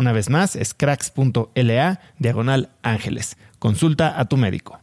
Una 0.00 0.12
vez 0.12 0.30
más, 0.30 0.56
es 0.56 0.72
cracks.la 0.72 2.00
diagonal 2.18 2.70
ángeles. 2.80 3.36
Consulta 3.58 4.18
a 4.18 4.24
tu 4.30 4.38
médico. 4.38 4.80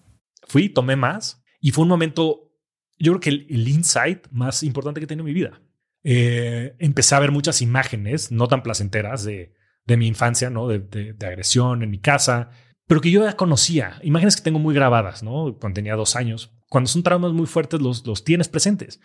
Fui, 0.47 0.69
tomé 0.69 0.95
más 0.95 1.44
y 1.59 1.72
fue 1.72 1.85
un 1.85 1.89
momento, 1.89 2.51
yo 3.00 3.13
creo 3.13 3.19
que 3.19 3.29
el, 3.31 3.67
insight 3.67 4.27
más 4.29 4.61
importante 4.61 5.00
que 5.00 5.06
he 5.06 5.07
tenido 5.07 5.23
en 5.23 5.33
mi 5.33 5.33
vida. 5.33 5.59
Eh, 6.03 6.75
empecé 6.77 7.16
a 7.16 7.19
ver 7.19 7.31
muchas 7.31 7.63
imágenes 7.63 8.31
no 8.31 8.47
tan 8.47 8.61
placenteras 8.61 9.23
de, 9.23 9.56
de 9.85 9.97
mi 9.97 10.06
infancia, 10.06 10.51
¿no? 10.51 10.67
De, 10.67 10.81
de, 10.81 11.25
agresión 11.25 11.81
en 11.81 11.89
mi 11.89 12.00
casa, 12.00 12.51
pero 12.85 13.01
que 13.01 13.09
yo 13.09 13.25
ya 13.25 13.35
conocía. 13.35 14.00
Imágenes 14.03 14.35
que 14.35 14.44
tengo 14.44 14.59
muy 14.59 14.75
grabadas, 14.75 15.23
¿no? 15.23 15.57
Cuando 15.59 15.77
tenía 15.77 15.95
dos 15.95 16.16
años. 16.16 16.56
Cuando 16.69 16.91
son 16.91 17.01
traumas 17.01 17.31
muy 17.31 17.47
fuertes, 17.47 17.81
los, 17.81 18.06
los 18.06 18.23
tienes 18.23 18.50
presentes. 18.50 19.00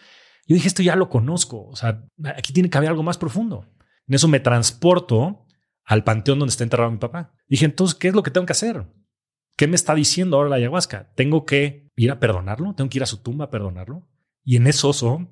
Yo 0.47 0.56
dije, 0.56 0.69
esto 0.69 0.83
ya 0.83 0.95
lo 0.95 1.09
conozco. 1.09 1.69
O 1.69 1.77
sea, 1.77 2.05
aquí 2.37 2.53
tiene 2.53 2.69
que 2.69 2.77
haber 2.77 2.91
algo 2.91 3.03
más 3.03 3.17
profundo. 3.17 3.67
En 4.06 4.15
eso 4.15 4.28
me 4.28 4.41
transporto 4.41 5.41
al 5.92 6.04
panteón 6.04 6.38
donde 6.38 6.50
está 6.50 6.64
enterrado 6.64 6.91
mi 6.91 6.97
papá. 6.97 7.34
Dije, 7.48 7.66
entonces, 7.66 7.94
¿qué 7.94 8.08
es 8.08 8.14
lo 8.14 8.22
que 8.22 8.30
tengo 8.30 8.47
que 8.47 8.53
hacer? 8.53 8.86
¿Qué 9.58 9.66
me 9.66 9.76
está 9.76 9.94
diciendo 9.94 10.38
ahora 10.38 10.48
la 10.48 10.56
ayahuasca? 10.56 11.12
¿Tengo 11.14 11.44
que 11.44 11.91
ir 11.97 12.10
a 12.10 12.19
perdonarlo? 12.19 12.75
¿Tengo 12.75 12.88
que 12.88 12.97
ir 12.97 13.03
a 13.03 13.06
su 13.06 13.22
tumba 13.22 13.44
a 13.44 13.50
perdonarlo? 13.50 14.08
Y 14.42 14.56
en 14.56 14.66
eso 14.69 15.28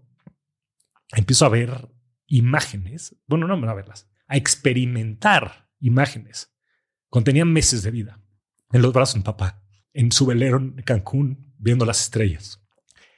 empiezo 1.13 1.47
a 1.47 1.49
ver 1.49 1.89
imágenes, 2.27 3.17
bueno, 3.27 3.47
no 3.47 3.71
a 3.71 3.75
verlas, 3.75 4.11
a 4.29 4.37
experimentar 4.37 5.71
imágenes. 5.79 6.55
Contenían 7.09 7.51
meses 7.51 7.83
de 7.83 7.91
vida 7.91 8.23
en 8.71 8.83
los 8.83 8.93
brazos 8.93 9.15
de 9.15 9.21
mi 9.21 9.25
papá, 9.25 9.65
en 9.95 10.13
su 10.13 10.27
velero 10.27 10.59
en 10.59 10.83
Cancún, 10.83 11.55
viendo 11.57 11.87
las 11.87 12.03
estrellas. 12.03 12.63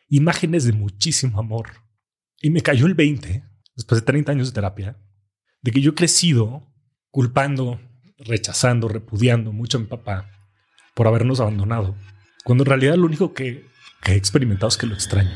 Imágenes 0.08 0.62
de 0.64 0.74
muchísimo 0.74 1.40
amor. 1.40 1.70
Y 2.40 2.50
me 2.50 2.60
cayó 2.60 2.86
el 2.86 2.94
20, 2.94 3.44
después 3.74 4.00
de 4.00 4.06
30 4.06 4.30
años 4.30 4.46
de 4.46 4.54
terapia, 4.54 4.96
de 5.60 5.72
que 5.72 5.80
yo 5.80 5.90
he 5.90 5.94
crecido 5.96 6.71
culpando, 7.12 7.78
rechazando, 8.18 8.88
repudiando 8.88 9.52
mucho 9.52 9.76
a 9.76 9.80
mi 9.80 9.86
papá 9.86 10.30
por 10.94 11.06
habernos 11.06 11.40
abandonado, 11.40 11.94
cuando 12.42 12.64
en 12.64 12.70
realidad 12.70 12.96
lo 12.96 13.06
único 13.06 13.34
que, 13.34 13.66
que 14.02 14.12
he 14.12 14.16
experimentado 14.16 14.68
es 14.68 14.76
que 14.76 14.86
lo 14.86 14.94
extraño. 14.94 15.30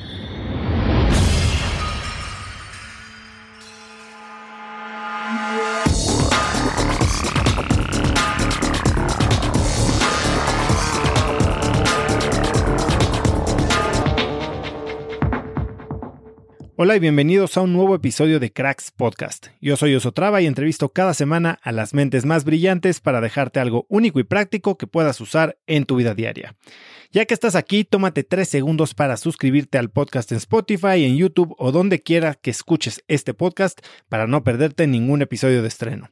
Hola 16.78 16.94
y 16.94 17.00
bienvenidos 17.00 17.56
a 17.56 17.62
un 17.62 17.72
nuevo 17.72 17.94
episodio 17.94 18.38
de 18.38 18.53
Cracks 18.53 18.91
Podcast. 18.91 19.47
Yo 19.62 19.78
soy 19.78 19.94
Osotrava 19.94 20.42
y 20.42 20.47
entrevisto 20.47 20.91
cada 20.91 21.14
semana 21.14 21.59
a 21.62 21.72
las 21.72 21.94
mentes 21.94 22.26
más 22.26 22.44
brillantes 22.44 23.00
para 23.00 23.22
dejarte 23.22 23.60
algo 23.60 23.87
único 23.88 24.20
y 24.20 24.25
práctico 24.25 24.76
que 24.76 24.86
puedas 24.86 25.19
usar 25.22 25.56
en 25.66 25.86
tu 25.86 25.97
vida 25.97 26.15
diaria. 26.15 26.54
Ya 27.10 27.25
que 27.25 27.32
estás 27.32 27.54
aquí, 27.54 27.84
tómate 27.84 28.25
tres 28.25 28.50
segundos 28.50 28.92
para 28.92 29.16
suscribirte 29.16 29.78
al 29.78 29.88
podcast 29.88 30.31
en 30.32 30.36
Spotify, 30.36 31.06
en 31.06 31.16
YouTube 31.16 31.54
o 31.56 31.72
donde 31.72 32.03
quiera 32.03 32.34
que 32.34 32.50
escuches 32.50 33.03
este 33.09 33.32
podcast 33.32 33.81
para 34.10 34.26
no 34.26 34.44
perderte 34.44 34.86
ningún 34.86 35.22
episodio 35.22 35.62
de 35.62 35.69
estreno. 35.69 36.10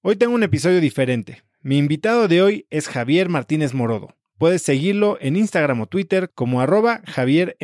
Hoy 0.00 0.16
tengo 0.16 0.34
un 0.34 0.44
episodio 0.44 0.80
diferente. 0.80 1.42
Mi 1.60 1.76
invitado 1.76 2.26
de 2.26 2.40
hoy 2.40 2.66
es 2.70 2.88
Javier 2.88 3.28
Martínez 3.28 3.74
Morodo. 3.74 4.14
Puedes 4.38 4.60
seguirlo 4.60 5.16
en 5.22 5.34
Instagram 5.34 5.80
o 5.80 5.86
Twitter 5.86 6.30
como 6.34 6.60
arroba 6.60 7.00
Javier 7.06 7.56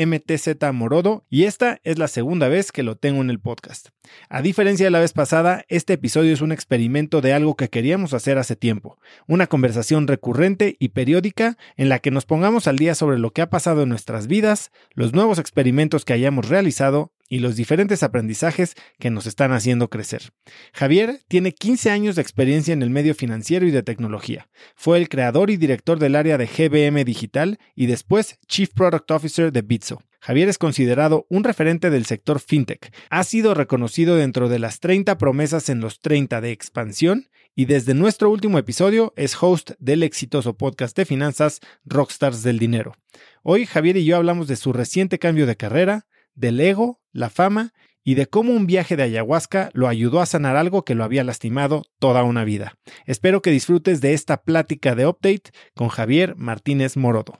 Morodo 0.72 1.26
y 1.28 1.44
esta 1.44 1.78
es 1.84 1.98
la 1.98 2.08
segunda 2.08 2.48
vez 2.48 2.72
que 2.72 2.82
lo 2.82 2.96
tengo 2.96 3.20
en 3.20 3.28
el 3.28 3.40
podcast. 3.40 3.88
A 4.30 4.40
diferencia 4.40 4.86
de 4.86 4.90
la 4.90 5.00
vez 5.00 5.12
pasada, 5.12 5.66
este 5.68 5.92
episodio 5.92 6.32
es 6.32 6.40
un 6.40 6.50
experimento 6.50 7.20
de 7.20 7.34
algo 7.34 7.56
que 7.56 7.68
queríamos 7.68 8.14
hacer 8.14 8.38
hace 8.38 8.56
tiempo, 8.56 8.98
una 9.26 9.48
conversación 9.48 10.08
recurrente 10.08 10.76
y 10.78 10.88
periódica 10.88 11.58
en 11.76 11.90
la 11.90 11.98
que 11.98 12.10
nos 12.10 12.24
pongamos 12.24 12.66
al 12.66 12.78
día 12.78 12.94
sobre 12.94 13.18
lo 13.18 13.32
que 13.32 13.42
ha 13.42 13.50
pasado 13.50 13.82
en 13.82 13.90
nuestras 13.90 14.26
vidas, 14.26 14.72
los 14.94 15.12
nuevos 15.12 15.38
experimentos 15.38 16.06
que 16.06 16.14
hayamos 16.14 16.48
realizado 16.48 17.12
y 17.32 17.38
los 17.38 17.56
diferentes 17.56 18.02
aprendizajes 18.02 18.74
que 18.98 19.08
nos 19.08 19.24
están 19.24 19.52
haciendo 19.52 19.88
crecer. 19.88 20.34
Javier 20.74 21.22
tiene 21.28 21.52
15 21.52 21.90
años 21.90 22.14
de 22.14 22.20
experiencia 22.20 22.74
en 22.74 22.82
el 22.82 22.90
medio 22.90 23.14
financiero 23.14 23.66
y 23.66 23.70
de 23.70 23.82
tecnología. 23.82 24.50
Fue 24.76 24.98
el 24.98 25.08
creador 25.08 25.48
y 25.48 25.56
director 25.56 25.98
del 25.98 26.14
área 26.14 26.36
de 26.36 26.44
GBM 26.44 27.06
Digital 27.06 27.58
y 27.74 27.86
después 27.86 28.38
Chief 28.48 28.68
Product 28.74 29.10
Officer 29.10 29.50
de 29.50 29.62
Bitso. 29.62 30.02
Javier 30.20 30.50
es 30.50 30.58
considerado 30.58 31.26
un 31.30 31.42
referente 31.42 31.88
del 31.88 32.04
sector 32.04 32.38
fintech. 32.38 32.94
Ha 33.08 33.24
sido 33.24 33.54
reconocido 33.54 34.16
dentro 34.16 34.50
de 34.50 34.58
las 34.58 34.80
30 34.80 35.16
promesas 35.16 35.70
en 35.70 35.80
los 35.80 36.00
30 36.02 36.42
de 36.42 36.50
expansión 36.50 37.30
y 37.54 37.64
desde 37.64 37.94
nuestro 37.94 38.28
último 38.28 38.58
episodio 38.58 39.14
es 39.16 39.42
host 39.42 39.70
del 39.78 40.02
exitoso 40.02 40.58
podcast 40.58 40.94
de 40.98 41.06
finanzas 41.06 41.60
Rockstars 41.86 42.42
del 42.42 42.58
Dinero. 42.58 42.92
Hoy 43.42 43.64
Javier 43.64 43.96
y 43.96 44.04
yo 44.04 44.18
hablamos 44.18 44.48
de 44.48 44.56
su 44.56 44.74
reciente 44.74 45.18
cambio 45.18 45.46
de 45.46 45.56
carrera, 45.56 46.06
del 46.34 46.60
ego, 46.60 47.00
la 47.12 47.30
fama 47.30 47.72
y 48.04 48.14
de 48.14 48.26
cómo 48.26 48.52
un 48.52 48.66
viaje 48.66 48.96
de 48.96 49.04
ayahuasca 49.04 49.70
lo 49.74 49.88
ayudó 49.88 50.20
a 50.20 50.26
sanar 50.26 50.56
algo 50.56 50.84
que 50.84 50.94
lo 50.94 51.04
había 51.04 51.24
lastimado 51.24 51.84
toda 51.98 52.24
una 52.24 52.44
vida. 52.44 52.78
Espero 53.06 53.42
que 53.42 53.50
disfrutes 53.50 54.00
de 54.00 54.12
esta 54.12 54.42
plática 54.42 54.94
de 54.94 55.06
update 55.06 55.50
con 55.74 55.88
Javier 55.88 56.34
Martínez 56.36 56.96
Morodo. 56.96 57.38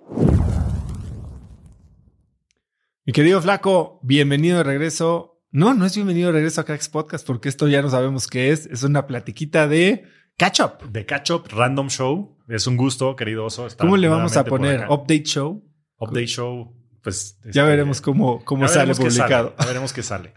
Mi 3.04 3.12
querido 3.12 3.42
Flaco, 3.42 3.98
bienvenido 4.02 4.58
de 4.58 4.64
regreso. 4.64 5.42
No, 5.50 5.74
no 5.74 5.84
es 5.84 5.96
bienvenido 5.96 6.28
de 6.28 6.34
regreso 6.34 6.60
a 6.60 6.64
Cracks 6.64 6.88
Podcast 6.88 7.26
porque 7.26 7.48
esto 7.48 7.66
ya 7.66 7.82
no 7.82 7.90
sabemos 7.90 8.28
qué 8.28 8.50
es. 8.50 8.66
Es 8.66 8.84
una 8.84 9.06
platiquita 9.08 9.66
de 9.66 10.04
catch 10.38 10.60
up. 10.60 10.90
De 10.90 11.04
catch 11.04 11.32
up, 11.32 11.48
random 11.50 11.88
show. 11.88 12.38
Es 12.48 12.66
un 12.68 12.76
gusto, 12.76 13.16
querido 13.16 13.44
oso. 13.44 13.66
¿Cómo 13.78 13.96
le 13.96 14.08
vamos 14.08 14.36
a 14.36 14.44
poner? 14.44 14.86
Update 14.88 15.24
show. 15.24 15.64
Update 15.98 16.26
show. 16.26 16.81
Pues 17.02 17.38
ya 17.42 17.48
este, 17.48 17.62
veremos 17.62 18.00
cómo, 18.00 18.44
cómo 18.44 18.68
sale 18.68 18.94
publicado. 18.94 19.54
Ya 19.58 19.66
veremos 19.66 19.92
qué 19.92 20.02
sale. 20.02 20.32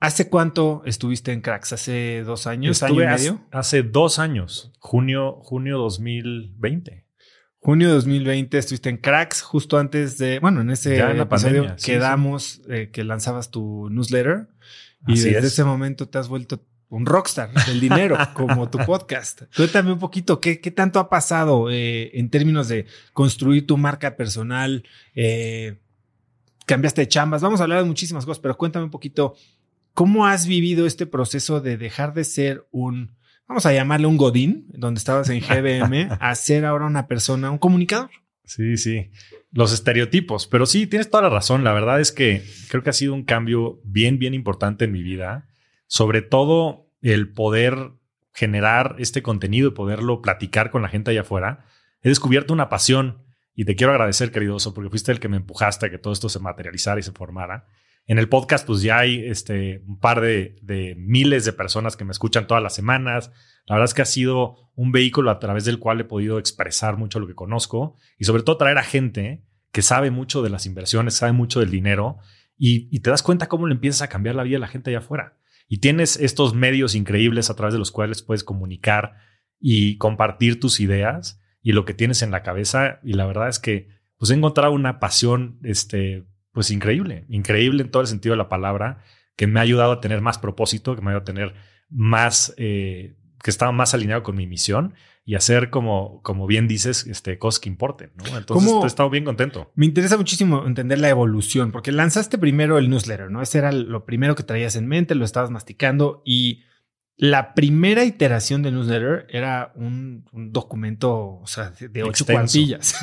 ¿Hace 0.00 0.28
cuánto 0.28 0.82
estuviste 0.84 1.32
en 1.32 1.40
Cracks? 1.40 1.72
¿Hace 1.72 2.22
dos 2.24 2.46
años? 2.46 2.82
¿Año 2.82 3.02
y 3.02 3.06
medio? 3.06 3.40
Hace, 3.52 3.84
dos 3.84 4.18
años. 4.18 4.72
Junio, 4.80 5.38
junio 5.42 5.78
2020. 5.78 7.06
Junio 7.60 7.88
de 7.88 7.94
2020 7.94 8.58
estuviste 8.58 8.88
en 8.88 8.96
Cracks 8.96 9.42
justo 9.42 9.78
antes 9.78 10.18
de, 10.18 10.40
bueno, 10.40 10.60
en 10.60 10.70
ese 10.70 10.98
episodio 10.98 11.76
quedamos 11.82 12.62
eh, 12.68 12.90
que 12.92 13.04
lanzabas 13.04 13.52
tu 13.52 13.88
newsletter 13.90 14.48
y 15.06 15.20
desde 15.20 15.46
ese 15.46 15.62
momento 15.62 16.08
te 16.08 16.18
has 16.18 16.26
vuelto 16.26 16.60
un 16.88 17.06
rockstar 17.06 17.50
del 17.66 17.80
dinero, 17.80 18.18
como 18.34 18.68
tu 18.68 18.78
podcast. 18.78 19.42
Cuéntame 19.56 19.92
un 19.92 20.00
poquito, 20.00 20.40
¿qué, 20.40 20.60
qué 20.60 20.72
tanto 20.72 20.98
ha 20.98 21.08
pasado 21.08 21.70
eh, 21.70 22.10
en 22.18 22.28
términos 22.28 22.68
de 22.68 22.86
construir 23.12 23.66
tu 23.66 23.78
marca 23.78 24.16
personal? 24.16 24.84
Eh, 25.14 25.78
cambiaste 26.66 27.02
de 27.02 27.08
chambas, 27.08 27.42
vamos 27.42 27.60
a 27.60 27.64
hablar 27.64 27.78
de 27.80 27.88
muchísimas 27.88 28.24
cosas, 28.24 28.40
pero 28.40 28.56
cuéntame 28.56 28.84
un 28.84 28.90
poquito, 28.90 29.34
¿cómo 29.94 30.26
has 30.26 30.46
vivido 30.46 30.86
este 30.86 31.06
proceso 31.06 31.60
de 31.60 31.76
dejar 31.76 32.14
de 32.14 32.24
ser 32.24 32.66
un 32.70 33.16
vamos 33.52 33.66
a 33.66 33.72
llamarle 33.74 34.06
un 34.06 34.16
Godín, 34.16 34.66
donde 34.70 34.98
estabas 34.98 35.28
en 35.28 35.40
GBM, 35.40 36.08
a 36.20 36.34
ser 36.34 36.64
ahora 36.64 36.86
una 36.86 37.06
persona, 37.06 37.50
un 37.50 37.58
comunicador. 37.58 38.10
Sí, 38.44 38.76
sí. 38.78 39.10
Los 39.52 39.72
estereotipos. 39.72 40.46
Pero 40.46 40.64
sí, 40.64 40.86
tienes 40.86 41.10
toda 41.10 41.24
la 41.24 41.28
razón. 41.28 41.62
La 41.62 41.72
verdad 41.72 42.00
es 42.00 42.12
que 42.12 42.42
creo 42.68 42.82
que 42.82 42.90
ha 42.90 42.94
sido 42.94 43.14
un 43.14 43.24
cambio 43.24 43.80
bien, 43.84 44.18
bien 44.18 44.34
importante 44.34 44.86
en 44.86 44.92
mi 44.92 45.02
vida. 45.02 45.48
Sobre 45.86 46.22
todo 46.22 46.88
el 47.02 47.28
poder 47.30 47.92
generar 48.32 48.96
este 48.98 49.22
contenido 49.22 49.68
y 49.68 49.72
poderlo 49.72 50.22
platicar 50.22 50.70
con 50.70 50.80
la 50.80 50.88
gente 50.88 51.10
allá 51.10 51.20
afuera. 51.20 51.66
He 52.02 52.08
descubierto 52.08 52.54
una 52.54 52.70
pasión 52.70 53.21
y 53.54 53.64
te 53.64 53.76
quiero 53.76 53.92
agradecer, 53.92 54.30
querido 54.32 54.56
Oso, 54.56 54.72
porque 54.72 54.90
fuiste 54.90 55.12
el 55.12 55.20
que 55.20 55.28
me 55.28 55.36
empujaste 55.36 55.86
a 55.86 55.90
que 55.90 55.98
todo 55.98 56.12
esto 56.12 56.28
se 56.28 56.38
materializara 56.38 57.00
y 57.00 57.02
se 57.02 57.12
formara. 57.12 57.66
En 58.06 58.18
el 58.18 58.28
podcast, 58.28 58.66
pues 58.66 58.82
ya 58.82 58.98
hay 58.98 59.24
este, 59.26 59.82
un 59.86 60.00
par 60.00 60.20
de, 60.20 60.94
miles 60.98 61.44
de 61.44 61.52
personas 61.52 61.96
que 61.96 62.04
me 62.04 62.12
escuchan 62.12 62.46
todas 62.46 62.62
las 62.62 62.74
semanas. 62.74 63.30
La 63.66 63.76
verdad 63.76 63.84
es 63.84 63.94
que 63.94 64.02
ha 64.02 64.06
sido 64.06 64.70
un 64.74 64.90
vehículo 64.90 65.30
a 65.30 65.38
través 65.38 65.64
del 65.64 65.78
cual 65.78 66.00
he 66.00 66.04
podido 66.04 66.38
expresar 66.38 66.96
mucho 66.96 67.20
lo 67.20 67.26
que 67.26 67.34
conozco 67.34 67.96
y 68.18 68.24
sobre 68.24 68.42
todo 68.42 68.56
traer 68.56 68.78
a 68.78 68.82
gente 68.82 69.44
que 69.70 69.82
sabe 69.82 70.10
mucho 70.10 70.42
de 70.42 70.50
las 70.50 70.66
inversiones, 70.66 71.14
sabe 71.14 71.32
mucho 71.32 71.60
del 71.60 71.70
dinero 71.70 72.18
y, 72.56 72.88
y 72.94 73.00
te 73.00 73.10
das 73.10 73.22
cuenta 73.22 73.48
cómo 73.48 73.66
le 73.66 73.74
empiezas 73.74 74.02
a 74.02 74.08
cambiar 74.08 74.34
la 74.34 74.42
vida 74.42 74.56
a 74.56 74.60
la 74.60 74.68
gente 74.68 74.90
allá 74.90 74.98
afuera. 74.98 75.38
Y 75.68 75.78
tienes 75.78 76.16
estos 76.16 76.54
medios 76.54 76.94
increíbles 76.94 77.50
a 77.50 77.54
través 77.54 77.72
de 77.72 77.78
los 77.78 77.92
cuales 77.92 78.22
puedes 78.22 78.44
comunicar 78.44 79.14
y 79.60 79.96
compartir 79.98 80.58
tus 80.58 80.80
ideas 80.80 81.41
y 81.62 81.72
lo 81.72 81.84
que 81.84 81.94
tienes 81.94 82.22
en 82.22 82.30
la 82.30 82.42
cabeza. 82.42 83.00
Y 83.02 83.14
la 83.14 83.26
verdad 83.26 83.48
es 83.48 83.58
que 83.58 83.88
pues 84.18 84.30
he 84.30 84.34
encontrado 84.34 84.72
una 84.72 85.00
pasión 85.00 85.58
este, 85.64 86.24
pues 86.52 86.70
increíble, 86.70 87.24
increíble 87.28 87.82
en 87.82 87.90
todo 87.90 88.02
el 88.02 88.08
sentido 88.08 88.34
de 88.34 88.38
la 88.38 88.48
palabra, 88.48 89.02
que 89.36 89.46
me 89.46 89.58
ha 89.58 89.62
ayudado 89.62 89.92
a 89.92 90.00
tener 90.00 90.20
más 90.20 90.38
propósito, 90.38 90.94
que 90.94 91.00
me 91.00 91.08
ha 91.08 91.10
ayudado 91.10 91.22
a 91.22 91.32
tener 91.32 91.54
más, 91.88 92.54
eh, 92.56 93.16
que 93.42 93.50
estaba 93.50 93.72
más 93.72 93.94
alineado 93.94 94.22
con 94.22 94.36
mi 94.36 94.46
misión 94.46 94.94
y 95.24 95.36
hacer 95.36 95.70
como, 95.70 96.20
como 96.22 96.46
bien 96.46 96.68
dices, 96.68 97.06
este, 97.06 97.38
cosas 97.38 97.60
que 97.60 97.68
importen. 97.68 98.12
¿no? 98.16 98.36
Entonces 98.36 98.72
he 98.82 98.86
estado 98.86 99.08
bien 99.08 99.24
contento. 99.24 99.72
Me 99.74 99.86
interesa 99.86 100.16
muchísimo 100.16 100.66
entender 100.66 100.98
la 100.98 101.08
evolución, 101.08 101.70
porque 101.70 101.92
lanzaste 101.92 102.38
primero 102.38 102.78
el 102.78 102.90
newsletter, 102.90 103.30
¿no? 103.30 103.40
Ese 103.40 103.58
era 103.58 103.72
lo 103.72 104.04
primero 104.04 104.34
que 104.34 104.42
traías 104.42 104.76
en 104.76 104.86
mente, 104.86 105.14
lo 105.14 105.24
estabas 105.24 105.50
masticando 105.50 106.22
y 106.24 106.62
la 107.16 107.54
primera 107.54 108.04
iteración 108.04 108.62
de 108.62 108.72
newsletter 108.72 109.26
era 109.30 109.72
un, 109.76 110.24
documento, 110.32 111.38
o 111.40 111.46
sea, 111.46 111.70
de 111.70 112.02
ocho 112.02 112.24
cuantillas. 112.24 112.96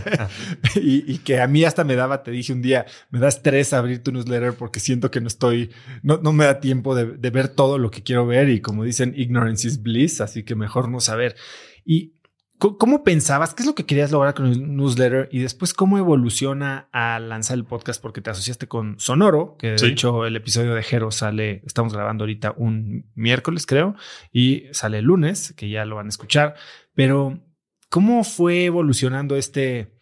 y, 0.76 1.18
que 1.18 1.40
a 1.40 1.46
mí 1.46 1.64
hasta 1.64 1.84
me 1.84 1.96
daba, 1.96 2.22
te 2.22 2.30
dije 2.30 2.52
un 2.52 2.62
día, 2.62 2.86
me 3.10 3.18
da 3.18 3.28
estrés 3.28 3.72
abrir 3.72 4.02
tu 4.02 4.12
newsletter 4.12 4.54
porque 4.54 4.80
siento 4.80 5.10
que 5.10 5.20
no 5.20 5.26
estoy, 5.26 5.70
no, 6.02 6.18
no 6.18 6.32
me 6.32 6.44
da 6.44 6.60
tiempo 6.60 6.94
de, 6.94 7.06
de, 7.06 7.30
ver 7.30 7.48
todo 7.48 7.76
lo 7.76 7.90
que 7.90 8.02
quiero 8.02 8.26
ver 8.26 8.48
y 8.48 8.60
como 8.60 8.84
dicen, 8.84 9.12
ignorance 9.16 9.66
is 9.66 9.82
bliss, 9.82 10.20
así 10.20 10.42
que 10.42 10.54
mejor 10.54 10.88
no 10.88 11.00
saber. 11.00 11.36
Y 11.84 12.14
¿Cómo 12.60 13.04
pensabas? 13.04 13.54
¿Qué 13.54 13.62
es 13.62 13.66
lo 13.66 13.74
que 13.74 13.86
querías 13.86 14.10
lograr 14.10 14.34
con 14.34 14.44
el 14.44 14.76
newsletter? 14.76 15.30
Y 15.32 15.38
después, 15.38 15.72
¿cómo 15.72 15.96
evoluciona 15.96 16.90
a 16.92 17.18
lanzar 17.18 17.56
el 17.56 17.64
podcast? 17.64 18.02
Porque 18.02 18.20
te 18.20 18.28
asociaste 18.28 18.68
con 18.68 19.00
Sonoro, 19.00 19.56
que 19.56 19.68
de 19.72 19.86
hecho 19.88 20.26
el 20.26 20.36
episodio 20.36 20.74
de 20.74 20.82
Jero 20.82 21.10
sale, 21.10 21.62
estamos 21.64 21.94
grabando 21.94 22.24
ahorita 22.24 22.52
un 22.58 23.10
miércoles, 23.14 23.64
creo, 23.64 23.96
y 24.30 24.64
sale 24.72 24.98
el 24.98 25.06
lunes, 25.06 25.54
que 25.56 25.70
ya 25.70 25.86
lo 25.86 25.96
van 25.96 26.04
a 26.06 26.10
escuchar. 26.10 26.54
Pero, 26.92 27.42
¿cómo 27.88 28.24
fue 28.24 28.66
evolucionando 28.66 29.36
este, 29.36 29.96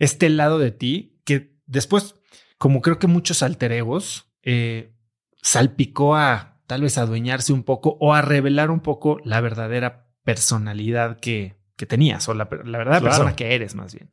este 0.00 0.30
lado 0.30 0.58
de 0.58 0.72
ti? 0.72 1.20
Que 1.24 1.54
después, 1.66 2.16
como 2.58 2.82
creo 2.82 2.98
que 2.98 3.06
muchos 3.06 3.44
alter 3.44 3.70
egos, 3.70 4.26
eh, 4.42 4.96
salpicó 5.42 6.16
a 6.16 6.60
tal 6.66 6.82
vez 6.82 6.98
adueñarse 6.98 7.52
un 7.52 7.62
poco 7.62 7.96
o 8.00 8.14
a 8.14 8.22
revelar 8.22 8.72
un 8.72 8.80
poco 8.80 9.18
la 9.22 9.40
verdadera 9.40 10.10
personalidad 10.24 11.20
que 11.20 11.59
que 11.80 11.86
tenías 11.86 12.28
o 12.28 12.34
la, 12.34 12.46
la 12.64 12.76
verdad 12.76 13.02
persona 13.02 13.34
que 13.34 13.54
eres 13.54 13.74
más 13.74 13.94
bien. 13.94 14.10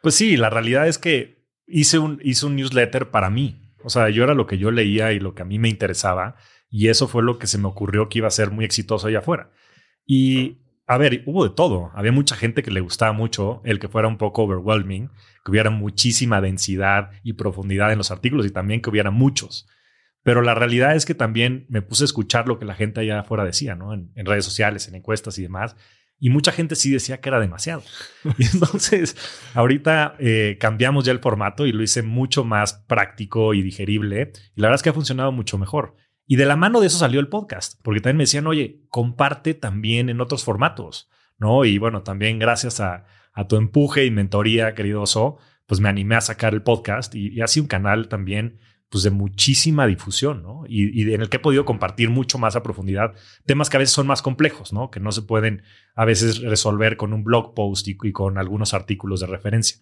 Pues 0.00 0.14
sí, 0.14 0.36
la 0.36 0.48
realidad 0.48 0.86
es 0.86 0.96
que 0.96 1.44
hice 1.66 1.98
un, 1.98 2.20
hice 2.22 2.46
un 2.46 2.54
newsletter 2.54 3.10
para 3.10 3.30
mí. 3.30 3.74
O 3.82 3.90
sea, 3.90 4.10
yo 4.10 4.22
era 4.22 4.34
lo 4.34 4.46
que 4.46 4.58
yo 4.58 4.70
leía 4.70 5.12
y 5.12 5.18
lo 5.18 5.34
que 5.34 5.42
a 5.42 5.44
mí 5.44 5.58
me 5.58 5.68
interesaba 5.68 6.36
y 6.70 6.86
eso 6.86 7.08
fue 7.08 7.24
lo 7.24 7.40
que 7.40 7.48
se 7.48 7.58
me 7.58 7.66
ocurrió 7.66 8.08
que 8.08 8.18
iba 8.18 8.28
a 8.28 8.30
ser 8.30 8.52
muy 8.52 8.64
exitoso 8.64 9.08
allá 9.08 9.18
afuera. 9.18 9.50
Y 10.06 10.58
a 10.86 10.98
ver, 10.98 11.24
hubo 11.26 11.42
de 11.48 11.52
todo. 11.52 11.90
Había 11.94 12.12
mucha 12.12 12.36
gente 12.36 12.62
que 12.62 12.70
le 12.70 12.80
gustaba 12.80 13.12
mucho 13.12 13.60
el 13.64 13.80
que 13.80 13.88
fuera 13.88 14.06
un 14.06 14.18
poco 14.18 14.44
overwhelming, 14.44 15.10
que 15.44 15.50
hubiera 15.50 15.70
muchísima 15.70 16.40
densidad 16.40 17.10
y 17.24 17.32
profundidad 17.32 17.90
en 17.90 17.98
los 17.98 18.12
artículos 18.12 18.46
y 18.46 18.50
también 18.50 18.82
que 18.82 18.90
hubiera 18.90 19.10
muchos. 19.10 19.66
Pero 20.22 20.42
la 20.42 20.54
realidad 20.54 20.94
es 20.94 21.06
que 21.06 21.14
también 21.14 21.66
me 21.68 21.82
puse 21.82 22.04
a 22.04 22.06
escuchar 22.06 22.46
lo 22.46 22.60
que 22.60 22.66
la 22.66 22.76
gente 22.76 23.00
allá 23.00 23.20
afuera 23.20 23.44
decía, 23.44 23.74
¿no? 23.74 23.92
En, 23.92 24.12
en 24.14 24.26
redes 24.26 24.44
sociales, 24.44 24.86
en 24.86 24.94
encuestas 24.94 25.38
y 25.38 25.42
demás. 25.42 25.74
Y 26.20 26.30
mucha 26.30 26.52
gente 26.52 26.74
sí 26.74 26.90
decía 26.90 27.20
que 27.20 27.28
era 27.28 27.40
demasiado. 27.40 27.82
Y 28.38 28.46
entonces, 28.52 29.16
ahorita 29.54 30.16
eh, 30.18 30.56
cambiamos 30.60 31.04
ya 31.04 31.12
el 31.12 31.20
formato 31.20 31.66
y 31.66 31.72
lo 31.72 31.82
hice 31.82 32.02
mucho 32.02 32.44
más 32.44 32.84
práctico 32.86 33.54
y 33.54 33.62
digerible. 33.62 34.32
Y 34.56 34.60
la 34.60 34.68
verdad 34.68 34.76
es 34.76 34.82
que 34.82 34.90
ha 34.90 34.94
funcionado 34.94 35.32
mucho 35.32 35.58
mejor. 35.58 35.96
Y 36.26 36.36
de 36.36 36.44
la 36.44 36.56
mano 36.56 36.80
de 36.80 36.88
eso 36.88 36.98
salió 36.98 37.20
el 37.20 37.28
podcast, 37.28 37.80
porque 37.82 38.00
también 38.00 38.18
me 38.18 38.24
decían, 38.24 38.46
oye, 38.46 38.82
comparte 38.90 39.54
también 39.54 40.10
en 40.10 40.20
otros 40.20 40.44
formatos, 40.44 41.08
¿no? 41.38 41.64
Y 41.64 41.78
bueno, 41.78 42.02
también 42.02 42.38
gracias 42.38 42.80
a, 42.80 43.06
tu 43.48 43.56
empuje 43.56 44.04
y 44.04 44.10
mentoría, 44.10 44.74
querido 44.74 45.02
Oso, 45.02 45.38
pues 45.66 45.80
me 45.80 45.88
animé 45.88 46.16
a 46.16 46.20
sacar 46.20 46.54
el 46.54 46.62
podcast 46.62 47.14
y, 47.14 47.28
y 47.28 47.40
así 47.40 47.60
un 47.60 47.68
canal 47.68 48.08
también 48.08 48.58
pues 48.88 49.04
de 49.04 49.10
muchísima 49.10 49.86
difusión, 49.86 50.42
¿no? 50.42 50.64
Y, 50.66 51.12
en 51.12 51.20
el 51.20 51.28
que 51.28 51.36
he 51.36 51.40
podido 51.40 51.64
compartir 51.64 52.08
mucho 52.10 52.38
más 52.38 52.56
a 52.56 52.62
profundidad 52.62 53.14
temas 53.44 53.68
que 53.68 53.76
a 53.76 53.80
veces 53.80 53.94
son 53.94 54.06
más 54.06 54.22
complejos, 54.22 54.72
¿no? 54.72 54.90
Que 54.90 55.00
no 55.00 55.12
se 55.12 55.22
pueden 55.22 55.62
a 55.94 56.04
veces 56.04 56.40
resolver 56.40 56.96
con 56.96 57.12
un 57.12 57.22
blog 57.22 57.54
post 57.54 57.86
y, 57.88 57.96
con 57.96 58.38
algunos 58.38 58.72
artículos 58.74 59.20
de 59.20 59.26
referencia. 59.26 59.78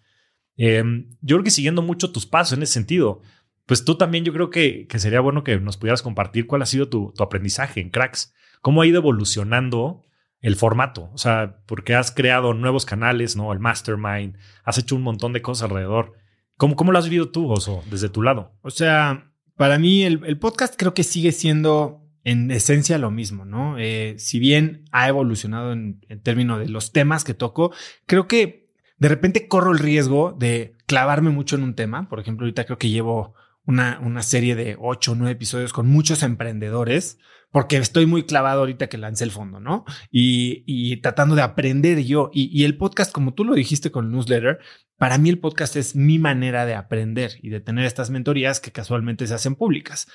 Em, 0.57 1.11
yo 1.21 1.37
creo 1.37 1.45
que 1.45 1.51
siguiendo 1.51 1.83
mucho 1.83 2.11
tus 2.11 2.27
pasos 2.27 2.57
en 2.57 2.63
ese 2.63 2.73
sentido, 2.73 3.21
pues 3.67 3.85
tú 3.85 3.97
también 3.97 4.25
yo 4.25 4.33
creo 4.33 4.51
que, 4.51 4.87
que 4.89 4.99
sería 4.99 5.21
bueno 5.21 5.45
que 5.45 5.59
nos 5.61 5.77
pudieras 5.77 6.03
compartir 6.03 6.47
cuál 6.47 6.63
ha 6.63 6.67
sido 6.67 6.89
tu, 6.89 7.13
tu, 7.17 7.23
aprendizaje 7.23 7.81
en 7.81 7.91
Cracks, 7.91 8.35
cómo 8.61 8.83
ha 8.83 8.87
ido 8.87 8.99
evolucionando 8.99 10.03
el 10.41 10.57
formato, 10.57 11.11
o 11.13 11.19
sea, 11.19 11.59
porque 11.67 11.95
has 11.95 12.11
creado 12.11 12.55
nuevos 12.55 12.85
canales, 12.87 13.37
¿no? 13.37 13.53
El 13.53 13.59
mastermind, 13.59 14.37
has 14.65 14.79
hecho 14.79 14.97
un 14.97 15.03
montón 15.03 15.33
de 15.33 15.43
cosas 15.43 15.65
alrededor. 15.65 16.13
¿Cómo, 16.57 16.91
lo 16.91 16.99
has 16.99 17.05
vivido 17.05 17.29
tú, 17.29 17.51
Oso, 17.51 17.83
desde 17.91 18.09
tu 18.09 18.23
lado? 18.23 18.53
O 18.63 18.71
sea, 18.71 19.31
para 19.57 19.79
mí 19.79 20.05
el, 20.05 20.39
podcast 20.39 20.75
creo 20.77 20.95
que 20.95 21.05
sigue 21.05 21.33
siendo 21.33 22.03
en 22.25 22.51
esencia 22.51 22.99
lo 22.99 23.11
mismo, 23.11 23.45
¿no? 23.45 23.79
Eh, 23.79 24.15
si 24.19 24.39
bien 24.39 24.85
ha 24.91 25.09
evolucionado 25.09 25.73
en, 25.73 26.01
términos 26.23 26.59
de 26.59 26.69
los 26.69 26.93
temas 26.93 27.25
que 27.25 27.35
toco, 27.35 27.73
creo 28.07 28.27
que 28.27 28.71
de 28.99 29.09
repente 29.09 29.49
corro 29.49 29.73
el 29.73 29.79
riesgo 29.79 30.35
de 30.39 30.77
clavarme 30.87 31.31
mucho 31.31 31.57
en 31.57 31.63
un 31.63 31.75
tema. 31.75 32.09
Por 32.09 32.21
ejemplo, 32.21 32.45
ahorita 32.45 32.65
creo 32.65 32.79
que 32.79 32.89
llevo 32.89 33.35
una, 33.67 34.01
una 34.03 34.23
serie 34.23 34.55
de 34.57 34.77
ocho 34.81 35.13
o 35.13 35.15
nueve 35.15 35.33
episodios 35.33 35.75
con 35.75 35.87
muchos 35.87 36.23
emprendedores 36.23 37.19
porque 37.50 37.76
estoy 37.76 38.07
muy 38.07 38.25
clavado 38.25 38.61
ahorita 38.61 38.88
que 38.88 38.99
lancé 38.99 39.25
el 39.25 39.31
fondo, 39.31 39.61
¿no? 39.61 39.85
Y, 40.11 41.00
tratando 41.00 41.35
de 41.35 41.43
aprender 41.43 42.03
yo. 42.05 42.31
Y, 42.33 42.65
el 42.65 42.76
podcast, 42.76 43.12
como 43.12 43.35
tú 43.35 43.45
lo 43.45 43.55
dijiste 43.55 43.91
con 43.91 44.07
el 44.07 44.12
newsletter, 44.12 44.59
para 44.97 45.19
mí 45.19 45.29
el 45.29 45.38
podcast 45.38 45.76
es 45.76 45.95
mi 45.95 46.19
manera 46.19 46.67
de 46.67 46.75
aprender 46.75 47.33
y 47.43 47.50
de 47.50 47.61
tener 47.61 47.85
estas 47.85 48.11
mentorías 48.11 48.61
que 48.61 48.73
casualmente 48.73 49.26
se 49.26 49.35
hacen 49.35 49.55
públicas. 49.55 50.07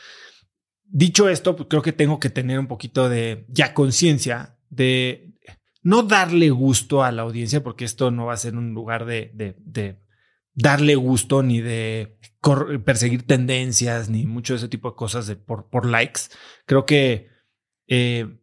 Dicho 0.83 1.29
esto, 1.29 1.55
pues 1.55 1.67
creo 1.69 1.81
que 1.81 1.93
tengo 1.93 2.19
que 2.19 2.29
tener 2.29 2.59
un 2.59 2.67
poquito 2.67 3.09
de 3.09 3.45
ya 3.47 3.73
conciencia 3.73 4.57
de 4.69 5.33
no 5.83 6.03
darle 6.03 6.49
gusto 6.49 7.03
a 7.03 7.11
la 7.11 7.23
audiencia, 7.23 7.63
porque 7.63 7.85
esto 7.85 8.11
no 8.11 8.25
va 8.27 8.33
a 8.33 8.37
ser 8.37 8.55
un 8.55 8.73
lugar 8.73 9.05
de, 9.05 9.31
de 9.33 10.00
darle 10.61 10.95
gusto 10.95 11.43
ni 11.43 11.61
de 11.61 12.17
perseguir 12.85 13.25
tendencias 13.27 14.09
ni 14.09 14.25
mucho 14.25 14.53
de 14.53 14.57
ese 14.57 14.67
tipo 14.67 14.89
de 14.89 14.95
cosas 14.95 15.29
por, 15.45 15.69
por 15.69 15.85
likes. 15.85 16.21
Creo 16.65 16.85
que 16.85 17.29
eh, 17.87 18.39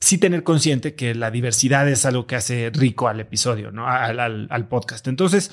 sí 0.00 0.18
tener 0.18 0.42
consciente 0.42 0.94
que 0.94 1.14
la 1.14 1.30
diversidad 1.30 1.88
es 1.88 2.06
algo 2.06 2.26
que 2.26 2.36
hace 2.36 2.70
rico 2.70 3.08
al 3.08 3.20
episodio, 3.20 3.70
¿no? 3.70 3.86
Al, 3.86 4.20
al, 4.20 4.68
podcast. 4.68 5.06
Entonces, 5.08 5.52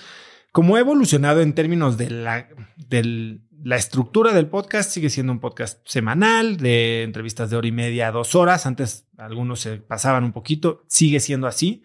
como 0.51 0.77
he 0.77 0.81
evolucionado 0.81 1.41
en 1.41 1.53
términos 1.53 1.97
de 1.97 2.09
la, 2.09 2.47
de 2.77 3.39
la 3.63 3.75
estructura 3.75 4.33
del 4.33 4.47
podcast, 4.47 4.91
sigue 4.91 5.09
siendo 5.09 5.33
un 5.33 5.39
podcast 5.39 5.85
semanal 5.87 6.57
de 6.57 7.03
entrevistas 7.03 7.49
de 7.49 7.57
hora 7.57 7.67
y 7.67 7.71
media 7.71 8.07
a 8.07 8.11
dos 8.11 8.35
horas. 8.35 8.65
Antes 8.65 9.07
algunos 9.17 9.59
se 9.59 9.77
pasaban 9.77 10.23
un 10.23 10.31
poquito, 10.31 10.83
sigue 10.87 11.19
siendo 11.19 11.47
así, 11.47 11.83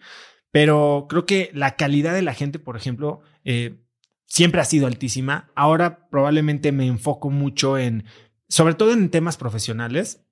pero 0.51 1.07
creo 1.09 1.25
que 1.25 1.51
la 1.53 1.75
calidad 1.75 2.13
de 2.13 2.21
la 2.21 2.33
gente, 2.33 2.59
por 2.59 2.77
ejemplo, 2.77 3.21
eh, 3.43 3.82
siempre 4.25 4.61
ha 4.61 4.65
sido 4.65 4.87
altísima. 4.87 5.51
Ahora 5.55 6.09
probablemente 6.09 6.71
me 6.71 6.87
enfoco 6.87 7.29
mucho 7.29 7.77
en, 7.77 8.05
sobre 8.47 8.73
todo 8.73 8.93
en 8.93 9.09
temas 9.09 9.37
profesionales, 9.37 10.25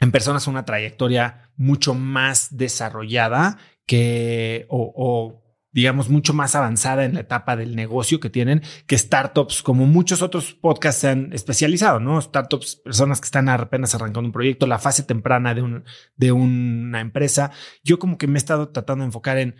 en 0.00 0.12
personas 0.12 0.46
una 0.46 0.64
trayectoria 0.64 1.50
mucho 1.56 1.94
más 1.94 2.56
desarrollada 2.56 3.58
que 3.86 4.66
o, 4.68 5.42
digamos 5.70 6.08
mucho 6.08 6.34
más 6.34 6.54
avanzada 6.54 7.04
en 7.04 7.14
la 7.14 7.20
etapa 7.20 7.56
del 7.56 7.76
negocio 7.76 8.20
que 8.20 8.30
tienen 8.30 8.62
que 8.86 8.96
startups 8.96 9.62
como 9.62 9.86
muchos 9.86 10.22
otros 10.22 10.54
podcasts 10.54 11.02
se 11.02 11.08
han 11.08 11.32
especializado, 11.32 12.00
¿no? 12.00 12.20
Startups, 12.20 12.76
personas 12.76 13.20
que 13.20 13.26
están 13.26 13.48
apenas 13.48 13.94
arrancando 13.94 14.26
un 14.26 14.32
proyecto, 14.32 14.66
la 14.66 14.78
fase 14.78 15.02
temprana 15.02 15.54
de, 15.54 15.62
un, 15.62 15.84
de 16.16 16.32
una 16.32 17.00
empresa. 17.00 17.50
Yo 17.84 17.98
como 17.98 18.18
que 18.18 18.26
me 18.26 18.34
he 18.34 18.38
estado 18.38 18.70
tratando 18.70 19.02
de 19.02 19.06
enfocar 19.06 19.38
en 19.38 19.56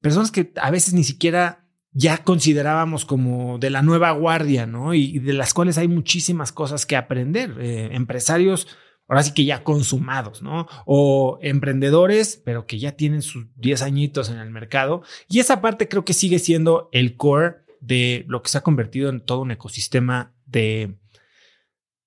personas 0.00 0.30
que 0.30 0.52
a 0.60 0.70
veces 0.70 0.94
ni 0.94 1.04
siquiera 1.04 1.61
ya 1.92 2.18
considerábamos 2.18 3.04
como 3.04 3.58
de 3.58 3.70
la 3.70 3.82
nueva 3.82 4.10
guardia, 4.12 4.66
¿no? 4.66 4.94
Y, 4.94 5.18
de 5.18 5.32
las 5.34 5.54
cuales 5.54 5.78
hay 5.78 5.88
muchísimas 5.88 6.52
cosas 6.52 6.86
que 6.86 6.96
aprender. 6.96 7.56
Eh, 7.60 7.90
empresarios 7.92 8.66
ahora 9.08 9.22
sí 9.22 9.34
que 9.34 9.44
ya 9.44 9.62
consumados, 9.62 10.42
¿no? 10.42 10.66
O 10.86 11.38
emprendedores, 11.42 12.40
pero 12.44 12.66
que 12.66 12.78
ya 12.78 12.92
tienen 12.92 13.20
sus 13.20 13.46
10 13.56 13.82
añitos 13.82 14.30
en 14.30 14.38
el 14.38 14.50
mercado. 14.50 15.02
Y 15.28 15.40
esa 15.40 15.60
parte 15.60 15.88
creo 15.88 16.04
que 16.04 16.14
sigue 16.14 16.38
siendo 16.38 16.88
el 16.92 17.16
core 17.16 17.56
de 17.80 18.24
lo 18.28 18.42
que 18.42 18.48
se 18.48 18.58
ha 18.58 18.62
convertido 18.62 19.10
en 19.10 19.20
todo 19.20 19.40
un 19.42 19.50
ecosistema 19.50 20.34
de, 20.46 20.96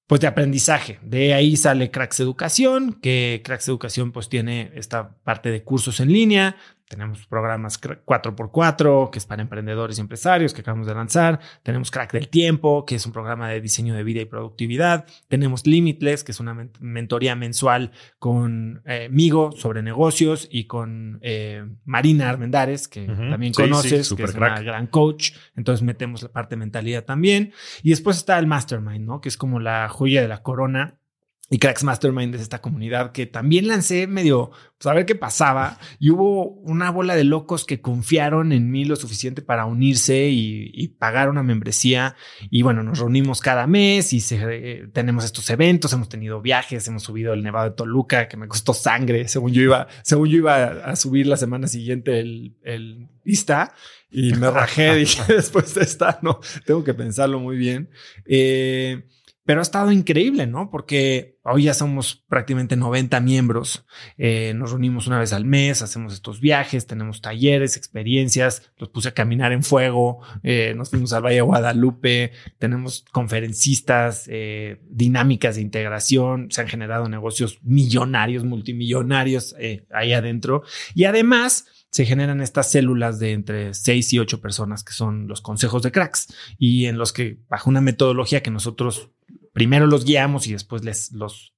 pues 0.08 0.22
de 0.22 0.28
aprendizaje. 0.28 1.00
De 1.04 1.34
ahí 1.34 1.58
sale 1.58 1.92
Cracks 1.92 2.20
Educación, 2.20 2.94
que 3.02 3.42
Cracks 3.44 3.68
Educación 3.68 4.12
pues 4.12 4.30
tiene 4.30 4.72
esta 4.76 5.18
parte 5.24 5.52
de 5.52 5.64
cursos 5.64 6.00
en 6.00 6.12
línea, 6.12 6.56
tenemos 6.88 7.26
programas 7.26 7.82
4x4, 7.82 9.10
que 9.10 9.18
es 9.18 9.26
para 9.26 9.42
emprendedores 9.42 9.98
y 9.98 10.02
empresarios, 10.02 10.54
que 10.54 10.62
acabamos 10.62 10.86
de 10.86 10.94
lanzar. 10.94 11.40
Tenemos 11.64 11.90
Crack 11.90 12.14
del 12.14 12.30
Tiempo, 12.30 12.86
que 12.86 12.96
es 12.96 13.06
un 13.06 13.12
programa 13.12 13.50
de 13.50 13.60
diseño 13.60 13.96
de 13.96 14.04
vida 14.04 14.22
y 14.22 14.26
productividad. 14.26 15.06
Tenemos 15.28 15.66
Limitless, 15.66 16.24
que 16.24 16.32
es 16.32 16.40
una 16.40 16.70
mentoría 16.80 17.36
mensual 17.36 17.92
con 18.20 18.84
eh, 18.86 19.10
Migo 19.10 19.52
sobre 19.52 19.82
negocios 19.82 20.48
y 20.52 20.66
con 20.66 21.20
eh, 21.22 21.66
Marina 21.86 22.30
Armendares, 22.30 22.88
que 22.88 23.08
también 23.08 23.54
conoces, 23.54 24.14
que 24.14 24.24
es 24.24 24.36
una 24.36 24.62
gran 24.62 24.88
coach. 24.88 25.32
Entonces 25.56 25.84
metemos 25.84 26.22
la 26.22 26.30
parte 26.30 26.56
de 26.56 26.60
mentalidad 26.60 27.04
también. 27.04 27.52
Y 27.82 27.90
después 27.90 28.18
está 28.18 28.38
el 28.38 28.46
Mastermind, 28.46 29.06
¿no? 29.06 29.22
Que 29.22 29.30
es 29.30 29.38
como 29.38 29.60
la 29.60 29.90
joya 29.90 30.22
de 30.22 30.28
la 30.28 30.44
corona 30.44 31.00
y 31.48 31.60
Cracks 31.60 31.84
Mastermind 31.84 32.34
es 32.34 32.42
esta 32.42 32.60
comunidad 32.60 33.12
que 33.12 33.28
también 33.28 33.68
lancé 33.68 34.08
medio 34.08 34.50
pues, 34.80 34.88
a 34.88 34.96
ver 34.96 35.06
qué 35.06 35.14
pasaba. 35.14 35.78
Y 36.00 36.10
hubo 36.10 36.48
una 36.48 36.90
bola 36.90 37.16
de 37.16 37.24
locos 37.24 37.66
que 37.66 37.82
confiaron 37.82 38.52
en 38.52 38.72
mí 38.72 38.84
lo 38.84 38.96
suficiente 38.96 39.44
para 39.44 39.66
unirse 39.66 40.28
y, 40.30 40.88
pagar 40.98 41.30
una 41.30 41.44
membresía. 41.44 42.16
Y 42.50 42.64
bueno 42.64 42.82
nos 42.82 42.98
reunimos 42.98 43.42
cada 43.42 43.68
mes 43.68 44.12
y 44.14 44.22
se, 44.22 44.88
tenemos 44.92 45.24
estos 45.24 45.48
eventos. 45.52 45.94
Hemos 45.94 46.10
tenido 46.10 46.42
viajes 46.42 46.88
hemos 46.88 47.04
subido 47.04 47.34
el 47.34 47.44
Nevado 47.44 47.70
de 47.70 47.76
Toluca 47.76 48.28
que 48.28 48.38
me 48.38 48.48
costó 48.48 48.74
sangre 48.74 49.28
según 49.28 49.52
yo 49.52 49.62
iba 49.62 49.88
según 50.02 50.30
yo 50.30 50.38
iba 50.38 50.66
a 50.66 50.96
subir 50.96 51.28
la 51.28 51.38
semana 51.38 51.68
siguiente 51.68 52.20
el, 52.20 52.56
el 52.64 53.08
lista. 53.24 53.72
Y 54.10 54.34
me 54.34 54.50
rajé 54.50 54.96
dije 54.96 55.22
después 55.34 55.76
de 55.76 55.84
esta 55.84 56.18
no 56.24 56.40
tengo 56.66 56.84
que 56.84 56.96
pensarlo 56.96 57.40
muy 57.40 57.56
bien. 57.56 57.92
Eh, 58.26 59.04
pero 59.46 59.60
ha 59.60 59.64
estado 59.64 59.92
increíble, 59.92 60.48
¿no? 60.48 60.72
Porque 60.72 61.38
hoy 61.44 61.64
ya 61.64 61.76
somos 61.76 62.24
prácticamente 62.28 62.76
90 62.76 63.20
miembros, 63.20 63.86
eh, 64.18 64.54
nos 64.56 64.72
reunimos 64.72 65.06
una 65.06 65.20
vez 65.20 65.34
al 65.34 65.46
mes, 65.46 65.84
hacemos 65.84 66.14
estos 66.14 66.42
viajes, 66.42 66.88
tenemos 66.88 67.22
talleres, 67.22 67.78
experiencias, 67.78 68.72
los 68.78 68.90
puse 68.90 69.10
a 69.10 69.14
caminar 69.14 69.52
en 69.52 69.62
fuego, 69.62 70.22
eh, 70.42 70.74
nos 70.76 70.90
fuimos 70.90 71.14
al 71.14 71.24
Valle 71.24 71.36
de 71.36 71.42
Guadalupe, 71.42 72.32
tenemos 72.58 73.06
conferencistas, 73.12 74.26
eh, 74.28 74.82
dinámicas 74.90 75.56
de 75.56 75.62
integración, 75.62 76.50
se 76.50 76.62
han 76.62 76.68
generado 76.68 77.08
negocios 77.08 77.60
millonarios, 77.62 78.44
multimillonarios 78.44 79.56
ahí 79.92 80.14
adentro. 80.14 80.64
Y 80.96 81.04
además, 81.04 81.66
se 81.96 82.06
generan 82.06 82.42
estas 82.42 82.72
células 82.72 83.20
de 83.20 83.32
entre 83.32 83.74
6 83.74 84.12
y 84.12 84.20
8 84.20 84.42
personas 84.42 84.84
que 84.84 84.92
son 84.92 85.30
los 85.30 85.40
consejos 85.40 85.82
de 85.82 85.94
cracks 85.94 86.28
y 86.58 86.88
en 86.88 86.98
los 86.98 87.14
que 87.14 87.40
bajo 87.48 87.70
una 87.70 87.80
metodología 87.80 88.44
que 88.44 88.52
nosotros 88.52 89.12
primero 89.56 89.88
los 89.88 90.04
guiamos 90.04 90.48
y 90.48 90.52
después 90.52 90.84
les 90.84 91.14
los, 91.14 91.56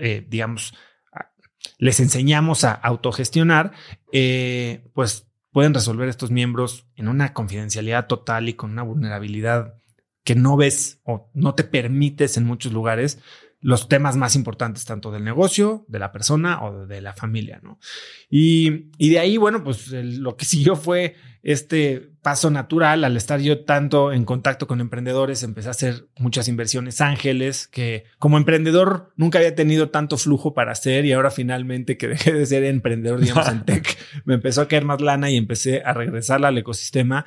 eh, 0.00 0.24
digamos, 0.26 0.72
les 1.76 2.00
enseñamos 2.00 2.64
a 2.64 2.72
autogestionar, 2.72 3.72
eh, 4.10 4.88
pues 4.94 5.28
pueden 5.52 5.74
resolver 5.74 6.08
estos 6.08 6.30
miembros 6.30 6.86
en 6.96 7.08
una 7.08 7.34
confidencialidad 7.34 8.06
total 8.06 8.48
y 8.48 8.54
con 8.54 8.70
una 8.70 8.84
vulnerabilidad 8.84 9.74
que 10.24 10.34
no 10.34 10.56
ves 10.56 11.02
o 11.04 11.30
no 11.34 11.54
te 11.54 11.64
permites 11.64 12.38
en 12.38 12.44
muchos 12.44 12.72
lugares 12.72 13.18
los 13.60 13.88
temas 13.88 14.16
más 14.16 14.36
importantes 14.36 14.84
tanto 14.84 15.10
del 15.10 15.24
negocio, 15.24 15.84
de 15.88 15.98
la 15.98 16.12
persona 16.12 16.62
o 16.62 16.86
de 16.86 17.00
la 17.00 17.14
familia, 17.14 17.60
¿no? 17.62 17.78
Y, 18.28 18.90
y 18.98 19.10
de 19.10 19.18
ahí, 19.18 19.36
bueno, 19.36 19.64
pues 19.64 19.90
lo 19.90 20.36
que 20.36 20.44
siguió 20.46 20.76
fue 20.76 21.16
este 21.46 22.10
paso 22.22 22.50
natural 22.50 23.04
al 23.04 23.16
estar 23.16 23.38
yo 23.38 23.64
tanto 23.64 24.12
en 24.12 24.24
contacto 24.24 24.66
con 24.66 24.80
emprendedores, 24.80 25.44
empecé 25.44 25.68
a 25.68 25.70
hacer 25.70 26.08
muchas 26.18 26.48
inversiones 26.48 27.00
ángeles 27.00 27.68
que 27.68 28.02
como 28.18 28.36
emprendedor 28.36 29.12
nunca 29.14 29.38
había 29.38 29.54
tenido 29.54 29.90
tanto 29.90 30.16
flujo 30.16 30.52
para 30.52 30.72
hacer 30.72 31.04
y 31.04 31.12
ahora 31.12 31.30
finalmente 31.30 31.96
que 31.96 32.08
dejé 32.08 32.32
de 32.32 32.44
ser 32.46 32.64
emprendedor, 32.64 33.20
digamos, 33.20 33.48
en 33.48 33.64
tech, 33.64 33.96
me 34.24 34.34
empezó 34.34 34.62
a 34.62 34.66
caer 34.66 34.84
más 34.84 35.00
lana 35.00 35.30
y 35.30 35.36
empecé 35.36 35.82
a 35.84 35.92
regresar 35.92 36.44
al 36.44 36.58
ecosistema 36.58 37.26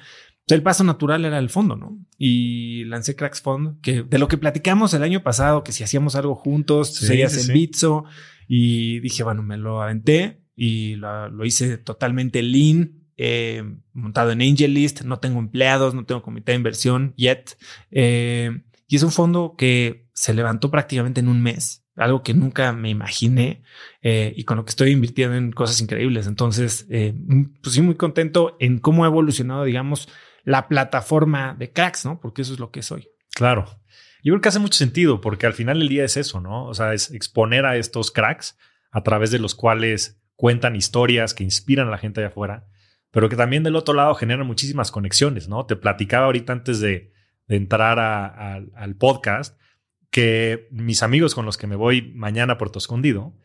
el 0.56 0.64
paso 0.64 0.84
natural 0.84 1.26
era 1.26 1.38
el 1.40 1.50
fondo, 1.50 1.76
¿no? 1.76 1.98
Y 2.18 2.86
lancé 2.86 3.16
Cracks 3.16 3.42
Fund, 3.42 3.82
que 3.82 4.04
de 4.04 4.20
lo 4.20 4.28
que 4.28 4.38
platicamos 4.38 4.94
el 4.94 5.04
año 5.04 5.22
pasado, 5.24 5.64
que 5.64 5.72
si 5.72 5.84
hacíamos 5.84 6.16
algo 6.16 6.36
juntos, 6.36 6.94
seguías 6.96 7.48
en 7.48 7.54
Bitso, 7.54 8.06
y 8.48 9.00
dije, 9.00 9.24
bueno, 9.24 9.44
me 9.44 9.58
lo 9.58 9.82
aventé 9.82 10.42
y 10.56 10.96
lo, 10.96 11.46
hice 11.46 11.78
totalmente 11.78 12.42
lean, 12.42 13.06
eh, 13.16 13.64
montado 13.94 14.32
en 14.32 14.42
AngelList, 14.42 15.04
no 15.04 15.20
tengo 15.20 15.40
empleados, 15.40 15.94
no 15.94 16.06
tengo 16.06 16.24
comité 16.24 16.52
de 16.52 16.58
inversión 16.58 17.14
yet. 17.16 17.58
Eh, 17.92 18.64
y 18.88 18.96
es 18.96 19.04
un 19.04 19.12
fondo 19.12 19.54
que 19.56 20.10
se 20.14 20.34
levantó 20.34 20.72
prácticamente 20.72 21.20
en 21.20 21.28
un 21.28 21.42
mes, 21.44 21.86
algo 21.96 22.24
que 22.24 22.34
nunca 22.34 22.74
me 22.74 22.90
imaginé 22.90 23.62
eh, 24.02 24.34
y 24.36 24.46
con 24.46 24.58
lo 24.58 24.66
que 24.66 24.72
estoy 24.72 24.92
invirtiendo 24.92 25.36
en 25.36 25.52
cosas 25.52 25.80
increíbles. 25.80 26.26
Entonces, 26.26 26.88
pues 26.90 27.76
sí, 27.76 27.82
muy 27.82 27.96
contento 27.96 28.58
en 28.60 28.80
cómo 28.80 29.04
ha 29.04 29.08
evolucionado, 29.08 29.64
digamos, 29.64 30.10
la 30.50 30.68
plataforma 30.68 31.56
de 31.60 31.72
cracks, 31.72 32.06
¿no? 32.06 32.20
Porque 32.20 32.42
eso 32.42 32.54
es 32.54 32.60
lo 32.60 32.72
que 32.72 32.82
soy. 32.82 33.08
Claro. 33.36 33.68
Yo 34.24 34.34
creo 34.34 34.42
que 34.42 34.50
hace 34.50 34.58
mucho 34.58 34.80
sentido 34.80 35.22
porque 35.22 35.46
al 35.46 35.54
final 35.54 35.78
del 35.78 35.90
día 35.90 36.04
es 36.04 36.18
eso, 36.18 36.42
¿no? 36.42 36.66
O 36.66 36.74
sea, 36.74 36.96
es 36.96 37.12
exponer 37.12 37.68
a 37.68 37.78
estos 37.78 38.10
cracks 38.10 38.58
a 38.90 39.04
través 39.04 39.30
de 39.30 39.38
los 39.38 39.54
cuales 39.54 40.20
cuentan 40.36 40.76
historias 40.76 41.36
que 41.36 41.44
inspiran 41.44 41.88
a 41.88 41.92
la 41.92 42.00
gente 42.00 42.20
allá 42.20 42.30
afuera, 42.30 42.66
pero 43.12 43.30
que 43.30 43.36
también 43.36 43.62
del 43.62 43.76
otro 43.76 43.94
lado 43.94 44.16
generan 44.16 44.48
muchísimas 44.48 44.90
conexiones, 44.90 45.48
¿no? 45.48 45.68
Te 45.68 45.76
platicaba 45.76 46.26
ahorita 46.26 46.52
antes 46.52 46.80
de, 46.80 47.14
entrar 47.48 48.00
al 48.00 48.96
podcast 48.96 49.60
que 50.10 50.68
mis 50.72 51.02
amigos 51.04 51.36
con 51.36 51.46
los 51.46 51.58
que 51.58 51.68
me 51.68 51.76
voy 51.76 52.12
mañana 52.16 52.54
a 52.54 52.58
Puerto 52.58 52.80
Escondido 52.80 53.36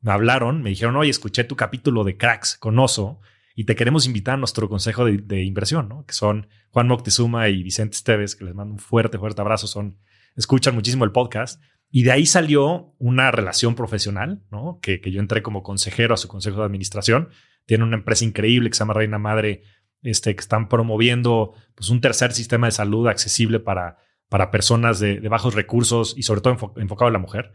me 0.00 0.12
hablaron, 0.12 0.62
me 0.62 0.70
dijeron, 0.70 0.96
oye, 0.96 1.10
escuché 1.10 1.44
tu 1.44 1.56
capítulo 1.56 2.04
de 2.04 2.16
cracks 2.16 2.56
con 2.58 2.78
Oso 2.78 3.20
y 3.54 3.64
te 3.64 3.76
queremos 3.76 4.06
invitar 4.06 4.34
a 4.34 4.38
nuestro 4.38 4.68
consejo 4.68 5.04
de, 5.04 5.42
inversión, 5.42 5.88
¿no? 5.88 6.04
que 6.04 6.14
son 6.14 6.48
Juan 6.70 6.88
Moctezuma 6.88 7.48
y 7.48 7.62
Vicente 7.62 7.96
Esteves, 7.96 8.34
que 8.34 8.44
les 8.44 8.54
mando 8.54 8.74
un 8.74 8.80
fuerte, 8.80 9.18
fuerte 9.18 9.40
abrazo, 9.40 9.66
son, 9.66 9.98
escuchan 10.36 10.74
muchísimo 10.74 11.04
el 11.04 11.12
podcast. 11.12 11.62
Y 11.90 12.02
de 12.02 12.10
ahí 12.10 12.26
salió 12.26 12.92
una 12.98 13.30
relación 13.30 13.76
profesional, 13.76 14.42
¿no? 14.50 14.80
Que, 14.82 15.00
que 15.00 15.12
yo 15.12 15.20
entré 15.20 15.42
como 15.42 15.62
consejero 15.62 16.12
a 16.12 16.16
su 16.16 16.26
consejo 16.26 16.58
de 16.58 16.64
administración. 16.64 17.28
Tiene 17.66 17.84
una 17.84 17.96
empresa 17.96 18.24
increíble 18.24 18.68
que 18.68 18.74
se 18.74 18.80
llama 18.80 18.94
Reina 18.94 19.18
Madre, 19.18 19.62
este, 20.02 20.34
que 20.34 20.40
están 20.40 20.68
promoviendo 20.68 21.54
pues, 21.76 21.90
un 21.90 22.00
tercer 22.00 22.32
sistema 22.32 22.66
de 22.66 22.72
salud 22.72 23.06
accesible 23.06 23.60
para, 23.60 23.98
para 24.28 24.50
personas 24.50 24.98
de, 24.98 25.20
bajos 25.28 25.54
recursos 25.54 26.14
y 26.16 26.24
sobre 26.24 26.40
todo 26.40 26.74
enfocado 26.76 27.08
en 27.08 27.12
la 27.12 27.18
mujer. 27.20 27.52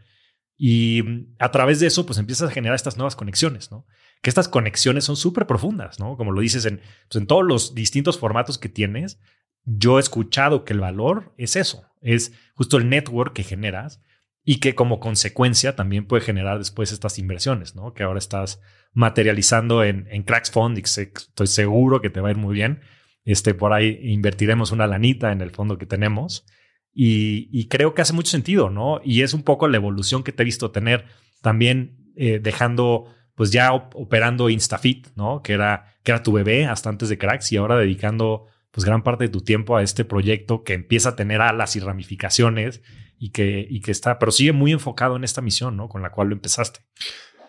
Y 0.56 1.02
a 1.38 1.50
través 1.50 1.80
de 1.80 1.86
eso, 1.86 2.06
pues 2.06 2.18
empiezas 2.18 2.50
a 2.50 2.52
generar 2.52 2.74
estas 2.74 2.96
nuevas 2.96 3.16
conexiones, 3.16 3.70
¿no? 3.70 3.86
Que 4.20 4.30
estas 4.30 4.48
conexiones 4.48 5.04
son 5.04 5.16
súper 5.16 5.46
profundas, 5.46 5.98
¿no? 5.98 6.16
Como 6.16 6.32
lo 6.32 6.40
dices 6.40 6.66
en, 6.66 6.78
pues, 7.08 7.20
en 7.20 7.26
todos 7.26 7.44
los 7.44 7.74
distintos 7.74 8.18
formatos 8.18 8.58
que 8.58 8.68
tienes, 8.68 9.18
yo 9.64 9.98
he 9.98 10.00
escuchado 10.00 10.64
que 10.64 10.72
el 10.72 10.80
valor 10.80 11.34
es 11.36 11.56
eso, 11.56 11.84
es 12.00 12.32
justo 12.54 12.76
el 12.76 12.88
network 12.88 13.34
que 13.34 13.42
generas 13.42 14.02
y 14.44 14.60
que 14.60 14.74
como 14.74 15.00
consecuencia 15.00 15.76
también 15.76 16.06
puede 16.06 16.22
generar 16.22 16.58
después 16.58 16.92
estas 16.92 17.18
inversiones, 17.18 17.74
¿no? 17.74 17.92
Que 17.92 18.02
ahora 18.02 18.18
estás 18.18 18.60
materializando 18.92 19.84
en, 19.84 20.08
en 20.10 20.22
Cracks 20.22 20.50
Fund 20.50 20.78
y 20.78 20.82
estoy 20.82 21.46
seguro 21.46 22.00
que 22.00 22.10
te 22.10 22.20
va 22.20 22.28
a 22.28 22.32
ir 22.32 22.38
muy 22.38 22.54
bien. 22.54 22.80
Este, 23.24 23.54
por 23.54 23.72
ahí 23.72 23.98
invertiremos 24.02 24.72
una 24.72 24.86
lanita 24.86 25.30
en 25.30 25.42
el 25.42 25.50
fondo 25.50 25.78
que 25.78 25.86
tenemos 25.86 26.46
y, 26.92 27.68
creo 27.68 27.94
que 27.94 28.02
hace 28.02 28.12
mucho 28.12 28.30
sentido, 28.30 28.70
¿no? 28.70 29.00
Y 29.04 29.22
es 29.22 29.34
un 29.34 29.42
poco 29.42 29.68
la 29.68 29.76
evolución 29.76 30.22
que 30.22 30.32
te 30.32 30.42
he 30.42 30.44
visto 30.44 30.70
tener 30.70 31.04
también 31.40 32.12
eh, 32.16 32.40
dejando, 32.40 33.06
pues 33.34 33.50
ya 33.50 33.72
operando 33.72 34.50
InstaFit, 34.50 35.08
¿no? 35.16 35.42
Que 35.42 35.54
era, 35.54 35.96
que 36.02 36.12
era 36.12 36.22
tu 36.22 36.32
bebé 36.32 36.66
hasta 36.66 36.88
antes 36.88 37.08
de 37.08 37.18
Cracks 37.18 37.52
y 37.52 37.56
ahora 37.56 37.76
dedicando 37.76 38.46
pues 38.70 38.84
gran 38.84 39.02
parte 39.02 39.24
de 39.24 39.30
tu 39.30 39.40
tiempo 39.40 39.76
a 39.76 39.82
este 39.82 40.04
proyecto 40.04 40.62
que 40.62 40.74
empieza 40.74 41.10
a 41.10 41.16
tener 41.16 41.40
alas 41.40 41.74
y 41.76 41.80
ramificaciones 41.80 42.82
y 43.18 43.30
que, 43.30 43.66
y 43.68 43.80
que 43.80 43.90
está, 43.90 44.18
pero 44.18 44.32
sigue 44.32 44.52
muy 44.52 44.72
enfocado 44.72 45.16
en 45.16 45.24
esta 45.24 45.42
misión, 45.42 45.76
¿no? 45.76 45.88
Con 45.88 46.02
la 46.02 46.10
cual 46.10 46.28
lo 46.28 46.34
empezaste. 46.34 46.80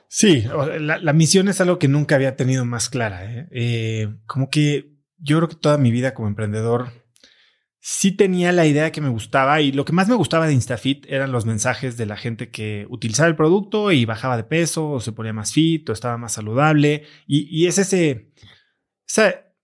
Sí, 0.07 0.43
la, 0.79 1.13
misión 1.13 1.47
es 1.47 1.61
algo 1.61 1.79
que 1.79 1.87
nunca 1.87 2.15
había 2.15 2.35
tenido 2.35 2.65
más 2.65 2.89
clara. 2.89 3.31
¿eh? 3.31 3.47
Eh, 3.51 4.13
como 4.25 4.49
que 4.49 4.91
yo 5.17 5.37
creo 5.37 5.47
que 5.47 5.55
toda 5.55 5.77
mi 5.77 5.89
vida 5.89 6.13
como 6.13 6.27
emprendedor 6.27 6.89
sí 7.83 8.11
tenía 8.11 8.51
la 8.51 8.67
idea 8.67 8.91
que 8.91 9.01
me 9.01 9.09
gustaba 9.09 9.59
y 9.59 9.71
lo 9.71 9.85
que 9.85 9.91
más 9.91 10.07
me 10.07 10.13
gustaba 10.13 10.45
de 10.45 10.53
InstaFit 10.53 11.05
eran 11.09 11.31
los 11.31 11.47
mensajes 11.47 11.97
de 11.97 12.05
la 12.05 12.15
gente 12.15 12.51
que 12.51 12.85
utilizaba 12.89 13.27
el 13.27 13.35
producto 13.35 13.91
y 13.91 14.05
bajaba 14.05 14.37
de 14.37 14.43
peso 14.43 14.87
o 14.91 14.99
se 15.01 15.11
ponía 15.11 15.33
más 15.33 15.51
fit 15.51 15.89
o 15.89 15.93
estaba 15.93 16.15
más 16.17 16.33
saludable. 16.33 17.05
Y, 17.25 17.65
es 17.65 17.79
ese, 17.79 18.31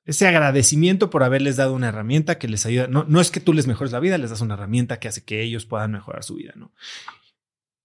ese 0.04 0.28
agradecimiento 0.28 1.12
por 1.12 1.24
haberles 1.24 1.58
dado 1.58 1.74
una 1.76 1.90
herramienta 1.90 2.40
que 2.40 2.48
les 2.48 2.66
ayuda. 2.66 2.88
No, 2.88 3.06
no 3.08 3.22
es 3.22 3.30
que 3.30 3.40
tú 3.40 3.54
les 3.54 3.68
mejores 3.68 3.94
la 3.94 4.00
vida, 4.00 4.18
les 4.18 4.32
das 4.32 4.42
una 4.42 4.56
herramienta 4.56 5.00
que 5.00 5.08
hace 5.08 5.24
que 5.24 5.44
ellos 5.44 5.68
puedan 5.68 5.92
mejorar 5.92 6.24
su 6.24 6.36
vida, 6.36 6.54
¿no? 6.56 6.74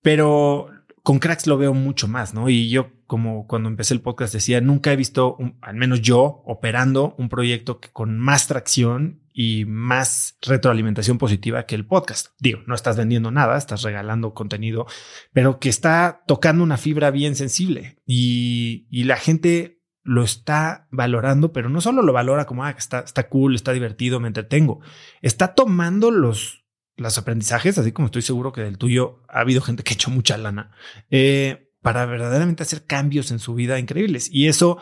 Pero 0.01 0.71
con 1.03 1.19
cracks 1.19 1.47
lo 1.47 1.59
veo 1.59 1.75
mucho 1.75 2.09
más, 2.09 2.33
¿no? 2.33 2.49
Y 2.49 2.71
yo, 2.71 2.91
como 3.07 3.47
cuando 3.47 3.69
empecé 3.69 3.93
el 3.93 4.01
podcast 4.01 4.33
decía, 4.33 4.63
nunca 4.63 4.93
he 4.93 4.97
visto, 4.97 5.37
al 5.61 5.77
menos 5.77 6.01
yo, 6.01 6.43
operando 6.47 7.15
un 7.19 7.29
proyecto 7.29 7.81
que 7.81 7.91
con 7.91 8.19
más 8.19 8.49
tracción 8.49 9.22
y 9.33 9.65
más 9.65 10.37
retroalimentación 10.43 11.19
positiva 11.19 11.67
que 11.67 11.75
el 11.75 11.87
podcast. 11.87 12.29
Digo, 12.39 12.61
no 12.67 12.75
estás 12.75 12.97
vendiendo 12.97 13.31
nada, 13.31 13.57
estás 13.57 13.83
regalando 13.83 14.35
contenido, 14.35 14.87
pero 15.33 15.59
que 15.59 15.69
está 15.69 16.23
tocando 16.27 16.63
una 16.63 16.77
fibra 16.77 17.11
bien 17.11 17.35
sensible 17.37 17.99
y, 18.07 18.87
y 18.91 19.05
la 19.05 19.17
gente 19.17 19.83
lo 20.05 20.25
está 20.25 20.89
valorando, 20.91 21.53
pero 21.53 21.69
no 21.69 21.81
solo 21.81 22.03
lo 22.03 22.13
valora 22.13 22.45
como, 22.45 22.65
ah, 22.65 22.71
está, 22.71 23.01
está 23.01 23.29
cool, 23.29 23.55
está 23.55 23.73
divertido, 23.73 24.21
me 24.21 24.29
entretengo. 24.29 24.81
Está 25.21 25.55
tomando 25.55 26.11
los, 26.11 26.65
los 26.97 27.19
aprendizajes, 27.19 27.79
así 27.79 27.93
como 27.93 28.07
estoy 28.07 28.23
seguro 28.23 28.53
que 28.53 28.63
del 28.63 28.79
tuyo 28.79 29.23
ha 29.29 29.41
habido 29.41 29.63
gente 29.63 29.83
que 29.83 29.93
ha 29.93 29.95
hecho 29.95 30.11
mucha 30.11 30.37
lana, 30.37 30.73
eh, 31.11 31.71
para 31.81 32.07
verdaderamente 32.07 32.63
hacer 32.63 32.85
cambios 32.85 33.31
en 33.31 33.39
su 33.39 33.55
vida 33.55 33.79
increíbles. 33.79 34.29
Y 34.31 34.49
eso, 34.49 34.79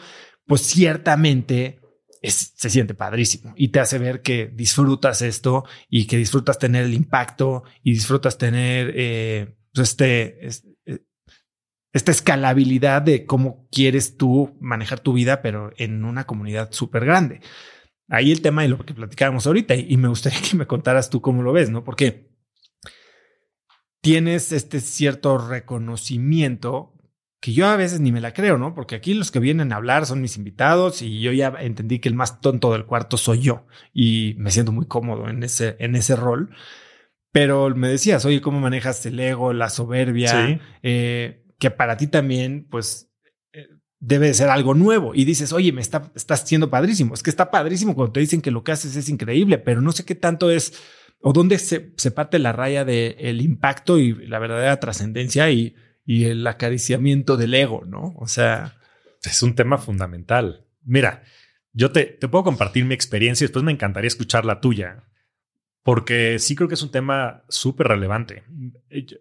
pues 0.46 0.62
ciertamente 0.62 1.80
se 2.22 2.70
siente 2.70 2.94
padrísimo 2.94 3.54
y 3.56 3.68
te 3.68 3.80
hace 3.80 3.98
ver 3.98 4.20
que 4.22 4.46
disfrutas 4.46 5.22
esto 5.22 5.64
y 5.88 6.06
que 6.06 6.16
disfrutas 6.16 6.58
tener 6.58 6.84
el 6.84 6.94
impacto 6.94 7.64
y 7.82 7.92
disfrutas 7.92 8.36
tener 8.36 8.92
eh, 8.94 9.56
pues 9.72 9.90
este, 9.90 10.48
esta 11.92 12.10
escalabilidad 12.10 13.02
de 13.02 13.26
cómo 13.26 13.68
quieres 13.70 14.16
tú 14.16 14.56
manejar 14.60 15.00
tu 15.00 15.12
vida, 15.12 15.42
pero 15.42 15.72
en 15.76 16.04
una 16.04 16.24
comunidad 16.24 16.72
súper 16.72 17.04
grande. 17.04 17.40
Ahí 18.08 18.32
el 18.32 18.42
tema 18.42 18.62
de 18.62 18.68
lo 18.68 18.84
que 18.84 18.94
platicábamos 18.94 19.46
ahorita 19.46 19.74
y 19.74 19.96
me 19.96 20.08
gustaría 20.08 20.40
que 20.50 20.56
me 20.56 20.66
contaras 20.66 21.10
tú 21.10 21.20
cómo 21.20 21.42
lo 21.42 21.52
ves, 21.52 21.70
¿no? 21.70 21.84
Porque 21.84 22.30
tienes 24.00 24.52
este 24.52 24.80
cierto 24.80 25.38
reconocimiento 25.38 26.94
que 27.40 27.54
yo 27.54 27.66
a 27.66 27.76
veces 27.76 28.00
ni 28.00 28.12
me 28.12 28.20
la 28.20 28.34
creo, 28.34 28.58
¿no? 28.58 28.74
Porque 28.74 28.94
aquí 28.94 29.14
los 29.14 29.30
que 29.30 29.40
vienen 29.40 29.72
a 29.72 29.76
hablar 29.76 30.04
son 30.04 30.20
mis 30.20 30.36
invitados 30.36 31.00
y 31.00 31.20
yo 31.20 31.32
ya 31.32 31.54
entendí 31.58 31.98
que 31.98 32.10
el 32.10 32.14
más 32.14 32.40
tonto 32.42 32.72
del 32.72 32.84
cuarto 32.84 33.16
soy 33.16 33.40
yo 33.40 33.66
y 33.94 34.34
me 34.38 34.50
siento 34.50 34.72
muy 34.72 34.86
cómodo 34.86 35.28
en 35.28 35.42
ese, 35.42 35.76
en 35.80 35.96
ese 35.96 36.16
rol. 36.16 36.50
Pero 37.32 37.74
me 37.74 37.88
decías, 37.88 38.24
oye, 38.26 38.42
¿cómo 38.42 38.60
manejas 38.60 39.06
el 39.06 39.18
ego, 39.18 39.54
la 39.54 39.70
soberbia? 39.70 40.46
Sí. 40.46 40.58
Eh, 40.82 41.44
que 41.58 41.70
para 41.70 41.96
ti 41.96 42.08
también, 42.08 42.66
pues, 42.68 43.10
eh, 43.52 43.68
debe 44.00 44.26
de 44.26 44.34
ser 44.34 44.50
algo 44.50 44.74
nuevo. 44.74 45.14
Y 45.14 45.24
dices, 45.24 45.52
oye, 45.52 45.72
me 45.72 45.80
está, 45.80 46.10
estás 46.14 46.46
siendo 46.46 46.68
padrísimo. 46.68 47.14
Es 47.14 47.22
que 47.22 47.30
está 47.30 47.50
padrísimo 47.50 47.94
cuando 47.94 48.12
te 48.12 48.20
dicen 48.20 48.42
que 48.42 48.50
lo 48.50 48.64
que 48.64 48.72
haces 48.72 48.96
es 48.96 49.08
increíble, 49.08 49.58
pero 49.58 49.80
no 49.80 49.92
sé 49.92 50.04
qué 50.04 50.14
tanto 50.14 50.50
es 50.50 50.74
o 51.22 51.32
dónde 51.32 51.58
se, 51.58 51.92
se 51.96 52.10
parte 52.10 52.38
la 52.38 52.52
raya 52.52 52.84
del 52.84 53.14
el 53.18 53.40
impacto 53.42 53.98
y 53.98 54.14
la 54.26 54.38
verdadera 54.38 54.80
trascendencia 54.80 55.50
y, 55.50 55.74
y 56.10 56.24
el 56.24 56.44
acariciamiento 56.46 57.36
del 57.36 57.54
ego, 57.54 57.84
¿no? 57.86 58.14
O 58.18 58.26
sea... 58.26 58.76
Es 59.22 59.42
un 59.42 59.54
tema 59.54 59.76
fundamental. 59.76 60.64
Mira, 60.82 61.22
yo 61.74 61.92
te, 61.92 62.06
te 62.06 62.26
puedo 62.26 62.42
compartir 62.42 62.86
mi 62.86 62.94
experiencia 62.94 63.44
y 63.44 63.48
después 63.48 63.62
me 63.62 63.70
encantaría 63.70 64.08
escuchar 64.08 64.46
la 64.46 64.62
tuya 64.62 65.04
porque 65.82 66.38
sí 66.38 66.56
creo 66.56 66.68
que 66.68 66.74
es 66.74 66.82
un 66.82 66.90
tema 66.90 67.44
súper 67.48 67.88
relevante. 67.88 68.44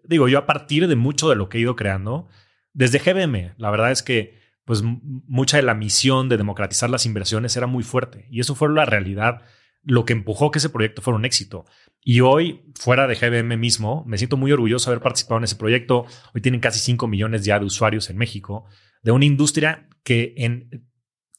Digo, 0.04 0.28
yo 0.28 0.38
a 0.38 0.46
partir 0.46 0.88
de 0.88 0.96
mucho 0.96 1.28
de 1.28 1.36
lo 1.36 1.48
que 1.48 1.58
he 1.58 1.60
ido 1.60 1.76
creando, 1.76 2.28
desde 2.72 2.98
GBM, 2.98 3.54
la 3.56 3.70
verdad 3.70 3.90
es 3.90 4.02
que 4.02 4.38
pues 4.64 4.82
mucha 4.82 5.56
de 5.56 5.62
la 5.62 5.74
misión 5.74 6.28
de 6.28 6.36
democratizar 6.36 6.90
las 6.90 7.06
inversiones 7.06 7.56
era 7.56 7.66
muy 7.66 7.82
fuerte 7.82 8.26
y 8.30 8.40
eso 8.40 8.54
fue 8.54 8.68
la 8.70 8.84
realidad, 8.84 9.42
lo 9.82 10.04
que 10.04 10.12
empujó 10.12 10.50
que 10.50 10.58
ese 10.58 10.68
proyecto 10.68 11.02
fuera 11.02 11.16
un 11.16 11.24
éxito. 11.24 11.64
Y 12.02 12.20
hoy, 12.20 12.62
fuera 12.74 13.06
de 13.06 13.14
GBM 13.14 13.56
mismo, 13.56 14.04
me 14.06 14.18
siento 14.18 14.36
muy 14.36 14.52
orgulloso 14.52 14.90
de 14.90 14.94
haber 14.94 15.02
participado 15.02 15.38
en 15.38 15.44
ese 15.44 15.56
proyecto. 15.56 16.06
Hoy 16.34 16.40
tienen 16.40 16.60
casi 16.60 16.78
5 16.80 17.06
millones 17.06 17.44
ya 17.44 17.58
de 17.58 17.66
usuarios 17.66 18.10
en 18.10 18.16
México, 18.16 18.66
de 19.02 19.12
una 19.12 19.24
industria 19.24 19.88
que 20.02 20.34
en 20.36 20.88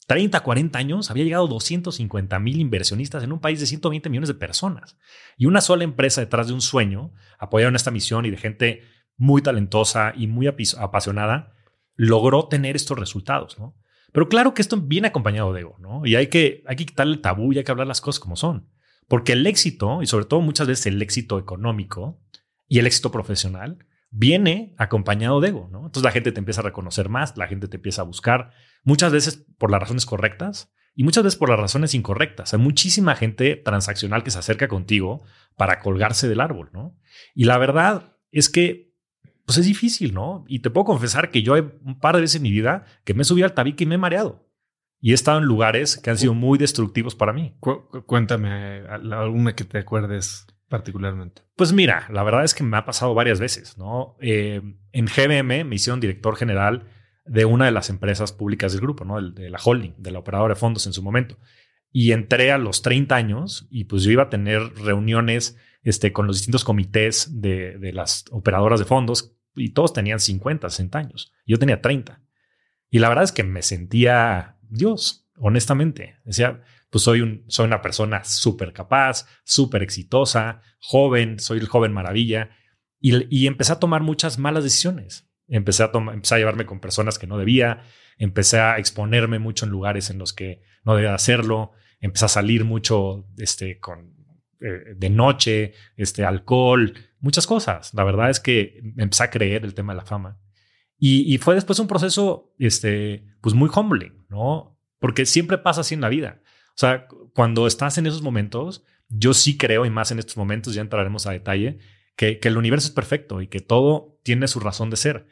30, 0.06 0.40
40 0.40 0.78
años 0.78 1.10
había 1.10 1.24
llegado 1.24 1.46
250 1.46 2.38
mil 2.38 2.60
inversionistas 2.60 3.22
en 3.22 3.32
un 3.32 3.40
país 3.40 3.60
de 3.60 3.66
120 3.66 4.08
millones 4.08 4.28
de 4.28 4.34
personas. 4.34 4.96
Y 5.36 5.46
una 5.46 5.60
sola 5.60 5.84
empresa 5.84 6.20
detrás 6.20 6.48
de 6.48 6.52
un 6.52 6.60
sueño, 6.60 7.12
apoyada 7.38 7.70
en 7.70 7.76
esta 7.76 7.90
misión 7.90 8.24
y 8.26 8.30
de 8.30 8.36
gente 8.36 8.82
muy 9.16 9.42
talentosa 9.42 10.12
y 10.16 10.26
muy 10.26 10.48
apasionada, 10.48 11.54
logró 11.94 12.48
tener 12.48 12.76
estos 12.76 12.98
resultados, 12.98 13.58
¿no? 13.58 13.76
Pero 14.12 14.28
claro 14.28 14.54
que 14.54 14.62
esto 14.62 14.76
viene 14.76 15.08
acompañado 15.08 15.52
de 15.52 15.60
ego, 15.60 15.76
¿no? 15.80 16.04
Y 16.04 16.16
hay 16.16 16.28
que, 16.28 16.62
hay 16.66 16.76
que 16.76 16.86
quitarle 16.86 17.14
el 17.14 17.20
tabú 17.20 17.52
y 17.52 17.58
hay 17.58 17.64
que 17.64 17.72
hablar 17.72 17.86
las 17.86 18.00
cosas 18.00 18.20
como 18.20 18.36
son. 18.36 18.68
Porque 19.08 19.32
el 19.32 19.46
éxito, 19.46 20.02
y 20.02 20.06
sobre 20.06 20.26
todo 20.26 20.40
muchas 20.40 20.68
veces 20.68 20.86
el 20.86 21.00
éxito 21.02 21.38
económico 21.38 22.20
y 22.68 22.78
el 22.78 22.86
éxito 22.86 23.10
profesional, 23.10 23.78
viene 24.10 24.74
acompañado 24.76 25.40
de 25.40 25.48
ego, 25.48 25.68
¿no? 25.72 25.78
Entonces 25.86 26.04
la 26.04 26.12
gente 26.12 26.32
te 26.32 26.38
empieza 26.38 26.60
a 26.60 26.64
reconocer 26.64 27.08
más, 27.08 27.36
la 27.36 27.48
gente 27.48 27.66
te 27.66 27.76
empieza 27.76 28.02
a 28.02 28.04
buscar, 28.04 28.52
muchas 28.84 29.10
veces 29.10 29.46
por 29.58 29.70
las 29.70 29.80
razones 29.80 30.04
correctas 30.04 30.70
y 30.94 31.04
muchas 31.04 31.24
veces 31.24 31.38
por 31.38 31.48
las 31.48 31.58
razones 31.58 31.94
incorrectas. 31.94 32.52
Hay 32.52 32.60
muchísima 32.60 33.16
gente 33.16 33.56
transaccional 33.56 34.22
que 34.22 34.30
se 34.30 34.38
acerca 34.38 34.68
contigo 34.68 35.22
para 35.56 35.80
colgarse 35.80 36.28
del 36.28 36.40
árbol, 36.40 36.68
¿no? 36.74 36.94
Y 37.34 37.44
la 37.44 37.56
verdad 37.56 38.16
es 38.30 38.50
que 38.50 38.91
pues 39.44 39.58
es 39.58 39.66
difícil, 39.66 40.14
¿no? 40.14 40.44
Y 40.48 40.60
te 40.60 40.70
puedo 40.70 40.84
confesar 40.84 41.30
que 41.30 41.42
yo 41.42 41.54
hay 41.54 41.62
un 41.84 41.98
par 41.98 42.14
de 42.14 42.22
veces 42.22 42.36
en 42.36 42.42
mi 42.42 42.50
vida 42.50 42.84
que 43.04 43.14
me 43.14 43.22
he 43.22 43.24
subido 43.24 43.46
al 43.46 43.54
tabique 43.54 43.84
y 43.84 43.86
me 43.86 43.96
he 43.96 43.98
mareado. 43.98 44.48
Y 45.00 45.10
he 45.10 45.14
estado 45.14 45.38
en 45.38 45.44
lugares 45.44 45.96
que 45.96 46.10
han 46.10 46.18
sido 46.18 46.32
muy 46.32 46.58
destructivos 46.58 47.16
para 47.16 47.32
mí. 47.32 47.56
cuéntame 48.06 48.82
alguna 48.88 49.54
que 49.56 49.64
te 49.64 49.78
acuerdes 49.78 50.46
particularmente? 50.68 51.42
Pues 51.56 51.72
mira, 51.72 52.06
la 52.10 52.22
verdad 52.22 52.44
es 52.44 52.54
que 52.54 52.64
me 52.64 52.76
ha 52.76 52.84
pasado 52.84 53.12
varias 53.12 53.40
veces, 53.40 53.76
¿no? 53.76 54.16
Eh, 54.20 54.62
en 54.92 55.06
GBM 55.06 55.64
me 55.64 55.74
hicieron 55.74 56.00
director 56.00 56.36
general 56.36 56.86
de 57.26 57.44
una 57.44 57.66
de 57.66 57.72
las 57.72 57.90
empresas 57.90 58.32
públicas 58.32 58.72
del 58.72 58.80
grupo, 58.80 59.04
¿no? 59.04 59.20
De 59.20 59.50
la 59.50 59.58
holding, 59.62 59.94
de 59.98 60.10
la 60.12 60.20
operadora 60.20 60.54
de 60.54 60.60
fondos 60.60 60.86
en 60.86 60.92
su 60.92 61.02
momento. 61.02 61.36
Y 61.90 62.12
entré 62.12 62.52
a 62.52 62.58
los 62.58 62.80
30 62.82 63.14
años 63.14 63.66
y 63.70 63.84
pues 63.84 64.02
yo 64.02 64.12
iba 64.12 64.24
a 64.24 64.30
tener 64.30 64.62
reuniones 64.76 65.58
este, 65.82 66.12
con 66.12 66.26
los 66.26 66.36
distintos 66.36 66.64
comités 66.64 67.40
de, 67.40 67.78
de 67.78 67.92
las 67.92 68.24
operadoras 68.30 68.78
de 68.78 68.86
fondos 68.86 69.36
y 69.54 69.70
todos 69.70 69.92
tenían 69.92 70.20
50, 70.20 70.68
60 70.70 70.98
años. 70.98 71.32
Yo 71.46 71.58
tenía 71.58 71.80
30. 71.80 72.20
Y 72.90 72.98
la 72.98 73.08
verdad 73.08 73.24
es 73.24 73.32
que 73.32 73.42
me 73.42 73.62
sentía 73.62 74.58
Dios, 74.68 75.28
honestamente. 75.36 76.16
Decía, 76.24 76.62
pues 76.90 77.04
soy, 77.04 77.20
un, 77.22 77.44
soy 77.48 77.66
una 77.66 77.82
persona 77.82 78.24
súper 78.24 78.72
capaz, 78.72 79.26
súper 79.44 79.82
exitosa, 79.82 80.60
joven, 80.78 81.38
soy 81.38 81.58
el 81.58 81.68
joven 81.68 81.92
maravilla. 81.92 82.50
Y, 83.00 83.46
empecé 83.46 83.72
a 83.72 83.80
tomar 83.80 84.02
muchas 84.02 84.38
malas 84.38 84.62
decisiones. 84.62 85.28
Empecé 85.48 85.82
a, 85.82 85.90
a 85.92 86.38
llevarme 86.38 86.66
con 86.66 86.80
personas 86.80 87.18
que 87.18 87.26
no 87.26 87.36
debía, 87.36 87.82
empecé 88.16 88.60
a 88.60 88.78
exponerme 88.78 89.40
mucho 89.40 89.64
en 89.64 89.72
lugares 89.72 90.08
en 90.08 90.18
los 90.18 90.32
que 90.32 90.62
no 90.84 90.94
debía 90.94 91.14
hacerlo, 91.14 91.72
empecé 92.00 92.26
a 92.26 92.28
salir 92.28 92.64
mucho 92.64 93.26
este, 93.38 93.80
con, 93.80 94.21
eh, 94.62 94.94
de 94.96 95.10
noche, 95.10 95.74
este, 95.96 96.24
alcohol, 96.24 96.94
muchas 97.20 97.46
cosas. 97.46 97.92
La 97.94 98.04
verdad 98.04 98.30
es 98.30 98.40
que 98.40 98.80
empecé 98.96 99.24
a 99.24 99.30
creer 99.30 99.64
el 99.64 99.74
tema 99.74 99.92
de 99.92 99.98
la 99.98 100.04
fama. 100.04 100.38
Y, 101.04 101.36
fue 101.38 101.56
después 101.56 101.80
un 101.80 101.88
proceso 101.88 102.54
este, 102.60 103.26
pues 103.40 103.56
muy 103.56 103.68
humbling, 103.74 104.24
¿no? 104.28 104.78
Porque 105.00 105.26
siempre 105.26 105.58
pasa 105.58 105.80
así 105.80 105.94
en 105.94 106.00
la 106.00 106.08
vida. 106.08 106.42
O 106.68 106.76
sea, 106.76 107.08
cuando 107.34 107.66
estás 107.66 107.98
en 107.98 108.06
esos 108.06 108.22
momentos, 108.22 108.84
yo 109.08 109.34
sí 109.34 109.58
creo, 109.58 109.84
y 109.84 109.90
más 109.90 110.12
en 110.12 110.20
estos 110.20 110.36
momentos, 110.36 110.74
ya 110.74 110.80
entraremos 110.80 111.26
a 111.26 111.32
detalle, 111.32 111.80
que, 112.14 112.38
que 112.38 112.46
el 112.46 112.56
universo 112.56 112.86
es 112.86 112.94
perfecto 112.94 113.40
y 113.40 113.48
que 113.48 113.58
todo 113.58 114.20
tiene 114.22 114.46
su 114.46 114.60
razón 114.60 114.90
de 114.90 114.96
ser. 114.96 115.26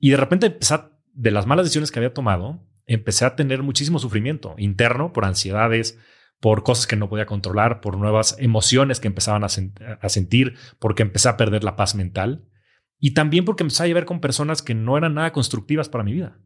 Y 0.00 0.10
de 0.10 0.16
repente 0.16 0.46
empecé 0.46 0.74
de 1.12 1.30
las 1.30 1.46
malas 1.46 1.66
decisiones 1.66 1.92
que 1.92 2.00
había 2.00 2.14
tomado, 2.14 2.66
empecé 2.86 3.24
a 3.24 3.36
tener 3.36 3.62
muchísimo 3.62 4.00
sufrimiento 4.00 4.56
interno 4.58 5.12
por 5.12 5.24
ansiedades, 5.24 6.00
por 6.42 6.64
cosas 6.64 6.88
que 6.88 6.96
no 6.96 7.08
podía 7.08 7.24
controlar, 7.24 7.80
por 7.80 7.96
nuevas 7.96 8.34
emociones 8.40 8.98
que 8.98 9.06
empezaban 9.06 9.44
a, 9.44 9.48
sentir, 10.08 10.56
porque 10.80 11.04
empecé 11.04 11.28
a 11.28 11.36
perder 11.36 11.62
la 11.62 11.76
paz 11.76 11.94
mental 11.94 12.48
y 12.98 13.14
también 13.14 13.44
porque 13.44 13.62
empecé 13.62 13.84
a 13.84 13.86
llevar 13.86 14.06
con 14.06 14.20
personas 14.20 14.60
que 14.60 14.74
no 14.74 14.98
eran 14.98 15.14
nada 15.14 15.30
constructivas 15.30 15.88
para 15.88 16.02
mi 16.02 16.12
vida. 16.12 16.40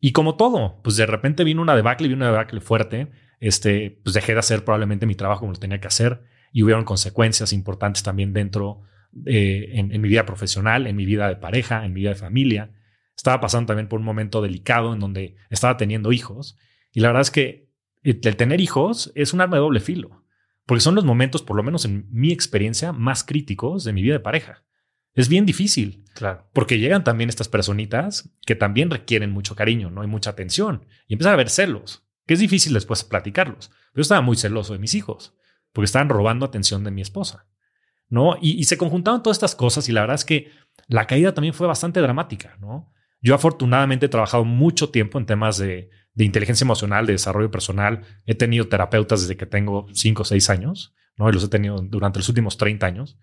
Y 0.00 0.10
como 0.10 0.36
todo, 0.36 0.82
pues 0.82 0.96
de 0.96 1.06
repente 1.06 1.44
vino 1.44 1.62
una 1.62 1.76
debacle, 1.76 2.08
vino 2.08 2.16
una 2.16 2.32
debacle 2.32 2.60
fuerte, 2.60 3.12
este, 3.38 4.00
pues 4.02 4.12
dejé 4.12 4.32
de 4.32 4.40
hacer 4.40 4.64
probablemente 4.64 5.06
mi 5.06 5.14
trabajo 5.14 5.42
como 5.42 5.52
lo 5.52 5.60
tenía 5.60 5.80
que 5.80 5.86
hacer 5.86 6.20
y 6.52 6.64
hubieron 6.64 6.82
consecuencias 6.82 7.52
importantes 7.52 8.02
también 8.02 8.32
dentro, 8.32 8.80
eh, 9.24 9.70
en, 9.74 9.92
en 9.92 10.00
mi 10.00 10.08
vida 10.08 10.26
profesional, 10.26 10.88
en 10.88 10.96
mi 10.96 11.06
vida 11.06 11.28
de 11.28 11.36
pareja, 11.36 11.84
en 11.84 11.92
mi 11.92 12.00
vida 12.00 12.10
de 12.10 12.16
familia. 12.16 12.72
Estaba 13.16 13.40
pasando 13.40 13.68
también 13.68 13.86
por 13.86 14.00
un 14.00 14.04
momento 14.04 14.42
delicado 14.42 14.92
en 14.92 14.98
donde 14.98 15.36
estaba 15.48 15.76
teniendo 15.76 16.10
hijos 16.10 16.58
y 16.92 16.98
la 16.98 17.10
verdad 17.10 17.22
es 17.22 17.30
que 17.30 17.67
el 18.02 18.36
tener 18.36 18.60
hijos 18.60 19.12
es 19.14 19.32
un 19.32 19.40
arma 19.40 19.56
de 19.56 19.62
doble 19.62 19.80
filo, 19.80 20.24
porque 20.66 20.80
son 20.80 20.94
los 20.94 21.04
momentos, 21.04 21.42
por 21.42 21.56
lo 21.56 21.62
menos 21.62 21.84
en 21.84 22.06
mi 22.10 22.30
experiencia, 22.30 22.92
más 22.92 23.24
críticos 23.24 23.84
de 23.84 23.92
mi 23.92 24.02
vida 24.02 24.14
de 24.14 24.20
pareja. 24.20 24.64
Es 25.14 25.28
bien 25.28 25.46
difícil. 25.46 26.04
Claro. 26.14 26.48
Porque 26.52 26.78
llegan 26.78 27.04
también 27.04 27.28
estas 27.28 27.48
personitas 27.48 28.30
que 28.44 28.54
también 28.54 28.90
requieren 28.90 29.30
mucho 29.30 29.56
cariño, 29.56 29.90
¿no? 29.90 30.02
hay 30.02 30.08
mucha 30.08 30.30
atención. 30.30 30.84
Y 31.06 31.14
empiezan 31.14 31.30
a 31.30 31.34
haber 31.34 31.48
celos, 31.48 32.06
que 32.26 32.34
es 32.34 32.40
difícil 32.40 32.72
después 32.72 33.04
platicarlos. 33.04 33.68
Pero 33.68 33.96
yo 33.96 34.02
estaba 34.02 34.20
muy 34.20 34.36
celoso 34.36 34.74
de 34.74 34.78
mis 34.78 34.94
hijos, 34.94 35.34
porque 35.72 35.86
estaban 35.86 36.08
robando 36.08 36.44
atención 36.44 36.84
de 36.84 36.90
mi 36.90 37.02
esposa, 37.02 37.46
¿no? 38.08 38.36
Y, 38.40 38.58
y 38.58 38.64
se 38.64 38.78
conjuntaron 38.78 39.22
todas 39.22 39.36
estas 39.36 39.54
cosas 39.54 39.88
y 39.88 39.92
la 39.92 40.02
verdad 40.02 40.16
es 40.16 40.24
que 40.24 40.50
la 40.86 41.06
caída 41.06 41.34
también 41.34 41.54
fue 41.54 41.66
bastante 41.66 42.00
dramática, 42.00 42.56
¿no? 42.60 42.92
Yo 43.20 43.34
afortunadamente 43.34 44.06
he 44.06 44.08
trabajado 44.10 44.44
mucho 44.44 44.90
tiempo 44.90 45.18
en 45.18 45.26
temas 45.26 45.58
de, 45.58 45.90
de 46.18 46.24
inteligencia 46.24 46.64
emocional, 46.64 47.06
de 47.06 47.12
desarrollo 47.12 47.48
personal. 47.48 48.02
He 48.26 48.34
tenido 48.34 48.66
terapeutas 48.66 49.20
desde 49.20 49.36
que 49.36 49.46
tengo 49.46 49.86
5 49.92 50.22
o 50.22 50.24
6 50.24 50.50
años, 50.50 50.92
¿no? 51.16 51.30
Y 51.30 51.32
los 51.32 51.44
he 51.44 51.48
tenido 51.48 51.78
durante 51.80 52.18
los 52.18 52.28
últimos 52.28 52.56
30 52.56 52.84
años. 52.84 53.20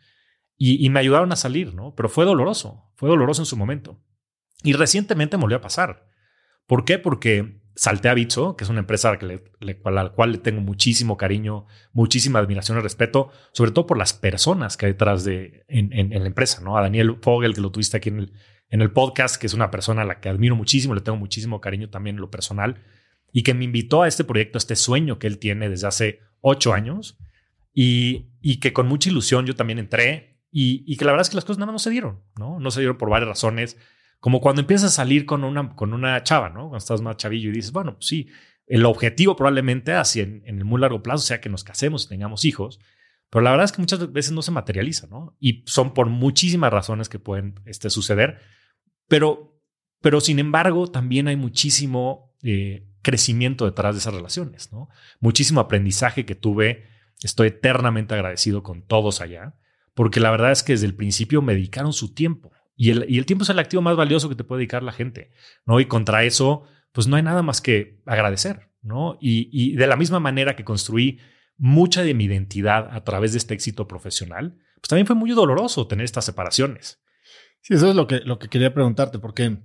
Y, 0.57 0.89
me 0.89 1.01
ayudaron 1.01 1.29
a 1.33 1.35
salir, 1.35 1.73
¿no? 1.73 1.93
Pero 1.93 2.07
fue 2.07 2.23
doloroso, 2.23 2.89
fue 2.95 3.09
doloroso 3.09 3.41
en 3.41 3.47
su 3.47 3.57
momento. 3.57 4.01
Y 4.63 4.71
recientemente 4.71 5.35
me 5.35 5.41
volvió 5.41 5.57
a 5.57 5.61
pasar. 5.61 6.07
¿Por 6.67 6.85
qué? 6.85 6.97
Porque 6.97 7.59
salté 7.75 8.07
a 8.07 8.13
Bitso, 8.13 8.55
que 8.55 8.63
es 8.63 8.69
una 8.69 8.79
empresa 8.79 9.09
a 9.09 9.91
la, 9.91 10.09
cual 10.11 10.31
le 10.31 10.37
tengo 10.37 10.61
muchísimo 10.61 11.17
cariño, 11.17 11.65
muchísima 11.91 12.39
admiración 12.39 12.77
y 12.77 12.81
respeto, 12.81 13.29
sobre 13.51 13.71
todo 13.71 13.87
por 13.87 13.97
las 13.97 14.13
personas 14.13 14.77
que 14.77 14.85
hay 14.85 14.93
detrás 14.93 15.25
de 15.25 15.65
en, 15.67 15.91
en, 15.91 16.17
la 16.17 16.27
empresa, 16.27 16.61
¿no? 16.61 16.77
A 16.77 16.81
Daniel 16.81 17.17
Fogel, 17.21 17.53
que 17.53 17.59
lo 17.59 17.71
tuviste 17.71 17.97
aquí 17.97 18.07
en 18.07 18.19
el, 18.19 18.33
en 18.69 18.81
el 18.81 18.91
podcast, 18.91 19.37
que 19.37 19.47
es 19.47 19.53
una 19.53 19.71
persona 19.71 20.01
a 20.01 20.05
la 20.05 20.19
que 20.19 20.29
admiro 20.29 20.55
muchísimo, 20.55 20.95
le 20.95 21.01
tengo 21.01 21.17
muchísimo 21.17 21.61
cariño 21.61 21.89
también 21.89 22.15
en 22.15 22.21
lo 22.21 22.31
personal, 22.31 22.83
y 23.31 23.43
que 23.43 23.53
me 23.53 23.65
invitó 23.65 24.03
a 24.03 24.07
este 24.07 24.23
proyecto, 24.23 24.57
a 24.57 24.59
este 24.59 24.75
sueño 24.75 25.19
que 25.19 25.27
él 25.27 25.39
tiene 25.39 25.69
desde 25.69 25.87
hace 25.87 26.19
ocho 26.41 26.73
años, 26.73 27.17
y, 27.73 28.59
que 28.61 28.73
con 28.73 28.87
mucha 28.87 29.09
ilusión 29.09 29.45
yo 29.45 29.55
también 29.55 29.79
entré, 29.79 30.39
y, 30.51 30.95
que 30.95 31.05
la 31.05 31.11
verdad 31.11 31.23
es 31.23 31.29
que 31.29 31.35
las 31.35 31.45
cosas 31.45 31.59
nada 31.59 31.71
más 31.71 31.73
no 31.73 31.79
se 31.79 31.89
dieron, 31.89 32.21
¿no? 32.37 32.59
No 32.59 32.71
se 32.71 32.79
dieron 32.79 32.97
por 32.97 33.09
varias 33.09 33.27
razones, 33.27 33.77
como 34.19 34.39
cuando 34.39 34.61
empiezas 34.61 34.93
a 34.93 34.95
salir 34.95 35.25
con 35.25 35.43
una, 35.43 35.75
con 35.75 35.93
una 35.93 36.23
chava, 36.23 36.49
¿no? 36.49 36.61
Cuando 36.61 36.77
estás 36.77 37.01
más 37.01 37.17
chavillo 37.17 37.49
y 37.49 37.53
dices, 37.53 37.71
bueno, 37.71 37.95
pues 37.95 38.07
sí, 38.07 38.29
el 38.65 38.85
objetivo 38.85 39.35
probablemente 39.35 39.91
así 39.91 40.21
en, 40.21 40.41
en 40.45 40.57
el 40.57 40.65
muy 40.65 40.79
largo 40.79 41.03
plazo 41.03 41.25
sea 41.25 41.41
que 41.41 41.49
nos 41.49 41.63
casemos 41.63 42.05
y 42.05 42.09
tengamos 42.09 42.45
hijos, 42.45 42.79
pero 43.29 43.43
la 43.43 43.51
verdad 43.51 43.65
es 43.65 43.71
que 43.71 43.81
muchas 43.81 44.11
veces 44.11 44.31
no 44.31 44.41
se 44.41 44.51
materializa, 44.51 45.07
¿no? 45.07 45.35
Y 45.39 45.63
son 45.65 45.93
por 45.93 46.07
muchísimas 46.07 46.71
razones 46.71 47.09
que 47.09 47.19
pueden 47.19 47.59
este, 47.65 47.89
suceder. 47.89 48.39
Pero, 49.07 49.59
pero 50.01 50.21
sin 50.21 50.39
embargo, 50.39 50.87
también 50.87 51.27
hay 51.27 51.35
muchísimo 51.35 52.33
eh, 52.43 52.87
crecimiento 53.01 53.65
detrás 53.65 53.95
de 53.95 53.99
esas 53.99 54.13
relaciones, 54.13 54.71
¿no? 54.71 54.89
Muchísimo 55.19 55.59
aprendizaje 55.59 56.25
que 56.25 56.35
tuve. 56.35 56.85
Estoy 57.21 57.47
eternamente 57.49 58.13
agradecido 58.13 58.63
con 58.63 58.83
todos 58.83 59.21
allá, 59.21 59.55
porque 59.93 60.19
la 60.19 60.31
verdad 60.31 60.51
es 60.51 60.63
que 60.63 60.73
desde 60.73 60.85
el 60.85 60.95
principio 60.95 61.41
me 61.41 61.53
dedicaron 61.53 61.93
su 61.93 62.13
tiempo. 62.13 62.51
Y 62.75 62.91
el, 62.91 63.05
y 63.07 63.17
el 63.17 63.25
tiempo 63.25 63.43
es 63.43 63.49
el 63.49 63.59
activo 63.59 63.81
más 63.81 63.95
valioso 63.95 64.27
que 64.29 64.35
te 64.35 64.43
puede 64.43 64.59
dedicar 64.59 64.83
la 64.83 64.91
gente, 64.91 65.31
¿no? 65.65 65.79
Y 65.79 65.85
contra 65.85 66.23
eso, 66.23 66.63
pues 66.91 67.07
no 67.07 67.15
hay 67.15 67.23
nada 67.23 67.41
más 67.41 67.61
que 67.61 68.01
agradecer, 68.05 68.69
¿no? 68.81 69.17
Y, 69.21 69.49
y 69.51 69.75
de 69.75 69.87
la 69.87 69.95
misma 69.95 70.19
manera 70.19 70.55
que 70.55 70.63
construí 70.63 71.19
mucha 71.57 72.03
de 72.03 72.13
mi 72.13 72.25
identidad 72.25 72.89
a 72.91 73.03
través 73.03 73.31
de 73.31 73.37
este 73.37 73.53
éxito 73.53 73.87
profesional, 73.87 74.57
pues 74.75 74.89
también 74.89 75.07
fue 75.07 75.15
muy 75.15 75.31
doloroso 75.31 75.87
tener 75.87 76.05
estas 76.05 76.25
separaciones. 76.25 77.01
Sí, 77.61 77.73
eso 77.73 77.89
es 77.89 77.95
lo 77.95 78.07
que, 78.07 78.19
lo 78.19 78.37
que 78.39 78.49
quería 78.49 78.73
preguntarte, 78.73 79.19
porque 79.19 79.57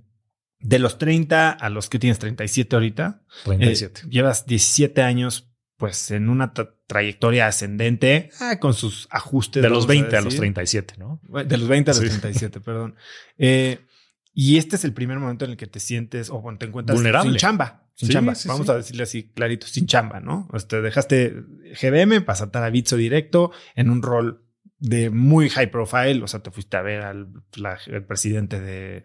de 0.59 0.79
los 0.79 0.97
30 0.97 1.51
a 1.51 1.69
los 1.69 1.89
que 1.89 1.99
tienes 1.99 2.19
37 2.19 2.75
ahorita, 2.75 3.23
37. 3.45 4.01
Eh, 4.01 4.09
llevas 4.09 4.45
17 4.45 5.01
años 5.01 5.51
pues 5.77 6.11
en 6.11 6.29
una 6.29 6.53
trayectoria 6.85 7.47
ascendente 7.47 8.29
ah, 8.39 8.59
con 8.59 8.75
sus 8.75 9.07
ajustes. 9.09 9.63
De 9.63 9.69
los 9.69 9.87
20 9.87 10.15
a, 10.15 10.21
los 10.21 10.35
37, 10.35 10.93
¿no? 10.99 11.19
De 11.23 11.57
los 11.57 11.67
20 11.67 11.89
a 11.89 11.93
los 11.95 12.01
37, 12.01 12.59
perdón. 12.59 12.95
Eh, 13.39 13.79
y 14.33 14.57
este 14.57 14.77
es 14.77 14.85
el 14.85 14.93
primer 14.93 15.19
momento 15.19 15.45
en 15.45 15.51
el 15.51 15.57
que 15.57 15.67
te 15.67 15.79
sientes 15.79 16.29
o 16.29 16.41
te 16.57 16.65
encuentras 16.65 16.95
Vulnerable. 16.95 17.31
sin 17.31 17.37
chamba. 17.37 17.87
Sin 17.95 18.09
chamba. 18.09 18.33
Vamos 18.45 18.69
a 18.69 18.77
decirle 18.77 19.03
así 19.03 19.29
clarito, 19.29 19.67
sin 19.67 19.87
chamba, 19.87 20.21
¿no? 20.21 20.47
O 20.51 20.59
sea, 20.59 20.79
dejaste 20.79 21.43
GBM 21.81 22.21
para 22.21 22.37
saltar 22.37 22.63
a 22.63 22.69
Bitso 22.69 22.95
directo 22.95 23.51
en 23.75 23.89
un 23.89 24.01
rol 24.01 24.45
de 24.79 25.09
muy 25.09 25.49
high 25.49 25.69
profile. 25.69 26.23
O 26.23 26.27
sea, 26.27 26.41
te 26.41 26.51
fuiste 26.51 26.77
a 26.77 26.81
ver 26.81 27.01
al 27.01 27.27
el 27.87 28.05
presidente 28.05 28.61
de, 28.61 29.03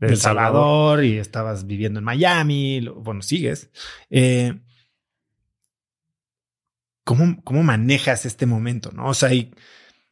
El 0.00 0.16
Salvador, 0.16 1.04
y 1.04 1.18
estabas 1.18 1.66
viviendo 1.66 2.00
en 2.00 2.04
Miami. 2.04 2.80
bueno, 2.96 3.22
sigues. 3.22 3.70
Eh, 4.10 4.60
¿cómo, 7.04 7.40
¿Cómo 7.44 7.62
manejas 7.62 8.26
este 8.26 8.46
momento? 8.46 8.90
¿no? 8.92 9.06
O 9.06 9.14
sea, 9.14 9.32
y, 9.32 9.54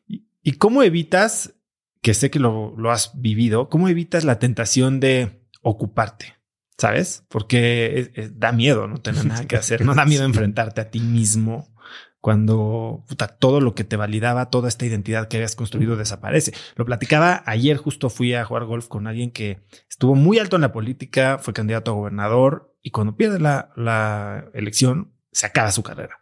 y 0.07 0.53
cómo 0.53 0.85
evitas 0.85 1.55
que 2.03 2.15
sé 2.15 2.31
que 2.31 2.41
lo, 2.41 2.75
lo 2.77 2.91
has 2.91 3.13
vivido, 3.21 3.69
¿cómo 3.69 3.89
evitas 3.89 4.25
la 4.25 4.39
tentación 4.39 5.01
de 5.01 5.41
ocuparte? 5.63 6.37
¿Sabes? 6.77 7.25
Porque 7.29 8.33
da 8.35 8.51
miedo 8.51 8.89
no 8.89 8.97
tener 9.01 9.25
nada 9.25 9.47
que 9.47 9.57
hacer, 9.57 9.85
no 9.85 9.95
da 9.95 10.05
miedo 10.05 10.25
enfrentarte 10.27 10.81
a 10.81 10.91
ti 10.91 11.01
mismo 11.01 11.73
cuando 12.21 13.05
todo 13.39 13.61
lo 13.61 13.75
que 13.75 13.85
te 13.85 13.97
validaba, 13.97 14.51
toda 14.51 14.69
esta 14.69 14.87
identidad 14.87 15.29
que 15.29 15.37
habías 15.37 15.57
construido 15.57 15.97
desaparece. 15.97 16.53
Lo 16.77 16.85
platicaba 16.85 17.43
ayer, 17.47 17.77
justo 17.77 18.11
fui 18.11 18.35
a 18.35 18.45
jugar 18.45 18.65
golf 18.65 18.87
con 18.87 19.07
alguien 19.07 19.33
que 19.33 19.65
estuvo 19.89 20.15
muy 20.15 20.39
alto 20.39 20.57
en 20.57 20.63
la 20.63 20.73
política, 20.73 21.39
fue 21.41 21.53
candidato 21.53 21.91
a 21.91 21.95
gobernador 21.95 22.77
y 22.81 22.91
cuando 22.91 23.17
pierde 23.17 23.41
la, 23.41 23.73
la 23.77 24.47
elección, 24.55 25.13
se 25.33 25.47
acaba 25.47 25.73
su 25.73 25.83
carrera 25.83 26.22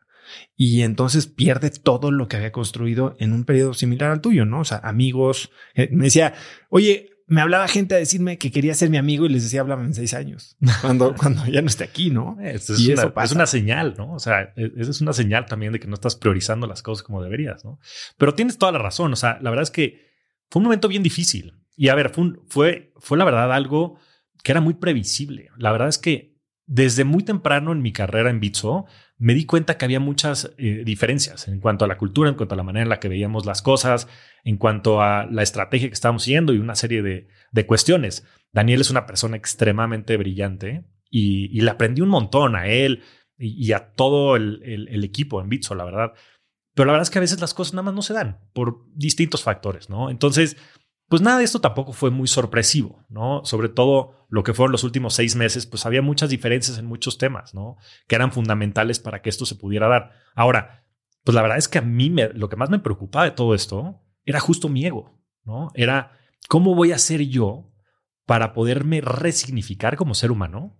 y 0.56 0.82
entonces 0.82 1.26
pierde 1.26 1.70
todo 1.70 2.10
lo 2.10 2.28
que 2.28 2.36
había 2.36 2.52
construido 2.52 3.16
en 3.18 3.32
un 3.32 3.44
periodo 3.44 3.74
similar 3.74 4.10
al 4.10 4.20
tuyo, 4.20 4.44
¿no? 4.44 4.60
O 4.60 4.64
sea, 4.64 4.78
amigos. 4.78 5.50
Eh, 5.74 5.88
me 5.92 6.04
decía, 6.04 6.34
oye, 6.68 7.10
me 7.26 7.40
hablaba 7.40 7.68
gente 7.68 7.94
a 7.94 7.98
decirme 7.98 8.38
que 8.38 8.50
quería 8.50 8.74
ser 8.74 8.90
mi 8.90 8.96
amigo 8.96 9.24
y 9.24 9.28
les 9.28 9.44
decía, 9.44 9.60
háblame 9.60 9.84
en 9.84 9.94
seis 9.94 10.14
años, 10.14 10.56
cuando, 10.80 11.14
cuando 11.14 11.46
ya 11.46 11.62
no 11.62 11.68
esté 11.68 11.84
aquí, 11.84 12.10
¿no? 12.10 12.36
es, 12.42 12.68
y 12.70 12.92
una, 12.92 13.02
eso 13.04 13.20
es 13.22 13.32
una 13.32 13.46
señal, 13.46 13.94
¿no? 13.96 14.12
O 14.12 14.18
sea, 14.18 14.52
e, 14.56 14.72
esa 14.76 14.90
es 14.90 15.00
una 15.00 15.12
señal 15.12 15.46
también 15.46 15.72
de 15.72 15.78
que 15.78 15.86
no 15.86 15.94
estás 15.94 16.16
priorizando 16.16 16.66
las 16.66 16.82
cosas 16.82 17.04
como 17.04 17.22
deberías, 17.22 17.64
¿no? 17.64 17.78
Pero 18.18 18.34
tienes 18.34 18.58
toda 18.58 18.72
la 18.72 18.78
razón, 18.78 19.12
o 19.12 19.16
sea, 19.16 19.38
la 19.40 19.50
verdad 19.50 19.62
es 19.62 19.70
que 19.70 20.10
fue 20.50 20.58
un 20.58 20.64
momento 20.64 20.88
bien 20.88 21.04
difícil. 21.04 21.54
Y 21.76 21.88
a 21.88 21.94
ver, 21.94 22.10
fue, 22.10 22.32
fue, 22.48 22.92
fue 22.98 23.16
la 23.16 23.24
verdad 23.24 23.52
algo 23.52 23.98
que 24.42 24.52
era 24.52 24.60
muy 24.60 24.74
previsible. 24.74 25.50
La 25.56 25.72
verdad 25.72 25.88
es 25.88 25.98
que 25.98 26.36
desde 26.66 27.04
muy 27.04 27.22
temprano 27.22 27.72
en 27.72 27.80
mi 27.80 27.92
carrera 27.92 28.30
en 28.30 28.40
Bitso, 28.40 28.86
me 29.20 29.34
di 29.34 29.44
cuenta 29.44 29.76
que 29.76 29.84
había 29.84 30.00
muchas 30.00 30.50
eh, 30.56 30.82
diferencias 30.84 31.46
en 31.46 31.60
cuanto 31.60 31.84
a 31.84 31.88
la 31.88 31.98
cultura, 31.98 32.30
en 32.30 32.36
cuanto 32.36 32.54
a 32.54 32.56
la 32.56 32.62
manera 32.62 32.84
en 32.84 32.88
la 32.88 33.00
que 33.00 33.10
veíamos 33.10 33.44
las 33.44 33.60
cosas, 33.60 34.08
en 34.44 34.56
cuanto 34.56 35.02
a 35.02 35.26
la 35.26 35.42
estrategia 35.42 35.88
que 35.88 35.94
estábamos 35.94 36.22
siguiendo 36.22 36.54
y 36.54 36.58
una 36.58 36.74
serie 36.74 37.02
de, 37.02 37.28
de 37.52 37.66
cuestiones. 37.66 38.26
Daniel 38.50 38.80
es 38.80 38.90
una 38.90 39.04
persona 39.04 39.36
extremadamente 39.36 40.16
brillante 40.16 40.84
y, 41.10 41.50
y 41.56 41.60
le 41.60 41.70
aprendí 41.70 42.00
un 42.00 42.08
montón 42.08 42.56
a 42.56 42.66
él 42.68 43.02
y, 43.36 43.72
a 43.72 43.92
todo 43.92 44.36
el, 44.36 44.62
el, 44.64 45.04
equipo 45.04 45.40
en 45.40 45.50
Bitso, 45.50 45.74
la 45.74 45.84
verdad. 45.84 46.12
Pero 46.74 46.86
la 46.86 46.92
verdad 46.92 47.02
es 47.02 47.10
que 47.10 47.18
a 47.18 47.22
veces 47.22 47.40
las 47.40 47.54
cosas 47.54 47.74
nada 47.74 47.84
más 47.84 47.94
no 47.94 48.02
se 48.02 48.14
dan 48.14 48.38
por 48.54 48.86
distintos 48.94 49.42
factores, 49.42 49.88
¿no? 49.88 50.10
Entonces, 50.10 50.56
pues 51.10 51.22
nada 51.22 51.38
de 51.38 51.44
esto 51.44 51.60
tampoco 51.60 51.92
fue 51.92 52.12
muy 52.12 52.28
sorpresivo, 52.28 53.04
¿no? 53.08 53.44
Sobre 53.44 53.68
todo 53.68 54.14
lo 54.28 54.44
que 54.44 54.54
fueron 54.54 54.70
los 54.70 54.84
últimos 54.84 55.12
seis 55.12 55.34
meses, 55.34 55.66
pues 55.66 55.84
había 55.84 56.02
muchas 56.02 56.30
diferencias 56.30 56.78
en 56.78 56.86
muchos 56.86 57.18
temas, 57.18 57.52
¿no? 57.52 57.78
Que 58.06 58.14
eran 58.14 58.30
fundamentales 58.30 59.00
para 59.00 59.20
que 59.20 59.28
esto 59.28 59.44
se 59.44 59.56
pudiera 59.56 59.88
dar. 59.88 60.12
Ahora, 60.36 60.86
pues 61.24 61.34
la 61.34 61.42
verdad 61.42 61.58
es 61.58 61.66
que 61.66 61.78
a 61.78 61.82
mí 61.82 62.10
me, 62.10 62.28
lo 62.28 62.48
que 62.48 62.54
más 62.54 62.70
me 62.70 62.78
preocupaba 62.78 63.24
de 63.24 63.32
todo 63.32 63.56
esto 63.56 64.00
era 64.24 64.38
justo 64.38 64.68
mi 64.68 64.86
ego, 64.86 65.18
¿no? 65.42 65.72
Era 65.74 66.12
cómo 66.46 66.76
voy 66.76 66.92
a 66.92 66.98
ser 66.98 67.22
yo 67.26 67.72
para 68.24 68.52
poderme 68.52 69.00
resignificar 69.00 69.96
como 69.96 70.14
ser 70.14 70.30
humano 70.30 70.78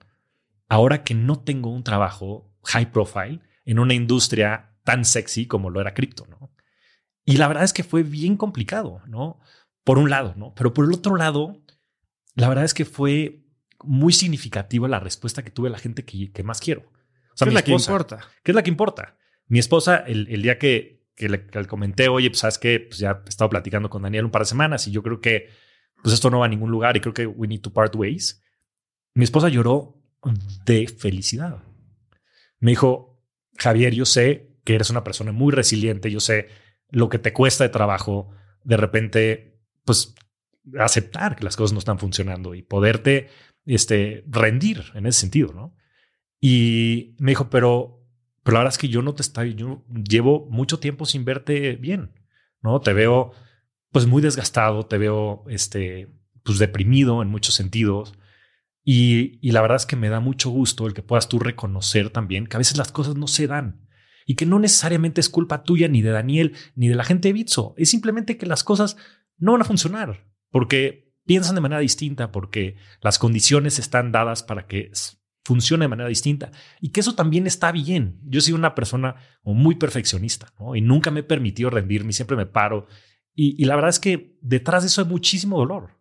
ahora 0.68 1.02
que 1.02 1.14
no 1.14 1.40
tengo 1.40 1.70
un 1.70 1.82
trabajo 1.82 2.54
high 2.62 2.92
profile 2.92 3.40
en 3.64 3.80
una 3.80 3.94
industria 3.94 4.76
tan 4.84 5.04
sexy 5.04 5.46
como 5.46 5.70
lo 5.70 5.80
era 5.80 5.92
cripto, 5.92 6.28
¿no? 6.28 6.52
Y 7.24 7.38
la 7.38 7.48
verdad 7.48 7.64
es 7.64 7.72
que 7.72 7.82
fue 7.82 8.04
bien 8.04 8.36
complicado, 8.36 9.02
¿no? 9.08 9.40
Por 9.84 9.98
un 9.98 10.10
lado, 10.10 10.34
¿no? 10.36 10.54
Pero 10.54 10.72
por 10.72 10.84
el 10.84 10.92
otro 10.92 11.16
lado, 11.16 11.62
la 12.34 12.48
verdad 12.48 12.64
es 12.64 12.74
que 12.74 12.84
fue 12.84 13.44
muy 13.82 14.12
significativa 14.12 14.88
la 14.88 15.00
respuesta 15.00 15.42
que 15.42 15.50
tuve 15.50 15.70
la 15.70 15.78
gente 15.78 16.04
que, 16.04 16.32
que 16.32 16.42
más 16.42 16.60
quiero. 16.60 16.82
O 16.82 17.36
sea, 17.36 17.46
¿Qué 17.46 17.50
es 17.50 17.54
la 17.54 17.62
que 17.62 17.72
importa? 17.72 18.20
¿Qué 18.42 18.52
es 18.52 18.54
la 18.54 18.62
que 18.62 18.70
importa? 18.70 19.16
Mi 19.46 19.58
esposa, 19.58 19.96
el, 19.96 20.28
el 20.28 20.42
día 20.42 20.58
que, 20.58 21.00
que 21.20 21.28
le, 21.28 21.66
comenté, 21.66 22.08
oye, 22.08 22.30
pues 22.30 22.40
sabes 22.40 22.58
que 22.58 22.80
pues 22.80 22.98
ya 22.98 23.22
he 23.24 23.28
estado 23.28 23.50
platicando 23.50 23.90
con 23.90 24.02
Daniel 24.02 24.24
un 24.24 24.30
par 24.30 24.42
de 24.42 24.46
semanas 24.46 24.86
y 24.86 24.90
yo 24.90 25.02
creo 25.02 25.20
que 25.20 25.48
pues 26.02 26.14
esto 26.14 26.30
no 26.30 26.38
va 26.38 26.46
a 26.46 26.48
ningún 26.48 26.70
lugar 26.70 26.96
y 26.96 27.00
creo 27.00 27.12
que 27.12 27.26
we 27.26 27.46
need 27.46 27.60
to 27.60 27.72
part 27.72 27.94
ways. 27.94 28.42
Mi 29.12 29.24
esposa 29.24 29.50
lloró 29.50 30.00
de 30.64 30.88
felicidad. 30.88 31.62
Me 32.58 32.70
dijo, 32.70 33.22
Javier, 33.58 33.94
yo 33.94 34.06
sé 34.06 34.56
que 34.64 34.74
eres 34.74 34.88
una 34.88 35.04
persona 35.04 35.32
muy 35.32 35.52
resiliente, 35.52 36.10
yo 36.10 36.20
sé 36.20 36.48
lo 36.88 37.08
que 37.08 37.18
te 37.18 37.32
cuesta 37.32 37.64
de 37.64 37.70
trabajo 37.70 38.30
de 38.64 38.76
repente, 38.76 39.49
pues 39.90 40.14
aceptar 40.78 41.34
que 41.34 41.42
las 41.42 41.56
cosas 41.56 41.72
no 41.72 41.80
están 41.80 41.98
funcionando 41.98 42.54
y 42.54 42.62
poderte 42.62 43.28
este, 43.66 44.22
rendir 44.28 44.84
en 44.94 45.04
ese 45.06 45.18
sentido, 45.18 45.52
¿no? 45.52 45.74
Y 46.40 47.16
me 47.18 47.32
dijo, 47.32 47.50
pero, 47.50 48.06
pero 48.44 48.54
la 48.54 48.60
verdad 48.60 48.74
es 48.74 48.78
que 48.78 48.88
yo 48.88 49.02
no 49.02 49.12
te 49.12 49.22
estoy, 49.22 49.56
yo 49.56 49.84
llevo 49.88 50.46
mucho 50.48 50.78
tiempo 50.78 51.06
sin 51.06 51.24
verte 51.24 51.74
bien, 51.74 52.12
¿no? 52.62 52.80
Te 52.80 52.92
veo 52.92 53.32
pues 53.90 54.06
muy 54.06 54.22
desgastado, 54.22 54.86
te 54.86 54.96
veo 54.96 55.42
este, 55.48 56.08
pues 56.44 56.60
deprimido 56.60 57.20
en 57.20 57.26
muchos 57.26 57.56
sentidos. 57.56 58.14
Y, 58.84 59.40
y, 59.42 59.50
la 59.50 59.62
verdad 59.62 59.76
es 59.78 59.86
que 59.86 59.96
me 59.96 60.08
da 60.08 60.20
mucho 60.20 60.50
gusto 60.50 60.86
el 60.86 60.94
que 60.94 61.02
puedas 61.02 61.28
tú 61.28 61.40
reconocer 61.40 62.10
también 62.10 62.46
que 62.46 62.56
a 62.56 62.58
veces 62.58 62.78
las 62.78 62.92
cosas 62.92 63.16
no 63.16 63.26
se 63.26 63.48
dan 63.48 63.88
y 64.24 64.36
que 64.36 64.46
no 64.46 64.60
necesariamente 64.60 65.20
es 65.20 65.28
culpa 65.28 65.64
tuya 65.64 65.88
ni 65.88 66.00
de 66.00 66.10
Daniel 66.10 66.54
ni 66.76 66.86
de 66.86 66.94
la 66.94 67.02
gente 67.02 67.26
de 67.26 67.32
Bitso. 67.32 67.74
Es 67.76 67.90
simplemente 67.90 68.36
que 68.36 68.46
las 68.46 68.62
cosas 68.62 68.96
no 69.40 69.52
van 69.52 69.62
a 69.62 69.64
funcionar 69.64 70.30
porque 70.50 71.12
piensan 71.24 71.54
de 71.54 71.60
manera 71.60 71.80
distinta, 71.80 72.30
porque 72.30 72.76
las 73.00 73.18
condiciones 73.18 73.78
están 73.78 74.12
dadas 74.12 74.42
para 74.42 74.66
que 74.66 74.92
funcione 75.44 75.84
de 75.84 75.88
manera 75.88 76.08
distinta 76.08 76.52
y 76.80 76.90
que 76.90 77.00
eso 77.00 77.14
también 77.14 77.46
está 77.46 77.72
bien. 77.72 78.20
Yo 78.24 78.40
soy 78.40 78.52
una 78.52 78.74
persona 78.74 79.16
muy 79.42 79.74
perfeccionista 79.74 80.52
y 80.74 80.80
nunca 80.80 81.10
me 81.10 81.20
he 81.20 81.24
permitido 81.24 81.70
rendirme, 81.70 82.12
siempre 82.12 82.36
me 82.36 82.46
paro. 82.46 82.86
Y, 83.34 83.64
la 83.64 83.74
verdad 83.74 83.90
es 83.90 84.00
que 84.00 84.36
detrás 84.42 84.82
de 84.82 84.88
eso 84.88 85.02
hay 85.02 85.08
muchísimo 85.08 85.58
dolor, 85.58 85.98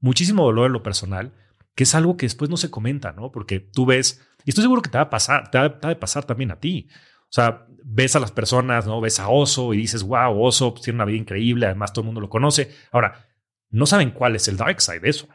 muchísimo 0.00 0.44
dolor 0.44 0.66
en 0.66 0.72
lo 0.72 0.82
personal, 0.82 1.32
que 1.74 1.84
es 1.84 1.94
algo 1.94 2.16
que 2.16 2.26
después 2.26 2.50
no 2.50 2.56
se 2.56 2.70
comenta, 2.70 3.12
¿no? 3.12 3.32
Porque 3.32 3.60
tú 3.60 3.86
ves, 3.86 4.20
y 4.44 4.50
estoy 4.50 4.62
seguro 4.62 4.82
que 4.82 4.90
te 4.90 4.98
va 4.98 5.04
a 5.04 5.10
pasar, 5.10 5.50
te 5.50 5.58
va, 5.58 5.78
a 5.80 6.00
pasar 6.00 6.24
también 6.24 6.50
a 6.50 6.60
ti. 6.60 6.88
O 7.32 7.34
sea, 7.34 7.66
ves 7.82 8.14
a 8.14 8.20
las 8.20 8.30
personas, 8.30 8.86
¿no? 8.86 9.00
Ves 9.00 9.18
a 9.18 9.30
Oso 9.30 9.72
y 9.72 9.78
dices, 9.78 10.02
wow, 10.02 10.38
Oso 10.38 10.74
pues, 10.74 10.84
tiene 10.84 10.98
una 10.98 11.06
vida 11.06 11.16
increíble, 11.16 11.64
además 11.64 11.94
todo 11.94 12.02
el 12.02 12.06
mundo 12.06 12.20
lo 12.20 12.28
conoce. 12.28 12.70
Ahora, 12.90 13.26
no 13.70 13.86
saben 13.86 14.10
cuál 14.10 14.36
es 14.36 14.48
el 14.48 14.58
dark 14.58 14.82
side 14.82 15.00
de 15.00 15.08
eso 15.08 15.28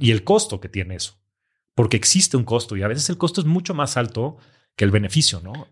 y 0.00 0.10
el 0.10 0.24
costo 0.24 0.60
que 0.60 0.68
tiene 0.68 0.96
eso, 0.96 1.16
porque 1.76 1.96
existe 1.96 2.36
un 2.36 2.42
costo 2.42 2.76
y 2.76 2.82
a 2.82 2.88
veces 2.88 3.08
el 3.08 3.18
costo 3.18 3.40
es 3.40 3.46
mucho 3.46 3.72
más 3.72 3.96
alto 3.96 4.36
que 4.74 4.84
el 4.84 4.90
beneficio, 4.90 5.40
¿no? 5.40 5.68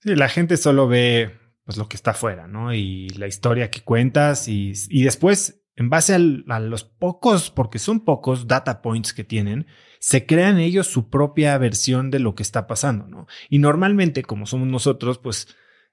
Sí, 0.00 0.16
la 0.16 0.28
gente 0.28 0.56
solo 0.56 0.88
ve 0.88 1.38
pues 1.62 1.78
lo 1.78 1.88
que 1.88 1.96
está 1.96 2.12
afuera, 2.12 2.48
¿no? 2.48 2.74
Y 2.74 3.08
la 3.10 3.28
historia 3.28 3.70
que 3.70 3.82
cuentas 3.82 4.48
y, 4.48 4.72
y 4.88 5.04
después, 5.04 5.62
en 5.76 5.90
base 5.90 6.14
a 6.14 6.18
los 6.18 6.84
pocos, 6.84 7.50
porque 7.50 7.78
son 7.78 8.00
pocos 8.00 8.48
data 8.48 8.80
points 8.80 9.12
que 9.12 9.24
tienen, 9.24 9.66
se 10.00 10.24
crean 10.24 10.58
ellos 10.58 10.86
su 10.86 11.10
propia 11.10 11.56
versión 11.58 12.10
de 12.10 12.18
lo 12.18 12.34
que 12.34 12.42
está 12.42 12.66
pasando, 12.66 13.06
¿no? 13.08 13.26
Y 13.50 13.58
normalmente, 13.58 14.22
como 14.22 14.46
somos 14.46 14.68
nosotros, 14.68 15.18
pues 15.18 15.48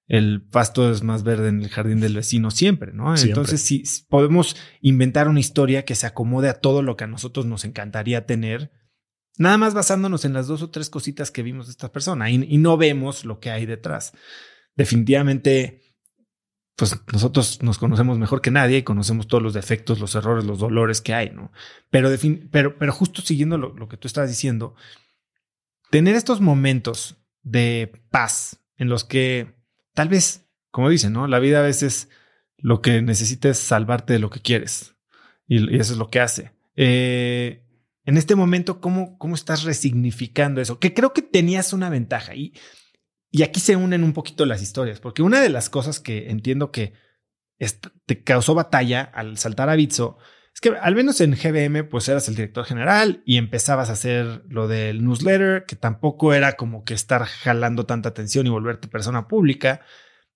el 0.08 0.42
pasto 0.42 0.90
es 0.90 1.04
más 1.04 1.24
verde 1.24 1.50
en 1.50 1.62
el 1.62 1.70
jardín 1.70 2.00
del 2.00 2.16
vecino 2.16 2.50
siempre, 2.50 2.94
¿no? 2.94 3.14
Entonces, 3.16 3.62
si 3.62 3.84
podemos 4.10 4.56
inventar 4.82 5.28
una 5.28 5.42
historia 5.42 5.84
que 5.84 5.96
se 5.96 6.08
acomode 6.08 6.50
a 6.50 6.60
todo 6.60 6.82
lo 6.82 6.96
que 6.96 7.04
a 7.04 7.08
nosotros 7.08 7.46
nos 7.46 7.66
encantaría 7.66 8.26
tener, 8.26 8.72
nada 9.38 9.58
más 9.58 9.74
basándonos 9.74 10.24
en 10.24 10.34
las 10.34 10.48
dos 10.48 10.62
o 10.62 10.70
tres 10.70 10.90
cositas 10.90 11.30
que 11.30 11.44
vimos 11.44 11.68
de 11.68 11.72
esta 11.72 11.92
persona 11.92 12.30
y, 12.30 12.46
y 12.48 12.58
no 12.58 12.78
vemos 12.78 13.26
lo 13.26 13.40
que 13.40 13.52
hay 13.52 13.66
detrás. 13.66 14.14
Definitivamente, 14.76 15.83
pues 16.76 17.00
nosotros 17.12 17.62
nos 17.62 17.78
conocemos 17.78 18.18
mejor 18.18 18.42
que 18.42 18.52
nadie 18.52 18.78
y 18.78 18.84
conocemos 18.84 19.28
todos 19.28 19.44
los 19.44 19.54
defectos, 19.54 20.00
los 20.00 20.16
errores, 20.16 20.46
los 20.46 20.60
dolores 20.60 21.02
que 21.02 21.14
hay, 21.14 21.30
¿no? 21.30 21.52
Pero, 21.90 22.10
pero, 22.52 22.78
pero 22.78 22.92
justo 22.92 23.22
siguiendo 23.22 23.58
lo, 23.58 23.88
que 23.88 23.98
tú 23.98 24.08
estás 24.08 24.28
diciendo, 24.28 24.76
tener 25.92 26.16
estos 26.16 26.42
momentos 26.42 27.18
de 27.44 28.04
paz 28.10 28.60
en 28.78 28.90
los 28.90 29.04
que 29.04 29.56
tal 29.94 30.10
vez, 30.10 30.48
como 30.72 30.90
dicen, 30.90 31.14
¿no? 31.14 31.28
La 31.28 31.40
vida 31.40 31.60
a 31.60 31.64
veces 31.64 32.10
lo 32.58 32.82
que 32.82 33.02
necesita 33.04 33.50
es 33.50 33.60
salvarte 33.60 34.14
de 34.14 34.20
lo 34.20 34.32
que 34.32 34.42
quieres. 34.42 34.96
Y, 35.48 35.78
eso 35.78 35.94
es 35.94 36.00
lo 36.00 36.10
que 36.10 36.22
hace. 36.22 36.54
Eh, 36.76 37.64
en 38.06 38.18
este 38.18 38.36
momento, 38.36 38.82
¿cómo, 38.82 39.20
¿cómo 39.20 39.36
estás 39.36 39.64
resignificando 39.64 40.60
eso? 40.60 40.80
Que 40.80 40.96
creo 40.96 41.14
que 41.14 41.22
tenías 41.22 41.72
una 41.72 41.90
ventaja. 41.90 42.34
Y, 42.34 42.54
y 43.36 43.42
aquí 43.42 43.60
se 43.60 43.76
unen 43.76 44.04
un 44.04 44.14
poquito 44.14 44.46
las 44.46 44.62
historias, 44.62 45.00
porque 45.00 45.24
una 45.24 45.42
de 45.42 45.50
las 45.50 45.68
cosas 45.72 46.00
que 46.00 46.30
entiendo 46.30 46.72
que 46.72 46.94
te 48.06 48.24
causó 48.24 48.54
batalla 48.54 49.02
al 49.02 49.40
saltar 49.40 49.70
a 49.70 49.76
Bitso 49.76 50.20
es 50.54 50.62
que 50.62 50.70
al 50.70 50.94
menos 50.94 51.20
en 51.20 51.32
GBM, 51.32 51.90
pues 51.90 52.08
eras 52.08 52.28
el 52.28 52.36
director 52.36 52.64
general 52.64 53.24
y 53.26 53.38
empezabas 53.38 53.90
a 53.90 53.94
hacer 53.94 54.44
lo 54.50 54.68
del 54.68 55.04
newsletter, 55.04 55.66
que 55.66 55.76
tampoco 55.76 56.36
era 56.36 56.54
como 56.54 56.84
que 56.84 56.94
estar 56.94 57.26
jalando 57.26 57.88
tanta 57.88 58.10
atención 58.10 58.46
y 58.46 58.52
volverte 58.52 58.88
persona 58.88 59.28
pública. 59.28 59.82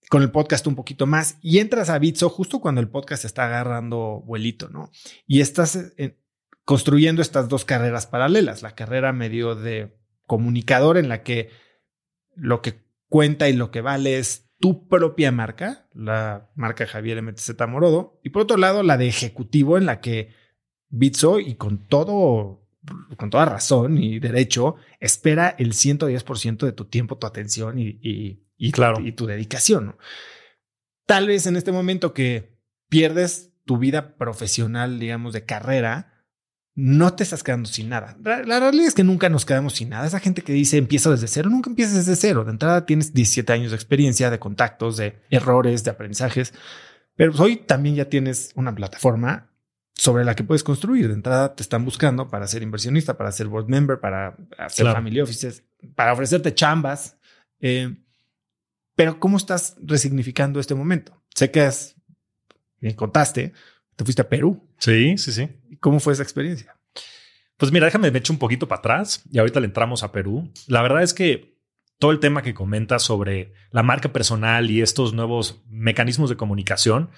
Con 0.10 0.24
el 0.24 0.32
podcast 0.32 0.66
un 0.66 0.74
poquito 0.74 1.06
más 1.06 1.38
y 1.44 1.60
entras 1.60 1.92
a 1.92 2.00
Bitso 2.00 2.30
justo 2.30 2.62
cuando 2.62 2.82
el 2.82 2.90
podcast 2.90 3.26
está 3.26 3.46
agarrando 3.46 4.24
vuelito, 4.26 4.70
¿no? 4.70 4.90
Y 5.28 5.42
estás 5.42 5.76
eh, 5.98 6.18
construyendo 6.66 7.22
estas 7.22 7.48
dos 7.48 7.64
carreras 7.64 8.08
paralelas, 8.08 8.64
la 8.64 8.74
carrera 8.74 9.14
medio 9.14 9.54
de 9.54 9.96
comunicador 10.26 10.98
en 10.98 11.10
la 11.10 11.22
que 11.22 11.52
lo 12.36 12.62
que 12.62 12.87
cuenta 13.10 13.50
y 13.50 13.54
lo 13.54 13.72
que 13.72 13.82
vale 13.82 14.18
es 14.18 14.50
tu 14.60 14.88
propia 14.88 15.32
marca, 15.32 15.88
la 15.94 16.50
marca 16.56 16.88
Javier 16.88 17.22
MTZ 17.22 17.52
Morodo, 17.68 18.20
y 18.24 18.30
por 18.30 18.44
otro 18.44 18.58
lado 18.58 18.84
la 18.84 18.98
de 18.98 19.08
ejecutivo 19.08 19.78
en 19.78 19.86
la 19.86 20.02
que 20.02 20.34
Bitso 20.90 21.40
y 21.40 21.56
con 21.56 21.88
todo, 21.88 22.66
con 23.18 23.30
toda 23.30 23.46
razón 23.46 23.98
y 23.98 24.20
derecho, 24.20 24.76
espera 25.00 25.54
el 25.58 25.74
110% 25.74 26.66
de 26.66 26.72
tu 26.72 26.86
tiempo, 26.86 27.18
tu 27.18 27.28
atención 27.28 27.78
y, 27.78 28.00
y, 28.02 28.72
claro. 28.72 29.02
y 29.06 29.12
tu 29.12 29.26
dedicación. 29.26 29.98
Tal 31.06 31.28
vez 31.28 31.46
en 31.46 31.58
este 31.58 31.72
momento 31.72 32.14
que 32.14 32.58
pierdes 32.90 33.54
tu 33.66 33.78
vida 33.78 34.16
profesional, 34.16 34.98
digamos, 34.98 35.34
de 35.34 35.46
carrera, 35.46 36.17
no 36.78 37.16
te 37.16 37.24
estás 37.24 37.42
quedando 37.42 37.68
sin 37.68 37.90
nada. 37.90 38.16
La, 38.24 38.60
realidad 38.60 38.86
es 38.86 38.94
que 38.94 39.04
nunca 39.04 39.30
nos 39.30 39.46
quedamos 39.46 39.74
sin 39.74 39.90
nada. 39.90 40.06
Esa 40.06 40.20
gente 40.20 40.44
que 40.44 40.54
dice 40.54 40.78
empiezo 40.78 41.10
desde 41.10 41.28
cero, 41.28 41.50
nunca 41.50 41.72
empiezas 41.72 41.96
desde 41.96 42.16
cero. 42.16 42.46
De 42.46 42.52
entrada 42.52 42.86
tienes 42.86 43.16
17 43.16 43.52
años 43.52 43.72
de 43.72 43.76
experiencia, 43.76 44.30
de 44.30 44.38
contactos, 44.38 44.96
de 44.96 45.20
errores, 45.32 45.84
de 45.84 45.90
aprendizajes. 45.90 46.54
Pero 47.16 47.34
hoy 47.40 47.56
también 47.56 47.96
ya 47.96 48.06
tienes 48.06 48.52
una 48.54 48.76
plataforma 48.76 49.50
sobre 49.96 50.24
la 50.24 50.36
que 50.36 50.44
puedes 50.44 50.64
construir. 50.64 51.08
De 51.08 51.16
entrada 51.16 51.56
te 51.56 51.64
están 51.64 51.84
buscando 51.84 52.30
para 52.30 52.46
ser 52.46 52.62
inversionista, 52.62 53.18
para 53.18 53.32
ser 53.32 53.48
board 53.48 53.68
member, 53.68 54.00
para 54.00 54.38
hacer 54.60 54.86
family 54.86 55.20
offices, 55.20 55.64
para 55.96 56.14
ofrecerte 56.14 56.54
chambas. 56.54 57.18
Eh, 57.60 57.98
pero 58.94 59.20
¿cómo 59.20 59.38
estás 59.38 59.78
resignificando 59.82 60.60
este 60.60 60.76
momento? 60.76 61.24
Sé 61.34 61.50
que 61.50 61.62
has, 61.62 61.96
me 62.82 62.96
contaste, 62.96 63.54
te 63.98 64.06
fuiste 64.06 64.22
a 64.22 64.30
Perú. 64.30 64.64
Sí, 64.78 65.18
sí, 65.18 65.34
sí. 65.34 65.50
¿Cómo 65.82 66.00
fue 66.00 66.14
esa 66.14 66.24
experiencia? 66.24 66.78
Pues 67.58 67.72
mira, 67.72 67.88
déjame 67.88 68.12
me 68.12 68.20
echo 68.20 68.32
un 68.32 68.40
poquito 68.40 68.68
para 68.68 68.80
atrás 68.80 69.24
y 69.32 69.40
ahorita 69.40 69.60
le 69.60 69.66
entramos 69.66 70.04
a 70.04 70.12
Perú. 70.12 70.50
La 70.68 70.84
verdad 70.84 71.02
es 71.02 71.14
que 71.14 71.58
todo 71.98 72.12
el 72.12 72.20
tema 72.20 72.44
que 72.44 72.54
comentas 72.54 73.02
sobre 73.02 73.54
la 73.72 73.82
marca 73.82 74.14
personal 74.14 74.70
y 74.70 74.82
estos 74.82 75.14
nuevos 75.14 75.64
mecanismos 75.68 76.30
de 76.30 76.38
comunicación 76.38 77.10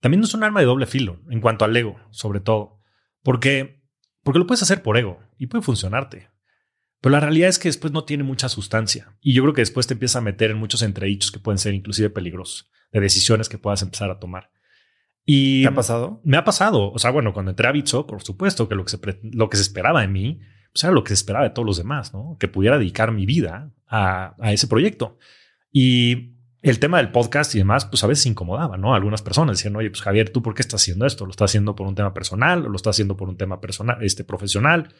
también 0.00 0.22
es 0.22 0.34
un 0.34 0.44
arma 0.44 0.60
de 0.60 0.66
doble 0.66 0.86
filo 0.86 1.20
en 1.30 1.40
cuanto 1.40 1.64
al 1.64 1.74
ego, 1.74 1.98
sobre 2.10 2.40
todo, 2.40 2.80
porque 3.22 3.82
porque 4.22 4.40
lo 4.40 4.46
puedes 4.46 4.62
hacer 4.62 4.82
por 4.82 4.98
ego 4.98 5.20
y 5.38 5.46
puede 5.46 5.62
funcionarte. 5.62 6.28
Pero 7.00 7.12
la 7.12 7.20
realidad 7.20 7.48
es 7.48 7.58
que 7.58 7.68
después 7.68 7.92
no 7.92 8.04
tiene 8.04 8.24
mucha 8.24 8.48
sustancia 8.50 9.16
y 9.22 9.32
yo 9.32 9.42
creo 9.42 9.54
que 9.54 9.62
después 9.62 9.86
te 9.86 9.94
empieza 9.94 10.18
a 10.18 10.22
meter 10.22 10.50
en 10.50 10.58
muchos 10.58 10.82
entredichos 10.82 11.30
que 11.30 11.38
pueden 11.38 11.58
ser 11.58 11.72
inclusive 11.72 12.10
peligrosos, 12.10 12.68
de 12.92 13.00
decisiones 13.00 13.48
que 13.48 13.56
puedas 13.56 13.80
empezar 13.80 14.10
a 14.10 14.18
tomar. 14.18 14.50
Y 15.26 15.62
¿Te 15.62 15.68
ha 15.68 15.74
pasado? 15.74 16.20
Me 16.24 16.36
ha 16.36 16.44
pasado. 16.44 16.92
O 16.92 16.98
sea, 16.98 17.10
bueno, 17.10 17.34
cuando 17.34 17.50
entré 17.50 17.66
a 17.66 17.72
Bitso, 17.72 18.06
por 18.06 18.22
supuesto 18.22 18.68
que 18.68 18.76
lo 18.76 18.84
que 18.84 18.90
se, 18.90 19.00
lo 19.32 19.50
que 19.50 19.56
se 19.56 19.62
esperaba 19.62 20.00
de 20.00 20.08
mí, 20.08 20.40
pues 20.72 20.84
era 20.84 20.92
lo 20.92 21.02
que 21.02 21.08
se 21.08 21.14
esperaba 21.14 21.44
de 21.44 21.50
todos 21.50 21.66
los 21.66 21.76
demás, 21.76 22.14
¿no? 22.14 22.36
Que 22.38 22.46
pudiera 22.46 22.78
dedicar 22.78 23.10
mi 23.10 23.26
vida 23.26 23.72
a, 23.88 24.36
a 24.38 24.52
ese 24.52 24.68
proyecto. 24.68 25.18
Y 25.72 26.36
el 26.62 26.78
tema 26.78 26.98
del 26.98 27.10
podcast 27.10 27.54
y 27.54 27.58
demás, 27.58 27.86
pues 27.86 28.02
a 28.04 28.06
veces 28.06 28.26
incomodaba, 28.26 28.76
¿no? 28.76 28.94
Algunas 28.94 29.22
personas 29.22 29.58
decían, 29.58 29.74
oye, 29.76 29.90
pues 29.90 30.02
Javier, 30.02 30.30
¿tú 30.30 30.42
por 30.42 30.54
qué 30.54 30.62
estás 30.62 30.82
haciendo 30.82 31.06
esto? 31.06 31.24
¿Lo 31.24 31.32
estás 31.32 31.50
haciendo 31.50 31.74
por 31.74 31.86
un 31.86 31.94
tema 31.94 32.14
personal 32.14 32.64
o 32.64 32.68
lo 32.68 32.76
estás 32.76 32.96
haciendo 32.96 33.16
por 33.16 33.28
un 33.28 33.36
tema 33.36 33.60
personal, 33.60 33.98
este, 34.02 34.24
profesional? 34.24 34.94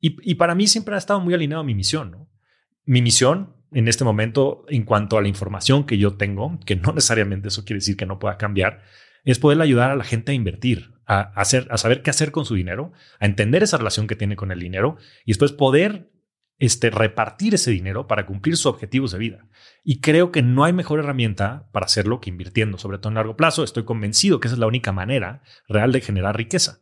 Y, 0.00 0.16
y 0.30 0.36
para 0.36 0.54
mí 0.54 0.66
siempre 0.66 0.94
ha 0.94 0.98
estado 0.98 1.20
muy 1.20 1.34
alineado 1.34 1.62
a 1.62 1.64
mi 1.64 1.74
misión, 1.74 2.10
¿no? 2.12 2.28
Mi 2.84 3.02
misión 3.02 3.54
en 3.72 3.88
este 3.88 4.04
momento 4.04 4.64
en 4.68 4.84
cuanto 4.84 5.18
a 5.18 5.22
la 5.22 5.28
información 5.28 5.84
que 5.84 5.98
yo 5.98 6.14
tengo, 6.14 6.58
que 6.64 6.76
no 6.76 6.92
necesariamente 6.94 7.48
eso 7.48 7.64
quiere 7.64 7.78
decir 7.78 7.96
que 7.96 8.06
no 8.06 8.18
pueda 8.18 8.36
cambiar, 8.36 8.82
es 9.24 9.38
poder 9.38 9.60
ayudar 9.60 9.90
a 9.90 9.96
la 9.96 10.04
gente 10.04 10.32
a 10.32 10.34
invertir, 10.34 10.92
a, 11.06 11.20
hacer, 11.40 11.66
a 11.70 11.78
saber 11.78 12.02
qué 12.02 12.10
hacer 12.10 12.32
con 12.32 12.44
su 12.44 12.54
dinero, 12.54 12.92
a 13.18 13.26
entender 13.26 13.62
esa 13.62 13.78
relación 13.78 14.06
que 14.06 14.16
tiene 14.16 14.36
con 14.36 14.52
el 14.52 14.60
dinero 14.60 14.96
y 15.24 15.32
después 15.32 15.52
poder 15.52 16.10
este, 16.58 16.90
repartir 16.90 17.54
ese 17.54 17.70
dinero 17.70 18.06
para 18.06 18.26
cumplir 18.26 18.56
sus 18.56 18.66
objetivos 18.66 19.12
de 19.12 19.18
vida. 19.18 19.48
Y 19.82 20.00
creo 20.00 20.30
que 20.30 20.42
no 20.42 20.64
hay 20.64 20.72
mejor 20.72 20.98
herramienta 20.98 21.68
para 21.72 21.86
hacerlo 21.86 22.20
que 22.20 22.30
invirtiendo, 22.30 22.78
sobre 22.78 22.98
todo 22.98 23.08
en 23.08 23.14
largo 23.14 23.36
plazo. 23.36 23.64
Estoy 23.64 23.84
convencido 23.84 24.40
que 24.40 24.48
esa 24.48 24.56
es 24.56 24.60
la 24.60 24.66
única 24.66 24.92
manera 24.92 25.42
real 25.68 25.90
de 25.90 26.02
generar 26.02 26.36
riqueza. 26.36 26.80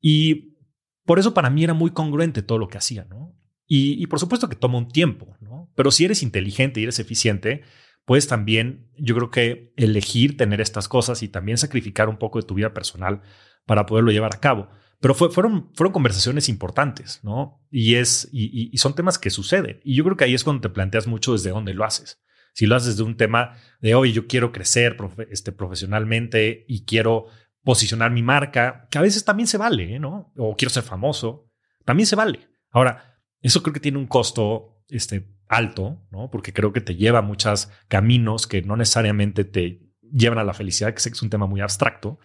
Y 0.00 0.56
por 1.04 1.18
eso 1.18 1.34
para 1.34 1.50
mí 1.50 1.64
era 1.64 1.74
muy 1.74 1.90
congruente 1.90 2.42
todo 2.42 2.58
lo 2.58 2.68
que 2.68 2.78
hacía, 2.78 3.04
¿no? 3.04 3.34
Y, 3.70 4.06
por 4.06 4.18
supuesto 4.18 4.48
que 4.48 4.56
toma 4.56 4.78
un 4.78 4.88
tiempo, 4.88 5.36
¿no? 5.40 5.70
Pero 5.74 5.90
si 5.90 6.06
eres 6.06 6.22
inteligente 6.22 6.80
y 6.80 6.84
eres 6.84 7.00
eficiente, 7.00 7.64
puedes 8.08 8.26
también, 8.26 8.88
yo 8.96 9.14
creo 9.14 9.30
que 9.30 9.74
elegir 9.76 10.38
tener 10.38 10.62
estas 10.62 10.88
cosas 10.88 11.22
y 11.22 11.28
también 11.28 11.58
sacrificar 11.58 12.08
un 12.08 12.16
poco 12.16 12.40
de 12.40 12.46
tu 12.46 12.54
vida 12.54 12.72
personal 12.72 13.20
para 13.66 13.84
poderlo 13.84 14.10
llevar 14.10 14.34
a 14.34 14.40
cabo. 14.40 14.70
Pero 14.98 15.12
fueron, 15.12 15.70
fueron 15.74 15.92
conversaciones 15.92 16.48
importantes, 16.48 17.20
¿no? 17.22 17.62
Y, 17.70 17.96
es, 17.96 18.26
y, 18.32 18.74
son 18.78 18.94
temas 18.94 19.18
que 19.18 19.28
suceden. 19.28 19.80
Y 19.84 19.94
yo 19.94 20.04
creo 20.04 20.16
que 20.16 20.24
ahí 20.24 20.32
es 20.32 20.42
cuando 20.42 20.62
te 20.62 20.70
planteas 20.70 21.06
mucho 21.06 21.34
desde 21.34 21.50
dónde 21.50 21.74
lo 21.74 21.84
haces. 21.84 22.18
Si 22.54 22.64
lo 22.64 22.76
haces 22.76 22.96
de 22.96 23.02
un 23.02 23.18
tema 23.18 23.56
de, 23.82 23.94
hoy 23.94 24.14
yo 24.14 24.26
quiero 24.26 24.52
crecer 24.52 24.96
este, 25.30 25.52
profesionalmente 25.52 26.64
y 26.66 26.86
quiero 26.86 27.26
posicionar 27.62 28.10
mi 28.10 28.22
marca, 28.22 28.88
que 28.90 28.96
a 28.96 29.02
veces 29.02 29.22
también 29.22 29.48
se 29.48 29.58
vale, 29.58 29.98
¿no? 29.98 30.32
O 30.38 30.56
quiero 30.56 30.70
ser 30.70 30.82
famoso, 30.82 31.52
también 31.84 32.06
se 32.06 32.16
vale. 32.16 32.48
Ahora, 32.70 33.20
eso 33.42 33.62
creo 33.62 33.74
que 33.74 33.80
tiene 33.80 33.98
un 33.98 34.06
costo 34.06 34.82
este, 34.88 35.28
alto, 35.48 36.00
¿no? 36.10 36.30
Porque 36.30 36.52
creo 36.52 36.72
que 36.72 36.80
te 36.80 36.96
lleva 36.96 37.20
a 37.20 37.22
muchos 37.22 37.70
caminos 37.88 38.46
que 38.46 38.62
no 38.62 38.76
necesariamente 38.76 39.44
te 39.44 39.80
llevan 40.12 40.38
a 40.38 40.44
la 40.44 40.54
felicidad, 40.54 40.94
que 40.94 41.00
sé 41.00 41.10
que 41.10 41.14
es 41.14 41.22
un 41.22 41.30
tema 41.30 41.46
muy 41.46 41.60
abstracto. 41.60 42.18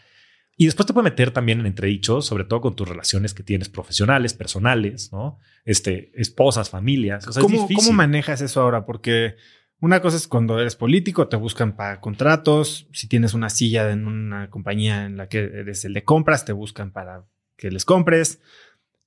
Y 0.56 0.66
después 0.66 0.86
te 0.86 0.94
puede 0.94 1.06
meter 1.06 1.32
también 1.32 1.60
en 1.60 1.66
entredichos, 1.66 2.28
sobre 2.28 2.44
todo 2.44 2.62
con 2.62 2.76
tus 2.76 2.88
relaciones 2.88 3.34
que 3.34 3.42
tienes 3.42 3.70
profesionales, 3.70 4.36
personales, 4.36 5.12
¿no? 5.12 5.40
Este, 5.66 6.12
esposas, 6.14 6.70
familias. 6.70 7.26
¿Cómo, 7.40 7.68
¿Cómo 7.74 7.92
manejas 7.92 8.42
eso 8.42 8.62
ahora? 8.62 8.86
Porque 8.86 9.36
una 9.80 10.00
cosa 10.02 10.18
es 10.18 10.28
cuando 10.28 10.60
eres 10.60 10.76
político, 10.76 11.28
te 11.28 11.38
buscan 11.38 11.76
para 11.76 12.00
contratos. 12.00 12.88
Si 12.94 13.08
tienes 13.08 13.34
una 13.34 13.50
silla 13.50 13.90
en 13.92 14.06
una 14.06 14.50
compañía 14.50 15.06
en 15.06 15.18
la 15.18 15.28
que 15.28 15.40
eres 15.40 15.86
el 15.86 15.94
de 15.94 16.04
compras, 16.04 16.46
te 16.46 16.54
buscan 16.54 16.92
para 16.92 17.26
que 17.58 17.72
les 17.72 17.84
compres. 17.84 18.40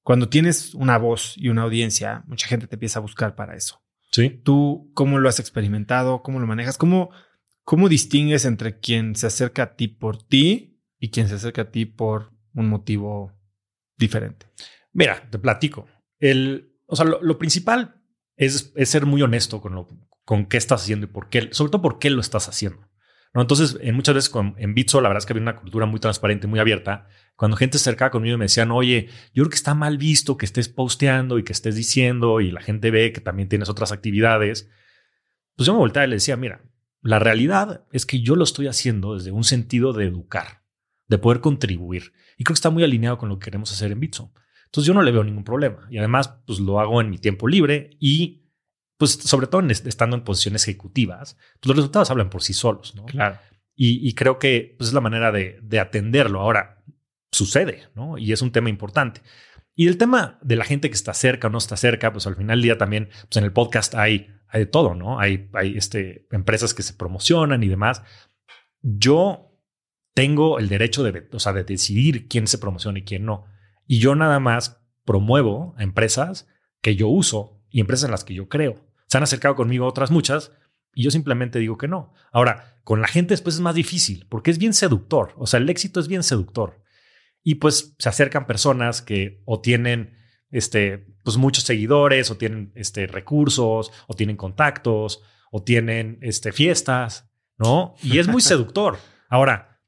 Cuando 0.03 0.29
tienes 0.29 0.75
una 0.75 0.99
voz 0.99 1.35
y 1.37 1.49
una 1.49 1.63
audiencia, 1.63 2.25
mucha 2.27 2.49
gente 2.49 2.67
te 2.67 2.75
empieza 2.75 2.99
a 2.99 3.03
buscar 3.03 3.37
para 3.37 3.55
eso. 3.57 3.86
Sí. 4.17 4.31
¿Tú 4.31 4.91
cómo 4.95 5.19
lo 5.19 5.29
has 5.29 5.41
experimentado? 5.41 6.23
¿Cómo 6.23 6.41
lo 6.41 6.47
manejas? 6.47 6.79
¿Cómo, 6.79 7.11
cómo 7.65 7.91
distingues 7.91 8.47
entre 8.47 8.81
quien 8.81 9.15
se 9.15 9.27
acerca 9.27 9.63
a 9.63 9.77
ti 9.77 9.89
por 9.89 10.23
ti 10.23 10.81
y 10.99 11.11
quien 11.11 11.29
se 11.29 11.35
acerca 11.35 11.63
a 11.63 11.71
ti 11.71 11.85
por 11.85 12.33
un 12.55 12.71
motivo 12.71 13.35
diferente? 13.99 14.47
Mira, 14.95 15.29
te 15.31 15.39
platico. 15.39 15.87
El, 16.19 16.73
o 16.87 16.97
sea, 16.97 17.05
lo, 17.05 17.39
principal 17.39 18.03
es, 18.37 18.73
ser 18.85 19.05
muy 19.05 19.21
honesto 19.21 19.61
con, 19.61 19.75
lo, 19.75 19.87
con 20.25 20.47
qué 20.47 20.57
estás 20.57 20.81
haciendo 20.81 21.05
y 21.05 21.11
por 21.11 21.29
qué, 21.29 21.51
sobre 21.53 21.71
todo 21.71 21.83
por 21.83 21.99
qué 21.99 22.09
lo 22.09 22.23
estás 22.23 22.49
haciendo. 22.49 22.89
Entonces, 23.43 23.79
en 23.81 23.95
muchas 23.95 24.15
veces 24.15 24.31
con, 24.31 24.55
en 24.59 24.75
Bitso, 24.75 25.01
la 25.01 25.09
verdad 25.09 25.19
es 25.19 25.27
que 25.27 25.33
había 25.33 25.43
una 25.43 25.57
cultura 25.57 25.87
muy 25.87 26.01
transparente, 26.01 26.47
muy 26.47 26.59
abierta. 26.59 27.09
Cuando 27.37 27.57
gente 27.57 27.79
se 27.79 27.83
acercaba 27.83 28.11
conmigo 28.11 28.39
me 28.39 28.47
decían, 28.47 28.71
oye, 28.71 29.09
yo 29.35 29.43
creo 29.43 29.51
que 29.51 29.57
está 29.57 29.75
mal 29.75 29.99
visto 29.99 30.37
que 30.37 30.47
estés 30.47 30.69
posteando 30.69 31.39
y 31.39 31.43
que 31.45 31.53
estés 31.53 31.75
diciendo 31.75 32.41
y 32.41 32.51
la 32.51 32.63
gente 32.63 32.91
ve 32.91 33.13
que 33.13 33.21
también 33.21 33.49
tienes 33.49 33.69
otras 33.69 33.93
actividades, 33.93 34.71
pues 35.55 35.67
yo 35.67 35.75
me 35.75 35.81
volteaba 35.81 36.07
y 36.07 36.11
le 36.11 36.17
decía, 36.17 36.37
mira, 36.37 36.63
la 37.03 37.19
realidad 37.19 37.85
es 37.93 38.07
que 38.07 38.21
yo 38.21 38.37
lo 38.37 38.45
estoy 38.45 38.69
haciendo 38.69 39.15
desde 39.15 39.33
un 39.33 39.45
sentido 39.45 39.93
de 39.93 40.07
educar 40.07 40.67
de 41.09 41.19
poder 41.19 41.41
contribuir. 41.41 42.13
Y 42.37 42.45
creo 42.45 42.55
que 42.55 42.59
está 42.59 42.71
muy 42.71 42.85
alineado 42.85 43.19
con 43.19 43.29
lo 43.29 43.39
que 43.39 43.45
queremos 43.45 43.73
hacer 43.73 43.93
en 43.93 44.01
Bitso. 44.01 44.33
Entonces 44.67 44.87
yo 44.87 44.95
no 44.95 45.03
le 45.03 45.13
veo 45.13 45.25
ningún 45.25 45.45
problema. 45.45 45.87
Y 45.91 45.99
además, 45.99 46.35
pues 46.47 46.59
lo 46.59 46.81
hago 46.81 47.01
en 47.01 47.11
mi 47.11 47.19
tiempo 47.19 47.49
libre 47.49 47.91
y 48.01 48.46
pues 48.97 49.13
sobre 49.13 49.47
todo 49.47 49.67
estando 49.69 50.17
en 50.17 50.25
posiciones 50.25 50.67
ejecutivas, 50.69 51.37
pues 51.61 51.69
los 51.69 51.77
resultados 51.77 52.11
hablan 52.11 52.31
por 52.31 52.43
sí 52.43 52.55
solos, 52.55 52.95
¿no? 52.95 53.05
Claro. 53.07 53.39
Y, 53.79 54.15
creo 54.15 54.39
que 54.39 54.75
pues, 54.79 54.89
es 54.89 54.95
la 54.95 55.03
manera 55.03 55.31
de, 55.33 55.79
atenderlo. 55.79 56.41
Ahora, 56.41 56.83
sucede, 57.31 57.89
¿no? 57.95 58.17
Y 58.17 58.33
es 58.33 58.41
un 58.41 58.51
tema 58.51 58.71
importante. 58.71 59.21
Y 59.75 59.87
el 59.87 59.99
tema 59.99 60.39
de 60.41 60.57
la 60.57 60.65
gente 60.65 60.89
que 60.89 60.95
está 60.95 61.13
cerca 61.13 61.49
o 61.49 61.51
no 61.51 61.59
está 61.59 61.77
cerca, 61.77 62.11
pues 62.11 62.27
al 62.27 62.37
final 62.37 62.57
del 62.57 62.63
día 62.63 62.79
también, 62.79 63.11
pues 63.29 63.37
en 63.37 63.45
el 63.45 63.53
podcast 63.53 63.95
hay, 63.95 64.31
hay 64.49 64.61
de 64.61 64.67
todo, 64.67 64.95
¿no? 64.95 65.21
Hay, 65.21 65.51
hay 65.53 65.77
este, 65.77 66.27
empresas 66.31 66.73
que 66.73 66.83
se 66.83 66.95
promocionan 66.95 67.63
y 67.63 67.69
demás. 67.69 68.03
Yo 68.81 69.61
tengo 70.15 70.59
el 70.59 70.71
derecho 70.71 71.05
de, 71.05 71.29
o 71.31 71.39
sea, 71.39 71.53
de 71.53 71.65
decidir 71.65 72.29
quién 72.29 72.47
se 72.47 72.57
promociona 72.57 73.01
y 73.01 73.05
quién 73.05 73.27
no. 73.27 73.45
Y 73.87 73.99
yo 73.99 74.15
nada 74.15 74.41
más 74.41 74.83
promuevo 75.05 75.75
a 75.77 75.83
empresas 75.83 76.49
que 76.81 76.97
yo 76.97 77.09
uso 77.09 77.63
y 77.69 77.81
empresas 77.81 78.07
en 78.07 78.13
las 78.13 78.25
que 78.25 78.33
yo 78.33 78.49
creo. 78.49 78.86
Se 79.07 79.17
han 79.17 79.23
acercado 79.23 79.55
conmigo 79.55 79.87
otras 79.87 80.11
muchas 80.11 80.53
y 80.95 81.03
yo 81.05 81.11
simplemente 81.11 81.59
digo 81.59 81.79
que 81.79 81.89
no. 81.89 82.13
Ahora, 82.33 82.79
con 82.85 83.01
la 83.01 83.09
gente 83.09 83.35
después 83.35 83.57
es 83.57 83.61
más 83.61 83.75
difícil 83.75 84.27
porque 84.29 84.51
es 84.51 84.59
bien 84.59 84.75
seductor. 84.75 85.35
O 85.37 85.47
sea, 85.47 85.59
el 85.59 85.69
éxito 85.69 86.01
es 86.01 86.09
bien 86.09 86.23
seductor. 86.23 86.83
Y 87.43 87.57
pues 87.57 87.95
se 87.99 88.09
acercan 88.09 88.47
personas 88.47 89.03
que 89.03 89.43
o 89.45 89.61
tienen 89.61 90.17
este, 90.51 91.07
pues 91.23 91.37
muchos 91.37 91.65
seguidores 91.65 92.31
o 92.31 92.37
tienen 92.37 92.73
este, 92.75 93.07
recursos 93.07 93.93
o 94.07 94.15
tienen 94.15 94.37
contactos 94.37 95.23
o 95.51 95.63
tienen 95.63 96.19
este, 96.23 96.53
fiestas, 96.53 97.31
¿no? 97.59 97.95
Y 98.03 98.19
es 98.19 98.29
muy 98.29 98.41
seductor. 98.43 98.99
Ahora, 99.29 99.81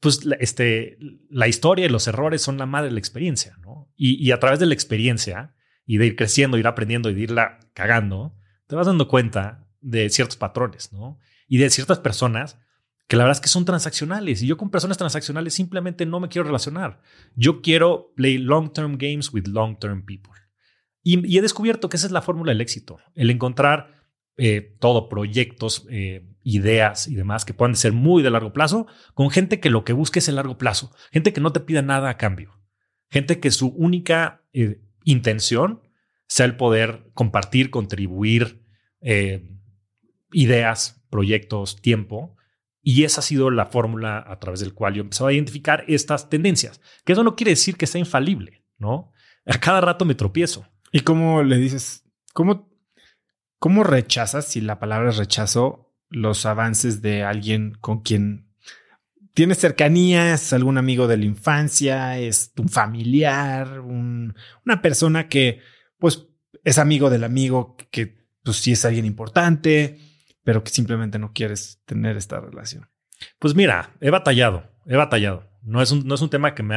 pues 0.00 0.20
este, 0.40 0.98
la 1.30 1.48
historia 1.48 1.86
y 1.86 1.88
los 1.88 2.06
errores 2.06 2.42
son 2.42 2.58
la 2.58 2.66
madre 2.66 2.88
de 2.88 2.92
la 2.94 2.98
experiencia, 2.98 3.56
¿no? 3.60 3.90
Y, 3.96 4.30
a 4.30 4.38
través 4.38 4.58
de 4.58 4.66
la 4.66 4.74
experiencia 4.74 5.54
y 5.86 5.98
de 5.98 6.06
ir 6.06 6.16
creciendo, 6.16 6.58
ir 6.58 6.66
aprendiendo 6.66 7.08
y 7.08 7.14
de 7.14 7.20
irla 7.22 7.58
cagando, 7.72 8.36
te 8.66 8.76
vas 8.76 8.86
dando 8.86 9.08
cuenta 9.08 9.66
de 9.80 10.08
ciertos 10.10 10.36
patrones, 10.36 10.92
¿no? 10.92 11.18
Y 11.48 11.58
de 11.58 11.70
ciertas 11.70 11.98
personas 11.98 12.58
que 13.08 13.16
la 13.16 13.24
verdad 13.24 13.36
es 13.36 13.40
que 13.40 13.48
son 13.48 13.64
transaccionales. 13.64 14.42
Y 14.42 14.46
yo 14.46 14.56
con 14.56 14.70
personas 14.70 14.98
transaccionales 14.98 15.54
simplemente 15.54 16.06
no 16.06 16.20
me 16.20 16.28
quiero 16.28 16.46
relacionar. 16.46 17.00
Yo 17.34 17.62
quiero 17.62 18.12
play 18.16 18.38
long-term 18.38 18.98
games 18.98 19.32
with 19.32 19.46
long-term 19.46 20.04
people. 20.04 20.32
Y, 21.02 21.38
he 21.38 21.40
descubierto 21.40 21.88
que 21.88 21.96
esa 21.96 22.06
es 22.06 22.12
la 22.12 22.22
fórmula 22.22 22.50
del 22.50 22.60
éxito, 22.60 22.98
el 23.14 23.30
encontrar 23.30 23.94
eh, 24.36 24.76
todo, 24.80 25.08
proyectos, 25.08 25.86
eh, 25.88 26.28
ideas 26.42 27.06
y 27.06 27.14
demás 27.14 27.44
que 27.44 27.54
puedan 27.54 27.76
ser 27.76 27.92
muy 27.92 28.24
de 28.24 28.30
largo 28.30 28.52
plazo, 28.52 28.88
con 29.14 29.30
gente 29.30 29.60
que 29.60 29.70
lo 29.70 29.84
que 29.84 29.92
busque 29.92 30.18
es 30.18 30.28
el 30.28 30.34
largo 30.34 30.58
plazo, 30.58 30.92
gente 31.12 31.32
que 31.32 31.40
no 31.40 31.52
te 31.52 31.60
pida 31.60 31.80
nada 31.80 32.10
a 32.10 32.16
cambio, 32.16 32.60
gente 33.08 33.38
que 33.38 33.52
su 33.52 33.68
única 33.68 34.42
eh, 34.52 34.80
intención 35.04 35.80
sea 36.28 36.46
el 36.46 36.56
poder 36.56 37.10
compartir, 37.14 37.70
contribuir 37.70 38.64
ideas, 40.32 41.04
proyectos, 41.10 41.80
tiempo. 41.80 42.36
Y 42.82 43.04
esa 43.04 43.20
ha 43.20 43.24
sido 43.24 43.50
la 43.50 43.66
fórmula 43.66 44.24
a 44.26 44.38
través 44.38 44.60
del 44.60 44.74
cual 44.74 44.94
yo 44.94 45.00
he 45.00 45.04
empezado 45.04 45.28
a 45.28 45.32
identificar 45.32 45.84
estas 45.88 46.28
tendencias, 46.28 46.80
que 47.04 47.12
eso 47.12 47.24
no 47.24 47.36
quiere 47.36 47.50
decir 47.50 47.76
que 47.76 47.86
sea 47.86 47.98
infalible, 47.98 48.64
¿no? 48.78 49.12
A 49.44 49.58
cada 49.58 49.80
rato 49.80 50.04
me 50.04 50.14
tropiezo. 50.14 50.66
¿Y 50.92 51.00
cómo 51.00 51.42
le 51.42 51.56
dices, 51.56 52.04
cómo 52.32 52.70
¿Cómo 53.58 53.84
rechazas, 53.84 54.46
si 54.46 54.60
la 54.60 54.78
palabra 54.78 55.10
es 55.10 55.16
rechazo, 55.16 55.94
los 56.10 56.44
avances 56.44 57.00
de 57.00 57.24
alguien 57.24 57.72
con 57.80 58.02
quien 58.02 58.52
tienes 59.32 59.58
cercanía, 59.58 60.34
es 60.34 60.52
algún 60.52 60.78
amigo 60.78 61.08
de 61.08 61.16
la 61.16 61.24
infancia, 61.24 62.18
es 62.18 62.52
un 62.58 62.68
familiar, 62.68 63.80
una 63.80 64.82
persona 64.82 65.28
que 65.28 65.60
pues 65.98 66.28
es 66.64 66.78
amigo 66.78 67.10
del 67.10 67.24
amigo 67.24 67.76
que 67.90 68.26
pues 68.42 68.58
sí 68.58 68.72
es 68.72 68.84
alguien 68.84 69.04
importante, 69.04 69.98
pero 70.44 70.62
que 70.62 70.70
simplemente 70.70 71.18
no 71.18 71.32
quieres 71.32 71.82
tener 71.84 72.16
esta 72.16 72.40
relación? 72.40 72.88
Pues 73.38 73.54
mira, 73.54 73.96
he 74.00 74.10
batallado, 74.10 74.70
he 74.86 74.96
batallado. 74.96 75.50
No 75.62 75.82
es 75.82 75.90
un, 75.90 76.06
no 76.06 76.14
es 76.14 76.20
un 76.20 76.30
tema 76.30 76.54
que 76.54 76.62
me, 76.62 76.76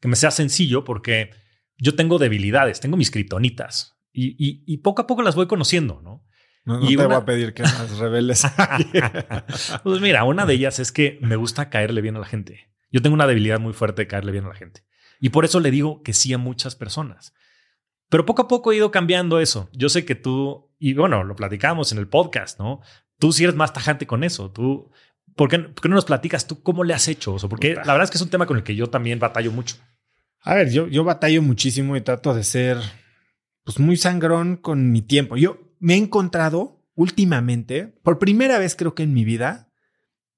que 0.00 0.08
me 0.08 0.16
sea 0.16 0.30
sencillo 0.30 0.84
porque 0.84 1.30
yo 1.78 1.94
tengo 1.94 2.18
debilidades, 2.18 2.80
tengo 2.80 2.96
mis 2.96 3.10
criptonitas 3.10 3.96
y, 4.12 4.76
poco 4.78 5.02
a 5.02 5.06
poco 5.06 5.22
las 5.22 5.34
voy 5.34 5.46
conociendo, 5.46 6.00
¿no? 6.02 6.26
No, 6.64 6.86
te 6.86 6.96
voy 6.96 7.14
a 7.14 7.24
pedir 7.24 7.54
que 7.54 7.62
las 7.62 7.98
reveles. 7.98 8.44
pues 9.82 10.00
mira, 10.00 10.24
una 10.24 10.44
de 10.44 10.54
ellas 10.54 10.78
es 10.78 10.92
que 10.92 11.18
me 11.22 11.36
gusta 11.36 11.70
caerle 11.70 12.00
bien 12.00 12.16
a 12.16 12.20
la 12.20 12.26
gente. 12.26 12.70
Yo 12.90 13.00
tengo 13.00 13.14
una 13.14 13.26
debilidad 13.26 13.58
muy 13.58 13.72
fuerte 13.72 14.02
de 14.02 14.08
caerle 14.08 14.32
bien 14.32 14.44
a 14.44 14.48
la 14.48 14.54
gente. 14.54 14.84
Y 15.20 15.30
por 15.30 15.44
eso 15.44 15.60
le 15.60 15.70
digo 15.70 16.02
que 16.02 16.12
sí 16.12 16.32
a 16.32 16.38
muchas 16.38 16.76
personas. 16.76 17.34
Pero 18.10 18.26
poco 18.26 18.42
a 18.42 18.48
poco 18.48 18.72
he 18.72 18.76
ido 18.76 18.90
cambiando 18.90 19.40
eso. 19.40 19.70
Yo 19.72 19.88
sé 19.88 20.04
que 20.04 20.16
tú, 20.16 20.68
y 20.78 20.94
bueno, 20.94 21.24
lo 21.24 21.36
platicamos 21.36 21.92
en 21.92 21.98
el 21.98 22.08
podcast, 22.08 22.58
¿no? 22.58 22.80
Tú 23.18 23.32
sí 23.32 23.44
eres 23.44 23.56
más 23.56 23.72
tajante 23.72 24.06
con 24.06 24.24
eso. 24.24 24.50
Tú, 24.50 24.90
¿por 25.36 25.48
qué, 25.48 25.58
no 25.58 25.94
nos 25.94 26.04
platicas 26.04 26.46
tú 26.46 26.62
cómo 26.62 26.84
le 26.84 26.92
has 26.92 27.06
hecho? 27.06 27.34
O 27.34 27.48
porque 27.48 27.74
la 27.74 27.92
verdad 27.92 28.02
es 28.02 28.10
que 28.10 28.18
es 28.18 28.22
un 28.22 28.30
tema 28.30 28.46
con 28.46 28.56
el 28.56 28.64
que 28.64 28.74
yo 28.74 28.88
también 28.88 29.20
batallo 29.20 29.52
mucho. 29.52 29.76
A 30.42 30.54
ver, 30.54 30.70
yo, 30.70 30.88
yo 30.88 31.04
batallo 31.04 31.40
muchísimo 31.40 31.96
y 31.96 32.00
trato 32.00 32.34
de 32.34 32.42
ser 32.42 32.78
pues 33.62 33.78
muy 33.78 33.96
sangrón 33.96 34.56
con 34.56 34.90
mi 34.90 35.02
tiempo. 35.02 35.36
Yo 35.36 35.60
me 35.78 35.94
he 35.94 35.96
encontrado 35.96 36.82
últimamente, 36.94 37.86
por 38.02 38.18
primera 38.18 38.58
vez 38.58 38.74
creo 38.74 38.94
que 38.94 39.04
en 39.04 39.14
mi 39.14 39.24
vida, 39.24 39.72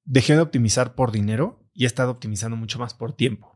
dejé 0.05 0.35
de 0.35 0.41
optimizar 0.41 0.95
por 0.95 1.11
dinero 1.11 1.65
y 1.73 1.85
he 1.85 1.87
estado 1.87 2.11
optimizando 2.11 2.57
mucho 2.57 2.79
más 2.79 2.93
por 2.95 3.15
tiempo. 3.15 3.52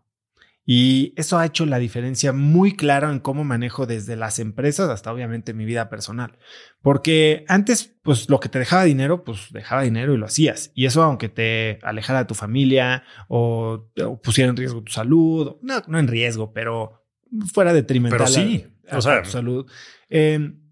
Y 0.68 1.14
eso 1.14 1.38
ha 1.38 1.46
hecho 1.46 1.64
la 1.64 1.78
diferencia 1.78 2.32
muy 2.32 2.74
clara 2.74 3.12
en 3.12 3.20
cómo 3.20 3.44
manejo 3.44 3.86
desde 3.86 4.16
las 4.16 4.40
empresas 4.40 4.90
hasta 4.90 5.12
obviamente 5.12 5.54
mi 5.54 5.64
vida 5.64 5.88
personal. 5.88 6.38
Porque 6.82 7.44
antes, 7.46 7.96
pues 8.02 8.28
lo 8.28 8.40
que 8.40 8.48
te 8.48 8.58
dejaba 8.58 8.82
dinero, 8.82 9.22
pues 9.22 9.52
dejaba 9.52 9.82
dinero 9.82 10.12
y 10.12 10.16
lo 10.16 10.26
hacías. 10.26 10.72
Y 10.74 10.86
eso 10.86 11.04
aunque 11.04 11.28
te 11.28 11.78
alejara 11.82 12.18
de 12.18 12.24
tu 12.24 12.34
familia 12.34 13.04
o, 13.28 13.88
pusiera 14.24 14.50
en 14.50 14.56
riesgo 14.56 14.82
tu 14.82 14.90
salud, 14.90 15.56
no, 15.62 15.82
no 15.86 16.00
en 16.00 16.08
riesgo, 16.08 16.52
pero 16.52 17.06
fuera 17.52 17.72
detrimental. 17.72 18.18
Pero 18.18 18.28
sí, 18.28 18.66
o 18.90 19.00
sea, 19.00 19.22
tu 19.22 19.30
salud. 19.30 19.70
Em, 20.08 20.62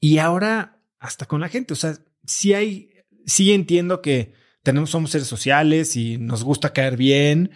y 0.00 0.16
ahora, 0.16 0.80
hasta 0.98 1.26
con 1.26 1.42
la 1.42 1.50
gente, 1.50 1.74
o 1.74 1.76
sea, 1.76 1.94
sí 2.24 2.54
hay, 2.54 2.90
sí 3.26 3.52
entiendo 3.52 4.00
que 4.00 4.32
tenemos, 4.62 4.88
somos 4.88 5.10
seres 5.10 5.28
sociales 5.28 5.94
y 5.94 6.16
nos 6.16 6.42
gusta 6.42 6.72
caer 6.72 6.96
bien 6.96 7.50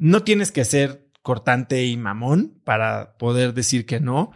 no 0.00 0.22
tienes 0.24 0.50
que 0.50 0.64
ser 0.64 1.06
cortante 1.22 1.84
y 1.84 1.96
mamón 1.96 2.60
para 2.64 3.16
poder 3.18 3.52
decir 3.54 3.84
que 3.84 4.00
no, 4.00 4.32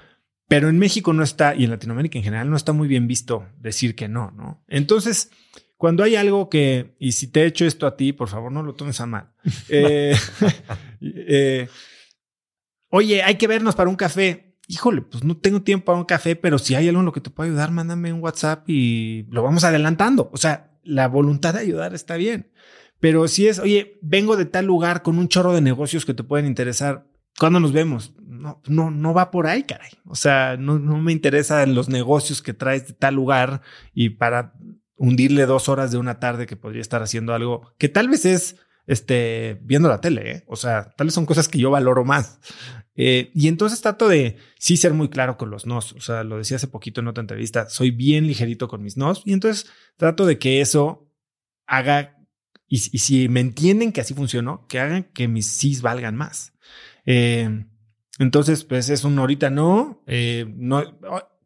pero 0.47 0.69
en 0.69 0.79
México 0.79 1.13
no 1.15 1.23
está, 1.23 1.55
y 1.55 1.65
en 1.65 1.71
Latinoamérica 1.71 2.19
en 2.19 2.25
general, 2.25 2.51
no 2.51 2.57
está 2.57 2.73
muy 2.73 2.87
bien 2.87 3.09
visto 3.09 3.49
decir 3.59 3.97
que 3.97 4.07
no, 4.07 4.31
¿no? 4.31 4.63
Entonces, 4.69 5.31
cuando 5.79 6.05
hay 6.05 6.17
algo 6.17 6.51
que, 6.51 6.95
y 6.99 7.13
si 7.13 7.29
te 7.29 7.43
he 7.43 7.47
hecho 7.47 7.65
esto 7.65 7.87
a 7.87 7.97
ti, 7.97 8.13
por 8.13 8.29
favor, 8.29 8.53
no 8.53 8.63
lo 8.63 8.75
tomes 8.75 9.01
a 9.01 9.07
mal. 9.07 9.33
Eh, 9.69 10.15
eh, 11.01 11.69
oye, 12.91 13.23
hay 13.23 13.37
que 13.37 13.47
vernos 13.47 13.75
para 13.75 13.91
un 13.91 13.97
café. 13.97 14.57
Híjole, 14.69 15.03
pues 15.03 15.25
no 15.25 15.37
tengo 15.37 15.63
tiempo 15.63 15.87
para 15.87 15.99
un 15.99 16.05
café, 16.05 16.37
pero 16.37 16.59
si 16.59 16.75
hay 16.75 16.89
algo 16.89 17.01
en 17.01 17.07
lo 17.07 17.13
que 17.13 17.21
te 17.21 17.31
pueda 17.31 17.49
ayudar, 17.51 17.71
mándame 17.71 18.13
un 18.13 18.23
WhatsApp 18.23 18.69
y 18.69 19.27
lo 19.31 19.43
vamos 19.43 19.65
adelantando. 19.65 20.31
O 20.33 20.37
sea, 20.37 20.79
la 20.85 21.09
voluntad 21.09 21.55
de 21.55 21.61
ayudar 21.61 21.95
está 21.95 22.17
bien. 22.17 22.51
Pero 23.05 23.29
si 23.29 23.49
es, 23.49 23.59
oye, 23.59 23.99
vengo 24.01 24.35
de 24.35 24.47
tal 24.47 24.65
lugar 24.65 25.03
con 25.03 25.19
un 25.19 25.29
chorro 25.29 25.53
de 25.53 25.61
negocios 25.61 26.07
que 26.07 26.15
te 26.15 26.25
pueden 26.25 26.47
interesar, 26.47 27.07
¿cuándo 27.39 27.61
nos 27.61 27.71
vemos? 27.71 28.15
No, 28.17 28.63
no, 28.67 28.91
no 28.91 29.13
va 29.13 29.31
por 29.31 29.47
ahí, 29.47 29.65
caray. 29.65 29.91
O 30.07 30.15
sea, 30.15 30.57
no, 30.57 30.79
no 30.79 30.97
me 31.03 31.13
interesan 31.13 31.75
los 31.75 31.91
negocios 31.91 32.41
que 32.41 32.55
traes 32.55 32.89
de 32.89 32.95
tal 32.95 33.17
lugar 33.17 33.61
y 33.93 34.09
para 34.09 34.55
hundirle 34.97 35.45
dos 35.45 35.69
horas 35.69 35.93
de 35.93 35.99
una 35.99 36.19
tarde 36.19 36.47
que 36.47 36.57
podría 36.57 36.81
estar 36.81 37.03
haciendo 37.03 37.35
algo 37.35 37.75
que 37.77 37.91
tal 37.91 38.09
vez 38.09 38.25
es 38.25 38.57
este, 38.87 39.61
viendo 39.61 39.91
la 39.91 40.01
tele, 40.01 40.31
¿eh? 40.31 40.45
o 40.47 40.57
sea, 40.57 40.89
tal 40.97 41.09
vez 41.09 41.15
son 41.15 41.27
cosas 41.27 41.47
que 41.47 41.59
yo 41.59 41.71
valoro 41.71 42.07
más. 42.07 42.41
Eh, 42.95 43.33
y 43.35 43.49
entonces 43.49 43.83
trato 43.83 44.09
de 44.09 44.39
sí 44.59 44.79
ser 44.79 44.95
muy 44.95 45.11
claro 45.11 45.37
con 45.37 45.51
los 45.51 45.67
nos, 45.67 45.93
o 45.93 46.01
sea, 46.01 46.25
lo 46.25 46.39
decía 46.39 46.57
hace 46.57 46.69
poquito 46.69 47.03
en 47.03 47.09
otra 47.09 47.21
entrevista, 47.21 47.69
soy 47.69 47.91
bien 47.91 48.27
ligerito 48.27 48.67
con 48.67 48.83
mis 48.83 48.97
nos 48.97 49.21
y 49.27 49.35
entonces 49.35 49.71
trato 49.99 50.25
de 50.25 50.39
que 50.39 50.63
eso 50.63 51.07
haga 51.67 52.15
y, 52.69 52.79
si 52.79 53.29
me 53.29 53.41
entienden 53.41 53.93
que 53.93 54.01
así 54.01 54.15
funcionó, 54.15 54.67
que 54.69 54.81
hagan 54.81 55.05
que 55.05 55.29
mis 55.29 55.47
sís 55.47 55.83
valgan 55.83 56.17
más. 56.17 56.53
Eh, 57.07 57.67
entonces, 58.19 58.65
pues 58.65 58.89
es 58.91 59.05
un 59.05 59.19
ahorita 59.19 59.51
no, 59.51 60.03
eh, 60.07 60.47
no, 60.57 60.83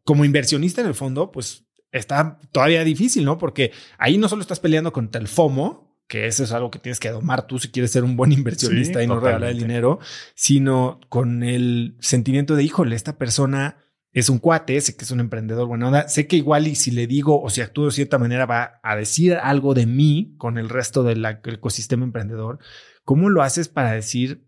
como 0.03 0.25
inversionista 0.25 0.81
en 0.81 0.87
el 0.87 0.95
fondo, 0.95 1.31
pues 1.31 1.65
está 1.91 2.39
todavía 2.51 2.83
difícil, 2.83 3.25
¿no? 3.25 3.37
Porque 3.37 3.71
ahí 3.97 4.17
no 4.17 4.29
solo 4.29 4.41
estás 4.41 4.59
peleando 4.59 4.93
contra 4.93 5.21
el 5.21 5.27
FOMO, 5.27 5.89
que 6.07 6.25
eso 6.25 6.43
es 6.43 6.51
algo 6.51 6.71
que 6.71 6.79
tienes 6.79 6.99
que 6.99 7.09
domar 7.09 7.45
tú 7.45 7.59
si 7.59 7.69
quieres 7.69 7.91
ser 7.91 8.03
un 8.03 8.15
buen 8.17 8.31
inversionista 8.31 9.03
y 9.03 9.07
no 9.07 9.19
regalar 9.19 9.51
el 9.51 9.59
dinero, 9.59 9.99
sino 10.35 10.99
con 11.09 11.43
el 11.43 11.95
sentimiento 11.99 12.55
de, 12.55 12.63
híjole, 12.63 12.95
esta 12.95 13.17
persona 13.17 13.77
es 14.11 14.29
un 14.29 14.39
cuate, 14.39 14.79
sé 14.81 14.95
que 14.95 15.05
es 15.05 15.11
un 15.11 15.19
emprendedor 15.19 15.67
buena 15.67 15.87
onda, 15.87 16.07
sé 16.07 16.27
que 16.27 16.35
igual 16.35 16.67
y 16.67 16.75
si 16.75 16.91
le 16.91 17.07
digo 17.07 17.41
o 17.41 17.49
si 17.49 17.61
actúo 17.61 17.85
de 17.85 17.91
cierta 17.91 18.17
manera 18.17 18.45
va 18.45 18.79
a 18.81 18.95
decir 18.95 19.35
algo 19.35 19.73
de 19.73 19.85
mí 19.85 20.33
con 20.37 20.57
el 20.57 20.69
resto 20.69 21.03
del 21.03 21.23
ecosistema 21.25 22.05
emprendedor, 22.05 22.59
¿cómo 23.03 23.29
lo 23.29 23.43
haces 23.43 23.67
para 23.67 23.91
decir 23.91 24.47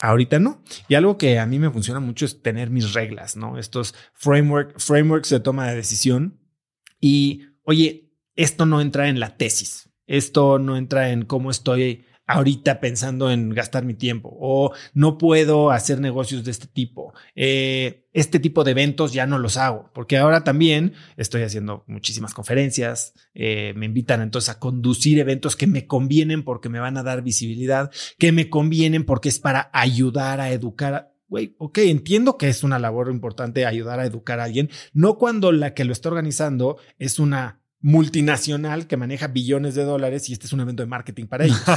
ahorita 0.00 0.38
no? 0.38 0.62
Y 0.88 0.94
algo 0.94 1.16
que 1.18 1.38
a 1.38 1.46
mí 1.46 1.58
me 1.58 1.70
funciona 1.70 2.00
mucho 2.00 2.24
es 2.24 2.42
tener 2.42 2.70
mis 2.70 2.92
reglas, 2.92 3.36
¿no? 3.36 3.58
Estos 3.58 3.94
framework, 4.12 4.78
frameworks 4.78 5.30
de 5.30 5.40
toma 5.40 5.68
de 5.68 5.76
decisión 5.76 6.40
y, 7.00 7.46
oye, 7.62 8.12
esto 8.36 8.66
no 8.66 8.80
entra 8.80 9.08
en 9.08 9.20
la 9.20 9.36
tesis, 9.36 9.90
esto 10.06 10.58
no 10.58 10.76
entra 10.76 11.10
en 11.10 11.24
cómo 11.24 11.50
estoy 11.50 12.04
ahorita 12.28 12.78
pensando 12.78 13.30
en 13.30 13.50
gastar 13.50 13.84
mi 13.84 13.94
tiempo 13.94 14.36
o 14.38 14.72
no 14.92 15.18
puedo 15.18 15.70
hacer 15.70 15.98
negocios 15.98 16.44
de 16.44 16.50
este 16.50 16.66
tipo. 16.66 17.14
Eh, 17.34 18.04
este 18.12 18.38
tipo 18.38 18.64
de 18.64 18.72
eventos 18.72 19.12
ya 19.12 19.26
no 19.26 19.38
los 19.38 19.56
hago 19.56 19.90
porque 19.94 20.18
ahora 20.18 20.44
también 20.44 20.92
estoy 21.16 21.42
haciendo 21.42 21.84
muchísimas 21.86 22.34
conferencias. 22.34 23.14
Eh, 23.34 23.72
me 23.76 23.86
invitan 23.86 24.20
entonces 24.20 24.50
a 24.50 24.58
conducir 24.58 25.18
eventos 25.18 25.56
que 25.56 25.66
me 25.66 25.86
convienen 25.86 26.44
porque 26.44 26.68
me 26.68 26.80
van 26.80 26.98
a 26.98 27.02
dar 27.02 27.22
visibilidad, 27.22 27.90
que 28.18 28.30
me 28.30 28.50
convienen 28.50 29.04
porque 29.04 29.30
es 29.30 29.38
para 29.38 29.70
ayudar 29.72 30.40
a 30.40 30.52
educar. 30.52 31.14
Güey, 31.28 31.56
ok, 31.58 31.78
entiendo 31.78 32.36
que 32.36 32.48
es 32.48 32.62
una 32.62 32.78
labor 32.78 33.10
importante 33.10 33.64
ayudar 33.64 34.00
a 34.00 34.06
educar 34.06 34.40
a 34.40 34.44
alguien, 34.44 34.70
no 34.92 35.18
cuando 35.18 35.52
la 35.52 35.74
que 35.74 35.84
lo 35.84 35.92
está 35.92 36.08
organizando 36.08 36.78
es 36.98 37.18
una 37.18 37.60
multinacional 37.80 38.88
que 38.88 38.96
maneja 38.96 39.28
billones 39.28 39.76
de 39.76 39.84
dólares 39.84 40.28
y 40.28 40.32
este 40.32 40.46
es 40.46 40.52
un 40.52 40.60
evento 40.60 40.82
de 40.82 40.88
marketing 40.88 41.26
para 41.26 41.44
ellos. 41.44 41.62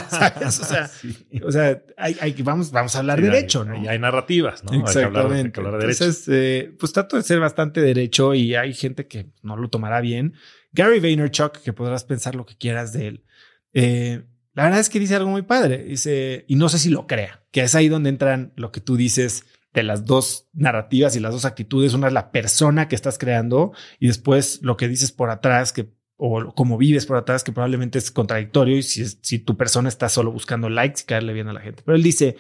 O 1.44 1.52
sea, 1.52 1.84
hay, 1.98 2.36
vamos, 2.44 2.72
vamos 2.72 2.96
a 2.96 3.00
hablar 3.00 3.22
de 3.22 3.30
derecho, 3.30 3.64
¿no? 3.66 3.82
Y 3.82 3.88
hay 3.88 4.00
narrativas, 4.00 4.64
¿no? 4.64 4.74
Exactamente. 4.74 5.38
Hay 5.38 5.52
que 5.52 5.60
hablar, 5.60 5.78
de 5.80 5.92
Entonces, 5.92 6.26
eh, 6.28 6.74
pues 6.80 6.92
trato 6.94 7.18
de 7.18 7.24
ser 7.24 7.40
bastante 7.40 7.82
derecho 7.82 8.34
y 8.34 8.56
hay 8.56 8.74
gente 8.74 9.08
que 9.08 9.28
no 9.42 9.56
lo 9.58 9.70
tomará 9.70 10.02
bien. 10.02 10.34
Gary 10.72 11.00
Vaynerchuk, 11.00 11.58
que 11.58 11.74
podrás 11.74 12.04
pensar 12.04 12.36
lo 12.36 12.46
que 12.46 12.56
quieras 12.56 12.94
de 12.94 13.08
él. 13.08 13.24
Eh, 13.74 14.24
la 14.54 14.64
verdad 14.64 14.80
es 14.80 14.90
que 14.90 15.00
dice 15.00 15.16
algo 15.16 15.30
muy 15.30 15.44
padre. 15.44 15.84
Dice, 15.84 16.46
y 16.48 16.56
no 16.56 16.70
sé 16.70 16.80
si 16.80 16.90
lo 16.90 17.08
crea, 17.08 17.44
que 17.52 17.62
es 17.62 17.76
ahí 17.76 17.90
donde 17.90 18.10
entran 18.10 18.54
lo 18.56 18.72
que 18.72 18.82
tú 18.82 18.96
dices 18.96 19.46
de 19.74 19.84
las 19.84 20.06
dos 20.06 20.50
narrativas 20.54 21.16
y 21.16 21.20
las 21.20 21.34
dos 21.34 21.46
actitudes. 21.46 21.94
Una 21.94 22.08
es 22.08 22.14
la 22.14 22.32
persona 22.32 22.88
que 22.88 22.96
estás 22.96 23.18
creando 23.18 23.72
y 24.00 24.08
después 24.08 24.60
lo 24.62 24.78
que 24.78 24.88
dices 24.88 25.12
por 25.12 25.30
atrás, 25.30 25.72
que 25.74 25.94
o 26.18 26.54
como 26.54 26.78
vives 26.78 27.08
por 27.08 27.18
atrás, 27.18 27.44
que 27.44 27.52
probablemente 27.52 27.98
es 27.98 28.12
contradictorio 28.12 28.78
y 28.78 28.84
si, 28.84 29.06
si 29.08 29.40
tu 29.40 29.58
persona 29.58 29.90
está 29.90 30.08
solo 30.08 30.32
buscando 30.32 30.70
likes 30.70 31.02
y 31.02 31.06
caerle 31.06 31.34
bien 31.34 31.48
a 31.48 31.54
la 31.54 31.62
gente. 31.62 31.82
Pero 31.84 31.96
él 31.96 32.04
dice, 32.04 32.38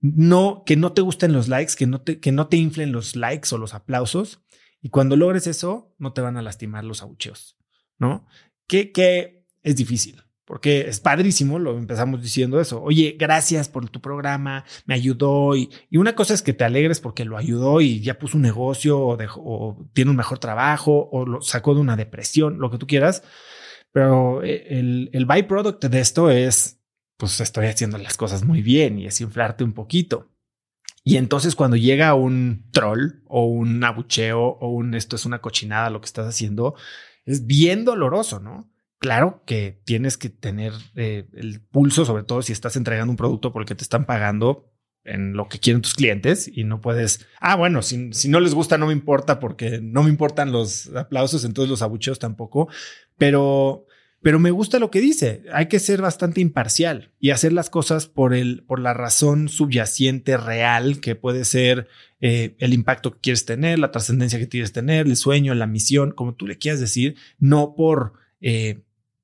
no, 0.00 0.62
que 0.64 0.76
no 0.76 0.92
te 0.92 1.02
gusten 1.02 1.34
los 1.34 1.46
likes, 1.48 1.74
que 1.76 1.86
no 1.86 2.00
te, 2.00 2.18
que 2.18 2.32
no 2.32 2.46
te 2.46 2.56
inflen 2.56 2.92
los 2.92 3.16
likes 3.16 3.54
o 3.54 3.58
los 3.58 3.74
aplausos. 3.74 4.40
Y 4.80 4.88
cuando 4.88 5.16
logres 5.16 5.46
eso, 5.46 5.94
no 5.98 6.14
te 6.14 6.22
van 6.22 6.38
a 6.38 6.42
lastimar 6.42 6.84
los 6.84 7.02
abucheos, 7.02 7.58
¿no? 7.98 8.26
Que, 8.66 8.90
que 8.90 9.44
es 9.62 9.76
difícil 9.76 10.22
porque 10.50 10.88
es 10.88 10.98
padrísimo, 10.98 11.60
lo 11.60 11.78
empezamos 11.78 12.20
diciendo 12.20 12.60
eso. 12.60 12.82
Oye, 12.82 13.14
gracias 13.16 13.68
por 13.68 13.88
tu 13.88 14.00
programa, 14.00 14.64
me 14.84 14.94
ayudó. 14.94 15.54
Y, 15.54 15.70
una 15.92 16.16
cosa 16.16 16.34
es 16.34 16.42
que 16.42 16.52
te 16.52 16.64
alegres 16.64 16.98
porque 16.98 17.24
lo 17.24 17.36
ayudó 17.36 17.80
y 17.80 18.00
ya 18.00 18.18
puso 18.18 18.36
un 18.36 18.42
negocio 18.42 18.98
o, 18.98 19.16
o, 19.36 19.88
tiene 19.92 20.10
un 20.10 20.16
mejor 20.16 20.40
trabajo 20.40 21.08
o 21.12 21.24
lo 21.24 21.40
sacó 21.40 21.76
de 21.76 21.80
una 21.80 21.94
depresión, 21.94 22.58
lo 22.58 22.68
que 22.68 22.78
tú 22.78 22.88
quieras. 22.88 23.22
Pero 23.92 24.42
eh, 24.42 24.66
el, 24.70 25.10
el 25.12 25.24
byproduct 25.24 25.84
de 25.84 26.00
esto 26.00 26.32
es, 26.32 26.80
pues 27.16 27.40
estoy 27.40 27.66
haciendo 27.66 27.96
las 27.98 28.16
cosas 28.16 28.42
muy 28.42 28.60
bien 28.60 28.98
y 28.98 29.06
es 29.06 29.20
inflarte 29.20 29.62
un 29.62 29.72
poquito. 29.72 30.32
Y 31.04 31.16
entonces 31.16 31.54
cuando 31.54 31.76
llega 31.76 32.14
un 32.14 32.68
troll 32.72 33.22
o 33.28 33.44
un 33.44 33.84
abucheo 33.84 34.40
o 34.40 34.68
un 34.70 34.94
esto 34.94 35.14
es 35.14 35.24
una 35.26 35.40
cochinada 35.40 35.90
lo 35.90 36.00
que 36.00 36.06
estás 36.06 36.26
haciendo, 36.26 36.74
es 37.24 37.46
bien 37.46 37.84
doloroso, 37.84 38.40
¿no? 38.40 38.68
Claro 39.00 39.42
que 39.46 39.80
tienes 39.86 40.18
que 40.18 40.28
tener 40.28 40.74
eh, 40.94 41.24
el 41.32 41.62
pulso, 41.62 42.04
sobre 42.04 42.22
todo 42.22 42.42
si 42.42 42.52
estás 42.52 42.76
entregando 42.76 43.10
un 43.10 43.16
producto 43.16 43.50
por 43.50 43.62
el 43.62 43.66
que 43.66 43.74
te 43.74 43.82
están 43.82 44.04
pagando 44.04 44.70
en 45.04 45.32
lo 45.32 45.48
que 45.48 45.58
quieren 45.58 45.80
tus 45.80 45.94
clientes 45.94 46.50
y 46.52 46.64
no 46.64 46.82
puedes, 46.82 47.26
ah, 47.40 47.56
bueno, 47.56 47.80
si, 47.80 48.12
si, 48.12 48.28
no 48.28 48.40
les 48.40 48.52
gusta 48.54 48.76
no 48.76 48.88
me 48.88 48.92
importa 48.92 49.40
porque 49.40 49.80
no 49.82 50.02
me 50.02 50.10
importan 50.10 50.52
los 50.52 50.94
aplausos, 50.94 51.46
entonces 51.46 51.70
los 51.70 51.80
abucheos 51.80 52.18
tampoco, 52.18 52.68
pero, 53.16 53.86
pero 54.20 54.38
me 54.38 54.50
gusta 54.50 54.78
lo 54.78 54.90
que 54.90 55.00
dice, 55.00 55.44
hay 55.50 55.68
que 55.68 55.78
ser 55.78 56.02
bastante 56.02 56.42
imparcial 56.42 57.14
y 57.18 57.30
hacer 57.30 57.54
las 57.54 57.70
cosas 57.70 58.06
por, 58.06 58.34
el, 58.34 58.64
por 58.64 58.80
la 58.80 58.92
razón 58.92 59.48
subyacente 59.48 60.36
real 60.36 61.00
que 61.00 61.14
puede 61.14 61.46
ser 61.46 61.88
eh, 62.20 62.54
el 62.58 62.74
impacto 62.74 63.12
que 63.12 63.20
quieres 63.20 63.46
tener, 63.46 63.78
la 63.78 63.92
trascendencia 63.92 64.38
que 64.38 64.50
quieres 64.50 64.72
tener, 64.72 65.06
el 65.06 65.16
sueño, 65.16 65.54
la 65.54 65.66
misión, 65.66 66.12
como 66.12 66.34
tú 66.34 66.46
le 66.46 66.58
quieras 66.58 66.80
decir, 66.80 67.16
no 67.38 67.74
por... 67.74 68.12
Eh, 68.42 68.82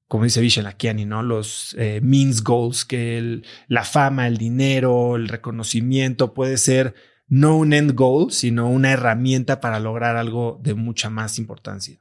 como 0.08 0.24
dice 0.24 0.40
Vishen 0.40 0.66
Akiani, 0.66 1.04
¿no? 1.04 1.22
Los 1.22 1.74
eh, 1.78 2.00
means 2.02 2.42
goals, 2.42 2.84
que 2.84 3.42
la 3.66 3.84
fama, 3.84 4.26
el 4.26 4.36
dinero, 4.36 5.16
el 5.16 5.28
reconocimiento 5.28 6.32
puede 6.32 6.58
ser 6.58 6.94
no 7.28 7.56
un 7.56 7.72
end 7.72 7.94
goal, 7.94 8.30
sino 8.30 8.70
una 8.70 8.92
herramienta 8.92 9.60
para 9.60 9.80
lograr 9.80 10.16
algo 10.16 10.60
de 10.62 10.74
mucha 10.74 11.10
más 11.10 11.38
importancia. 11.38 11.98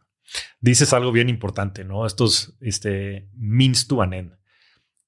Dices 0.60 0.94
algo 0.94 1.12
bien 1.12 1.30
importante, 1.30 1.84
¿no? 1.84 2.06
Estos 2.06 2.58
este, 2.62 3.30
means 3.36 3.88
to 3.88 4.02
an 4.02 4.14
end. 4.14 4.34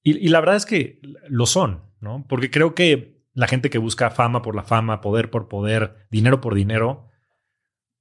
Y, 0.02 0.16
y 0.18 0.28
la 0.28 0.40
verdad 0.40 0.56
es 0.56 0.66
que 0.66 1.00
lo 1.28 1.46
son, 1.46 1.84
¿no? 2.00 2.26
Porque 2.28 2.50
creo 2.50 2.74
que 2.74 3.22
la 3.32 3.46
gente 3.46 3.70
que 3.70 3.78
busca 3.78 4.10
fama 4.10 4.42
por 4.42 4.56
la 4.56 4.64
fama, 4.64 5.00
poder 5.00 5.30
por 5.30 5.48
poder, 5.48 6.08
dinero 6.10 6.40
por 6.40 6.56
dinero, 6.56 7.08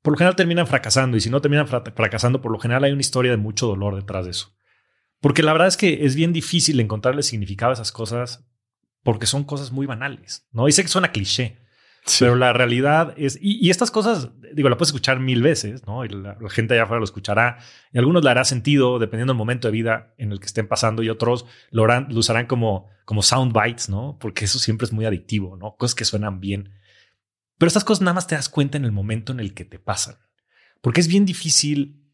por 0.02 0.14
lo 0.14 0.18
general 0.18 0.36
terminan 0.36 0.66
fracasando 0.66 1.18
y 1.18 1.22
si 1.22 1.30
no 1.30 1.42
terminan 1.42 1.68
fracasando, 1.68 2.42
por 2.42 2.52
lo 2.52 2.60
general 2.60 2.84
hay 2.86 2.92
una 2.94 3.02
historia 3.02 3.30
de 3.30 3.38
mucho 3.38 3.68
dolor 3.68 3.96
detrás 3.96 4.26
de 4.26 4.32
eso. 4.32 4.58
Porque 5.20 5.44
la 5.44 5.52
verdad 5.52 5.68
es 5.68 5.78
que 5.78 6.06
es 6.06 6.16
bien 6.16 6.34
difícil 6.34 6.80
encontrarle 6.80 7.24
significado 7.24 7.72
a 7.72 7.74
esas 7.74 7.92
cosas 7.92 8.46
porque 9.04 9.26
son 9.26 9.44
cosas 9.44 9.72
muy 9.72 9.86
banales, 9.86 10.48
¿no? 10.52 10.68
Y 10.68 10.72
sé 10.72 10.84
que 10.84 10.90
suena 10.90 11.12
cliché, 11.12 11.60
pero 12.20 12.36
la 12.36 12.54
realidad 12.54 13.14
es, 13.18 13.38
y, 13.42 13.70
estas 13.70 13.92
cosas, 13.92 14.30
digo, 14.54 14.70
la 14.70 14.78
puedes 14.78 14.90
escuchar 14.90 15.20
mil 15.20 15.42
veces, 15.42 15.86
¿no? 15.86 16.06
Y 16.06 16.10
la, 16.10 16.38
gente 16.50 16.74
allá 16.74 16.84
afuera 16.84 17.00
lo 17.00 17.06
escuchará, 17.06 17.58
y 17.92 17.98
algunos 17.98 18.24
le 18.24 18.30
hará 18.30 18.46
sentido 18.46 19.00
dependiendo 19.00 19.34
del 19.34 19.38
momento 19.38 19.68
de 19.68 19.72
vida 19.72 20.14
en 20.18 20.32
el 20.32 20.40
que 20.40 20.46
estén 20.46 20.68
pasando, 20.68 21.04
y 21.04 21.10
otros 21.10 21.46
lo, 21.72 21.84
harán, 21.84 22.08
lo 22.10 22.20
usarán 22.20 22.46
como, 22.46 22.90
como 23.06 23.24
sound 23.24 23.54
bites, 23.54 23.90
¿no? 23.90 24.18
Porque 24.20 24.46
eso 24.46 24.60
siempre 24.60 24.86
es 24.86 24.94
muy 24.94 25.06
adictivo, 25.06 25.58
¿no? 25.58 25.76
Cosas 25.76 25.96
que 25.96 26.06
suenan 26.06 26.40
bien. 26.40 26.74
Pero 27.58 27.68
estas 27.68 27.84
cosas 27.84 28.02
nada 28.02 28.14
más 28.14 28.28
te 28.28 28.36
das 28.36 28.50
cuenta 28.50 28.78
en 28.78 28.86
el 28.86 28.92
momento 28.92 29.34
en 29.34 29.40
el 29.40 29.54
que 29.54 29.66
te 29.66 29.80
pasan, 29.80 30.16
porque 30.82 31.02
es 31.02 31.08
bien 31.08 31.26
difícil 31.26 32.07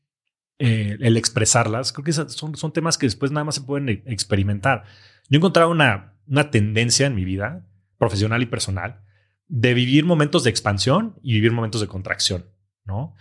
eh, 0.60 0.97
el 0.99 1.18
expresarlas. 1.18 1.91
Creo 1.91 2.06
que 2.06 2.14
son, 2.14 2.56
son 2.56 2.74
temas 2.74 2.97
que 2.97 3.06
después 3.06 3.32
nada 3.32 3.43
más 3.43 3.56
se 3.56 3.62
pueden 3.62 3.89
e, 3.89 4.04
experimentar. 4.06 4.84
Yo 5.30 5.38
he 5.38 5.39
encontrado 5.39 5.70
una, 5.70 6.14
una 6.28 6.51
tendencia 6.51 7.08
en 7.08 7.16
mi 7.16 7.26
vida 7.26 7.68
profesional 7.97 8.41
y 8.41 8.45
personal 8.45 9.01
de 9.47 9.74
vivir 9.74 10.06
momentos 10.06 10.43
de 10.43 10.49
expansión 10.49 11.20
y 11.22 11.34
vivir 11.34 11.51
momentos 11.51 11.82
de 11.82 11.88
contracción, 11.88 12.45
¿no? 12.86 13.16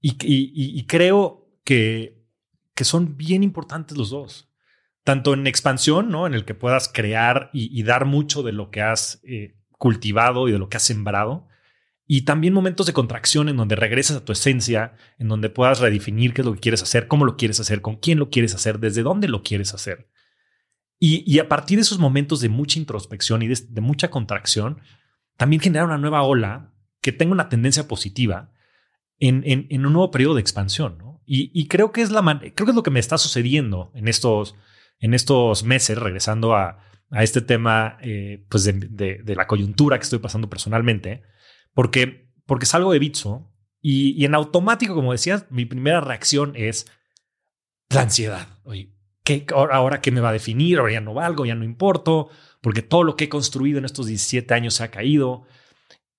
Y, 0.00 0.86
creo 0.86 1.50
que, 1.64 2.24
que 2.74 2.84
son 2.84 3.16
bien 3.16 3.42
importantes 3.42 3.98
los 3.98 4.10
dos. 4.10 4.48
Tanto 5.02 5.34
en 5.34 5.46
expansión, 5.46 6.10
¿no? 6.10 6.26
En 6.26 6.34
el 6.34 6.44
que 6.44 6.54
puedas 6.54 6.88
crear 6.88 7.50
y, 7.52 7.82
dar 7.82 8.04
mucho 8.04 8.42
de 8.42 8.52
lo 8.52 8.70
que 8.70 8.82
has 8.82 9.20
eh, 9.24 9.56
cultivado 9.72 10.48
y 10.48 10.52
de 10.52 10.58
lo 10.58 10.68
que 10.68 10.76
has 10.76 10.84
sembrado. 10.84 11.48
Y 12.06 12.22
también 12.22 12.54
momentos 12.54 12.86
de 12.86 12.92
contracción 12.92 13.48
en 13.48 13.56
donde 13.56 13.74
regresas 13.74 14.16
a 14.16 14.24
tu 14.24 14.32
esencia, 14.32 14.94
en 15.18 15.28
donde 15.28 15.50
puedas 15.50 15.80
redefinir 15.80 16.32
qué 16.32 16.42
es 16.42 16.46
lo 16.46 16.54
que 16.54 16.60
quieres 16.60 16.82
hacer, 16.82 17.08
cómo 17.08 17.24
lo 17.24 17.36
quieres 17.36 17.58
hacer, 17.58 17.80
con 17.80 17.96
quién 17.96 18.18
lo 18.18 18.30
quieres 18.30 18.54
hacer, 18.54 18.78
desde 18.78 19.02
dónde 19.02 19.28
lo 19.28 19.42
quieres 19.42 19.74
hacer. 19.74 20.08
Y, 20.98 21.38
a 21.40 21.48
partir 21.48 21.76
de 21.76 21.82
esos 21.82 21.98
momentos 21.98 22.40
de 22.40 22.48
mucha 22.48 22.78
introspección 22.78 23.42
y 23.42 23.48
de 23.48 23.80
mucha 23.82 24.08
contracción, 24.08 24.80
también 25.36 25.60
generar 25.60 25.84
una 25.84 25.98
nueva 25.98 26.22
ola 26.22 26.72
que 27.02 27.12
tenga 27.12 27.32
una 27.32 27.50
tendencia 27.50 27.86
positiva 27.86 28.50
en, 29.18 29.42
en, 29.44 29.84
un 29.84 29.92
nuevo 29.92 30.10
periodo 30.10 30.36
de 30.36 30.40
expansión. 30.40 30.96
¿no? 30.96 31.20
Y, 31.26 31.68
creo 31.68 31.92
que 31.92 32.00
es 32.00 32.10
la 32.10 32.22
creo 32.38 32.66
que 32.66 32.70
es 32.70 32.74
lo 32.74 32.82
que 32.82 32.90
me 32.90 33.00
está 33.00 33.18
sucediendo 33.18 33.90
en 33.94 34.08
estos, 34.08 34.54
en 35.00 35.12
estos 35.12 35.64
meses, 35.64 35.98
regresando 35.98 36.54
a, 36.54 36.78
a 37.10 37.22
este 37.22 37.40
tema 37.40 37.98
eh, 38.00 38.44
pues 38.48 38.64
de, 38.64 38.72
de, 38.72 39.34
la 39.36 39.46
coyuntura 39.46 39.98
que 39.98 40.04
estoy 40.04 40.18
pasando 40.18 40.48
personalmente, 40.48 41.22
porque, 41.76 42.30
porque 42.46 42.64
salgo 42.64 42.90
de 42.90 42.98
Bitso 42.98 43.52
y, 43.82 44.12
y 44.12 44.24
en 44.24 44.34
automático, 44.34 44.94
como 44.94 45.12
decías, 45.12 45.44
mi 45.50 45.66
primera 45.66 46.00
reacción 46.00 46.54
es 46.56 46.86
la 47.90 48.00
ansiedad. 48.00 48.48
Oye, 48.64 48.94
¿qué, 49.24 49.44
ahora, 49.54 50.00
qué 50.00 50.10
me 50.10 50.22
va 50.22 50.30
a 50.30 50.32
definir? 50.32 50.78
Ahora 50.78 50.94
ya 50.94 51.02
no 51.02 51.12
valgo, 51.12 51.44
ya 51.44 51.54
no 51.54 51.64
importo 51.64 52.30
porque 52.62 52.80
todo 52.80 53.04
lo 53.04 53.14
que 53.14 53.24
he 53.24 53.28
construido 53.28 53.78
en 53.78 53.84
estos 53.84 54.06
17 54.06 54.54
años 54.54 54.72
se 54.72 54.84
ha 54.84 54.90
caído, 54.90 55.44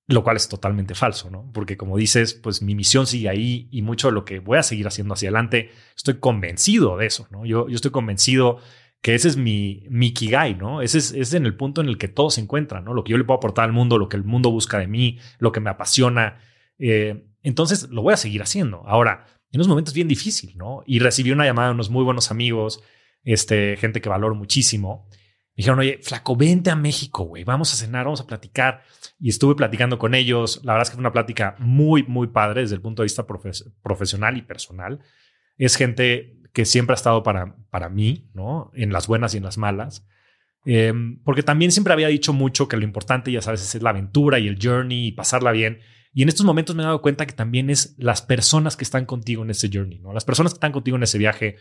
lo 0.05 0.23
cual 0.23 0.37
es 0.37 0.47
totalmente 0.47 0.93
falso, 0.93 1.31
¿no? 1.31 1.49
Porque 1.51 1.75
como 1.75 1.97
dices, 1.97 2.35
pues 2.35 2.61
mi 2.61 2.75
misión 2.75 3.07
sigue 3.07 3.27
ahí 3.27 3.67
y 3.71 3.81
mucho 3.81 4.09
de 4.09 4.13
lo 4.13 4.25
que 4.25 4.37
voy 4.37 4.59
a 4.59 4.63
seguir 4.63 4.85
haciendo 4.85 5.15
hacia 5.15 5.29
adelante, 5.29 5.71
estoy 5.95 6.19
convencido 6.19 6.97
de 6.97 7.07
eso, 7.07 7.27
¿no? 7.31 7.47
Yo, 7.47 7.67
yo 7.67 7.75
estoy 7.75 7.89
convencido 7.89 8.59
que 9.01 9.15
ese 9.15 9.27
es 9.27 9.37
mi, 9.37 9.85
mi 9.89 10.13
Kigai, 10.13 10.55
¿no? 10.55 10.81
Ese 10.81 10.97
es, 10.97 11.11
es 11.11 11.33
en 11.33 11.45
el 11.45 11.55
punto 11.55 11.81
en 11.81 11.87
el 11.87 11.97
que 11.97 12.07
todo 12.07 12.29
se 12.29 12.41
encuentra, 12.41 12.81
¿no? 12.81 12.93
Lo 12.93 13.03
que 13.03 13.11
yo 13.11 13.17
le 13.17 13.23
puedo 13.23 13.37
aportar 13.37 13.65
al 13.65 13.73
mundo, 13.73 13.97
lo 13.97 14.09
que 14.09 14.17
el 14.17 14.23
mundo 14.23 14.51
busca 14.51 14.79
de 14.79 14.87
mí, 14.87 15.19
lo 15.39 15.51
que 15.51 15.59
me 15.59 15.69
apasiona. 15.69 16.39
Eh, 16.79 17.25
entonces 17.43 17.89
lo 17.89 18.01
voy 18.01 18.13
a 18.13 18.17
seguir 18.17 18.41
haciendo. 18.41 18.83
Ahora, 18.85 19.25
en 19.51 19.59
unos 19.59 19.67
momentos 19.67 19.93
bien 19.93 20.07
difícil, 20.07 20.57
¿no? 20.57 20.83
Y 20.85 20.99
recibí 20.99 21.31
una 21.31 21.45
llamada 21.45 21.69
de 21.69 21.75
unos 21.75 21.89
muy 21.89 22.03
buenos 22.03 22.31
amigos, 22.31 22.83
este, 23.23 23.77
gente 23.77 24.01
que 24.01 24.09
valoro 24.09 24.35
muchísimo, 24.35 25.07
dijeron, 25.55 25.79
oye, 25.79 25.99
flaco, 26.01 26.35
vente 26.35 26.69
a 26.69 26.75
México, 26.75 27.23
güey, 27.23 27.43
vamos 27.43 27.73
a 27.73 27.77
cenar, 27.77 28.05
vamos 28.05 28.21
a 28.21 28.27
platicar. 28.27 28.83
Y 29.19 29.29
estuve 29.29 29.55
platicando 29.55 29.97
con 29.97 30.13
ellos. 30.13 30.61
La 30.63 30.73
verdad 30.73 30.83
es 30.83 30.89
que 30.89 30.95
fue 30.95 31.01
una 31.01 31.11
plática 31.11 31.55
muy, 31.59 32.03
muy 32.03 32.27
padre 32.27 32.61
desde 32.61 32.75
el 32.75 32.81
punto 32.81 33.01
de 33.01 33.05
vista 33.05 33.25
profesional 33.25 34.37
y 34.37 34.43
personal. 34.43 34.99
Es 35.57 35.75
gente 35.75 36.36
que 36.57 36.65
siempre 36.65 36.93
ha 36.93 36.95
estado 36.95 37.21
para, 37.21 37.55
para 37.69 37.87
mí, 37.87 38.31
¿no? 38.33 38.71
En 38.73 38.91
las 38.91 39.05
buenas 39.05 39.35
y 39.35 39.37
en 39.37 39.43
las 39.43 39.59
malas. 39.59 40.07
Em, 40.65 41.21
porque 41.23 41.43
también 41.43 41.71
siempre 41.71 41.93
había 41.93 42.07
dicho 42.07 42.33
mucho 42.33 42.67
que 42.67 42.77
lo 42.77 42.83
importante, 42.83 43.31
ya 43.31 43.43
sabes, 43.43 43.75
es 43.75 43.83
la 43.83 43.91
aventura 43.91 44.39
y 44.39 44.47
el 44.47 44.57
journey 44.59 45.09
y 45.09 45.11
pasarla 45.11 45.51
bien. 45.51 45.81
Y 46.13 46.23
en 46.23 46.29
estos 46.29 46.47
momentos 46.47 46.75
me 46.75 46.81
he 46.81 46.85
dado 46.87 47.03
cuenta 47.03 47.27
que 47.27 47.33
también 47.33 47.69
es 47.69 47.93
las 47.99 48.23
personas 48.23 48.75
que 48.75 48.83
están 48.83 49.05
contigo 49.05 49.43
en 49.43 49.51
ese 49.51 49.69
journey, 49.71 49.99
¿no? 49.99 50.13
Las 50.13 50.25
personas 50.25 50.51
que 50.51 50.55
están 50.55 50.71
contigo 50.71 50.97
en 50.97 51.03
ese 51.03 51.19
viaje. 51.19 51.57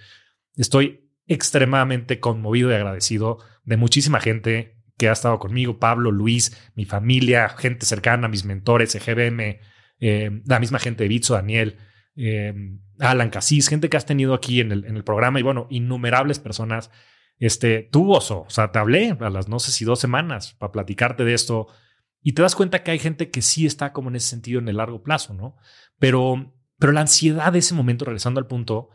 Estoy 0.54 1.10
extremadamente 1.26 2.18
conmovido 2.18 2.70
y 2.70 2.74
agradecido 2.76 3.36
de 3.64 3.76
muchísima 3.76 4.18
gente 4.18 4.78
que 4.96 5.10
ha 5.10 5.12
estado 5.12 5.38
conmigo, 5.38 5.78
Pablo, 5.78 6.10
Luis, 6.10 6.56
mi 6.74 6.86
familia, 6.86 7.50
gente 7.50 7.84
cercana, 7.84 8.28
mis 8.28 8.46
mentores, 8.46 8.94
EGBM, 8.94 9.60
eh, 10.00 10.40
la 10.46 10.58
misma 10.58 10.78
gente 10.78 11.04
de 11.04 11.08
Bitso, 11.08 11.34
Daniel, 11.34 11.76
eh, 12.16 12.54
Alan 12.98 13.30
Casís, 13.30 13.68
gente 13.68 13.88
que 13.88 13.96
has 13.96 14.06
tenido 14.06 14.34
aquí 14.34 14.60
en 14.60 14.72
el, 14.72 14.84
en 14.84 14.96
el, 14.96 15.04
programa 15.04 15.38
y 15.38 15.42
bueno, 15.42 15.66
innumerables 15.70 16.38
personas. 16.38 16.90
Este, 17.38 17.88
tú, 17.92 18.12
Oso, 18.12 18.42
o 18.42 18.50
sea, 18.50 18.72
te 18.72 18.78
hablé 18.78 19.16
a 19.20 19.30
las 19.30 19.48
no 19.48 19.58
sé 19.58 19.70
si 19.70 19.84
dos 19.84 20.00
semanas 20.00 20.54
para 20.54 20.72
platicarte 20.72 21.24
de 21.24 21.34
esto 21.34 21.68
y 22.22 22.32
te 22.32 22.42
das 22.42 22.56
cuenta 22.56 22.82
que 22.82 22.90
hay 22.90 22.98
gente 22.98 23.30
que 23.30 23.42
sí 23.42 23.66
está 23.66 23.92
como 23.92 24.08
en 24.08 24.16
ese 24.16 24.28
sentido 24.30 24.58
en 24.58 24.68
el 24.68 24.78
largo 24.78 25.02
plazo, 25.02 25.34
¿no? 25.34 25.56
Pero, 25.98 26.54
pero 26.78 26.92
la 26.92 27.02
ansiedad 27.02 27.52
de 27.52 27.60
ese 27.60 27.74
momento, 27.74 28.04
regresando 28.04 28.40
al 28.40 28.48
punto, 28.48 28.88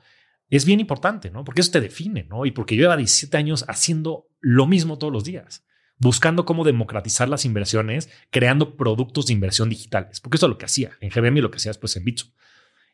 es 0.49 0.65
bien 0.65 0.81
importante, 0.81 1.31
¿no? 1.31 1.45
Porque 1.45 1.61
eso 1.61 1.71
te 1.71 1.79
define, 1.79 2.23
¿no? 2.23 2.45
Y 2.45 2.51
porque 2.51 2.75
yo 2.75 2.81
lleva 2.81 2.97
17 2.97 3.37
años 3.37 3.63
haciendo 3.69 4.27
lo 4.41 4.67
mismo 4.67 4.97
todos 4.97 5.13
los 5.13 5.23
días, 5.23 5.63
buscando 5.97 6.43
cómo 6.43 6.65
democratizar 6.65 7.29
las 7.29 7.45
inversiones, 7.45 8.09
creando 8.31 8.75
productos 8.75 9.27
de 9.27 9.33
inversión 9.33 9.69
digitales, 9.69 10.19
porque 10.19 10.35
eso 10.35 10.47
es 10.47 10.49
lo 10.49 10.57
que 10.57 10.65
hacía 10.65 10.91
en 10.99 11.09
GBM 11.09 11.37
y 11.37 11.41
lo 11.41 11.51
que 11.51 11.57
hacía 11.57 11.69
después 11.69 11.95
en 11.95 12.03
Bitso. 12.03 12.33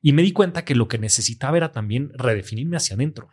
Y 0.01 0.13
me 0.13 0.21
di 0.21 0.31
cuenta 0.31 0.65
que 0.65 0.75
lo 0.75 0.87
que 0.87 0.97
necesitaba 0.97 1.57
era 1.57 1.71
también 1.71 2.11
redefinirme 2.13 2.77
hacia 2.77 2.95
adentro. 2.95 3.29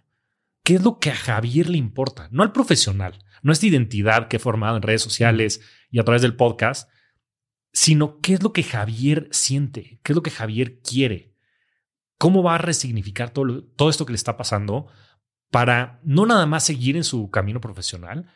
¿Qué 0.65 0.77
es 0.77 0.83
lo 0.83 0.99
que 0.99 1.11
a 1.11 1.15
Javier 1.15 1.69
le 1.69 1.77
importa? 1.77 2.29
No 2.31 2.43
al 2.43 2.53
profesional, 2.53 3.19
no 3.43 3.53
esta 3.53 3.67
identidad 3.67 4.29
que 4.29 4.37
he 4.37 4.41
formado 4.41 4.77
en 4.77 4.83
redes 4.83 5.03
sociales 5.03 5.61
y 5.91 5.99
a 5.99 6.05
través 6.05 6.23
del 6.23 6.37
podcast, 6.37 6.89
sino 7.73 8.21
qué 8.21 8.35
es 8.35 8.43
lo 8.43 8.53
que 8.53 8.63
Javier 8.63 9.29
siente, 9.31 10.01
qué 10.03 10.13
es 10.13 10.17
lo 10.17 10.23
que 10.23 10.31
Javier 10.31 10.81
quiere, 10.81 11.35
cómo 12.19 12.43
va 12.43 12.55
a 12.55 12.59
resignificar 12.59 13.31
todo, 13.31 13.65
todo 13.65 13.91
esto 13.91 14.07
que 14.07 14.13
le 14.13 14.17
está 14.17 14.37
pasando 14.37 14.87
para 15.51 16.01
no 16.03 16.25
nada 16.25 16.47
más 16.47 16.65
seguir 16.65 16.97
en 16.97 17.05
su 17.05 17.31
camino 17.31 17.61
profesional, 17.61 18.31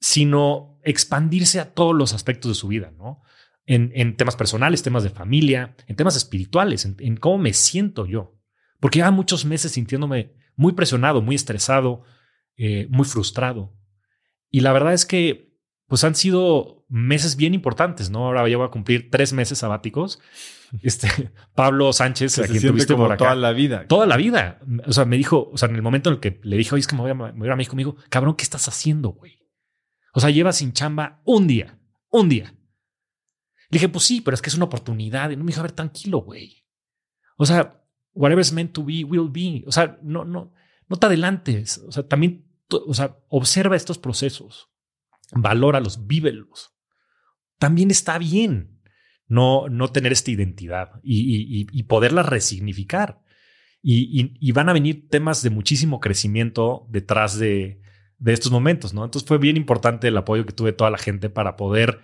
sino 0.00 0.78
expandirse 0.82 1.60
a 1.60 1.74
todos 1.74 1.94
los 1.94 2.14
aspectos 2.14 2.50
de 2.50 2.54
su 2.54 2.68
vida, 2.68 2.92
¿no? 2.96 3.22
En, 3.70 4.16
temas 4.16 4.34
personales, 4.34 4.82
temas 4.82 5.02
de 5.02 5.10
familia, 5.10 5.76
en 5.86 5.94
temas 5.94 6.16
espirituales, 6.16 6.86
en, 6.86 7.16
cómo 7.18 7.36
me 7.36 7.52
siento 7.52 8.06
yo. 8.06 8.34
Porque 8.80 8.98
lleva 8.98 9.10
muchos 9.10 9.44
meses 9.44 9.72
sintiéndome 9.72 10.32
muy 10.56 10.72
presionado, 10.72 11.20
muy 11.20 11.36
estresado, 11.36 12.02
eh, 12.56 12.86
muy 12.88 13.04
frustrado. 13.04 13.76
Y 14.50 14.60
la 14.60 14.72
verdad 14.72 14.94
es 14.94 15.04
que 15.04 15.52
pues 15.86 16.02
han 16.04 16.14
sido 16.14 16.86
meses 16.88 17.36
bien 17.36 17.52
importantes, 17.52 18.08
¿no? 18.10 18.26
Ahora 18.26 18.42
voy 18.42 18.54
a 18.54 18.70
cumplir 18.70 19.10
tres 19.10 19.34
meses 19.34 19.58
sabáticos 19.58 20.18
este, 20.82 21.08
Pablo 21.54 21.92
Sánchez, 21.92 22.38
a 22.38 22.46
quien 22.46 22.62
tuviste 22.62 22.94
por 22.94 23.12
acá. 23.12 23.18
Toda 23.18 23.34
la 23.34 23.52
vida. 23.52 23.86
Toda 23.86 24.06
la 24.06 24.16
vida. 24.16 24.60
O 24.86 24.92
sea, 24.92 25.04
me 25.04 25.16
dijo, 25.16 25.50
o 25.52 25.56
sea, 25.56 25.68
en 25.68 25.76
el 25.76 25.82
momento 25.82 26.10
en 26.10 26.14
el 26.14 26.20
que 26.20 26.40
le 26.42 26.56
dije, 26.56 26.74
oye, 26.74 26.80
es 26.80 26.86
que 26.86 26.96
me 26.96 27.02
voy 27.02 27.10
a, 27.10 27.14
me 27.14 27.50
a 27.50 27.56
México, 27.56 27.76
me 27.76 27.80
dijo, 27.80 27.96
cabrón, 28.08 28.34
¿qué 28.36 28.42
estás 28.42 28.68
haciendo, 28.68 29.10
güey? 29.10 29.38
O 30.14 30.20
sea, 30.20 30.30
llevas 30.30 30.56
sin 30.56 30.72
chamba 30.72 31.20
un 31.24 31.46
día, 31.46 31.78
un 32.10 32.28
día. 32.28 32.54
Le 33.70 33.76
dije, 33.76 33.88
pues 33.88 34.04
sí, 34.04 34.20
pero 34.20 34.34
es 34.34 34.42
que 34.42 34.50
es 34.50 34.56
una 34.56 34.64
oportunidad. 34.64 35.30
Y 35.30 35.36
no 35.36 35.44
me 35.44 35.50
dijo, 35.50 35.60
a 35.60 35.64
ver, 35.64 35.72
tranquilo, 35.72 36.18
güey. 36.20 36.64
O 37.36 37.46
sea, 37.46 37.82
whatever 38.14 38.44
meant 38.52 38.72
to 38.72 38.84
be, 38.84 39.04
will 39.04 39.28
be. 39.30 39.64
O 39.66 39.72
sea, 39.72 39.98
no, 40.02 40.24
no, 40.24 40.52
no 40.88 40.96
te 40.96 41.06
adelantes. 41.06 41.78
O 41.86 41.92
sea, 41.92 42.06
también, 42.06 42.46
o 42.70 42.94
sea, 42.94 43.16
observa 43.28 43.76
estos 43.76 43.98
procesos, 43.98 44.70
valóralos, 45.32 46.06
vívelos. 46.06 46.74
También 47.58 47.90
está 47.90 48.18
bien 48.18 48.78
no, 49.28 49.68
no 49.68 49.88
tener 49.88 50.12
esta 50.12 50.30
identidad 50.30 51.00
y, 51.02 51.82
poderla 51.84 52.22
resignificar. 52.22 53.20
Y, 53.82 54.52
van 54.52 54.68
a 54.68 54.72
venir 54.72 55.08
temas 55.08 55.42
de 55.42 55.50
muchísimo 55.50 56.00
crecimiento 56.00 56.86
detrás 56.90 57.38
de, 57.38 57.80
estos 58.24 58.50
momentos, 58.50 58.94
¿no? 58.94 59.04
Entonces 59.04 59.28
fue 59.28 59.38
bien 59.38 59.56
importante 59.56 60.08
el 60.08 60.16
apoyo 60.16 60.44
que 60.44 60.52
tuve 60.52 60.72
toda 60.72 60.90
la 60.90 60.98
gente 60.98 61.30
para 61.30 61.56
poder 61.56 62.00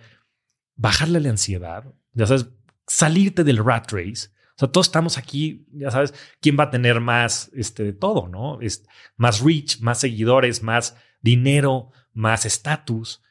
bajarle 0.75 1.19
la 1.19 1.29
ansiedad, 1.29 1.85
ya 2.13 2.27
sabes, 2.27 2.47
salirte 2.87 3.43
del 3.43 3.63
rat 3.63 3.91
race. 3.91 4.29
O 4.55 4.59
sea, 4.59 4.71
todos 4.71 4.87
estamos 4.87 5.17
aquí, 5.17 5.67
ya 5.73 5.91
sabes, 5.91 6.13
quién 6.39 6.57
va 6.57 6.65
a 6.65 6.69
tener 6.69 7.01
más 7.01 7.51
este, 7.53 7.83
de 7.83 7.93
todo, 7.93 8.27
¿no? 8.27 8.61
Es, 8.61 8.85
más 9.17 9.41
reach, 9.41 9.81
más 9.81 9.99
seguidores, 9.99 10.63
más 10.63 10.95
dinero, 11.21 11.91
más 12.13 12.45
estatus. 12.45 13.21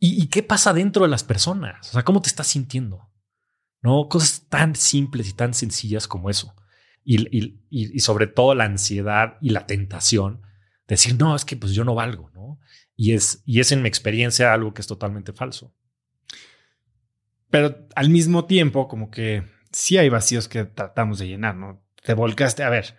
¿Y, 0.00 0.28
qué 0.28 0.44
pasa 0.44 0.72
dentro 0.72 1.02
de 1.02 1.08
las 1.08 1.24
personas? 1.24 1.88
O 1.88 1.92
sea, 1.92 2.04
¿cómo 2.04 2.22
te 2.22 2.28
estás 2.28 2.46
sintiendo? 2.46 3.08
¿no? 3.82 4.08
Cosas 4.08 4.46
tan 4.48 4.74
simples 4.74 5.28
y 5.28 5.32
tan 5.32 5.54
sencillas 5.54 6.08
como 6.08 6.30
eso. 6.30 6.54
Y, 7.04 7.56
y, 7.70 8.00
sobre 8.00 8.26
todo 8.26 8.54
la 8.54 8.64
ansiedad 8.64 9.38
y 9.40 9.50
la 9.50 9.66
tentación 9.66 10.42
de 10.86 10.94
decir, 10.94 11.16
no, 11.18 11.34
es 11.34 11.44
que 11.44 11.56
pues 11.56 11.72
yo 11.72 11.84
no 11.84 11.94
valgo, 11.94 12.30
¿no? 12.34 12.60
Y 12.94 13.12
es, 13.12 13.42
y 13.46 13.60
es 13.60 13.72
en 13.72 13.82
mi 13.82 13.88
experiencia 13.88 14.52
algo 14.52 14.74
que 14.74 14.82
es 14.82 14.86
totalmente 14.86 15.32
falso. 15.32 15.74
Pero 17.50 17.86
al 17.94 18.10
mismo 18.10 18.44
tiempo, 18.44 18.88
como 18.88 19.10
que 19.10 19.44
sí 19.72 19.98
hay 19.98 20.08
vacíos 20.08 20.48
que 20.48 20.64
tratamos 20.64 21.18
de 21.18 21.28
llenar, 21.28 21.54
¿no? 21.54 21.82
Te 22.02 22.14
volcaste, 22.14 22.62
a 22.62 22.70
ver, 22.70 22.96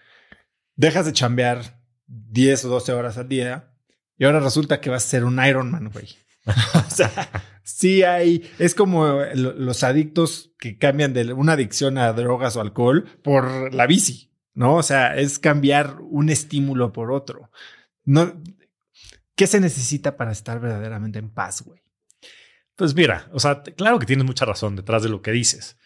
dejas 0.76 1.06
de 1.06 1.14
chambear 1.14 1.80
10 2.08 2.66
o 2.66 2.70
12 2.70 2.94
horas 2.94 3.18
al 3.18 3.30
día 3.30 3.74
y 4.18 4.26
ahora 4.26 4.40
resulta 4.40 4.82
que 4.82 4.90
vas 4.90 5.06
a 5.06 5.10
ser 5.10 5.24
un 5.24 5.44
Ironman, 5.44 5.90
güey. 5.90 6.08
o 6.46 6.90
sea, 6.90 7.30
sí 7.64 8.04
hay, 8.04 8.50
es 8.60 8.76
como 8.76 9.20
los 9.34 9.84
adictos 9.84 10.52
que 10.58 10.78
cambian 10.78 11.14
de 11.14 11.34
una 11.34 11.54
adicción 11.54 11.98
a 11.98 12.12
drogas 12.14 12.56
o 12.56 12.62
alcohol 12.62 13.06
por 13.24 13.74
la 13.74 13.88
bici, 13.88 14.32
¿no? 14.54 14.76
O 14.76 14.84
sea, 14.84 15.16
es 15.16 15.40
cambiar 15.40 15.98
un 16.02 16.30
estímulo 16.30 16.92
por 16.92 17.12
otro. 17.12 17.52
¿Qué 19.36 19.48
se 19.48 19.60
necesita 19.60 20.18
para 20.18 20.32
estar 20.32 20.60
verdaderamente 20.60 21.20
en 21.20 21.30
paz, 21.30 21.62
güey? 21.62 21.82
Pues 22.80 22.96
mira, 22.96 23.28
o 23.34 23.42
sea, 23.42 23.62
claro 23.62 24.00
que 24.00 24.06
tienes 24.06 24.26
mucha 24.26 24.46
razón 24.46 24.78
detrás 24.78 25.04
de 25.04 25.10
lo 25.10 25.22
que 25.22 25.32
dices. 25.32 25.78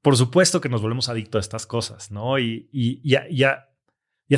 Por 0.00 0.16
supuesto 0.16 0.62
que 0.62 0.70
nos 0.70 0.80
volvemos 0.80 1.10
adictos 1.10 1.38
a 1.38 1.44
estas 1.44 1.66
cosas, 1.66 2.10
¿no? 2.10 2.38
Y, 2.38 2.70
y, 2.72 2.98
y, 3.04 3.44
a, 3.44 3.68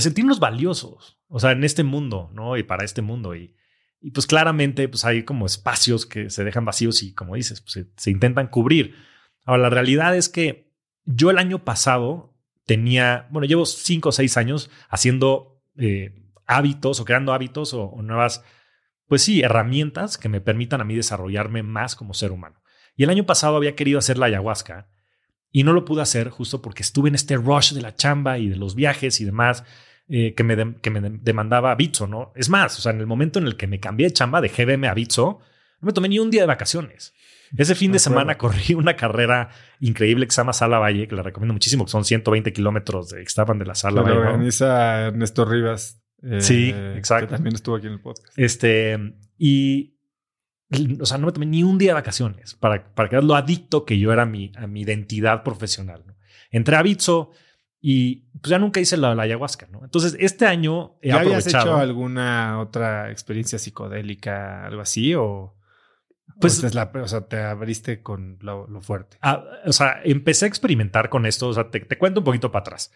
sentirnos 0.01 0.41
valiosos, 0.41 1.21
o 1.29 1.39
sea, 1.39 1.53
en 1.53 1.63
este 1.63 1.85
mundo, 1.85 2.29
¿no? 2.35 2.57
Y 2.57 2.65
para 2.65 2.85
este 2.85 3.03
mundo. 3.03 3.37
Y, 3.37 3.55
y 4.01 4.11
pues 4.11 4.27
claramente, 4.27 4.89
pues 4.89 5.05
hay 5.05 5.23
como 5.23 5.47
espacios 5.47 6.05
que 6.05 6.29
se 6.29 6.43
dejan 6.43 6.65
vacíos 6.65 7.05
y 7.05 7.15
como 7.15 7.37
dices, 7.37 7.61
pues 7.61 7.87
se, 7.97 8.11
intentan 8.11 8.49
cubrir. 8.49 8.97
Ahora, 9.45 9.63
la 9.63 9.71
realidad 9.71 10.17
es 10.17 10.29
que 10.29 10.73
yo 11.05 11.31
el 11.31 11.39
año 11.39 11.63
pasado 11.65 12.35
tenía, 12.67 13.29
bueno, 13.31 13.47
llevo 13.47 13.65
cinco 13.65 14.09
o 14.09 14.13
seis 14.13 14.37
años 14.37 14.71
haciendo 14.89 15.63
eh, 15.77 16.21
hábitos 16.47 16.99
o 16.99 17.05
creando 17.05 17.33
hábitos 17.33 17.75
o, 17.75 18.03
nuevas, 18.03 18.43
pues 19.13 19.21
sí, 19.21 19.43
herramientas 19.43 20.17
que 20.17 20.31
me 20.31 20.41
permitan 20.41 20.81
a 20.81 20.85
mí 20.85 20.95
desarrollarme 20.95 21.63
más 21.63 21.97
como 21.97 22.15
ser 22.15 22.33
humano. 22.33 22.63
Y 22.97 23.05
el 23.05 23.11
año 23.11 23.27
pasado 23.27 23.57
había 23.57 23.77
querido 23.77 23.99
hacer 23.99 24.17
la 24.17 24.25
ayahuasca 24.25 24.89
y 25.51 25.65
no 25.65 25.75
lo 25.75 25.85
pude 25.85 26.01
hacer 26.01 26.31
justo 26.31 26.63
porque 26.63 26.83
estuve 26.83 27.11
en 27.11 27.15
este 27.15 27.37
rush 27.37 27.75
de 27.75 27.83
la 27.83 27.95
chamba 27.95 28.39
y 28.39 28.49
de 28.49 28.57
los 28.57 28.75
viajes 28.75 29.21
y 29.21 29.27
demás. 29.27 29.65
Eh, 30.09 30.33
que, 30.35 30.43
me 30.45 30.77
que 30.81 30.89
me 30.89 31.03
demandaba 31.03 31.75
Bitso, 31.75 32.07
¿no? 32.07 32.33
Es 32.35 32.49
más, 32.49 32.79
o 32.79 32.81
sea, 32.81 32.93
en 32.93 33.01
el 33.01 33.07
momento 33.07 33.39
en 33.39 33.47
el 33.47 33.59
que 33.59 33.67
me 33.67 33.81
cambié 33.81 34.07
de 34.07 34.15
chamba 34.15 34.41
de 34.41 34.49
GBM 34.49 34.89
a 34.89 34.95
Bitso, 34.95 35.41
no 35.83 35.87
me 35.87 35.93
tomé 35.93 36.09
ni 36.09 36.19
un 36.19 36.31
día 36.31 36.41
de 36.41 36.47
vacaciones. 36.47 37.13
Ese 37.55 37.75
fin 37.75 37.93
de 37.93 37.99
semana 37.99 38.39
corrí 38.39 38.73
una 38.75 38.97
carrera 38.97 39.51
increíble 39.79 40.25
que 40.25 40.33
se 40.33 40.41
llama 40.41 40.55
Sala 40.55 40.79
Valle, 40.79 41.07
que 41.07 41.15
la 41.15 41.23
recomiendo 41.23 41.53
muchísimo, 41.53 41.85
que 41.85 41.91
son 41.91 42.07
120 42.07 42.51
kilómetros 42.55 43.11
de 43.11 43.21
estaban 43.21 43.59
de 43.59 43.67
la 43.67 43.75
Sala 43.75 44.01
Valle. 44.01 44.17
organiza 44.17 45.09
Ernesto 45.09 45.45
Rivas. 45.45 46.02
Sí, 46.41 46.73
eh, 46.75 46.95
exacto. 46.97 47.29
Que 47.29 47.35
también 47.35 47.55
estuvo 47.55 47.77
aquí 47.77 47.87
en 47.87 47.95
el 47.95 48.01
podcast. 48.01 48.33
Este, 48.37 48.99
y, 49.39 49.97
o 51.01 51.07
sea, 51.07 51.19
no 51.19 51.27
me 51.27 51.33
tomé 51.33 51.47
ni 51.47 51.63
un 51.63 51.79
día 51.79 51.91
de 51.91 51.95
vacaciones 51.95 52.55
para, 52.55 52.95
para 52.95 53.09
quedar 53.09 53.25
lo 53.25 53.35
adicto 53.35 53.85
que 53.85 53.99
yo 53.99 54.13
era 54.13 54.23
a 54.23 54.27
mi, 54.27 54.53
a 54.57 54.67
mi 54.67 54.83
identidad 54.83 55.43
profesional. 55.43 56.05
Entré 56.51 56.77
a 56.77 56.83
Bitso, 56.83 57.33
y 57.85 58.29
pues 58.41 58.51
ya 58.51 58.61
nunca 58.61 58.79
hice 58.79 58.97
la, 58.97 59.11
ayahuasca, 59.11 59.67
¿no? 59.67 59.81
Entonces, 59.83 60.17
este 60.21 60.47
año 60.47 60.95
he 61.03 61.09
¿Ya 61.09 61.19
habías 61.19 61.49
hecho 61.49 61.77
alguna 61.77 62.61
otra 62.61 63.11
experiencia 63.11 63.59
psicodélica, 63.59 64.65
algo 64.65 64.83
así? 64.83 65.17
¿O, 65.17 65.57
pues, 66.41 66.63
o, 66.63 66.69
la, 66.69 66.93
o 66.95 67.09
sea, 67.09 67.23
te 67.27 67.41
abriste 67.41 68.01
con 68.01 68.39
lo, 68.41 68.69
fuerte? 68.83 69.19
Ah, 69.21 69.45
o 69.67 69.73
sea, 69.73 70.01
empecé 70.05 70.45
a 70.45 70.49
experimentar 70.49 71.09
con 71.09 71.27
esto. 71.27 71.49
O 71.49 71.53
sea, 71.53 71.71
te, 71.71 71.85
cuento 71.99 72.21
un 72.21 72.25
poquito 72.25 72.53
para 72.53 72.61
atrás. 72.61 72.93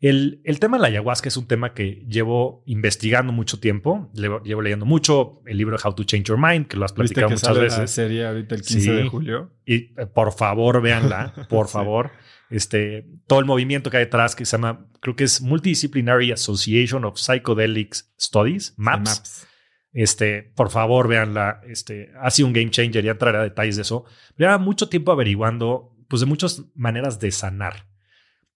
El, 0.00 0.40
el, 0.44 0.58
tema 0.60 0.78
de 0.78 0.82
la 0.82 0.88
ayahuasca 0.88 1.28
es 1.28 1.36
un 1.36 1.46
tema 1.46 1.74
que 1.74 2.04
llevo 2.08 2.62
investigando 2.64 3.32
mucho 3.32 3.60
tiempo. 3.60 4.10
Llevo, 4.14 4.62
leyendo 4.62 4.86
mucho 4.86 5.42
el 5.44 5.58
libro 5.58 5.76
How 5.82 5.94
to 5.94 6.04
Change 6.04 6.24
Your 6.28 6.38
Mind, 6.38 6.68
que 6.68 6.78
lo 6.78 6.86
has 6.86 6.92
platicado 6.94 7.28
que 7.28 7.34
muchas 7.34 7.58
veces. 7.58 7.90
sería 7.90 8.30
ahorita 8.30 8.54
el 8.54 8.62
15 8.62 8.92
de 8.92 9.08
julio. 9.08 9.52
Y 9.66 9.74
eh, 9.74 10.06
por 10.12 10.32
favor, 10.32 10.80
véanla, 10.80 11.34
por 11.50 11.68
favor 11.68 12.10
este, 12.50 13.06
todo 13.28 13.38
el 13.38 13.46
movimiento 13.46 13.90
que 13.90 13.98
hay 13.98 14.04
detrás 14.04 14.34
que 14.34 14.44
se 14.44 14.56
llama, 14.56 14.86
creo 15.00 15.14
que 15.14 15.24
es 15.24 15.40
Multidisciplinary 15.40 16.32
Association 16.32 17.04
of 17.04 17.16
Psychedelic 17.16 17.94
Studies, 18.20 18.74
MAPS. 18.76 19.46
Este, 19.92 20.42
por 20.42 20.70
favor, 20.70 21.08
véanla. 21.08 21.60
Este, 21.66 22.10
ha 22.20 22.30
sido 22.30 22.48
un 22.48 22.52
game 22.52 22.70
changer, 22.70 23.04
ya 23.04 23.12
entraré 23.12 23.38
a 23.38 23.42
detalles 23.42 23.76
de 23.76 23.82
eso. 23.82 24.04
Lleva 24.36 24.58
mucho 24.58 24.88
tiempo 24.88 25.12
averiguando, 25.12 25.96
pues, 26.08 26.20
de 26.20 26.26
muchas 26.26 26.64
maneras 26.74 27.20
de 27.20 27.30
sanar. 27.30 27.86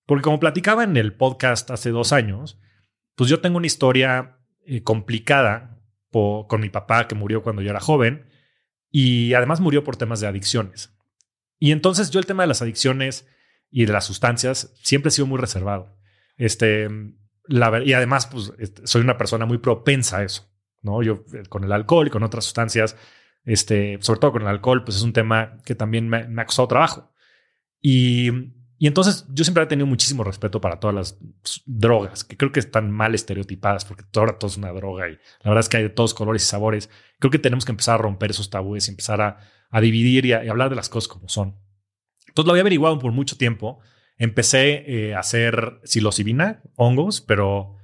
Porque 0.06 0.22
como 0.22 0.40
platicaba 0.40 0.84
en 0.84 0.96
el 0.96 1.14
podcast 1.14 1.70
hace 1.70 1.90
dos 1.90 2.12
años, 2.12 2.60
pues 3.14 3.30
yo 3.30 3.40
tengo 3.40 3.56
una 3.56 3.66
historia 3.66 4.38
eh, 4.66 4.82
complicada 4.82 5.70
con 6.10 6.60
mi 6.60 6.70
papá 6.70 7.08
que 7.08 7.16
murió 7.16 7.42
cuando 7.42 7.60
yo 7.60 7.70
era 7.70 7.80
joven 7.80 8.26
y 8.88 9.34
además 9.34 9.58
murió 9.58 9.82
por 9.82 9.96
temas 9.96 10.20
de 10.20 10.28
adicciones. 10.28 10.96
Y 11.58 11.72
entonces 11.72 12.10
yo 12.10 12.20
el 12.20 12.26
tema 12.26 12.44
de 12.44 12.46
las 12.46 12.62
adicciones 12.62 13.26
y 13.68 13.86
de 13.86 13.92
las 13.92 14.04
sustancias, 14.04 14.72
siempre 14.82 15.08
he 15.08 15.10
sido 15.10 15.26
muy 15.26 15.40
reservado. 15.40 15.98
Este, 16.36 16.88
y 17.48 17.92
además, 17.92 18.28
pues, 18.28 18.52
este, 18.58 18.86
soy 18.86 19.02
una 19.02 19.18
persona 19.18 19.46
muy 19.46 19.58
propensa 19.58 20.18
a 20.18 20.22
eso, 20.22 20.48
¿no? 20.82 21.02
Yo 21.02 21.24
eh, 21.32 21.42
con 21.48 21.64
el 21.64 21.72
alcohol 21.72 22.06
y 22.06 22.10
con 22.10 22.22
otras 22.22 22.44
sustancias, 22.44 22.96
este, 23.44 23.98
sobre 24.00 24.20
todo 24.20 24.30
con 24.30 24.42
el 24.42 24.48
alcohol, 24.48 24.84
pues 24.84 24.98
es 24.98 25.02
un 25.02 25.12
tema 25.12 25.58
que 25.64 25.74
también 25.74 26.08
me, 26.08 26.18
ha 26.18 26.46
costado 26.46 26.68
trabajo. 26.68 27.12
Y, 27.80 28.30
y, 28.78 28.86
entonces 28.86 29.26
yo 29.30 29.44
siempre 29.44 29.62
he 29.62 29.66
tenido 29.66 29.86
muchísimo 29.86 30.24
respeto 30.24 30.60
para 30.60 30.80
todas 30.80 30.94
las 30.94 31.18
drogas, 31.66 32.24
que 32.24 32.36
creo 32.36 32.52
que 32.52 32.60
están 32.60 32.90
mal 32.90 33.14
estereotipadas, 33.14 33.84
porque 33.84 34.04
ahora 34.16 34.38
todo 34.38 34.50
es 34.50 34.56
una 34.56 34.72
droga 34.72 35.08
y 35.08 35.12
la 35.12 35.50
verdad 35.50 35.60
es 35.60 35.68
que 35.68 35.76
hay 35.78 35.82
de 35.84 35.90
todos 35.90 36.14
colores 36.14 36.42
y 36.42 36.46
sabores. 36.46 36.90
Creo 37.18 37.30
que 37.30 37.38
tenemos 37.38 37.64
que 37.64 37.72
empezar 37.72 37.94
a 37.94 37.98
romper 37.98 38.30
esos 38.30 38.50
tabúes 38.50 38.88
y 38.88 38.90
empezar 38.90 39.20
a, 39.20 39.38
a 39.70 39.80
dividir 39.80 40.26
y 40.26 40.32
a 40.32 40.40
hablar 40.50 40.70
de 40.70 40.76
las 40.76 40.88
cosas 40.88 41.08
como 41.08 41.28
son. 41.28 41.56
Entonces 42.28 42.46
lo 42.46 42.52
había 42.52 42.62
averiguado 42.62 42.98
por 42.98 43.12
mucho 43.12 43.36
tiempo. 43.36 43.78
Empecé 44.16 44.84
eh, 44.86 45.14
a 45.14 45.20
hacer 45.20 45.80
psilocibina, 45.84 46.62
hongos, 46.76 47.20
pero... 47.20 47.76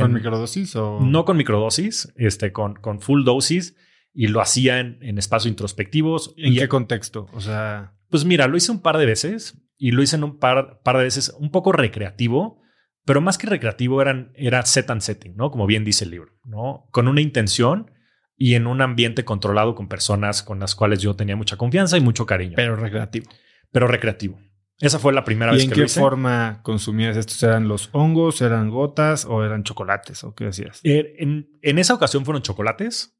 ¿Con 0.00 0.14
microdosis 0.14 0.76
o...? 0.76 1.00
No 1.00 1.24
con 1.24 1.36
microdosis, 1.36 2.12
este, 2.16 2.52
con, 2.52 2.74
con 2.76 3.00
full 3.00 3.24
dosis 3.24 3.76
y 4.14 4.28
lo 4.28 4.40
hacía 4.40 4.80
en, 4.80 5.18
espacios 5.18 5.50
introspectivos. 5.50 6.34
¿En 6.36 6.54
qué 6.54 6.68
contexto? 6.68 7.26
O 7.32 7.40
sea... 7.40 7.94
Pues 8.08 8.24
mira, 8.24 8.48
lo 8.48 8.56
hice 8.56 8.72
un 8.72 8.80
par 8.80 8.96
de 8.96 9.04
veces 9.04 9.60
y 9.78 9.92
lo 9.92 10.02
hice 10.02 10.16
en 10.16 10.24
un 10.24 10.38
par, 10.38 10.80
par 10.82 10.98
de 10.98 11.04
veces 11.04 11.34
un 11.38 11.50
poco 11.50 11.72
recreativo, 11.72 12.60
pero 13.04 13.20
más 13.22 13.38
que 13.38 13.46
recreativo 13.46 14.02
eran, 14.02 14.32
era 14.34 14.64
set 14.66 14.90
and 14.90 15.00
setting, 15.00 15.36
¿no? 15.36 15.50
Como 15.50 15.66
bien 15.66 15.84
dice 15.84 16.04
el 16.04 16.10
libro, 16.10 16.32
¿no? 16.44 16.88
Con 16.90 17.08
una 17.08 17.22
intención 17.22 17.90
y 18.36 18.54
en 18.54 18.66
un 18.66 18.82
ambiente 18.82 19.24
controlado 19.24 19.74
con 19.74 19.88
personas 19.88 20.42
con 20.42 20.60
las 20.60 20.74
cuales 20.74 21.00
yo 21.00 21.16
tenía 21.16 21.36
mucha 21.36 21.56
confianza 21.56 21.96
y 21.96 22.00
mucho 22.00 22.26
cariño. 22.26 22.54
Pero 22.56 22.76
recreativo 22.76 23.30
pero 23.70 23.86
recreativo. 23.86 24.40
Esa 24.80 24.98
fue 24.98 25.12
la 25.12 25.24
primera 25.24 25.52
vez 25.52 25.62
que 25.62 25.68
lo 25.68 25.72
hice. 25.74 25.80
¿Y 25.80 25.82
en 25.82 25.86
qué 25.86 26.00
forma 26.00 26.60
consumías 26.62 27.16
estos? 27.16 27.42
¿Eran 27.42 27.66
los 27.66 27.90
hongos, 27.92 28.40
eran 28.40 28.70
gotas 28.70 29.24
o 29.24 29.44
eran 29.44 29.64
chocolates? 29.64 30.22
¿O 30.22 30.34
qué 30.34 30.44
decías? 30.44 30.80
Eh, 30.84 31.16
en, 31.18 31.78
esa 31.78 31.94
ocasión 31.94 32.24
fueron 32.24 32.42
chocolates 32.42 33.18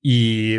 y, 0.00 0.56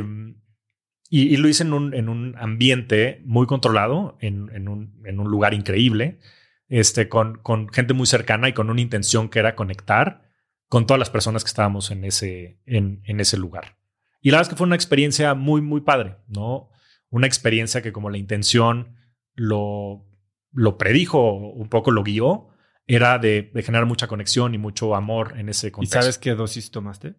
y, 1.09 1.35
lo 1.37 1.47
hice 1.47 1.63
en 1.63 1.73
un, 1.73 1.93
en 1.93 2.07
un, 2.07 2.35
ambiente 2.37 3.21
muy 3.25 3.47
controlado, 3.47 4.17
en, 4.21 4.49
en, 4.53 4.67
un, 4.67 5.01
en, 5.05 5.19
un, 5.19 5.29
lugar 5.29 5.53
increíble, 5.53 6.19
este, 6.67 7.09
con, 7.09 7.39
con 7.39 7.69
gente 7.69 7.93
muy 7.93 8.05
cercana 8.05 8.47
y 8.47 8.53
con 8.53 8.69
una 8.69 8.81
intención 8.81 9.29
que 9.29 9.39
era 9.39 9.55
conectar 9.55 10.29
con 10.67 10.85
todas 10.85 10.99
las 10.99 11.09
personas 11.09 11.43
que 11.43 11.47
estábamos 11.47 11.89
en 11.89 12.05
ese, 12.05 12.61
en, 12.65 13.01
en 13.05 13.19
ese 13.19 13.37
lugar. 13.37 13.77
Y 14.21 14.29
la 14.29 14.37
verdad 14.37 14.49
es 14.49 14.53
que 14.53 14.57
fue 14.57 14.67
una 14.67 14.75
experiencia 14.75 15.33
muy, 15.33 15.61
muy 15.61 15.81
padre, 15.81 16.17
¿no? 16.27 16.69
Una 17.09 17.25
experiencia 17.25 17.81
que 17.81 17.91
como 17.91 18.11
la 18.11 18.17
intención 18.17 18.95
lo, 19.33 20.05
lo 20.51 20.77
predijo, 20.77 21.33
un 21.33 21.69
poco 21.69 21.91
lo 21.91 22.03
guió, 22.03 22.49
era 22.85 23.19
de, 23.19 23.51
generar 23.63 23.85
mucha 23.85 24.07
conexión 24.07 24.53
y 24.53 24.57
mucho 24.57 24.95
amor 24.95 25.35
en 25.37 25.49
ese 25.49 25.71
contexto. 25.71 25.99
¿Y 25.99 26.01
sabes 26.01 26.17
qué 26.17 26.33
dosis 26.33 26.71
tomaste? 26.71 27.15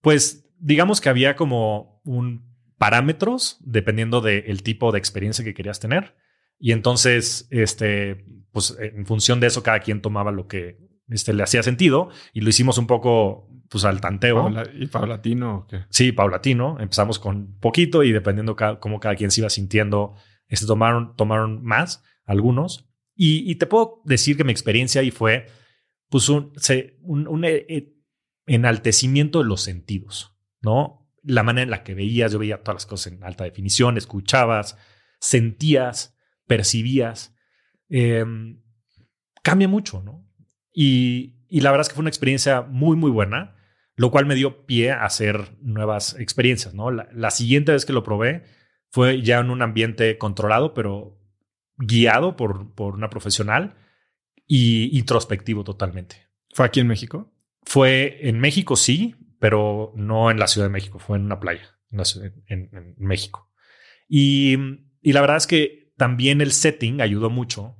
Pues 0.00 0.48
digamos 0.58 1.00
que 1.00 1.08
había 1.08 1.34
como 1.36 2.00
un 2.04 2.53
parámetros 2.78 3.58
dependiendo 3.60 4.20
del 4.20 4.62
tipo 4.62 4.92
de 4.92 4.98
experiencia 4.98 5.44
que 5.44 5.54
querías 5.54 5.80
tener. 5.80 6.16
Y 6.58 6.72
entonces, 6.72 7.46
este, 7.50 8.24
pues 8.52 8.76
en 8.78 9.06
función 9.06 9.40
de 9.40 9.48
eso, 9.48 9.62
cada 9.62 9.80
quien 9.80 10.00
tomaba 10.00 10.32
lo 10.32 10.46
que 10.46 10.78
este, 11.08 11.32
le 11.32 11.42
hacía 11.42 11.62
sentido 11.62 12.08
y 12.32 12.40
lo 12.40 12.48
hicimos 12.48 12.78
un 12.78 12.86
poco 12.86 13.48
pues 13.68 13.84
al 13.84 14.00
tanteo. 14.00 14.50
¿Y 14.74 14.86
paulatino 14.86 15.56
o 15.56 15.66
qué? 15.66 15.84
Sí, 15.90 16.12
paulatino. 16.12 16.76
Empezamos 16.78 17.18
con 17.18 17.58
poquito 17.58 18.02
y 18.02 18.12
dependiendo 18.12 18.56
cómo 18.80 19.00
cada 19.00 19.16
quien 19.16 19.30
se 19.30 19.40
iba 19.40 19.50
sintiendo 19.50 20.14
este, 20.48 20.66
tomaron, 20.66 21.16
tomaron 21.16 21.62
más, 21.64 22.02
algunos. 22.24 22.88
Y, 23.16 23.54
te 23.56 23.66
puedo 23.66 24.02
decir 24.04 24.36
que 24.36 24.44
mi 24.44 24.50
experiencia 24.50 25.00
ahí 25.00 25.12
fue 25.12 25.46
pues 26.08 26.28
un, 26.28 26.52
un, 27.02 27.44
eh, 27.44 27.64
eh, 27.68 27.94
enaltecimiento 28.46 29.40
de 29.40 29.48
los 29.48 29.62
sentidos, 29.62 30.36
¿no? 30.60 31.03
La 31.24 31.42
manera 31.42 31.64
en 31.64 31.70
la 31.70 31.82
que 31.82 31.94
veías, 31.94 32.32
yo 32.32 32.38
veía 32.38 32.62
todas 32.62 32.76
las 32.76 32.86
cosas 32.86 33.12
en 33.12 33.24
alta 33.24 33.44
definición, 33.44 33.96
escuchabas, 33.96 34.76
sentías, 35.20 36.16
percibías, 36.46 37.34
eh, 37.88 38.24
cambia 39.42 39.68
mucho, 39.68 40.02
¿no? 40.02 40.28
Y, 40.72 41.36
y 41.48 41.60
la 41.60 41.70
verdad 41.70 41.82
es 41.82 41.88
que 41.88 41.94
fue 41.94 42.02
una 42.02 42.10
experiencia 42.10 42.62
muy, 42.62 42.96
muy 42.96 43.10
buena, 43.10 43.56
lo 43.96 44.10
cual 44.10 44.26
me 44.26 44.34
dio 44.34 44.66
pie 44.66 44.90
a 44.92 45.04
hacer 45.04 45.56
nuevas 45.60 46.16
experiencias, 46.18 46.74
¿no? 46.74 46.90
La, 46.90 47.08
la 47.12 47.30
siguiente 47.30 47.72
vez 47.72 47.84
que 47.86 47.92
lo 47.92 48.02
probé 48.02 48.44
fue 48.90 49.22
ya 49.22 49.38
en 49.38 49.50
un 49.50 49.62
ambiente 49.62 50.18
controlado, 50.18 50.74
pero 50.74 51.18
guiado 51.76 52.36
por, 52.36 52.74
por 52.74 52.94
una 52.94 53.10
profesional 53.10 53.76
y 54.46 54.96
introspectivo 54.96 55.64
totalmente. 55.64 56.28
¿Fue 56.52 56.66
aquí 56.66 56.80
en 56.80 56.86
México? 56.86 57.32
Fue 57.64 58.18
en 58.28 58.38
México, 58.38 58.76
sí, 58.76 59.16
pero 59.38 59.92
no 59.96 60.30
en 60.30 60.38
la 60.38 60.46
Ciudad 60.46 60.66
de 60.66 60.72
México, 60.72 60.98
fue 60.98 61.16
en 61.16 61.24
una 61.24 61.40
playa 61.40 61.74
en, 62.48 62.94
México. 62.98 63.50
Y, 64.08 64.56
y, 65.00 65.12
la 65.12 65.20
verdad 65.20 65.36
es 65.36 65.46
que 65.46 65.92
también 65.96 66.40
el 66.40 66.52
setting 66.52 67.00
ayudó 67.00 67.30
mucho, 67.30 67.76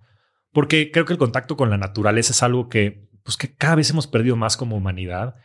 porque 0.52 0.90
creo 0.90 1.05
que 1.05 1.12
el 1.12 1.18
contacto 1.18 1.57
con 1.57 1.70
la 1.70 1.78
naturaleza 1.78 2.32
es 2.32 2.42
algo 2.42 2.68
que, 2.68 3.09
pues 3.22 3.36
que 3.36 3.55
cada 3.55 3.76
vez 3.76 3.90
hemos 3.90 4.07
perdido 4.07 4.36
más 4.36 4.57
como 4.57 4.76
humanidad 4.76 5.36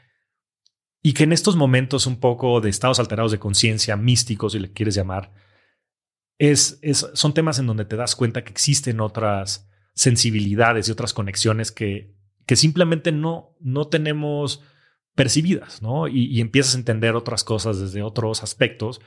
y 1.01 1.13
que 1.13 1.23
en 1.23 1.33
estos 1.33 1.55
momentos 1.55 2.05
un 2.07 2.19
poco 2.19 2.61
de 2.61 2.69
estados 2.69 2.99
alterados 2.99 3.31
de 3.31 3.39
conciencia, 3.39 3.95
místicos, 3.95 4.53
si 4.53 4.59
le 4.59 4.71
quieres 4.71 4.95
llamar, 4.95 5.33
es, 6.37 6.79
es, 6.81 7.07
son 7.13 7.33
temas 7.33 7.59
en 7.59 7.67
donde 7.67 7.85
te 7.85 7.95
das 7.95 8.15
cuenta 8.15 8.43
que 8.43 8.51
existen 8.51 8.99
otras 8.99 9.69
sensibilidades 9.95 10.87
y 10.87 10.91
otras 10.91 11.13
conexiones 11.13 11.71
que, 11.71 12.15
que 12.45 12.55
simplemente 12.55 13.11
no, 13.11 13.55
no 13.59 13.87
tenemos 13.87 14.63
percibidas, 15.19 15.81
¿no? 15.81 16.07
Y, 16.07 16.39
empiezas 16.39 16.75
a 16.75 16.77
entender 16.77 17.13
otras 17.13 17.43
cosas 17.43 17.77
desde 17.77 18.01
otros 18.01 18.41
aspectos 18.41 19.01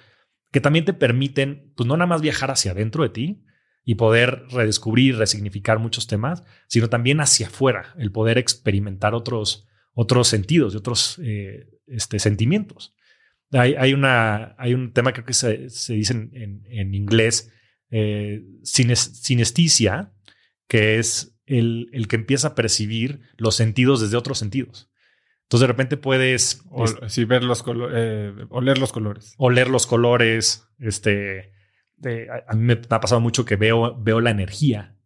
que 0.50 0.60
también 0.60 0.84
te 0.84 0.92
permiten, 0.92 1.72
pues 1.74 1.86
no 1.86 1.96
nada 1.96 2.06
más 2.06 2.20
viajar 2.20 2.50
hacia 2.50 2.72
adentro 2.72 3.02
de 3.02 3.08
ti 3.08 3.44
y 3.82 3.94
poder 3.94 4.44
redescubrir, 4.50 5.16
resignificar 5.16 5.78
muchos 5.78 6.06
temas, 6.08 6.44
sino 6.68 6.90
también 6.90 7.22
hacia 7.22 7.46
afuera, 7.46 7.94
el 7.96 8.12
poder 8.12 8.36
experimentar 8.36 9.14
otros, 9.14 9.66
otros 9.94 10.28
sentidos 10.28 10.74
y 10.74 10.76
otros 10.76 11.18
eh, 11.24 11.70
este, 11.86 12.18
sentimientos. 12.18 12.94
Hay, 13.50 13.74
hay, 13.78 13.94
una, 13.94 14.54
hay 14.58 14.74
un 14.74 14.92
tema 14.92 15.14
creo 15.14 15.24
que 15.24 15.32
se, 15.32 15.68
dice 15.94 16.12
en, 16.12 16.94
inglés, 16.94 17.50
eh, 17.90 18.42
que 20.68 20.98
es 20.98 21.38
el, 21.46 21.88
el, 21.94 22.06
que 22.06 22.16
empieza 22.16 22.48
a 22.48 22.54
percibir 22.54 23.20
los 23.38 23.54
sentidos 23.54 24.02
desde 24.02 24.18
otros 24.18 24.38
sentidos. 24.38 24.91
Entonces 25.52 25.68
de 25.68 25.72
repente 25.72 25.96
puedes... 25.98 26.62
O, 26.70 26.86
sí, 27.10 27.26
ver 27.26 27.44
los 27.44 27.62
eh, 27.92 28.32
oler 28.48 28.78
los 28.78 28.90
colores. 28.90 29.34
Oler 29.36 29.68
los 29.68 29.86
colores. 29.86 30.66
Este, 30.78 31.52
de, 31.98 32.26
a, 32.48 32.54
mí 32.54 32.62
me 32.62 32.80
ha 32.88 33.00
pasado 33.00 33.20
mucho 33.20 33.44
que 33.44 33.56
veo, 33.56 33.94
veo 34.00 34.22
la 34.22 34.30
energía, 34.30 34.96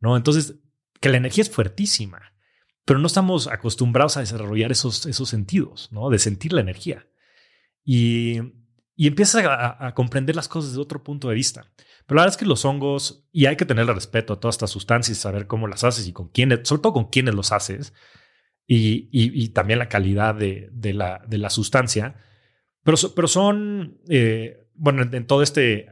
¿no? 0.00 0.16
Entonces, 0.16 0.54
que 0.98 1.10
la 1.10 1.18
energía 1.18 1.42
es 1.42 1.50
fuertísima, 1.50 2.32
pero 2.86 3.00
no 3.00 3.06
estamos 3.06 3.48
acostumbrados 3.48 4.16
a 4.16 4.20
desarrollar 4.20 4.72
esos, 4.72 5.04
esos 5.04 5.28
sentidos, 5.28 5.90
¿no? 5.92 6.08
De 6.08 6.18
sentir 6.18 6.54
la 6.54 6.62
energía. 6.62 7.06
Y, 7.84 8.38
y 8.96 9.08
empiezas 9.08 9.44
a, 9.44 9.88
a, 9.88 9.92
comprender 9.92 10.36
las 10.36 10.48
cosas 10.48 10.70
desde 10.70 10.80
otro 10.80 11.04
punto 11.04 11.28
de 11.28 11.34
vista. 11.34 11.70
Pero 12.06 12.16
la 12.16 12.22
verdad 12.22 12.32
es 12.32 12.38
que 12.38 12.46
los 12.46 12.64
hongos, 12.64 13.28
y 13.30 13.44
hay 13.44 13.56
que 13.56 13.66
tenerle 13.66 13.92
respeto 13.92 14.32
a 14.32 14.40
todas 14.40 14.54
estas 14.54 14.70
sustancias, 14.70 15.18
saber 15.18 15.46
cómo 15.46 15.68
las 15.68 15.84
haces 15.84 16.08
y 16.08 16.14
con 16.14 16.28
quiénes, 16.28 16.60
sobre 16.66 16.80
todo 16.80 16.94
con 16.94 17.10
quiénes 17.10 17.34
los 17.34 17.52
haces, 17.52 17.92
y, 18.66 19.08
y, 19.12 19.48
también 19.50 19.78
la 19.78 19.88
calidad 19.88 20.34
de, 20.34 20.70
de, 20.72 20.94
la, 20.94 21.22
de 21.26 21.38
la 21.38 21.50
sustancia. 21.50 22.16
Pero, 22.82 22.96
pero 23.14 23.28
son, 23.28 23.98
eh, 24.08 24.66
bueno, 24.74 25.02
en, 25.02 25.26
todo 25.26 25.42
este 25.42 25.88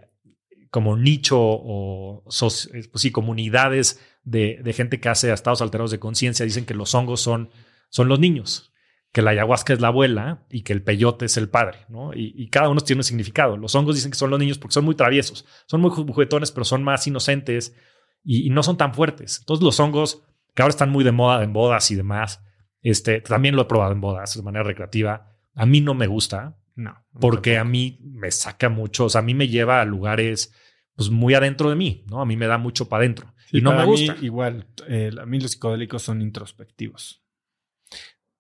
como 0.71 0.97
nicho 0.97 1.37
o 1.41 2.23
pues 2.25 2.71
sí, 2.95 3.11
comunidades 3.11 4.01
de, 4.23 4.61
de, 4.63 4.73
gente 4.73 5.01
que 5.01 5.09
hace 5.09 5.33
estados 5.33 5.63
alterados 5.63 5.91
de 5.91 5.99
conciencia, 5.99 6.47
dicen 6.47 6.65
que 6.65 6.75
los 6.75 6.95
hongos 6.95 7.21
son, 7.21 7.51
son 7.89 8.09
los 8.09 8.21
niños 8.21 8.71
que 9.13 9.23
la 9.23 9.33
ayahuasca 9.33 9.73
es 9.73 9.81
la 9.81 9.89
abuela 9.89 10.45
y 10.51 10.63
que 10.63 10.73
el 10.73 10.83
peyote 10.83 11.25
es 11.25 11.37
el 11.37 11.49
padre, 11.49 11.79
¿no? 11.89 12.15
Y, 12.15 12.33
y, 12.37 12.49
cada 12.49 12.69
uno 12.69 12.81
tiene 12.81 13.01
un 13.01 13.05
significado. 13.05 13.57
Los 13.57 13.75
hongos 13.75 13.97
dicen 13.97 14.13
que 14.13 14.17
son 14.17 14.31
los 14.31 14.39
niños 14.39 14.59
porque 14.59 14.75
son 14.75 14.85
muy 14.85 14.95
traviesos, 14.95 15.45
son 15.67 15.81
muy 15.81 15.91
juguetones, 15.91 16.53
pero 16.53 16.65
son 16.65 16.85
más 16.85 17.07
inocentes 17.07 17.75
y, 18.23 18.47
y, 18.47 18.51
no 18.51 18.63
son 18.63 18.77
tan 18.77 18.95
fuertes. 18.95 19.39
Entonces 19.41 19.65
los 19.65 19.81
hongos, 19.81 20.23
que 20.55 20.63
ahora 20.63 20.71
están 20.71 20.91
muy 20.91 21.03
de 21.03 21.13
moda 21.13 21.43
en 21.43 21.53
bodas 21.53 21.91
y 21.91 21.97
demás, 21.97 22.41
este, 22.83 23.21
también 23.21 23.57
lo 23.57 23.63
he 23.63 23.67
probado 23.67 23.93
en 23.93 24.01
bodas 24.01 24.35
de 24.35 24.43
manera 24.43 24.65
recreativa. 24.65 25.37
A 25.55 25.67
mí 25.67 25.81
no 25.81 25.95
me 25.95 26.07
gusta, 26.07 26.57
no, 26.75 27.05
porque 27.19 27.59
a 27.59 27.65
mí 27.65 27.99
me 28.03 28.31
saca 28.31 28.69
mucho, 28.69 29.07
o 29.07 29.09
sea, 29.09 29.21
a 29.21 29.25
mí 29.25 29.35
me 29.35 29.49
lleva 29.49 29.81
a 29.81 29.85
lugares 29.85 30.55
pues 30.95 31.11
muy 31.11 31.35
adentro 31.35 31.71
de 31.71 31.77
mí, 31.77 32.05
¿no? 32.09 32.21
A 32.21 32.27
mí 32.27 32.37
me 32.37 32.47
da 32.47 32.59
mucho 32.59 32.89
para 32.89 33.03
adentro 33.03 33.35
sí, 33.51 33.59
y 33.59 33.61
no 33.63 33.73
me 33.73 33.85
gusta. 33.85 34.17
igual, 34.21 34.67
eh, 34.89 35.11
a 35.19 35.27
mí 35.27 35.41
los 35.41 35.53
psicodélicos 35.53 36.03
son 36.03 36.21
introspectivos. 36.21 37.25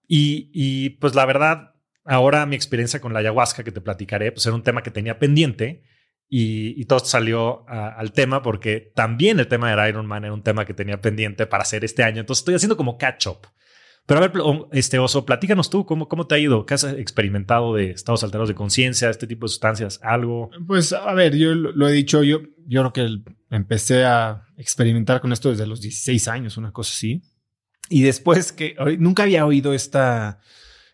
Y, 0.06 0.50
y, 0.52 0.90
pues 0.90 1.14
la 1.14 1.24
verdad, 1.24 1.74
ahora 2.04 2.44
mi 2.46 2.56
experiencia 2.56 3.00
con 3.00 3.12
la 3.12 3.20
ayahuasca 3.20 3.62
que 3.62 3.72
te 3.72 3.80
platicaré, 3.80 4.32
pues 4.32 4.44
era 4.44 4.56
un 4.56 4.62
tema 4.62 4.82
que 4.82 4.90
tenía 4.90 5.18
pendiente 5.18 5.84
y, 6.28 6.80
y 6.80 6.84
todo 6.86 6.98
salió 6.98 7.68
a, 7.68 7.88
al 7.88 8.12
tema 8.12 8.42
porque 8.42 8.92
también 8.94 9.38
el 9.38 9.46
tema 9.46 9.74
de 9.74 9.88
Iron 9.88 10.06
Man 10.06 10.24
era 10.24 10.34
un 10.34 10.42
tema 10.42 10.64
que 10.64 10.74
tenía 10.74 11.00
pendiente 11.00 11.46
para 11.46 11.62
hacer 11.62 11.84
este 11.84 12.02
año. 12.02 12.20
Entonces 12.20 12.40
estoy 12.40 12.54
haciendo 12.54 12.76
como 12.76 12.98
catch 12.98 13.26
up. 13.28 13.46
Pero 14.10 14.24
a 14.24 14.26
ver, 14.26 14.32
este 14.72 14.98
oso, 14.98 15.24
platícanos 15.24 15.70
tú, 15.70 15.86
¿cómo, 15.86 16.08
cómo 16.08 16.26
te 16.26 16.34
ha 16.34 16.38
ido? 16.38 16.66
¿Qué 16.66 16.74
has 16.74 16.82
experimentado 16.82 17.76
de 17.76 17.92
estados 17.92 18.24
alterados 18.24 18.48
de 18.48 18.56
conciencia, 18.56 19.08
este 19.08 19.28
tipo 19.28 19.46
de 19.46 19.50
sustancias? 19.50 20.00
¿Algo? 20.02 20.50
Pues 20.66 20.92
a 20.92 21.14
ver, 21.14 21.36
yo 21.36 21.54
lo 21.54 21.88
he 21.88 21.92
dicho, 21.92 22.24
yo, 22.24 22.40
yo 22.66 22.90
creo 22.90 22.92
que 22.92 23.32
empecé 23.50 24.04
a 24.04 24.48
experimentar 24.56 25.20
con 25.20 25.32
esto 25.32 25.50
desde 25.50 25.64
los 25.64 25.80
16 25.80 26.26
años, 26.26 26.56
una 26.56 26.72
cosa 26.72 26.90
así. 26.90 27.22
Y 27.88 28.02
después 28.02 28.50
que 28.50 28.74
nunca 28.98 29.22
había 29.22 29.46
oído 29.46 29.74
esta, 29.74 30.40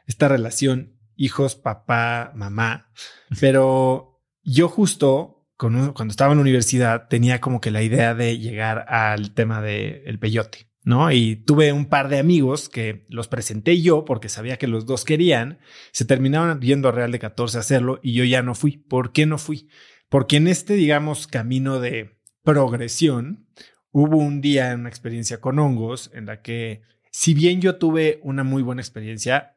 esta 0.06 0.28
relación 0.28 0.98
hijos, 1.16 1.54
papá, 1.54 2.32
mamá, 2.34 2.90
pero 3.40 4.20
yo 4.42 4.68
justo 4.68 5.48
cuando 5.56 6.10
estaba 6.10 6.32
en 6.32 6.36
la 6.36 6.42
universidad 6.42 7.08
tenía 7.08 7.40
como 7.40 7.62
que 7.62 7.70
la 7.70 7.82
idea 7.82 8.14
de 8.14 8.38
llegar 8.38 8.84
al 8.90 9.32
tema 9.32 9.62
del 9.62 10.04
de 10.04 10.18
peyote. 10.18 10.65
¿No? 10.86 11.10
Y 11.10 11.34
tuve 11.34 11.72
un 11.72 11.86
par 11.86 12.08
de 12.08 12.20
amigos 12.20 12.68
que 12.68 13.04
los 13.08 13.26
presenté 13.26 13.82
yo 13.82 14.04
porque 14.04 14.28
sabía 14.28 14.56
que 14.56 14.68
los 14.68 14.86
dos 14.86 15.04
querían, 15.04 15.58
se 15.90 16.04
terminaron 16.04 16.60
yendo 16.60 16.88
a 16.88 16.92
Real 16.92 17.10
de 17.10 17.18
14 17.18 17.56
a 17.56 17.60
hacerlo 17.60 17.98
y 18.04 18.12
yo 18.12 18.22
ya 18.22 18.40
no 18.40 18.54
fui. 18.54 18.78
¿Por 18.78 19.12
qué 19.12 19.26
no 19.26 19.36
fui? 19.36 19.68
Porque 20.08 20.36
en 20.36 20.46
este, 20.46 20.74
digamos, 20.74 21.26
camino 21.26 21.80
de 21.80 22.20
progresión, 22.44 23.48
hubo 23.90 24.18
un 24.18 24.40
día, 24.40 24.76
una 24.76 24.88
experiencia 24.88 25.40
con 25.40 25.58
hongos, 25.58 26.12
en 26.14 26.26
la 26.26 26.40
que, 26.40 26.82
si 27.10 27.34
bien 27.34 27.60
yo 27.60 27.78
tuve 27.78 28.20
una 28.22 28.44
muy 28.44 28.62
buena 28.62 28.80
experiencia, 28.80 29.56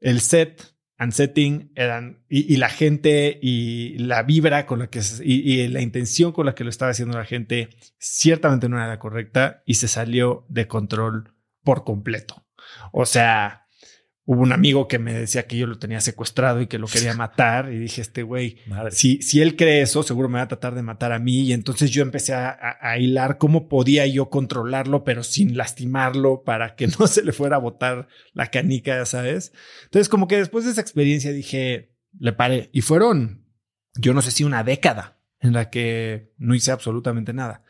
el 0.00 0.22
set 0.22 0.73
setting 1.12 1.72
eran, 1.74 2.24
y, 2.28 2.56
la 2.56 2.68
gente 2.68 3.38
y 3.40 3.98
la 3.98 4.22
vibra 4.22 4.66
con 4.66 4.78
la 4.78 4.88
que, 4.88 5.00
y, 5.22 5.68
la 5.68 5.80
intención 5.80 6.32
con 6.32 6.46
la 6.46 6.54
que 6.54 6.64
lo 6.64 6.70
estaba 6.70 6.90
haciendo 6.90 7.16
la 7.16 7.24
gente, 7.24 7.70
ciertamente 7.98 8.68
no 8.68 8.82
era 8.82 8.98
correcta 8.98 9.62
y 9.66 9.74
se 9.74 9.88
salió 9.88 10.46
de 10.48 10.66
control 10.66 11.34
por 11.62 11.84
completo. 11.84 12.46
O 12.92 13.06
sea, 13.06 13.63
hubo 14.26 14.40
un 14.40 14.52
amigo 14.52 14.88
que 14.88 14.98
me 14.98 15.12
decía 15.12 15.46
que 15.46 15.56
yo 15.56 15.66
lo 15.66 15.78
tenía 15.78 16.00
secuestrado 16.00 16.60
y 16.60 16.66
que 16.66 16.78
lo 16.78 16.86
quería 16.86 17.14
matar 17.16 17.72
y 17.72 17.78
dije, 17.78 18.00
este 18.00 18.22
güey, 18.22 18.58
si, 18.90 19.20
si 19.22 19.40
él 19.40 19.56
cree 19.56 19.82
eso, 19.82 20.02
seguro 20.02 20.28
me 20.28 20.38
va 20.38 20.44
a 20.44 20.48
tratar 20.48 20.74
de 20.74 20.82
matar 20.82 21.12
a 21.12 21.18
mí. 21.18 21.42
Y 21.42 21.52
entonces 21.52 21.90
yo 21.90 22.02
empecé 22.02 22.34
a, 22.34 22.48
a, 22.48 22.78
a, 22.80 22.98
hilar 22.98 23.38
cómo 23.38 23.68
podía 23.68 24.06
yo 24.06 24.30
controlarlo, 24.30 25.04
pero 25.04 25.22
sin 25.22 25.56
lastimarlo 25.56 26.42
para 26.42 26.74
que 26.74 26.86
no 26.98 27.06
se 27.06 27.22
le 27.22 27.32
fuera 27.32 27.56
a 27.56 27.60
botar 27.60 28.08
la 28.32 28.46
canica, 28.46 29.04
¿sabes? 29.04 29.52
Entonces 29.84 30.08
como 30.08 30.28
que 30.28 30.38
después 30.38 30.64
de 30.64 30.70
esa 30.70 30.80
experiencia 30.80 31.32
dije, 31.32 31.94
le 32.18 32.32
paré. 32.32 32.70
Y 32.72 32.80
fueron, 32.80 33.44
yo 33.96 34.14
no 34.14 34.22
sé 34.22 34.30
si 34.30 34.44
una 34.44 34.64
década 34.64 35.18
en 35.40 35.52
la 35.52 35.68
que 35.68 36.32
no 36.38 36.54
hice 36.54 36.72
absolutamente 36.72 37.34
nada. 37.34 37.64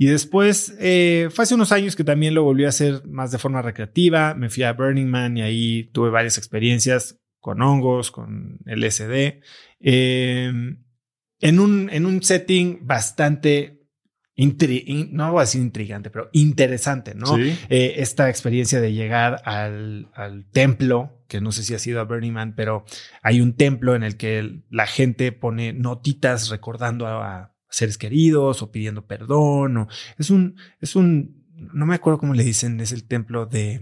Y 0.00 0.06
después, 0.06 0.74
eh, 0.80 1.28
fue 1.30 1.42
hace 1.42 1.54
unos 1.54 1.72
años 1.72 1.94
que 1.94 2.04
también 2.04 2.32
lo 2.32 2.42
volví 2.42 2.64
a 2.64 2.70
hacer 2.70 3.06
más 3.06 3.32
de 3.32 3.38
forma 3.38 3.60
recreativa. 3.60 4.32
Me 4.32 4.48
fui 4.48 4.62
a 4.62 4.72
Burning 4.72 5.04
Man 5.04 5.36
y 5.36 5.42
ahí 5.42 5.90
tuve 5.92 6.08
varias 6.08 6.38
experiencias 6.38 7.20
con 7.38 7.60
hongos, 7.60 8.10
con 8.10 8.60
LSD. 8.64 9.42
Eh, 9.78 10.52
en, 11.40 11.60
un, 11.60 11.90
en 11.92 12.06
un 12.06 12.22
setting 12.22 12.78
bastante, 12.86 13.82
intri 14.36 15.10
no 15.12 15.32
voy 15.32 15.40
a 15.40 15.42
decir 15.42 15.60
intrigante, 15.60 16.08
pero 16.08 16.30
interesante, 16.32 17.14
¿no? 17.14 17.36
Sí. 17.36 17.54
Eh, 17.68 17.96
esta 17.98 18.30
experiencia 18.30 18.80
de 18.80 18.94
llegar 18.94 19.42
al, 19.44 20.08
al 20.14 20.48
templo, 20.50 21.22
que 21.28 21.42
no 21.42 21.52
sé 21.52 21.62
si 21.62 21.74
ha 21.74 21.78
sido 21.78 22.00
a 22.00 22.04
Burning 22.04 22.32
Man, 22.32 22.54
pero 22.56 22.86
hay 23.22 23.42
un 23.42 23.54
templo 23.54 23.94
en 23.94 24.02
el 24.02 24.16
que 24.16 24.62
la 24.70 24.86
gente 24.86 25.30
pone 25.32 25.74
notitas 25.74 26.48
recordando 26.48 27.06
a, 27.06 27.49
seres 27.70 27.98
queridos 27.98 28.62
o 28.62 28.70
pidiendo 28.70 29.06
perdón 29.06 29.76
o 29.76 29.88
es 30.18 30.30
un 30.30 30.56
es 30.80 30.96
un 30.96 31.46
no 31.54 31.86
me 31.86 31.94
acuerdo 31.94 32.18
cómo 32.18 32.34
le 32.34 32.44
dicen 32.44 32.80
es 32.80 32.92
el 32.92 33.04
templo 33.04 33.46
de 33.46 33.80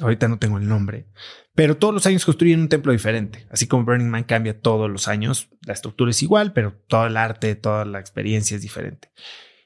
ahorita 0.00 0.28
no 0.28 0.38
tengo 0.38 0.58
el 0.58 0.68
nombre 0.68 1.06
pero 1.54 1.76
todos 1.76 1.94
los 1.94 2.06
años 2.06 2.24
construyen 2.24 2.60
un 2.60 2.68
templo 2.68 2.92
diferente 2.92 3.46
así 3.50 3.66
como 3.66 3.84
Burning 3.84 4.08
Man 4.08 4.24
cambia 4.24 4.60
todos 4.60 4.90
los 4.90 5.08
años 5.08 5.48
la 5.66 5.72
estructura 5.72 6.10
es 6.10 6.22
igual 6.22 6.52
pero 6.52 6.72
todo 6.88 7.06
el 7.06 7.16
arte 7.16 7.54
toda 7.54 7.84
la 7.84 8.00
experiencia 8.00 8.56
es 8.56 8.62
diferente 8.62 9.10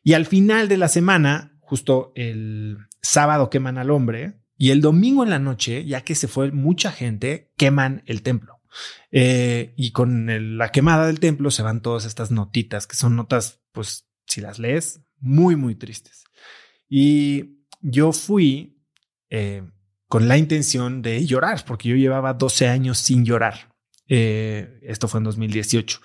Y 0.03 0.15
al 0.15 0.27
final 0.27 0.69
de 0.69 0.77
la 0.77 0.89
semana, 0.89 1.53
justo 1.61 2.13
el 2.17 2.79
sábado 3.03 3.51
queman 3.51 3.79
al 3.79 3.91
hombre 3.91 4.41
y 4.57 4.71
el 4.71 4.81
domingo 4.81 5.23
en 5.23 5.31
la 5.31 5.39
noche, 5.39 5.85
ya 5.85 6.03
que 6.03 6.15
se 6.15 6.29
fue 6.29 6.51
mucha 6.51 6.93
gente, 6.93 7.53
queman 7.57 8.03
el 8.07 8.23
templo. 8.23 8.61
Eh, 9.11 9.75
y 9.77 9.93
con 9.93 10.57
la 10.59 10.71
quemada 10.71 11.07
del 11.07 11.21
templo 11.21 11.51
se 11.51 11.63
van 11.63 11.83
todas 11.83 12.05
estas 12.05 12.31
notitas, 12.31 12.87
que 12.87 12.97
son 12.97 13.17
notas, 13.17 13.61
pues, 13.73 14.09
si 14.27 14.41
las 14.41 14.59
lees, 14.59 15.01
muy, 15.19 15.57
muy 15.57 15.75
tristes. 15.75 16.25
Y 16.89 17.65
yo 17.81 18.13
fui 18.13 18.83
eh, 19.31 19.63
con 20.09 20.29
la 20.29 20.37
intención 20.37 21.03
de 21.03 21.25
llorar, 21.25 21.65
porque 21.67 21.89
yo 21.89 21.97
llevaba 21.97 22.35
12 22.35 22.69
años 22.69 22.99
sin 22.99 23.25
llorar. 23.25 23.75
Eh, 24.09 24.79
esto 24.83 25.09
fue 25.09 25.19
en 25.19 25.25
2018. 25.25 26.01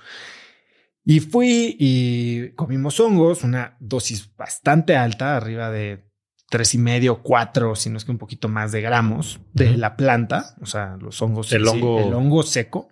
Y 1.03 1.19
fui 1.19 1.75
y 1.79 2.51
comimos 2.55 2.99
hongos, 2.99 3.43
una 3.43 3.77
dosis 3.79 4.35
bastante 4.35 4.95
alta, 4.95 5.37
arriba 5.37 5.71
de 5.71 6.06
tres 6.49 6.73
y 6.73 6.77
medio, 6.77 7.21
cuatro, 7.21 7.75
si 7.75 7.89
no 7.89 7.97
es 7.97 8.05
que 8.05 8.11
un 8.11 8.17
poquito 8.17 8.47
más 8.47 8.71
de 8.71 8.81
gramos 8.81 9.39
de 9.53 9.77
la 9.77 9.95
planta, 9.97 10.55
o 10.61 10.65
sea, 10.65 10.97
los 10.99 11.21
hongos, 11.21 11.51
el, 11.51 11.67
hongo. 11.67 11.99
el 11.99 12.13
hongo 12.13 12.43
seco. 12.43 12.89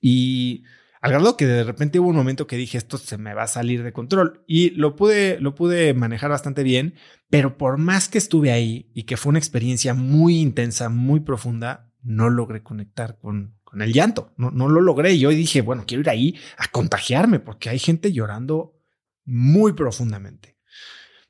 Y 0.00 0.64
al 1.00 1.12
grado 1.12 1.36
que 1.36 1.46
de 1.46 1.64
repente 1.64 1.98
hubo 1.98 2.08
un 2.08 2.16
momento 2.16 2.46
que 2.46 2.56
dije, 2.56 2.78
esto 2.78 2.96
se 2.96 3.18
me 3.18 3.34
va 3.34 3.42
a 3.42 3.48
salir 3.48 3.82
de 3.82 3.92
control. 3.92 4.42
Y 4.46 4.70
lo 4.70 4.96
pude, 4.96 5.38
lo 5.40 5.54
pude 5.54 5.94
manejar 5.94 6.30
bastante 6.30 6.62
bien, 6.62 6.94
pero 7.28 7.58
por 7.58 7.76
más 7.76 8.08
que 8.08 8.18
estuve 8.18 8.52
ahí 8.52 8.90
y 8.94 9.02
que 9.02 9.16
fue 9.16 9.30
una 9.30 9.38
experiencia 9.38 9.94
muy 9.94 10.38
intensa, 10.38 10.88
muy 10.88 11.20
profunda, 11.20 11.92
no 12.02 12.30
logré 12.30 12.62
conectar 12.62 13.18
con, 13.18 13.54
con 13.64 13.82
el 13.82 13.92
llanto. 13.92 14.32
No, 14.36 14.50
no 14.50 14.68
lo 14.68 14.80
logré. 14.80 15.18
Yo 15.18 15.30
dije, 15.30 15.60
bueno, 15.60 15.84
quiero 15.86 16.02
ir 16.02 16.10
ahí 16.10 16.38
a 16.56 16.68
contagiarme 16.68 17.38
porque 17.38 17.68
hay 17.68 17.78
gente 17.78 18.12
llorando 18.12 18.78
muy 19.24 19.72
profundamente. 19.72 20.51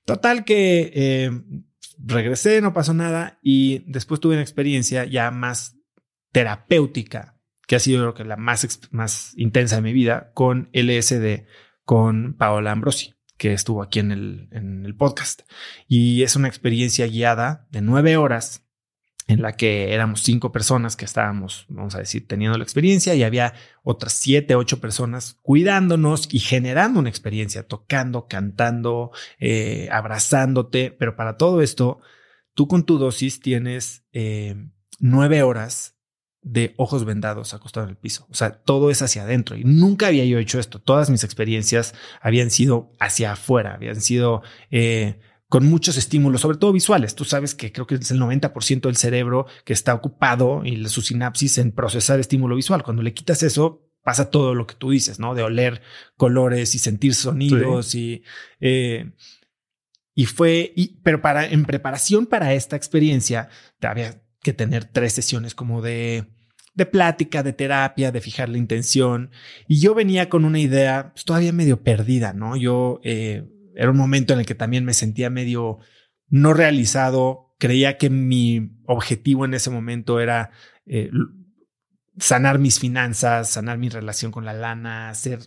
Total 0.04 0.44
que 0.44 0.92
eh, 0.94 1.30
regresé, 1.98 2.60
no 2.60 2.72
pasó 2.72 2.94
nada 2.94 3.38
y 3.42 3.84
después 3.90 4.20
tuve 4.20 4.34
una 4.34 4.42
experiencia 4.42 5.04
ya 5.04 5.30
más 5.30 5.76
terapéutica, 6.32 7.38
que 7.66 7.76
ha 7.76 7.80
sido 7.80 8.14
que 8.14 8.24
la 8.24 8.36
más, 8.36 8.80
más 8.90 9.32
intensa 9.36 9.76
de 9.76 9.82
mi 9.82 9.92
vida, 9.92 10.32
con 10.34 10.70
LSD, 10.72 11.46
con 11.84 12.34
Paola 12.34 12.72
Ambrosi, 12.72 13.14
que 13.36 13.52
estuvo 13.52 13.82
aquí 13.82 14.00
en 14.00 14.12
el, 14.12 14.48
en 14.52 14.84
el 14.84 14.96
podcast. 14.96 15.42
Y 15.86 16.22
es 16.22 16.36
una 16.36 16.48
experiencia 16.48 17.06
guiada 17.06 17.66
de 17.70 17.82
nueve 17.82 18.16
horas 18.16 18.61
en 19.32 19.42
la 19.42 19.52
que 19.52 19.92
éramos 19.94 20.20
cinco 20.20 20.52
personas 20.52 20.96
que 20.96 21.04
estábamos, 21.04 21.64
vamos 21.68 21.94
a 21.94 21.98
decir, 21.98 22.26
teniendo 22.28 22.58
la 22.58 22.64
experiencia 22.64 23.14
y 23.14 23.22
había 23.22 23.54
otras 23.82 24.12
siete, 24.12 24.54
ocho 24.54 24.80
personas 24.80 25.38
cuidándonos 25.42 26.28
y 26.30 26.38
generando 26.38 27.00
una 27.00 27.08
experiencia, 27.08 27.66
tocando, 27.66 28.26
cantando, 28.28 29.10
eh, 29.38 29.88
abrazándote. 29.90 30.90
Pero 30.90 31.16
para 31.16 31.36
todo 31.36 31.62
esto, 31.62 32.00
tú 32.54 32.68
con 32.68 32.84
tu 32.84 32.98
dosis 32.98 33.40
tienes 33.40 34.04
eh, 34.12 34.54
nueve 34.98 35.42
horas 35.42 35.96
de 36.42 36.74
ojos 36.76 37.04
vendados 37.04 37.54
acostado 37.54 37.86
en 37.86 37.90
el 37.90 37.96
piso. 37.96 38.26
O 38.30 38.34
sea, 38.34 38.50
todo 38.50 38.90
es 38.90 39.00
hacia 39.00 39.22
adentro 39.22 39.56
y 39.56 39.64
nunca 39.64 40.08
había 40.08 40.24
yo 40.24 40.38
hecho 40.38 40.58
esto. 40.58 40.80
Todas 40.80 41.08
mis 41.08 41.24
experiencias 41.24 41.94
habían 42.20 42.50
sido 42.50 42.92
hacia 43.00 43.32
afuera, 43.32 43.74
habían 43.74 44.00
sido... 44.00 44.42
Eh, 44.70 45.18
con 45.52 45.66
muchos 45.66 45.98
estímulos, 45.98 46.40
sobre 46.40 46.56
todo 46.56 46.72
visuales. 46.72 47.14
Tú 47.14 47.26
sabes 47.26 47.54
que 47.54 47.72
creo 47.72 47.86
que 47.86 47.96
es 47.96 48.10
el 48.10 48.18
90% 48.18 48.80
del 48.80 48.96
cerebro 48.96 49.44
que 49.66 49.74
está 49.74 49.92
ocupado 49.92 50.62
y 50.64 50.82
su 50.88 51.02
sinapsis 51.02 51.58
en 51.58 51.72
procesar 51.72 52.18
estímulo 52.18 52.56
visual. 52.56 52.82
Cuando 52.82 53.02
le 53.02 53.12
quitas 53.12 53.42
eso, 53.42 53.86
pasa 54.02 54.30
todo 54.30 54.54
lo 54.54 54.66
que 54.66 54.76
tú 54.76 54.92
dices, 54.92 55.18
¿no? 55.18 55.34
De 55.34 55.42
oler 55.42 55.82
colores 56.16 56.74
y 56.74 56.78
sentir 56.78 57.14
sonidos 57.14 57.94
y... 57.94 58.22
Eh, 58.60 59.12
y 60.14 60.24
fue, 60.24 60.72
y, 60.74 61.02
pero 61.02 61.20
para, 61.20 61.44
en 61.44 61.66
preparación 61.66 62.24
para 62.24 62.54
esta 62.54 62.76
experiencia, 62.76 63.50
había 63.82 64.22
que 64.42 64.54
tener 64.54 64.86
tres 64.86 65.12
sesiones 65.12 65.54
como 65.54 65.82
de, 65.82 66.28
de 66.72 66.86
plática, 66.86 67.42
de 67.42 67.52
terapia, 67.52 68.10
de 68.10 68.22
fijar 68.22 68.48
la 68.48 68.56
intención. 68.56 69.30
Y 69.68 69.80
yo 69.80 69.94
venía 69.94 70.30
con 70.30 70.46
una 70.46 70.60
idea 70.60 71.10
pues, 71.12 71.26
todavía 71.26 71.52
medio 71.52 71.82
perdida, 71.82 72.32
¿no? 72.32 72.56
Yo 72.56 73.00
eh, 73.04 73.44
era 73.74 73.90
un 73.90 73.96
momento 73.96 74.32
en 74.32 74.40
el 74.40 74.46
que 74.46 74.54
también 74.54 74.84
me 74.84 74.94
sentía 74.94 75.30
medio 75.30 75.78
no 76.28 76.54
realizado. 76.54 77.54
Creía 77.58 77.98
que 77.98 78.10
mi 78.10 78.76
objetivo 78.86 79.44
en 79.44 79.54
ese 79.54 79.70
momento 79.70 80.20
era 80.20 80.50
eh, 80.86 81.10
sanar 82.18 82.58
mis 82.58 82.78
finanzas, 82.78 83.50
sanar 83.50 83.78
mi 83.78 83.88
relación 83.88 84.32
con 84.32 84.44
la 84.44 84.52
lana, 84.52 85.10
hacer. 85.10 85.40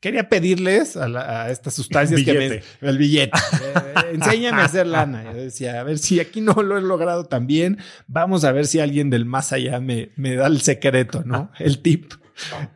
Quería 0.00 0.28
pedirles 0.28 0.96
a, 0.96 1.48
estas 1.50 1.74
sustancias 1.74 2.22
que 2.22 2.32
me. 2.34 2.88
El 2.88 2.98
billete. 2.98 3.38
Eh, 3.38 4.14
enséñame 4.14 4.62
a 4.62 4.64
hacer 4.64 4.86
lana. 4.86 5.24
Yo 5.24 5.34
decía, 5.34 5.80
a 5.80 5.84
ver 5.84 5.98
si 5.98 6.18
aquí 6.18 6.40
no 6.40 6.54
lo 6.54 6.76
he 6.76 6.82
logrado 6.82 7.26
tan 7.26 7.46
bien, 7.46 7.78
vamos 8.08 8.44
a 8.44 8.50
ver 8.50 8.66
si 8.66 8.80
alguien 8.80 9.10
del 9.10 9.24
más 9.24 9.52
allá 9.52 9.78
me, 9.78 10.10
me 10.16 10.34
da 10.34 10.48
el 10.48 10.60
secreto, 10.60 11.22
¿no? 11.24 11.52
El 11.58 11.80
tip. 11.82 12.12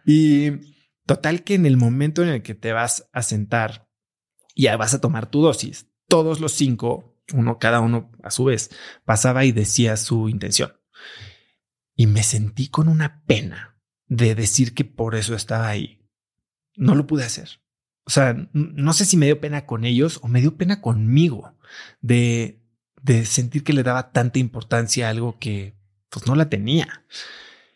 Y 0.05 0.53
total 1.05 1.43
que 1.43 1.55
en 1.55 1.67
el 1.67 1.77
momento 1.77 2.23
en 2.23 2.29
el 2.29 2.43
que 2.43 2.55
te 2.55 2.73
vas 2.73 3.09
a 3.13 3.23
sentar 3.23 3.86
y 4.57 4.67
vas 4.69 4.95
a 4.95 5.01
tomar 5.01 5.31
tu 5.31 5.43
dosis. 5.43 5.87
Todos 6.09 6.41
los 6.41 6.53
cinco, 6.53 7.15
uno 7.35 7.59
cada 7.59 7.81
uno 7.81 8.11
a 8.23 8.31
su 8.31 8.45
vez, 8.45 8.71
pasaba 9.05 9.45
y 9.45 9.53
decía 9.53 9.97
su 9.99 10.31
intención. 10.31 10.73
Y 11.95 12.07
me 12.07 12.23
sentí 12.23 12.69
con 12.69 12.89
una 12.89 13.23
pena 13.27 13.77
de 14.09 14.35
decir 14.35 14.73
que 14.75 14.85
por 14.85 15.15
eso 15.15 15.35
estaba 15.35 15.69
ahí. 15.69 16.01
No 16.75 16.95
lo 16.95 17.07
pude 17.07 17.25
hacer. 17.25 17.61
O 18.07 18.11
sea, 18.11 18.49
no 18.53 18.93
sé 18.95 19.05
si 19.05 19.17
me 19.17 19.27
dio 19.27 19.41
pena 19.41 19.67
con 19.67 19.85
ellos 19.85 20.21
o 20.23 20.29
me 20.29 20.41
dio 20.41 20.57
pena 20.57 20.81
conmigo 20.81 21.55
de, 22.01 22.63
de 23.03 23.27
sentir 23.27 23.63
que 23.63 23.75
le 23.75 23.83
daba 23.83 24.11
tanta 24.13 24.39
importancia 24.39 25.07
a 25.07 25.11
algo 25.11 25.39
que 25.39 25.77
pues 26.09 26.27
no 26.27 26.35
la 26.35 26.49
tenía. 26.49 27.05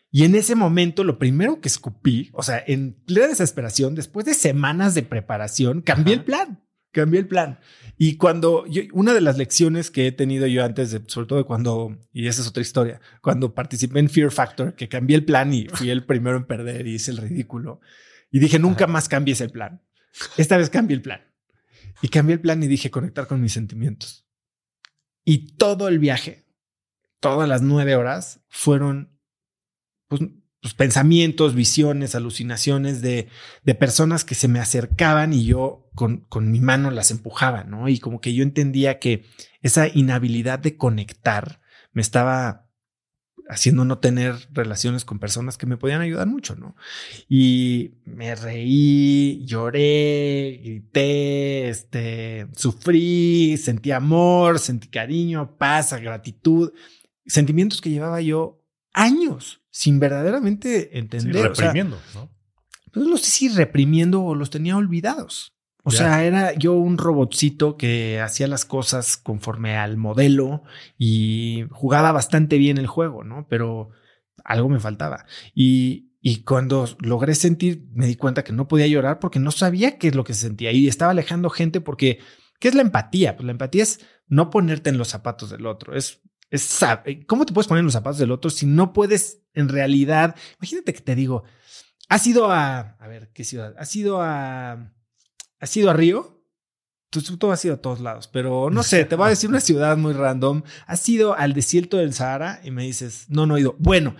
Y 0.09 0.23
en 0.23 0.33
ese 0.35 0.55
momento, 0.55 1.03
lo 1.03 1.19
primero 1.19 1.61
que 1.61 1.67
escupí, 1.67 2.31
o 2.33 2.41
sea, 2.41 2.63
en 2.65 2.93
plena 2.93 3.27
desesperación, 3.27 3.93
después 3.93 4.25
de 4.25 4.33
semanas 4.33 4.95
de 4.95 5.03
preparación, 5.03 5.81
cambié 5.81 6.15
el 6.15 6.23
plan 6.23 6.63
cambié 6.91 7.19
el 7.19 7.27
plan. 7.27 7.59
Y 7.97 8.17
cuando 8.17 8.65
una 8.93 9.13
de 9.13 9.21
las 9.21 9.37
lecciones 9.37 9.91
que 9.91 10.07
he 10.07 10.11
tenido 10.11 10.47
yo 10.47 10.63
antes, 10.63 10.91
de, 10.91 11.01
sobre 11.07 11.27
todo 11.27 11.45
cuando, 11.45 11.97
y 12.13 12.27
esa 12.27 12.41
es 12.41 12.47
otra 12.47 12.61
historia, 12.61 12.99
cuando 13.21 13.53
participé 13.53 13.99
en 13.99 14.09
Fear 14.09 14.31
Factor, 14.31 14.75
que 14.75 14.89
cambié 14.89 15.15
el 15.15 15.25
plan 15.25 15.53
y 15.53 15.67
fui 15.67 15.89
el 15.89 16.05
primero 16.05 16.37
en 16.37 16.45
perder 16.45 16.87
y 16.87 16.95
hice 16.95 17.11
el 17.11 17.17
ridículo. 17.17 17.79
Y 18.31 18.39
dije, 18.39 18.59
nunca 18.59 18.87
más 18.87 19.09
cambies 19.09 19.41
el 19.41 19.51
plan. 19.51 19.81
Esta 20.37 20.57
vez 20.57 20.69
cambié 20.69 20.95
el 20.95 21.01
plan. 21.01 21.21
Y 22.01 22.07
cambié 22.07 22.35
el 22.35 22.41
plan 22.41 22.63
y 22.63 22.67
dije, 22.67 22.89
conectar 22.89 23.27
con 23.27 23.41
mis 23.41 23.53
sentimientos. 23.53 24.25
Y 25.23 25.55
todo 25.55 25.87
el 25.87 25.99
viaje, 25.99 26.45
todas 27.19 27.47
las 27.47 27.61
nueve 27.61 27.95
horas, 27.95 28.41
fueron 28.47 29.19
pues, 30.07 30.21
pues, 30.61 30.73
pensamientos, 30.75 31.55
visiones, 31.55 32.13
alucinaciones 32.13 33.01
de, 33.01 33.27
de, 33.63 33.75
personas 33.75 34.23
que 34.23 34.35
se 34.35 34.47
me 34.47 34.59
acercaban 34.59 35.33
y 35.33 35.45
yo 35.45 35.89
con, 35.95 36.17
con 36.29 36.51
mi 36.51 36.59
mano 36.59 36.91
las 36.91 37.09
empujaba, 37.09 37.63
¿no? 37.63 37.89
Y 37.89 37.99
como 37.99 38.21
que 38.21 38.33
yo 38.33 38.43
entendía 38.43 38.99
que 38.99 39.25
esa 39.61 39.87
inhabilidad 39.87 40.59
de 40.59 40.77
conectar 40.77 41.61
me 41.93 42.01
estaba 42.01 42.67
haciendo 43.49 43.83
no 43.83 43.97
tener 43.97 44.35
relaciones 44.51 45.03
con 45.03 45.19
personas 45.19 45.57
que 45.57 45.65
me 45.65 45.77
podían 45.77 46.01
ayudar 46.01 46.27
mucho, 46.27 46.55
¿no? 46.55 46.75
Y 47.27 47.95
me 48.05 48.35
reí, 48.35 49.43
lloré, 49.45 50.61
grité, 50.63 51.69
este, 51.69 52.47
sufrí, 52.55 53.57
sentí 53.57 53.91
amor, 53.91 54.59
sentí 54.59 54.87
cariño, 54.87 55.57
paz, 55.57 55.91
gratitud, 55.99 56.71
sentimientos 57.25 57.81
que 57.81 57.89
llevaba 57.89 58.21
yo 58.21 58.60
años 58.93 59.61
sin 59.69 59.99
verdaderamente 59.99 60.97
entender. 60.97 61.49
reprimiendo, 61.49 61.99
¿no? 62.13 62.29
Pues 62.91 63.07
no 63.07 63.17
sé 63.17 63.31
si 63.31 63.49
reprimiendo 63.49 64.21
o 64.23 64.35
los 64.35 64.49
tenía 64.49 64.75
olvidados. 64.75 65.53
O 65.83 65.89
sea, 65.89 66.23
era 66.23 66.53
yo 66.53 66.73
un 66.73 66.99
robotcito 66.99 67.75
que 67.75 68.21
hacía 68.21 68.47
las 68.47 68.65
cosas 68.65 69.17
conforme 69.17 69.77
al 69.77 69.97
modelo 69.97 70.63
y 70.97 71.65
jugaba 71.71 72.11
bastante 72.11 72.59
bien 72.59 72.77
el 72.77 72.85
juego, 72.85 73.23
¿no? 73.23 73.47
Pero 73.49 73.89
algo 74.43 74.69
me 74.69 74.79
faltaba. 74.79 75.25
Y, 75.55 76.11
y 76.21 76.43
cuando 76.43 76.87
logré 76.99 77.33
sentir, 77.33 77.87
me 77.93 78.05
di 78.05 78.15
cuenta 78.15 78.43
que 78.43 78.53
no 78.53 78.67
podía 78.67 78.85
llorar 78.85 79.19
porque 79.19 79.39
no 79.39 79.49
sabía 79.49 79.97
qué 79.97 80.09
es 80.09 80.15
lo 80.15 80.23
que 80.23 80.35
se 80.35 80.41
sentía 80.41 80.71
y 80.71 80.87
estaba 80.87 81.11
alejando 81.11 81.49
gente 81.49 81.81
porque, 81.81 82.19
¿qué 82.59 82.67
es 82.67 82.75
la 82.75 82.83
empatía? 82.83 83.35
Pues 83.35 83.45
la 83.45 83.51
empatía 83.51 83.81
es 83.81 84.01
no 84.27 84.51
ponerte 84.51 84.91
en 84.91 84.99
los 84.99 85.07
zapatos 85.07 85.49
del 85.49 85.65
otro, 85.65 85.95
es 85.95 86.21
es, 86.51 86.79
¿Cómo 87.27 87.45
te 87.45 87.53
puedes 87.53 87.67
poner 87.67 87.79
en 87.79 87.85
los 87.85 87.93
zapatos 87.93 88.19
del 88.19 88.31
otro 88.31 88.49
si 88.49 88.65
no 88.65 88.91
puedes 88.91 89.41
en 89.53 89.69
realidad? 89.69 90.35
Imagínate 90.59 90.93
que 90.93 90.99
te 90.99 91.15
digo, 91.15 91.43
¿has 92.09 92.27
ido 92.27 92.51
a, 92.51 92.97
a 92.99 93.07
ver, 93.07 93.31
qué 93.33 93.45
ciudad? 93.45 93.73
¿Has 93.79 93.95
ido 93.95 94.21
a, 94.21 94.93
has 95.59 95.77
ido 95.77 95.89
a 95.89 95.93
Río? 95.93 96.43
Tú, 97.09 97.21
tú 97.21 97.51
has 97.51 97.63
ido 97.63 97.75
a 97.75 97.81
todos 97.81 98.01
lados, 98.01 98.27
pero 98.27 98.69
no 98.69 98.83
sé, 98.83 99.03
te 99.05 99.15
voy 99.15 99.27
a 99.27 99.29
decir 99.29 99.49
una 99.49 99.59
ciudad 99.61 99.97
muy 99.97 100.13
random. 100.13 100.63
¿Has 100.87 101.07
ido 101.07 101.35
al 101.35 101.53
desierto 101.53 101.97
del 101.97 102.13
Sahara? 102.13 102.59
Y 102.63 102.71
me 102.71 102.83
dices, 102.83 103.25
no, 103.29 103.45
no 103.45 103.55
he 103.55 103.61
ido. 103.61 103.75
Bueno, 103.79 104.15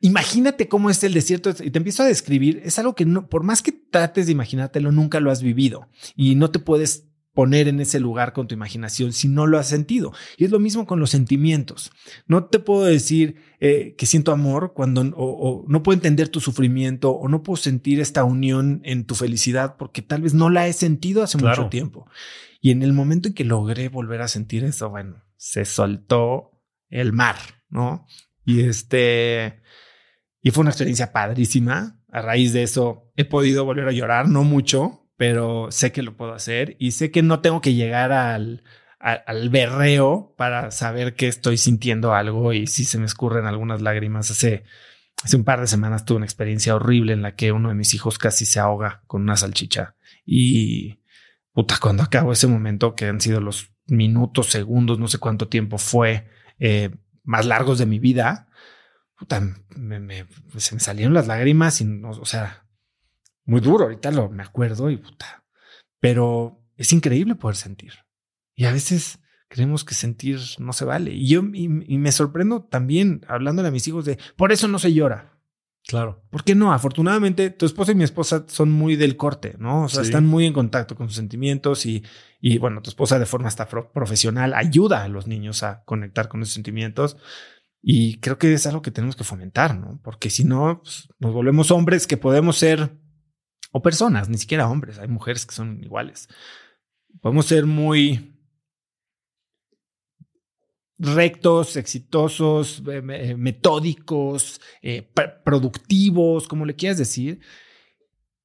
imagínate 0.00 0.68
cómo 0.68 0.90
es 0.90 1.02
el 1.04 1.14
desierto 1.14 1.50
y 1.50 1.70
te 1.70 1.78
empiezo 1.78 2.02
a 2.02 2.06
describir. 2.06 2.60
Es 2.64 2.80
algo 2.80 2.96
que 2.96 3.04
no, 3.04 3.28
por 3.28 3.44
más 3.44 3.62
que 3.62 3.72
trates 3.72 4.26
de 4.26 4.32
imaginártelo, 4.32 4.90
nunca 4.90 5.20
lo 5.20 5.30
has 5.30 5.40
vivido 5.40 5.88
y 6.16 6.34
no 6.34 6.50
te 6.50 6.58
puedes 6.58 7.05
poner 7.36 7.68
en 7.68 7.80
ese 7.80 8.00
lugar 8.00 8.32
con 8.32 8.48
tu 8.48 8.54
imaginación 8.54 9.12
si 9.12 9.28
no 9.28 9.46
lo 9.46 9.58
has 9.58 9.68
sentido. 9.68 10.14
Y 10.38 10.46
es 10.46 10.50
lo 10.50 10.58
mismo 10.58 10.86
con 10.86 11.00
los 11.00 11.10
sentimientos. 11.10 11.92
No 12.26 12.46
te 12.46 12.58
puedo 12.58 12.84
decir 12.84 13.36
eh, 13.60 13.94
que 13.98 14.06
siento 14.06 14.32
amor 14.32 14.72
cuando 14.74 15.02
o, 15.14 15.66
no 15.68 15.82
puedo 15.82 15.94
entender 15.96 16.30
tu 16.30 16.40
sufrimiento 16.40 17.10
o 17.10 17.28
no 17.28 17.42
puedo 17.42 17.58
sentir 17.58 18.00
esta 18.00 18.24
unión 18.24 18.80
en 18.84 19.04
tu 19.04 19.14
felicidad 19.14 19.76
porque 19.76 20.00
tal 20.00 20.22
vez 20.22 20.32
no 20.32 20.48
la 20.48 20.66
he 20.66 20.72
sentido 20.72 21.22
hace 21.22 21.36
mucho 21.36 21.68
tiempo. 21.68 22.08
Y 22.62 22.70
en 22.70 22.82
el 22.82 22.94
momento 22.94 23.28
en 23.28 23.34
que 23.34 23.44
logré 23.44 23.90
volver 23.90 24.22
a 24.22 24.28
sentir 24.28 24.64
eso, 24.64 24.88
bueno, 24.88 25.22
se 25.36 25.66
soltó 25.66 26.52
el 26.88 27.12
mar, 27.12 27.36
¿no? 27.68 28.06
Y 28.46 28.62
este, 28.62 29.60
y 30.40 30.52
fue 30.52 30.62
una 30.62 30.70
experiencia 30.70 31.12
padrísima. 31.12 32.00
A 32.10 32.22
raíz 32.22 32.54
de 32.54 32.62
eso 32.62 33.12
he 33.14 33.26
podido 33.26 33.66
volver 33.66 33.88
a 33.88 33.92
llorar, 33.92 34.26
no 34.26 34.42
mucho, 34.42 35.05
pero 35.16 35.68
sé 35.70 35.92
que 35.92 36.02
lo 36.02 36.16
puedo 36.16 36.32
hacer 36.32 36.76
y 36.78 36.92
sé 36.92 37.10
que 37.10 37.22
no 37.22 37.40
tengo 37.40 37.60
que 37.60 37.74
llegar 37.74 38.12
al, 38.12 38.62
al, 38.98 39.50
berreo 39.50 40.34
para 40.36 40.70
saber 40.70 41.14
que 41.14 41.28
estoy 41.28 41.56
sintiendo 41.56 42.14
algo 42.14 42.52
y 42.52 42.66
si 42.66 42.84
se 42.84 42.98
me 42.98 43.06
escurren 43.06 43.46
algunas 43.46 43.82
lágrimas. 43.82 44.30
Hace, 44.30 44.64
hace 45.22 45.36
un 45.36 45.44
par 45.44 45.60
de 45.60 45.66
semanas 45.66 46.04
tuve 46.04 46.18
una 46.18 46.26
experiencia 46.26 46.74
horrible 46.74 47.12
en 47.12 47.22
la 47.22 47.34
que 47.34 47.52
uno 47.52 47.68
de 47.70 47.74
mis 47.74 47.94
hijos 47.94 48.18
casi 48.18 48.44
se 48.44 48.60
ahoga 48.60 49.02
con 49.06 49.22
una 49.22 49.36
salchicha 49.36 49.94
y 50.24 51.00
puta, 51.52 51.78
cuando 51.80 52.02
acabo 52.02 52.32
ese 52.32 52.48
momento 52.48 52.94
que 52.94 53.06
han 53.06 53.20
sido 53.20 53.40
los 53.40 53.72
minutos, 53.86 54.48
segundos, 54.48 54.98
no 54.98 55.08
sé 55.08 55.18
cuánto 55.18 55.48
tiempo 55.48 55.78
fue 55.78 56.28
eh, 56.58 56.90
más 57.24 57.46
largos 57.46 57.78
de 57.78 57.86
mi 57.86 57.98
vida, 57.98 58.48
puta, 59.18 59.40
se 60.56 60.74
me 60.74 60.80
salieron 60.80 61.14
las 61.14 61.26
lágrimas 61.28 61.80
y 61.80 61.84
no, 61.84 62.10
o 62.10 62.26
sea, 62.26 62.65
muy 63.46 63.60
duro. 63.60 63.84
Ahorita 63.84 64.10
lo 64.10 64.28
me 64.28 64.42
acuerdo 64.42 64.90
y 64.90 64.98
puta. 64.98 65.44
Pero 66.00 66.60
es 66.76 66.92
increíble 66.92 67.34
poder 67.36 67.56
sentir. 67.56 67.92
Y 68.54 68.64
a 68.64 68.72
veces 68.72 69.20
creemos 69.48 69.84
que 69.84 69.94
sentir 69.94 70.40
no 70.58 70.72
se 70.72 70.84
vale. 70.84 71.12
Y 71.12 71.28
yo 71.28 71.42
y, 71.52 71.68
me 71.68 72.12
sorprendo 72.12 72.62
también 72.62 73.24
hablándole 73.28 73.68
a 73.68 73.72
mis 73.72 73.86
hijos 73.88 74.04
de 74.04 74.18
por 74.36 74.52
eso 74.52 74.68
no 74.68 74.78
se 74.78 74.92
llora. 74.92 75.32
Claro. 75.86 76.24
¿Por 76.30 76.42
qué 76.42 76.56
no? 76.56 76.72
Afortunadamente, 76.72 77.50
tu 77.50 77.64
esposa 77.64 77.92
y 77.92 77.94
mi 77.94 78.02
esposa 78.02 78.44
son 78.48 78.72
muy 78.72 78.96
del 78.96 79.16
corte, 79.16 79.54
¿no? 79.60 79.84
O 79.84 79.88
sea, 79.88 80.02
están 80.02 80.26
muy 80.26 80.44
en 80.44 80.52
contacto 80.52 80.96
con 80.96 81.06
sus 81.06 81.14
sentimientos 81.14 81.86
y, 81.86 82.02
y, 82.40 82.58
bueno, 82.58 82.82
tu 82.82 82.90
esposa 82.90 83.20
de 83.20 83.26
forma 83.26 83.46
hasta 83.46 83.68
profesional 83.68 84.52
ayuda 84.54 85.04
a 85.04 85.08
los 85.08 85.28
niños 85.28 85.62
a 85.62 85.84
conectar 85.84 86.28
con 86.28 86.42
esos 86.42 86.54
sentimientos. 86.54 87.16
Y 87.80 88.18
creo 88.18 88.36
que 88.36 88.52
es 88.52 88.66
algo 88.66 88.82
que 88.82 88.90
tenemos 88.90 89.14
que 89.14 89.22
fomentar, 89.22 89.78
¿no? 89.78 90.00
Porque 90.02 90.28
si 90.28 90.42
no, 90.42 90.80
pues, 90.82 91.08
nos 91.20 91.32
volvemos 91.32 91.70
hombres 91.70 92.08
que 92.08 92.16
podemos 92.16 92.56
ser 92.56 92.90
o 93.76 93.82
personas, 93.82 94.30
ni 94.30 94.38
siquiera 94.38 94.70
hombres, 94.70 94.98
hay 94.98 95.06
mujeres 95.06 95.44
que 95.44 95.54
son 95.54 95.84
iguales. 95.84 96.28
Podemos 97.20 97.44
ser 97.44 97.66
muy 97.66 98.34
rectos, 100.98 101.76
exitosos, 101.76 102.82
eh, 102.88 103.02
eh, 103.06 103.36
metódicos, 103.36 104.62
eh, 104.80 105.12
productivos, 105.44 106.48
como 106.48 106.64
le 106.64 106.74
quieras 106.74 106.96
decir, 106.96 107.40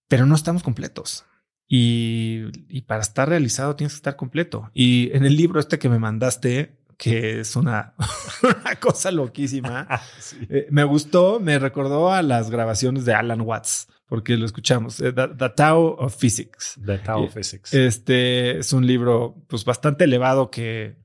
pero 0.09 0.25
no 0.25 0.35
estamos 0.35 0.63
completos. 0.63 1.23
Y, 1.65 2.81
para 2.81 3.01
estar 3.01 3.29
realizado 3.29 3.77
tienes 3.77 3.93
que 3.93 3.99
estar 3.99 4.17
completo. 4.17 4.69
Y 4.73 5.15
en 5.15 5.23
el 5.23 5.37
libro 5.37 5.61
este 5.61 5.79
que 5.79 5.87
me 5.87 5.97
mandaste, 5.97 6.77
que 6.97 7.39
es 7.39 7.55
una, 7.55 7.93
cosa 8.81 9.11
loquísima, 9.11 9.87
me 10.69 10.83
gustó, 10.83 11.39
me 11.39 11.57
recordó 11.57 12.11
a 12.11 12.21
las 12.21 12.51
grabaciones 12.51 13.05
de 13.05 13.13
Alan 13.13 13.39
Watts 13.39 13.87
porque 14.11 14.35
lo 14.35 14.45
escuchamos. 14.45 14.99
Eh, 14.99 15.13
The, 15.13 15.49
Tao 15.55 15.95
of 15.97 16.17
Physics. 16.17 16.77
The 16.85 16.97
Tao 16.97 17.23
of 17.23 17.33
Physics. 17.33 17.73
Este 17.73 18.59
es 18.59 18.73
un 18.73 18.85
libro 18.85 19.41
pues 19.47 19.63
bastante 19.63 20.03
elevado 20.03 20.51
que 20.51 20.97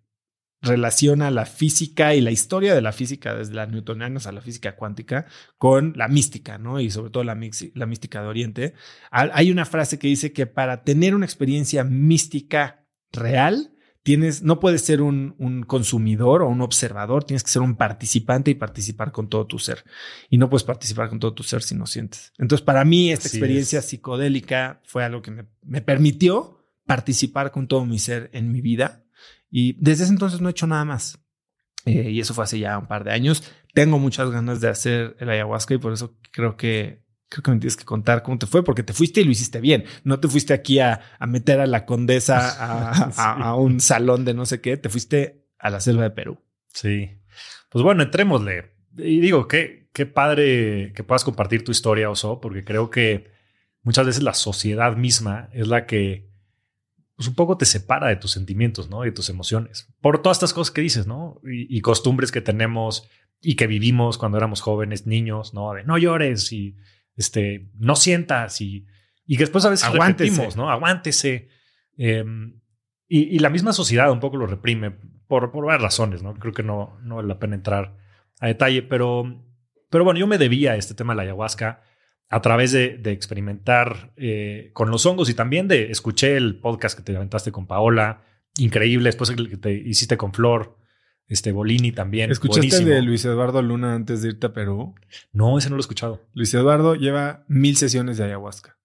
relaciona 0.61 1.31
la 1.31 1.47
física 1.47 2.17
y 2.17 2.21
la 2.21 2.33
historia 2.33 2.75
de 2.75 2.83
la 2.83 2.91
física 2.91 3.37
desde 3.37 3.55
la 3.55 3.67
newtoniana 3.67 4.19
a 4.25 4.33
la 4.33 4.41
física 4.41 4.75
cuántica 4.75 5.27
con 5.57 5.93
la 5.95 6.09
mística, 6.09 6.59
¿no? 6.59 6.81
Y 6.81 6.91
sobre 6.91 7.13
todo 7.13 7.23
la, 7.23 7.39
la 7.75 7.87
mística 7.87 8.23
de 8.23 8.27
Oriente. 8.27 8.75
Hay 9.13 9.53
una 9.53 9.67
frase 9.67 10.01
que 10.01 10.09
dice 10.09 10.33
que 10.33 10.49
para 10.49 10.83
tener 10.83 11.15
una 11.15 11.27
experiencia 11.27 11.85
mística 11.85 12.89
real, 13.13 13.76
tienes, 14.07 14.45
no 14.45 14.61
puedes 14.61 14.83
ser 14.83 15.03
un, 15.03 15.65
consumidor 15.67 16.43
o 16.43 16.49
un 16.49 16.61
observador, 16.61 17.25
tienes 17.25 17.43
que 17.43 17.51
ser 17.51 17.63
un 17.63 17.75
participante 17.75 18.53
y 18.53 18.55
participar 18.55 19.11
con 19.11 19.29
todo 19.29 19.49
tu 19.49 19.59
ser. 19.59 19.83
Y 20.31 20.39
no 20.39 20.49
puedes 20.49 20.63
participar 20.63 21.09
con 21.09 21.19
todo 21.19 21.35
tu 21.35 21.43
ser 21.43 21.61
si 21.61 21.75
no 21.75 21.87
sientes. 21.87 22.33
Entonces, 22.39 22.65
para 22.65 22.85
mí, 22.85 23.11
esta 23.11 23.27
experiencia 23.27 23.83
psicodélica 23.83 24.81
fue 24.85 25.03
algo 25.03 25.23
que 25.23 25.33
me, 25.33 25.81
permitió 25.81 26.65
participar 26.87 27.51
con 27.51 27.67
todo 27.67 27.85
mi 27.85 27.99
ser 27.99 28.31
en 28.33 28.53
mi 28.53 28.61
vida. 28.61 29.05
Y 29.51 29.73
desde 29.83 30.05
ese 30.05 30.13
entonces 30.13 30.41
no 30.41 30.49
he 30.49 30.53
hecho 30.53 30.69
nada 30.69 30.85
más. 30.85 31.19
Eh, 31.85 32.13
y 32.13 32.21
eso 32.21 32.33
fue 32.33 32.45
hace 32.45 32.61
ya 32.61 32.79
un 32.79 32.87
par 32.87 33.03
de 33.03 33.11
años. 33.11 33.43
Tengo 33.75 33.99
muchas 33.99 34.31
ganas 34.31 34.61
de 34.61 34.69
hacer 34.69 35.17
el 35.19 35.31
ayahuasca 35.31 35.75
y 35.75 35.79
por 35.79 35.93
eso 35.93 36.17
creo 36.31 36.57
que 36.57 37.03
creo 37.29 37.43
que 37.43 37.51
me 37.51 37.59
tienes 37.59 37.77
que 37.77 37.85
contar 37.85 38.23
cómo 38.23 38.39
te 38.39 38.47
fue, 38.47 38.65
porque 38.65 38.83
te 38.83 38.93
fuiste 38.93 39.21
y 39.21 39.25
lo 39.25 39.31
hiciste 39.31 39.61
bien. 39.61 39.85
No 40.05 40.21
te 40.21 40.29
fuiste 40.29 40.55
aquí 40.55 40.79
a, 40.79 41.01
meter 41.27 41.61
a 41.61 41.67
la 41.67 41.85
condesa 41.85 43.11
a, 43.17 43.55
un 43.57 43.81
salón 43.81 44.25
de 44.25 44.35
no 44.35 44.47
sé 44.47 44.61
qué, 44.61 44.77
te 44.77 44.89
fuiste 44.89 45.47
a 45.59 45.71
la 45.71 45.81
selva 45.81 46.05
de 46.05 46.11
Perú. 46.11 46.41
Sí. 46.73 47.11
Pues 47.71 47.83
bueno, 47.83 48.03
entrémosle. 48.03 48.73
Y 48.97 49.21
digo, 49.21 49.49
qué, 49.49 49.91
qué 49.93 50.07
padre 50.07 50.93
que 50.95 51.05
puedas 51.05 51.25
compartir 51.25 51.65
tu 51.65 51.73
historia, 51.73 52.11
Oso, 52.11 52.41
porque 52.41 52.65
creo 52.65 52.91
que 52.91 53.31
muchas 53.83 54.07
veces 54.07 54.23
la 54.23 54.35
sociedad 54.35 54.97
misma 54.97 55.51
es 55.53 55.69
la 55.69 55.87
que 55.87 56.27
pues 57.17 57.29
un 57.29 57.35
poco 57.35 57.57
te 57.57 57.65
separa 57.65 58.09
de 58.09 58.17
tus 58.17 58.33
sentimientos, 58.33 58.91
¿no? 58.91 59.03
Y 59.03 59.09
de 59.09 59.13
tus 59.13 59.31
emociones. 59.31 59.89
Por 60.03 60.21
todas 60.21 60.37
estas 60.37 60.53
cosas 60.53 60.71
que 60.71 60.83
dices, 60.83 61.07
¿no? 61.07 61.41
Y, 61.45 61.75
y, 61.75 61.81
costumbres 61.81 62.31
que 62.31 62.43
tenemos 62.43 63.09
y 63.41 63.57
que 63.57 63.67
vivimos 63.67 64.19
cuando 64.19 64.37
éramos 64.37 64.61
jóvenes, 64.61 65.07
niños, 65.07 65.55
¿no? 65.55 65.73
De 65.73 65.83
no 65.83 65.97
llores 65.97 66.53
y 66.53 66.77
este, 67.17 67.71
no 67.75 67.97
sientas 67.97 68.61
y, 68.61 68.87
y 69.27 69.37
que 69.37 69.45
después 69.45 69.65
a 69.65 69.71
veces 69.71 69.87
Aguántese. 69.87 70.31
repetimos, 70.31 70.57
¿no? 70.57 70.71
Aguántese. 70.71 71.49
Em, 71.97 72.61
y, 73.09 73.39
la 73.39 73.51
misma 73.51 73.73
sociedad 73.73 74.11
un 74.11 74.21
poco 74.21 74.37
lo 74.37 74.47
reprime 74.47 74.93
por, 75.29 75.51
por 75.53 75.65
varias 75.65 75.83
razones, 75.83 76.23
¿no? 76.23 76.35
Creo 76.35 76.53
que 76.53 76.63
no, 76.63 76.99
no 77.03 77.17
vale 77.17 77.29
la 77.29 77.39
pena 77.39 77.55
entrar 77.55 77.97
a 78.41 78.47
detalle, 78.49 78.83
pero, 78.83 79.45
pero 79.91 80.05
bueno, 80.05 80.21
yo 80.21 80.27
me 80.27 80.39
debía 80.39 80.73
a 80.73 80.77
este 80.77 80.95
tema 80.95 81.13
de 81.13 81.17
la 81.19 81.23
ayahuasca 81.23 81.83
a 82.29 82.41
través 82.41 82.73
de, 82.73 83.01
experimentar 83.05 84.13
eh, 84.17 84.71
con 84.73 84.91
los 84.91 85.07
hongos 85.07 85.31
y 85.31 85.35
también 85.35 85.69
de 85.69 85.91
escuché 85.91 86.37
el 86.37 86.59
podcast 86.59 86.97
que 86.99 87.05
te 87.05 87.17
aventaste 87.17 87.53
con 87.53 87.67
Paola, 87.67 88.25
increíble, 88.59 89.09
después 89.09 89.31
el 89.31 89.49
que 89.49 89.57
te 89.57 89.73
hiciste 89.73 90.17
con 90.17 90.33
Flor, 90.33 90.77
este 91.29 91.53
Bolini 91.53 91.93
también. 91.93 92.31
¿Escuchaste 92.31 92.85
de 92.85 93.03
Luis 93.03 93.25
Eduardo 93.25 93.63
Luna 93.63 93.95
antes 93.95 94.23
de 94.23 94.29
irte 94.29 94.47
a 94.47 94.53
Perú? 94.53 94.95
No, 95.33 95.59
ese 95.59 95.69
no 95.69 95.77
lo 95.77 95.81
he 95.81 95.83
escuchado. 95.83 96.23
Luis 96.35 96.53
Eduardo 96.55 96.95
lleva 96.95 97.45
mil 97.49 97.77
sesiones 97.77 98.17
de 98.19 98.25
ayahuasca. 98.25 98.79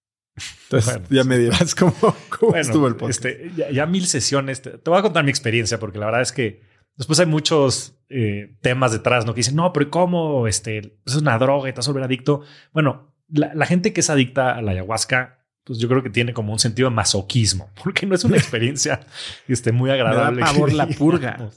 Entonces 0.63 1.01
ya 1.09 1.23
me 1.23 1.37
dirás 1.37 1.75
cómo, 1.75 1.93
estuvo 2.55 2.87
el 2.87 2.95
podcast. 2.95 3.25
Este, 3.25 3.73
ya, 3.73 3.85
mil 3.85 4.07
sesiones. 4.07 4.61
Te, 4.61 4.77
voy 4.85 4.97
a 4.97 5.01
contar 5.01 5.23
mi 5.23 5.29
experiencia 5.29 5.79
porque 5.79 5.99
la 5.99 6.05
verdad 6.05 6.21
es 6.21 6.31
que 6.31 6.61
después 6.95 7.19
hay 7.19 7.25
muchos 7.25 7.99
eh, 8.09 8.57
temas 8.61 8.91
detrás, 8.91 9.25
¿no? 9.25 9.33
Que 9.33 9.39
dicen, 9.39 9.55
no, 9.55 9.71
pero 9.73 9.89
¿cómo? 9.91 10.47
Este, 10.47 10.97
es 11.05 11.15
una 11.15 11.37
droga 11.37 11.69
y 11.69 11.73
te 11.73 11.77
vas 11.77 11.87
a 11.87 11.91
volver 11.91 12.05
adicto. 12.05 12.41
Bueno, 12.73 13.13
la, 13.27 13.53
la 13.53 13.65
gente 13.65 13.93
que 13.93 13.99
es 13.99 14.09
adicta 14.09 14.55
a 14.55 14.61
la 14.61 14.71
ayahuasca 14.71 15.40
pues 15.63 15.79
yo 15.79 15.87
creo 15.87 16.01
que 16.01 16.09
tiene 16.09 16.33
como 16.33 16.51
un 16.51 16.59
sentido 16.59 16.89
de 16.89 16.95
masoquismo, 16.95 17.71
porque 17.83 18.05
no 18.05 18.15
es 18.15 18.23
una 18.23 18.37
experiencia 18.37 19.01
este, 19.47 19.71
muy 19.71 19.89
agradable. 19.89 20.41
Me 20.41 20.47
da 20.47 20.85
la 20.85 20.87
purga. 20.87 21.49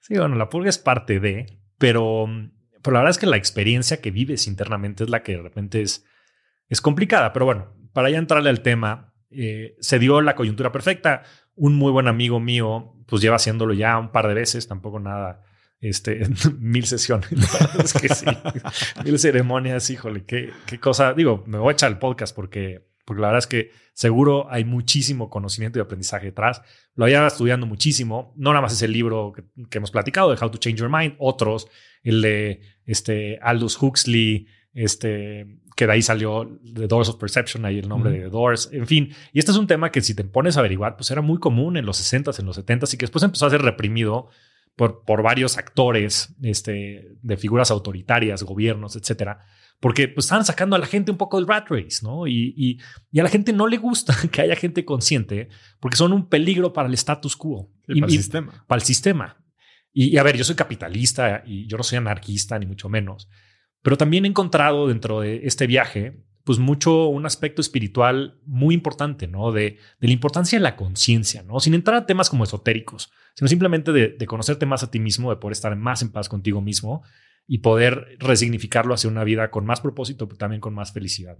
Sí, 0.00 0.14
bueno, 0.16 0.36
la 0.36 0.48
purga 0.48 0.68
es 0.68 0.78
parte 0.78 1.20
de, 1.20 1.58
pero, 1.78 2.26
pero 2.82 2.94
la 2.94 3.00
verdad 3.00 3.10
es 3.10 3.18
que 3.18 3.26
la 3.26 3.36
experiencia 3.36 4.00
que 4.00 4.10
vives 4.10 4.46
internamente 4.46 5.04
es 5.04 5.10
la 5.10 5.22
que 5.22 5.32
de 5.32 5.42
repente 5.42 5.82
es, 5.82 6.04
es 6.68 6.80
complicada. 6.80 7.32
Pero 7.32 7.44
bueno, 7.44 7.74
para 7.92 8.10
ya 8.10 8.18
entrarle 8.18 8.50
al 8.50 8.62
tema, 8.62 9.14
eh, 9.30 9.76
se 9.80 9.98
dio 9.98 10.20
la 10.20 10.34
coyuntura 10.34 10.72
perfecta. 10.72 11.22
Un 11.54 11.74
muy 11.74 11.90
buen 11.90 12.08
amigo 12.08 12.40
mío, 12.40 12.94
pues 13.06 13.20
lleva 13.20 13.36
haciéndolo 13.36 13.74
ya 13.74 13.98
un 13.98 14.12
par 14.12 14.28
de 14.28 14.34
veces, 14.34 14.68
tampoco 14.68 15.00
nada 15.00 15.42
este, 15.80 16.26
mil 16.58 16.86
sesiones. 16.86 17.28
es 17.82 17.92
que 17.92 18.08
sí, 18.08 18.26
mil 19.04 19.18
ceremonias, 19.18 19.90
híjole, 19.90 20.24
qué, 20.24 20.50
qué 20.66 20.78
cosa. 20.78 21.14
Digo, 21.14 21.44
me 21.46 21.58
voy 21.58 21.70
a 21.70 21.72
echar 21.72 21.90
el 21.90 21.98
podcast 21.98 22.34
porque 22.34 22.87
porque 23.08 23.22
la 23.22 23.28
verdad 23.28 23.38
es 23.38 23.46
que 23.46 23.70
seguro 23.94 24.48
hay 24.50 24.66
muchísimo 24.66 25.30
conocimiento 25.30 25.78
y 25.78 25.82
aprendizaje 25.82 26.26
detrás. 26.26 26.60
Lo 26.94 27.06
había 27.06 27.26
estudiando 27.26 27.66
muchísimo, 27.66 28.34
no 28.36 28.50
nada 28.50 28.60
más 28.60 28.74
es 28.74 28.82
el 28.82 28.92
libro 28.92 29.32
que, 29.32 29.78
hemos 29.78 29.90
platicado 29.90 30.30
de 30.30 30.36
How 30.38 30.50
to 30.50 30.58
Change 30.58 30.78
Your 30.78 30.90
Mind, 30.90 31.14
otros, 31.18 31.68
el 32.02 32.20
de 32.20 32.60
este, 32.84 33.38
Aldous 33.40 33.82
Huxley, 33.82 34.46
este, 34.74 35.46
que 35.74 35.86
de 35.86 35.92
ahí 35.92 36.02
salió 36.02 36.60
The 36.74 36.86
Doors 36.86 37.08
of 37.08 37.16
Perception, 37.16 37.64
ahí 37.64 37.78
el 37.78 37.88
nombre 37.88 38.12
de 38.12 38.18
The 38.24 38.28
Doors, 38.28 38.68
en 38.72 38.86
fin. 38.86 39.14
Y 39.32 39.38
este 39.38 39.52
es 39.52 39.56
un 39.56 39.66
tema 39.66 39.90
que 39.90 40.02
si 40.02 40.14
te 40.14 40.22
pones 40.22 40.58
a 40.58 40.60
averiguar, 40.60 40.96
pues 40.96 41.10
era 41.10 41.22
muy 41.22 41.38
común 41.38 41.78
en 41.78 41.86
los 41.86 41.98
60s, 41.98 42.38
en 42.38 42.44
los 42.44 42.62
70s 42.62 42.92
y 42.92 42.98
que 42.98 43.04
después 43.04 43.22
empezó 43.24 43.46
a 43.46 43.50
ser 43.50 43.62
reprimido 43.62 44.28
por, 44.76 45.02
por 45.06 45.22
varios 45.22 45.56
actores 45.56 46.36
este, 46.42 47.16
de 47.22 47.36
figuras 47.38 47.70
autoritarias, 47.70 48.42
gobiernos, 48.42 48.96
etcétera, 48.96 49.46
porque 49.80 50.08
pues, 50.08 50.26
estaban 50.26 50.44
sacando 50.44 50.76
a 50.76 50.78
la 50.78 50.86
gente 50.86 51.10
un 51.10 51.16
poco 51.16 51.36
del 51.36 51.46
rat 51.46 51.68
race, 51.70 52.00
¿no? 52.02 52.26
Y, 52.26 52.54
y, 52.56 52.78
y, 53.12 53.20
a 53.20 53.22
la 53.22 53.28
gente 53.28 53.52
no 53.52 53.66
le 53.66 53.78
gusta 53.78 54.14
que 54.32 54.42
haya 54.42 54.56
gente 54.56 54.84
consciente 54.84 55.48
porque 55.80 55.96
son 55.96 56.12
un 56.12 56.28
peligro 56.28 56.72
para 56.72 56.88
el 56.88 56.94
status 56.94 57.36
quo. 57.36 57.70
y, 57.86 58.00
para 58.00 58.12
el 58.12 58.18
sistema. 58.18 58.64
Para 58.66 58.80
el 58.80 58.86
sistema. 58.86 59.36
Y, 59.92 60.16
a 60.16 60.22
ver, 60.22 60.36
yo 60.36 60.44
soy 60.44 60.54
capitalista 60.54 61.42
y 61.46 61.66
yo 61.66 61.76
no 61.76 61.82
soy 61.82 61.98
anarquista, 61.98 62.58
ni 62.58 62.66
mucho 62.66 62.88
menos, 62.88 63.28
pero 63.82 63.96
también 63.96 64.24
he 64.24 64.28
encontrado 64.28 64.86
dentro 64.86 65.20
de 65.20 65.40
este 65.44 65.66
viaje, 65.66 66.24
pues 66.44 66.58
mucho 66.58 67.06
un 67.08 67.26
aspecto 67.26 67.60
espiritual 67.60 68.38
muy 68.44 68.74
importante, 68.74 69.26
¿no? 69.26 69.50
De, 69.50 69.78
de 70.00 70.06
la 70.06 70.12
importancia 70.12 70.58
de 70.58 70.62
la 70.62 70.76
conciencia, 70.76 71.42
¿no? 71.42 71.58
Sin 71.60 71.74
entrar 71.74 71.96
a 71.96 72.06
temas 72.06 72.30
como 72.30 72.44
esotéricos, 72.44 73.10
sino 73.34 73.48
simplemente 73.48 73.92
de, 73.92 74.08
de 74.08 74.26
conocerte 74.26 74.66
más 74.66 74.82
a 74.82 74.90
ti 74.90 75.00
mismo, 75.00 75.30
de 75.30 75.36
poder 75.36 75.52
estar 75.52 75.74
más 75.74 76.02
en 76.02 76.10
paz 76.10 76.28
contigo 76.28 76.60
mismo 76.60 77.02
y 77.50 77.58
poder 77.58 78.16
resignificarlo 78.18 78.92
hacia 78.92 79.08
una 79.08 79.24
vida 79.24 79.50
con 79.50 79.64
más 79.64 79.80
propósito, 79.80 80.28
pero 80.28 80.36
también 80.36 80.60
con 80.60 80.74
más 80.74 80.92
felicidad. 80.92 81.38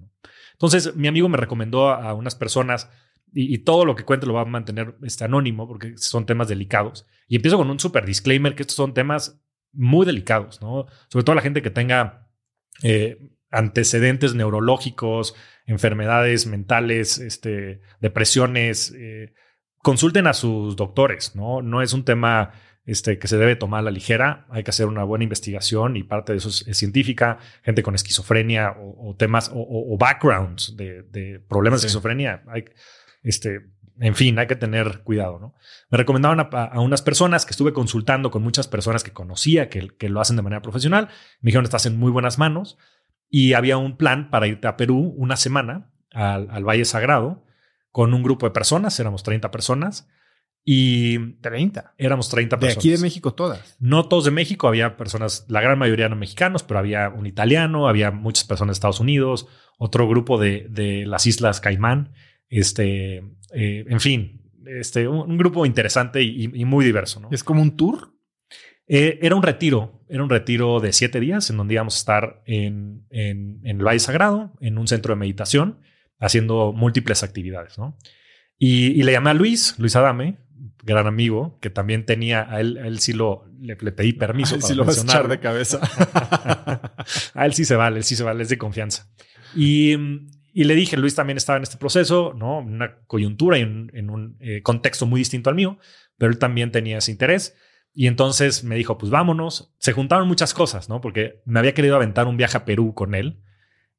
Entonces, 0.52 0.96
mi 0.96 1.06
amigo 1.06 1.28
me 1.28 1.36
recomendó 1.36 1.90
a, 1.90 2.14
unas 2.14 2.34
personas 2.34 2.90
y, 3.30 3.58
todo 3.58 3.84
lo 3.84 3.94
que 3.94 4.06
cuente 4.06 4.26
lo 4.26 4.32
va 4.32 4.40
a 4.40 4.46
mantener 4.46 4.96
este, 5.02 5.24
anónimo 5.24 5.68
porque 5.68 5.98
son 5.98 6.24
temas 6.24 6.48
delicados. 6.48 7.06
Y 7.28 7.36
empiezo 7.36 7.58
con 7.58 7.70
un 7.70 7.78
super 7.78 8.06
disclaimer 8.06 8.54
que 8.54 8.62
estos 8.62 8.76
son 8.76 8.94
temas 8.94 9.38
muy 9.72 10.06
delicados, 10.06 10.62
¿no? 10.62 10.86
Sobre 11.08 11.24
todo 11.24 11.36
la 11.36 11.42
gente 11.42 11.60
que 11.60 11.68
tenga 11.68 12.30
eh, 12.82 13.18
antecedentes 13.50 14.34
neurológicos, 14.34 15.34
enfermedades 15.66 16.46
mentales, 16.46 17.18
este, 17.18 17.82
depresiones. 18.00 18.94
Eh, 18.96 19.34
consulten 19.82 20.26
a 20.26 20.32
sus 20.32 20.74
doctores, 20.74 21.36
¿no? 21.36 21.60
No 21.60 21.82
es 21.82 21.92
un 21.92 22.06
tema 22.06 22.52
este, 22.88 23.18
que 23.18 23.28
se 23.28 23.36
debe 23.36 23.54
tomar 23.54 23.80
a 23.80 23.82
la 23.82 23.90
ligera. 23.90 24.46
Hay 24.48 24.64
que 24.64 24.70
hacer 24.70 24.86
una 24.86 25.04
buena 25.04 25.22
investigación 25.22 25.98
y 25.98 26.04
parte 26.04 26.32
de 26.32 26.38
eso 26.38 26.48
es, 26.48 26.64
científica. 26.74 27.36
Gente 27.62 27.82
con 27.82 27.94
esquizofrenia 27.94 28.74
o, 28.78 29.14
temas 29.14 29.50
o, 29.52 29.98
backgrounds 29.98 30.74
de, 30.74 31.38
problemas 31.46 31.82
de 31.82 31.88
esquizofrenia. 31.88 32.42
Hay, 32.48 32.64
este, 33.22 33.60
en 34.00 34.14
fin, 34.14 34.38
hay 34.38 34.46
que 34.46 34.56
tener 34.56 35.02
cuidado. 35.04 35.38
¿no? 35.38 35.54
Me 35.90 35.98
recomendaban 35.98 36.48
a, 36.50 36.80
unas 36.80 37.02
personas 37.02 37.44
que 37.44 37.50
estuve 37.50 37.74
consultando 37.74 38.30
con 38.30 38.42
muchas 38.42 38.68
personas 38.68 39.04
que 39.04 39.12
conocía 39.12 39.68
que, 39.68 39.88
que 39.88 40.08
lo 40.08 40.22
hacen 40.22 40.36
de 40.36 40.42
manera 40.42 40.62
profesional. 40.62 41.08
Me 41.42 41.48
dijeron, 41.48 41.66
estás 41.66 41.84
en 41.84 41.98
muy 41.98 42.10
buenas 42.10 42.38
manos. 42.38 42.78
Y 43.28 43.52
había 43.52 43.76
un 43.76 43.98
plan 43.98 44.30
para 44.30 44.46
irte 44.46 44.66
a 44.66 44.78
Perú 44.78 45.12
una 45.14 45.36
semana 45.36 45.90
al, 46.10 46.48
al 46.50 46.64
Valle 46.64 46.86
Sagrado 46.86 47.44
con 47.92 48.14
un 48.14 48.22
grupo 48.22 48.46
de 48.46 48.52
personas, 48.52 48.98
éramos 48.98 49.22
30 49.24 49.50
personas 49.50 50.08
y 50.64 51.34
30. 51.40 51.94
Éramos 51.96 52.28
30 52.28 52.58
personas. 52.58 52.74
De 52.76 52.78
aquí 52.78 52.90
de 52.90 53.02
México 53.02 53.32
todas. 53.34 53.76
No 53.80 54.08
todos 54.08 54.26
de 54.26 54.30
México, 54.30 54.68
había 54.68 54.96
personas, 54.96 55.46
la 55.48 55.60
gran 55.60 55.78
mayoría 55.78 56.06
eran 56.06 56.18
mexicanos, 56.18 56.62
pero 56.62 56.78
había 56.78 57.08
un 57.08 57.26
italiano, 57.26 57.88
había 57.88 58.10
muchas 58.10 58.44
personas 58.44 58.74
de 58.74 58.78
Estados 58.78 59.00
Unidos, 59.00 59.46
otro 59.78 60.08
grupo 60.08 60.38
de, 60.38 60.66
de 60.68 61.06
las 61.06 61.26
Islas 61.26 61.60
Caimán, 61.60 62.12
este, 62.48 63.18
eh, 63.54 63.84
en 63.88 64.00
fin, 64.00 64.42
este, 64.66 65.08
un, 65.08 65.38
grupo 65.38 65.64
interesante 65.64 66.22
y, 66.22 66.48
muy 66.64 66.84
diverso. 66.84 67.20
¿no? 67.20 67.28
¿Es 67.30 67.44
como 67.44 67.62
un 67.62 67.76
tour? 67.76 68.14
Eh, 68.86 69.18
era 69.22 69.36
un 69.36 69.42
retiro, 69.42 70.04
era 70.08 70.22
un 70.22 70.30
retiro 70.30 70.80
de 70.80 70.92
siete 70.92 71.20
días 71.20 71.48
en 71.50 71.58
donde 71.58 71.74
íbamos 71.74 71.96
a 71.96 71.98
estar 71.98 72.42
en, 72.46 73.06
en, 73.10 73.60
en 73.64 73.78
el 73.78 73.86
Valle 73.86 74.00
Sagrado, 74.00 74.52
en 74.60 74.78
un 74.78 74.88
centro 74.88 75.14
de 75.14 75.20
meditación, 75.20 75.80
haciendo 76.18 76.72
múltiples 76.72 77.22
actividades. 77.22 77.78
¿no? 77.78 77.96
Y, 78.58 78.88
y, 78.88 79.02
le 79.02 79.12
llamé 79.12 79.30
a 79.30 79.34
Luis, 79.34 79.74
Luis 79.78 79.94
Adame, 79.94 80.38
gran 80.88 81.06
amigo, 81.06 81.58
que 81.60 81.70
también 81.70 82.04
tenía, 82.04 82.50
a 82.50 82.60
él, 82.60 82.78
a 82.78 82.86
él 82.86 82.98
sí 82.98 83.12
lo, 83.12 83.44
le, 83.60 83.76
pedí 83.76 84.12
permiso. 84.12 84.56
A 84.68 84.74
lo 84.74 84.84
vas 84.84 84.98
a 84.98 85.02
echar 85.02 85.28
de 85.28 85.38
cabeza. 85.38 85.80
a 87.34 87.46
él 87.46 87.54
sí 87.54 87.64
se 87.64 87.76
vale, 87.76 87.98
él 87.98 88.04
sí 88.04 88.16
se 88.16 88.24
vale, 88.24 88.42
es 88.42 88.48
de 88.48 88.58
confianza. 88.58 89.08
Y, 89.54 89.94
y 90.52 90.64
le 90.64 90.74
dije, 90.74 90.96
Luis 90.96 91.14
también 91.14 91.36
estaba 91.36 91.56
en 91.56 91.62
este 91.62 91.76
proceso, 91.76 92.34
¿no? 92.36 92.60
En 92.60 92.74
una 92.74 92.98
coyuntura 93.06 93.58
y 93.58 93.62
en, 93.62 94.10
un 94.10 94.36
eh, 94.40 94.62
contexto 94.62 95.06
muy 95.06 95.20
distinto 95.20 95.50
al 95.50 95.56
mío, 95.56 95.78
pero 96.16 96.32
él 96.32 96.38
también 96.38 96.72
tenía 96.72 96.98
ese 96.98 97.12
interés. 97.12 97.56
Y 97.94 98.06
entonces 98.06 98.64
me 98.64 98.76
dijo, 98.76 98.98
pues 98.98 99.10
vámonos. 99.10 99.74
Se 99.78 99.92
juntaron 99.92 100.28
muchas 100.28 100.54
cosas, 100.54 100.88
¿no? 100.88 101.00
Porque 101.00 101.42
me 101.44 101.58
había 101.58 101.74
querido 101.74 101.96
aventar 101.96 102.26
un 102.26 102.36
viaje 102.36 102.56
a 102.56 102.64
Perú 102.64 102.94
con 102.94 103.14
él. 103.14 103.42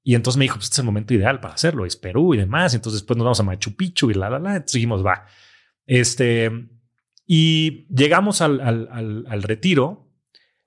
Y 0.03 0.15
entonces 0.15 0.37
me 0.37 0.45
dijo, 0.45 0.55
pues 0.55 0.65
este 0.65 0.75
es 0.75 0.79
el 0.79 0.85
momento 0.85 1.13
ideal 1.13 1.39
para 1.39 1.53
hacerlo, 1.53 1.85
es 1.85 1.95
Perú 1.95 2.33
y 2.33 2.37
demás. 2.37 2.73
Y 2.73 2.77
entonces 2.77 3.01
después 3.01 3.17
nos 3.17 3.25
vamos 3.25 3.39
a 3.39 3.43
Machu 3.43 3.75
Picchu 3.75 4.09
y 4.09 4.13
la, 4.13 4.29
la, 4.29 4.39
la. 4.39 4.55
Entonces 4.55 4.73
dijimos, 4.73 5.05
va. 5.05 5.25
Este, 5.85 6.51
y 7.32 7.86
llegamos 7.93 8.41
al, 8.41 8.59
al, 8.59 9.23
al, 9.27 9.43
retiro 9.43 10.09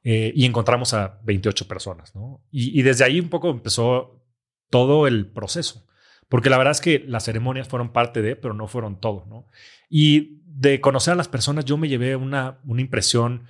eh, 0.04 0.32
y 0.32 0.44
encontramos 0.44 0.94
a 0.94 1.18
28 1.24 1.66
personas, 1.66 2.14
¿no? 2.14 2.40
Y, 2.52 2.82
desde 2.82 3.02
ahí 3.02 3.18
un 3.18 3.30
poco 3.30 3.50
empezó 3.50 4.24
todo 4.70 5.08
el 5.08 5.26
proceso, 5.26 5.84
porque 6.28 6.50
la 6.50 6.58
verdad 6.58 6.70
es 6.70 6.80
que 6.80 7.02
las 7.04 7.24
ceremonias 7.24 7.66
fueron 7.66 7.92
parte 7.92 8.22
de, 8.22 8.36
pero 8.36 8.54
no 8.54 8.68
fueron 8.68 9.00
todo, 9.00 9.26
¿no? 9.28 9.48
Y 9.90 10.40
de 10.46 10.80
conocer 10.80 11.14
a 11.14 11.16
las 11.16 11.26
personas 11.26 11.64
yo 11.64 11.76
me 11.76 11.88
llevé 11.88 12.14
una, 12.14 12.60
una 12.64 12.80
impresión 12.80 13.42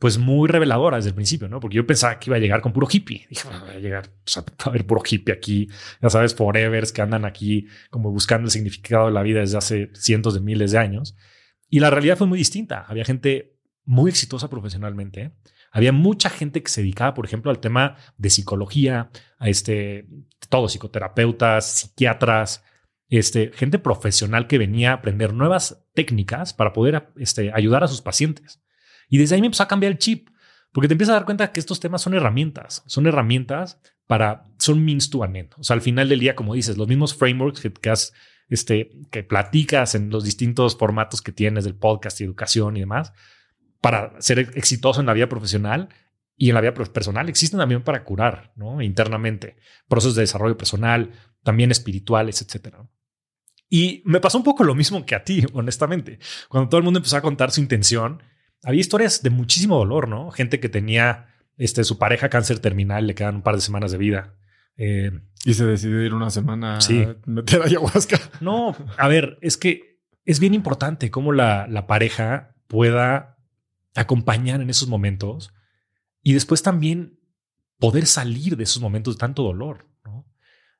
pues 0.00 0.18
muy 0.18 0.48
reveladora 0.48 0.96
desde 0.96 1.10
el 1.10 1.14
principio, 1.14 1.48
¿no? 1.48 1.60
Porque 1.60 1.76
yo 1.76 1.86
pensaba 1.86 2.18
que 2.18 2.28
iba 2.28 2.38
a 2.38 2.40
llegar 2.40 2.60
con 2.60 2.72
puro 2.72 2.88
hippie. 2.90 3.24
Dije, 3.30 3.48
va 3.48 3.70
a 3.70 3.78
llegar 3.78 4.10
a 4.64 4.70
ver 4.70 4.84
puro 4.84 5.02
hippie 5.08 5.32
aquí, 5.32 5.68
ya 6.02 6.10
sabes, 6.10 6.34
forevers 6.34 6.90
que 6.90 7.02
andan 7.02 7.24
aquí 7.24 7.68
como 7.88 8.10
buscando 8.10 8.46
el 8.46 8.50
significado 8.50 9.06
de 9.06 9.12
la 9.12 9.22
vida 9.22 9.38
desde 9.38 9.58
hace 9.58 9.90
cientos 9.94 10.34
de 10.34 10.40
miles 10.40 10.72
de 10.72 10.78
años. 10.78 11.14
Y 11.68 11.80
la 11.80 11.90
realidad 11.90 12.16
fue 12.16 12.26
muy 12.26 12.38
distinta. 12.38 12.84
Había 12.88 13.04
gente 13.04 13.58
muy 13.84 14.10
exitosa 14.10 14.48
profesionalmente. 14.50 15.32
Había 15.70 15.92
mucha 15.92 16.30
gente 16.30 16.62
que 16.62 16.70
se 16.70 16.82
dedicaba, 16.82 17.14
por 17.14 17.26
ejemplo, 17.26 17.50
al 17.50 17.60
tema 17.60 17.96
de 18.16 18.30
psicología, 18.30 19.10
a 19.38 19.48
este, 19.48 20.06
todos 20.48 20.72
psicoterapeutas, 20.72 21.66
psiquiatras, 21.66 22.64
este, 23.08 23.52
gente 23.54 23.78
profesional 23.78 24.46
que 24.46 24.58
venía 24.58 24.90
a 24.90 24.94
aprender 24.94 25.32
nuevas 25.32 25.86
técnicas 25.94 26.52
para 26.52 26.72
poder 26.72 27.10
este, 27.16 27.52
ayudar 27.52 27.84
a 27.84 27.88
sus 27.88 28.02
pacientes. 28.02 28.62
Y 29.08 29.18
desde 29.18 29.34
ahí 29.34 29.40
me 29.40 29.46
empezó 29.46 29.62
a 29.62 29.68
cambiar 29.68 29.92
el 29.92 29.98
chip, 29.98 30.28
porque 30.72 30.88
te 30.88 30.94
empiezas 30.94 31.12
a 31.12 31.16
dar 31.16 31.24
cuenta 31.24 31.50
que 31.52 31.60
estos 31.60 31.80
temas 31.80 32.02
son 32.02 32.14
herramientas, 32.14 32.82
son 32.86 33.06
herramientas 33.06 33.80
para, 34.06 34.46
son 34.58 34.84
means 34.84 35.08
to 35.08 35.22
an 35.22 35.36
end. 35.36 35.54
O 35.56 35.64
sea, 35.64 35.74
al 35.74 35.80
final 35.80 36.08
del 36.08 36.20
día, 36.20 36.36
como 36.36 36.54
dices, 36.54 36.76
los 36.76 36.88
mismos 36.88 37.14
frameworks 37.14 37.60
que, 37.80 37.90
has, 37.90 38.12
este, 38.48 38.90
que 39.10 39.22
platicas 39.22 39.94
en 39.94 40.10
los 40.10 40.24
distintos 40.24 40.76
formatos 40.76 41.22
que 41.22 41.32
tienes 41.32 41.64
del 41.64 41.74
podcast 41.74 42.20
y 42.20 42.24
educación 42.24 42.76
y 42.76 42.80
demás, 42.80 43.12
para 43.80 44.20
ser 44.20 44.38
exitoso 44.54 45.00
en 45.00 45.06
la 45.06 45.12
vida 45.12 45.28
profesional 45.28 45.88
y 46.36 46.48
en 46.48 46.54
la 46.54 46.60
vida 46.60 46.74
personal, 46.74 47.28
existen 47.28 47.58
también 47.58 47.82
para 47.82 48.04
curar, 48.04 48.52
¿no? 48.56 48.80
Internamente, 48.80 49.56
procesos 49.88 50.14
de 50.14 50.22
desarrollo 50.22 50.56
personal, 50.56 51.12
también 51.42 51.70
espirituales, 51.70 52.40
etcétera. 52.42 52.88
Y 53.68 54.02
me 54.04 54.20
pasó 54.20 54.38
un 54.38 54.44
poco 54.44 54.64
lo 54.64 54.74
mismo 54.74 55.04
que 55.04 55.14
a 55.14 55.24
ti, 55.24 55.44
honestamente. 55.52 56.18
Cuando 56.48 56.68
todo 56.68 56.78
el 56.78 56.84
mundo 56.84 56.98
empezó 56.98 57.16
a 57.16 57.22
contar 57.22 57.50
su 57.50 57.60
intención, 57.60 58.22
había 58.62 58.80
historias 58.80 59.22
de 59.22 59.30
muchísimo 59.30 59.76
dolor, 59.76 60.08
¿no? 60.08 60.30
Gente 60.30 60.60
que 60.60 60.68
tenía 60.68 61.34
este, 61.56 61.84
su 61.84 61.98
pareja 61.98 62.28
cáncer 62.28 62.60
terminal, 62.60 63.06
le 63.06 63.14
quedan 63.14 63.36
un 63.36 63.42
par 63.42 63.56
de 63.56 63.60
semanas 63.60 63.92
de 63.92 63.98
vida. 63.98 64.34
Eh, 64.78 65.10
y 65.44 65.54
se 65.54 65.66
decidió 65.66 66.02
ir 66.02 66.14
una 66.14 66.30
semana 66.30 66.80
sí. 66.80 67.02
a 67.02 67.16
meter 67.26 67.62
ayahuasca. 67.62 68.18
No, 68.40 68.74
a 68.96 69.08
ver, 69.08 69.38
es 69.42 69.56
que 69.56 70.00
es 70.24 70.40
bien 70.40 70.54
importante 70.54 71.10
cómo 71.10 71.32
la, 71.32 71.66
la 71.68 71.86
pareja 71.86 72.54
pueda 72.66 73.38
acompañar 73.94 74.60
en 74.60 74.70
esos 74.70 74.88
momentos 74.88 75.52
y 76.22 76.32
después 76.34 76.62
también 76.62 77.18
poder 77.78 78.06
salir 78.06 78.56
de 78.56 78.64
esos 78.64 78.82
momentos 78.82 79.16
de 79.16 79.20
tanto 79.20 79.42
dolor. 79.42 79.86
¿no? 80.04 80.26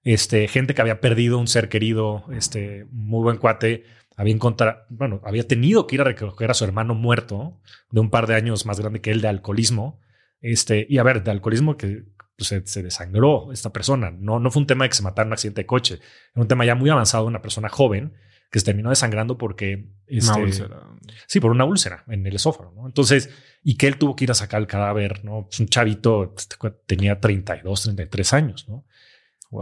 Este, 0.02 0.48
gente 0.48 0.74
que 0.74 0.80
había 0.80 1.00
perdido 1.00 1.38
un 1.38 1.48
ser 1.48 1.68
querido, 1.68 2.24
este, 2.32 2.86
muy 2.90 3.22
buen 3.22 3.38
cuate, 3.38 3.84
había 4.16 4.34
encontrado, 4.34 4.80
bueno, 4.88 5.20
había 5.24 5.46
tenido 5.46 5.86
que 5.86 5.96
ir 5.96 6.00
a 6.00 6.04
recoger 6.04 6.50
a 6.50 6.54
su 6.54 6.64
hermano 6.64 6.94
muerto 6.94 7.60
de 7.90 8.00
un 8.00 8.10
par 8.10 8.26
de 8.26 8.34
años 8.34 8.66
más 8.66 8.80
grande 8.80 9.00
que 9.00 9.10
él 9.10 9.20
de 9.20 9.28
alcoholismo. 9.28 10.00
Este, 10.40 10.86
y 10.88 10.98
a 10.98 11.02
ver, 11.02 11.22
de 11.22 11.30
alcoholismo 11.30 11.76
que 11.76 12.04
pues, 12.38 12.62
se, 12.70 12.82
desangró 12.84 13.52
esta 13.52 13.72
persona. 13.72 14.12
No, 14.12 14.38
no 14.38 14.50
fue 14.52 14.60
un 14.60 14.66
tema 14.68 14.84
de 14.84 14.90
que 14.90 14.96
se 14.96 15.02
matara 15.02 15.24
en 15.24 15.30
un 15.30 15.32
accidente 15.32 15.62
de 15.62 15.66
coche. 15.66 15.94
Era 15.94 16.42
un 16.42 16.46
tema 16.46 16.64
ya 16.64 16.76
muy 16.76 16.88
avanzado 16.88 17.24
de 17.24 17.28
una 17.28 17.42
persona 17.42 17.68
joven 17.68 18.14
que 18.48 18.60
se 18.60 18.64
terminó 18.64 18.90
desangrando 18.90 19.36
porque... 19.36 19.90
Este, 20.06 20.30
una 20.30 20.40
úlcera. 20.40 20.86
Sí, 21.26 21.40
por 21.40 21.50
una 21.50 21.64
úlcera 21.64 22.04
en 22.06 22.24
el 22.24 22.36
esófago. 22.36 22.72
¿no? 22.76 22.86
Entonces, 22.86 23.28
y 23.64 23.76
que 23.76 23.88
él 23.88 23.98
tuvo 23.98 24.14
que 24.14 24.24
ir 24.24 24.30
a 24.30 24.34
sacar 24.34 24.60
el 24.60 24.68
cadáver, 24.68 25.24
¿no? 25.24 25.46
Pues 25.46 25.58
un 25.58 25.66
chavito 25.66 26.32
este, 26.36 26.56
tenía 26.86 27.18
32, 27.18 27.82
33 27.82 28.32
años, 28.32 28.68
¿no? 28.68 28.86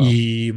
Y, 0.01 0.53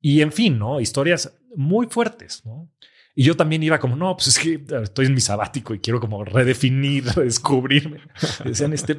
y 0.00 0.22
en 0.22 0.32
fin, 0.32 0.58
¿no? 0.58 0.80
Historias 0.80 1.38
muy 1.54 1.86
fuertes, 1.86 2.46
¿no? 2.46 2.72
Y 3.14 3.24
yo 3.24 3.36
también 3.36 3.62
iba 3.62 3.78
como, 3.78 3.94
no, 3.94 4.16
pues 4.16 4.28
es 4.28 4.38
que 4.38 4.64
estoy 4.82 5.06
en 5.06 5.14
mi 5.14 5.20
sabático 5.20 5.74
y 5.74 5.80
quiero 5.80 6.00
como 6.00 6.24
redefinir, 6.24 7.04
redescubrirme. 7.14 8.00
Decían 8.44 8.72
este 8.72 8.96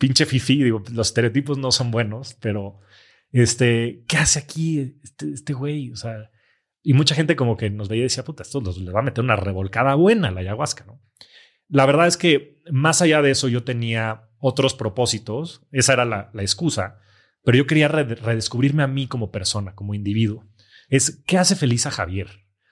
pinche 0.00 0.26
fifi, 0.26 0.64
digo, 0.64 0.82
los 0.92 1.08
estereotipos 1.08 1.58
no 1.58 1.70
son 1.70 1.92
buenos, 1.92 2.34
pero 2.40 2.80
este, 3.30 4.02
¿qué 4.08 4.16
hace 4.16 4.40
aquí 4.40 4.96
este, 5.04 5.32
este 5.32 5.52
güey? 5.52 5.92
O 5.92 5.96
sea, 5.96 6.30
y 6.82 6.94
mucha 6.94 7.14
gente 7.14 7.36
como 7.36 7.56
que 7.56 7.70
nos 7.70 7.88
veía 7.88 8.00
y 8.00 8.04
decía, 8.04 8.24
puta, 8.24 8.42
esto 8.42 8.60
les 8.60 8.92
va 8.92 9.00
a 9.00 9.04
meter 9.04 9.22
una 9.22 9.36
revolcada 9.36 9.94
buena 9.94 10.32
la 10.32 10.40
ayahuasca, 10.40 10.84
¿no? 10.86 11.00
la 11.70 11.86
verdad 11.86 12.06
es 12.06 12.16
que 12.16 12.60
más 12.70 13.00
allá 13.00 13.22
de 13.22 13.30
eso 13.30 13.48
yo 13.48 13.64
tenía 13.64 14.28
otros 14.38 14.74
propósitos, 14.74 15.62
esa 15.70 15.92
era 15.92 16.04
la, 16.04 16.30
excusa, 16.40 16.98
pero 17.44 17.56
yo 17.56 17.66
quería 17.66 17.88
redescubrirme 17.88 18.82
a 18.82 18.88
mí 18.88 19.06
como 19.06 19.30
persona, 19.30 19.74
como 19.74 19.94
individuo. 19.94 20.44
Es 20.88 21.22
qué 21.26 21.38
hace 21.38 21.56
feliz 21.56 21.86
a 21.86 21.90
Javier. 21.90 22.28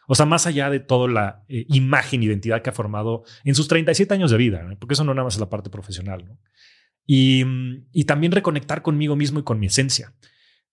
O 0.08 0.14
sea, 0.14 0.26
más 0.26 0.46
allá 0.46 0.70
de 0.70 0.80
toda 0.80 1.08
la 1.08 1.44
eh, 1.48 1.66
imagen, 1.68 2.22
identidad 2.22 2.62
que 2.62 2.70
ha 2.70 2.72
formado 2.72 3.24
en 3.44 3.54
sus 3.54 3.68
37 3.68 4.12
años 4.14 4.30
de 4.30 4.38
vida, 4.38 4.66
porque 4.78 4.94
eso 4.94 5.04
no 5.04 5.14
nada 5.14 5.24
más 5.24 5.34
es 5.34 5.40
la 5.40 5.50
parte 5.50 5.70
profesional, 5.70 6.24
¿no? 6.26 6.38
Y, 7.10 7.42
y, 7.90 8.04
también 8.04 8.32
reconectar 8.32 8.82
conmigo 8.82 9.16
mismo 9.16 9.40
y 9.40 9.42
con 9.42 9.58
mi 9.58 9.66
esencia. 9.66 10.12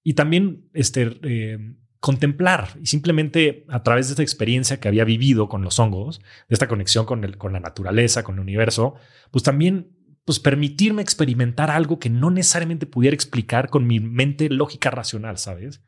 Y 0.04 0.16
también 0.16 0.70
este, 0.74 1.18
eh, 1.24 1.58
contemplar 2.02 2.78
y 2.80 2.88
simplemente 2.88 3.66
a 3.70 3.84
través 3.84 4.08
de 4.08 4.12
esta 4.12 4.22
experiencia 4.22 4.80
que 4.80 4.90
había 4.90 5.06
vivido 5.06 5.48
con 5.48 5.64
los 5.64 5.80
hongos, 5.80 6.20
de 6.20 6.54
esta 6.54 6.68
conexión 6.68 7.06
con, 7.06 7.24
el, 7.24 7.38
con 7.38 7.54
la 7.54 7.62
naturaleza, 7.62 8.24
con 8.24 8.36
el 8.36 8.42
universo, 8.42 8.96
pues 9.32 9.44
también 9.44 9.96
pues 10.26 10.40
permitirme 10.40 11.02
experimentar 11.02 11.72
algo 11.72 12.00
que 12.00 12.10
no 12.10 12.32
necesariamente 12.32 12.86
pudiera 12.86 13.16
explicar 13.16 13.70
con 13.70 13.88
mi 13.88 14.02
mente 14.02 14.50
lógica 14.50 14.92
racional, 14.92 15.38
¿sabes? 15.38 15.84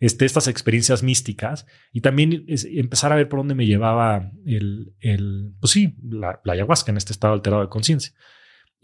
Este, 0.00 0.24
estas 0.24 0.48
experiencias 0.48 1.02
místicas 1.02 1.66
y 1.92 2.00
también 2.00 2.44
empezar 2.48 3.12
a 3.12 3.16
ver 3.16 3.28
por 3.28 3.38
dónde 3.38 3.54
me 3.54 3.64
llevaba 3.64 4.32
el, 4.44 4.92
el 5.00 5.54
pues 5.60 5.70
sí, 5.70 5.96
la 6.02 6.40
ayahuasca 6.44 6.90
en 6.90 6.96
este 6.96 7.12
estado 7.12 7.32
alterado 7.32 7.62
de 7.62 7.68
conciencia. 7.68 8.12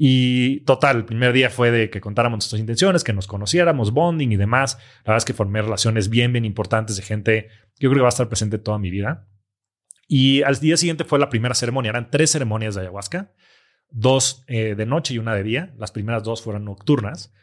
Y 0.02 0.60
total, 0.60 0.96
el 0.96 1.04
primer 1.04 1.34
día 1.34 1.50
fue 1.50 1.70
de 1.70 1.90
que 1.90 2.00
contáramos 2.00 2.38
nuestras 2.38 2.58
intenciones, 2.58 3.04
que 3.04 3.12
nos 3.12 3.26
conociéramos, 3.26 3.92
bonding 3.92 4.32
y 4.32 4.36
demás. 4.36 4.78
La 5.04 5.10
verdad 5.10 5.18
es 5.18 5.24
que 5.26 5.34
formé 5.34 5.60
relaciones 5.60 6.08
bien, 6.08 6.32
bien 6.32 6.46
importantes 6.46 6.96
de 6.96 7.02
gente 7.02 7.48
que 7.76 7.84
yo 7.84 7.90
creo 7.90 7.96
que 7.96 8.00
va 8.00 8.08
a 8.08 8.16
estar 8.16 8.26
presente 8.26 8.56
toda 8.56 8.78
mi 8.78 8.88
vida. 8.88 9.28
Y 10.08 10.40
al 10.40 10.58
día 10.58 10.78
siguiente 10.78 11.04
fue 11.04 11.18
la 11.18 11.28
primera 11.28 11.54
ceremonia. 11.54 11.90
Eran 11.90 12.10
tres 12.10 12.30
ceremonias 12.30 12.74
de 12.74 12.80
ayahuasca, 12.80 13.34
dos 13.90 14.42
eh, 14.46 14.74
de 14.74 14.86
noche 14.86 15.12
y 15.12 15.18
una 15.18 15.34
de 15.34 15.42
día. 15.42 15.74
Las 15.76 15.92
primeras 15.92 16.22
dos 16.22 16.40
fueron 16.40 16.64
nocturnas. 16.64 17.34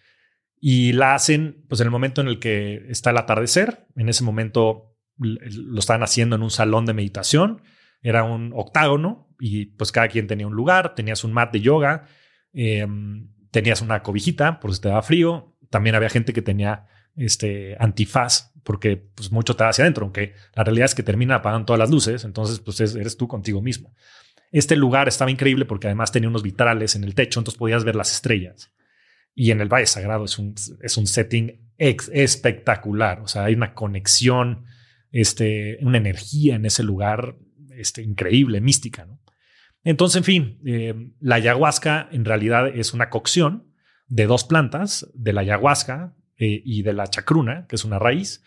Y 0.59 0.93
la 0.93 1.13
hacen 1.13 1.63
pues 1.69 1.79
en 1.81 1.85
el 1.85 1.91
momento 1.91 2.21
en 2.21 2.27
el 2.27 2.39
que 2.39 2.87
está 2.89 3.11
el 3.11 3.17
atardecer. 3.17 3.85
En 3.95 4.09
ese 4.09 4.23
momento 4.23 4.97
lo 5.19 5.77
estaban 5.77 6.01
haciendo 6.01 6.37
en 6.37 6.41
un 6.41 6.49
salón 6.49 6.87
de 6.87 6.95
meditación. 6.95 7.61
Era 8.01 8.23
un 8.23 8.51
octágono 8.55 9.29
y 9.39 9.67
pues 9.67 9.91
cada 9.91 10.07
quien 10.07 10.25
tenía 10.25 10.47
un 10.47 10.55
lugar, 10.55 10.95
tenías 10.95 11.23
un 11.23 11.33
mat 11.33 11.53
de 11.53 11.61
yoga 11.61 12.07
Em, 12.53 13.29
tenías 13.51 13.81
una 13.81 14.03
cobijita 14.03 14.59
por 14.59 14.73
si 14.73 14.81
te 14.81 14.89
daba 14.89 15.01
frío. 15.01 15.55
También 15.69 15.95
había 15.95 16.09
gente 16.09 16.33
que 16.33 16.41
tenía 16.41 16.85
este 17.15 17.75
antifaz 17.79 18.51
porque 18.63 18.97
pues 18.97 19.31
mucho 19.31 19.55
te 19.55 19.63
hacia 19.63 19.85
adentro, 19.85 20.03
aunque 20.03 20.33
la 20.53 20.65
realidad 20.65 20.85
es 20.85 20.95
que 20.95 21.01
termina 21.01 21.35
apagando 21.35 21.67
todas 21.67 21.79
las 21.79 21.89
luces, 21.89 22.25
entonces 22.25 22.59
pues 22.59 22.81
eres 22.81 23.15
tú 23.15 23.25
contigo 23.25 23.61
mismo. 23.61 23.93
Este 24.51 24.75
lugar 24.75 25.07
estaba 25.07 25.31
increíble 25.31 25.63
porque 25.63 25.87
además 25.87 26.11
tenía 26.11 26.27
unos 26.27 26.43
vitrales 26.43 26.95
en 26.95 27.05
el 27.05 27.15
techo, 27.15 27.39
entonces 27.39 27.57
podías 27.57 27.85
ver 27.85 27.95
las 27.95 28.11
estrellas. 28.11 28.73
Y 29.33 29.51
en 29.51 29.61
el 29.61 29.69
Valle 29.69 29.85
Sagrado 29.85 30.25
es 30.25 30.37
un, 30.37 30.53
es 30.81 30.97
un 30.97 31.07
setting 31.07 31.71
espectacular, 31.77 33.21
o 33.21 33.27
sea, 33.27 33.45
hay 33.45 33.53
una 33.53 33.73
conexión, 33.73 34.65
este, 35.11 35.77
una 35.81 35.97
energía 35.97 36.55
en 36.55 36.65
ese 36.65 36.83
lugar 36.83 37.37
este, 37.69 38.01
increíble, 38.01 38.59
mística, 38.59 39.05
¿no? 39.05 39.21
Entonces, 39.87 40.17
en 40.17 40.23
fin, 40.25 40.59
eh, 40.65 40.93
la 41.21 41.35
ayahuasca 41.35 42.09
en 42.11 42.25
realidad 42.25 42.67
es 42.67 42.93
una 42.93 43.09
cocción 43.09 43.71
de 44.07 44.25
dos 44.25 44.43
plantas, 44.43 45.09
de 45.13 45.31
la 45.31 45.39
ayahuasca 45.41 46.13
eh, 46.37 46.61
y 46.65 46.81
de 46.81 46.91
la 46.91 47.07
chacruna, 47.07 47.67
que 47.67 47.77
es 47.77 47.85
una 47.85 47.97
raíz. 47.97 48.43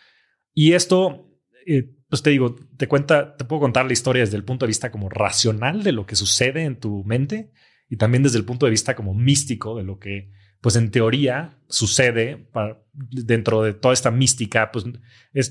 Y 0.53 0.75
esto, 0.75 1.33
eh, 1.65 1.95
pues 2.11 2.23
te 2.23 2.29
digo, 2.29 2.57
te 2.77 2.89
cuenta, 2.89 3.39
te 3.39 3.47
puedo 3.47 3.61
contar 3.61 3.87
la 3.87 3.95
historia 3.95 4.21
desde 4.21 4.37
el 4.37 4.45
punto 4.45 4.67
de 4.67 4.69
vista 4.69 4.91
como 4.91 5.09
racional 5.09 5.83
de 5.83 5.93
lo 5.93 6.05
que 6.05 6.15
sucede 6.15 6.65
en 6.65 6.79
tu 6.79 7.05
mente 7.05 7.53
y 7.89 7.97
también 7.97 8.23
desde 8.23 8.37
el 8.37 8.45
punto 8.45 8.67
de 8.67 8.71
vista 8.73 8.95
como 8.95 9.15
místico 9.15 9.75
de 9.79 9.85
lo 9.85 9.99
que, 9.99 10.33
pues 10.61 10.77
en 10.77 10.91
teoría 10.91 11.57
sucede 11.71 12.51
dentro 12.93 13.62
de 13.62 13.73
toda 13.73 13.95
esta 13.95 14.11
mística. 14.11 14.71
Pues 14.71 14.85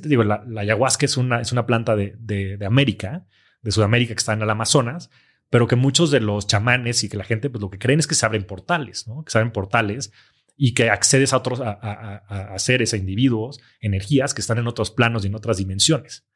digo, 0.03 0.23
la, 0.23 0.45
ayahuasca 0.55 1.07
es 1.07 1.17
una, 1.17 1.41
es 1.41 1.51
una 1.51 1.65
planta 1.65 1.95
de, 1.95 2.15
de 2.19 2.63
América, 2.63 3.25
de 3.63 3.71
Sudamérica 3.71 4.13
que 4.13 4.19
está 4.19 4.33
en 4.33 4.43
el 4.43 4.49
Amazonas 4.51 5.09
pero 5.49 5.67
que 5.67 5.75
muchos 5.75 6.11
de 6.11 6.19
los 6.19 6.47
chamanes 6.47 7.03
y 7.03 7.09
que 7.09 7.17
la 7.17 7.23
gente, 7.23 7.49
pues 7.49 7.61
lo 7.61 7.69
que 7.69 7.79
creen 7.79 7.99
es 7.99 8.07
que 8.07 8.15
se 8.15 8.25
abren 8.25 8.45
portales, 8.45 9.07
¿no? 9.07 9.23
Que 9.23 9.31
se 9.31 9.37
abren 9.39 9.51
portales 9.51 10.11
y 10.55 10.73
que 10.73 10.89
accedes 10.89 11.33
a 11.33 11.37
otros, 11.37 11.61
a, 11.61 11.71
a, 11.71 12.59
seres, 12.59 12.93
a 12.93 12.97
individuos, 12.97 13.59
energías 13.79 14.33
que 14.33 14.41
están 14.41 14.57
en 14.57 14.67
otros 14.67 14.91
planos 14.91 15.23
y 15.23 15.27
en 15.27 15.35
otras 15.35 15.57
dimensiones, 15.57 16.27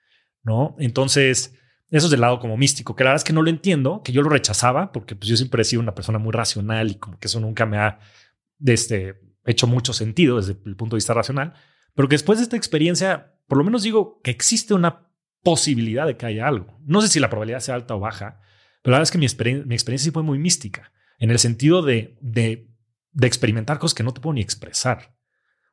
¿no? 0.44 0.76
Entonces, 0.80 1.56
eso 1.90 2.08
es 2.08 2.12
del 2.12 2.22
lado 2.22 2.40
como 2.40 2.58
místico, 2.58 2.96
que 2.96 3.04
la 3.04 3.12
verdad 3.12 3.22
es 3.22 3.26
que 3.26 3.34
no 3.34 3.42
lo 3.42 3.50
entiendo, 3.50 4.02
que 4.04 4.14
yo 4.14 4.22
lo 4.22 4.30
rechazaba, 4.30 4.92
porque 4.92 5.16
pues 5.16 5.30
yo 5.30 5.36
siempre 5.36 5.62
he 5.62 5.66
sido 5.66 5.82
una 5.82 5.94
persona 5.94 6.20
muy 6.20 6.32
racional 6.32 6.92
y 6.92 6.96
como 6.96 7.20
que 7.20 7.28
eso 7.28 7.40
nunca 7.40 7.66
me 7.66 7.78
ha 7.78 8.00
este, 8.66 9.20
hecho 9.46 9.68
mucho 9.68 9.94
sentido 9.94 10.38
desde 10.38 10.54
el 10.66 10.76
punto 10.76 10.96
de 10.96 11.00
vista 11.00 11.14
racional, 11.14 11.54
pero 11.94 12.08
que 12.08 12.16
después 12.16 12.40
de 12.40 12.44
esta 12.44 12.58
experiencia, 12.58 13.36
por 13.48 13.58
lo 13.58 13.64
menos 13.64 13.84
digo 13.84 14.22
que 14.24 14.32
existe 14.32 14.74
una 14.74 15.10
posibilidad 15.44 16.08
de 16.08 16.18
que 16.18 16.26
haya 16.26 16.48
algo. 16.48 16.80
No 16.86 17.02
sé 17.02 17.10
si 17.10 17.20
la 17.20 17.30
probabilidad 17.30 17.60
sea 17.60 17.76
alta 17.76 17.96
o 17.96 18.00
baja, 18.00 18.40
pero 18.84 18.92
la 18.92 18.98
verdad 19.00 19.04
es 19.04 19.12
que 19.12 19.18
mi, 19.18 19.64
mi 19.66 19.74
experiencia 19.74 20.06
sí 20.06 20.12
fue 20.12 20.24
muy 20.24 20.38
mística, 20.38 20.92
en 21.18 21.32
el 21.32 21.40
sentido 21.40 21.82
de, 21.82 22.18
de, 22.22 22.68
experimentar 23.22 23.80
cosas 23.80 23.96
que 23.96 24.04
no 24.04 24.14
te 24.14 24.22
puedo 24.22 24.34
ni 24.34 24.42
expresar, 24.42 25.16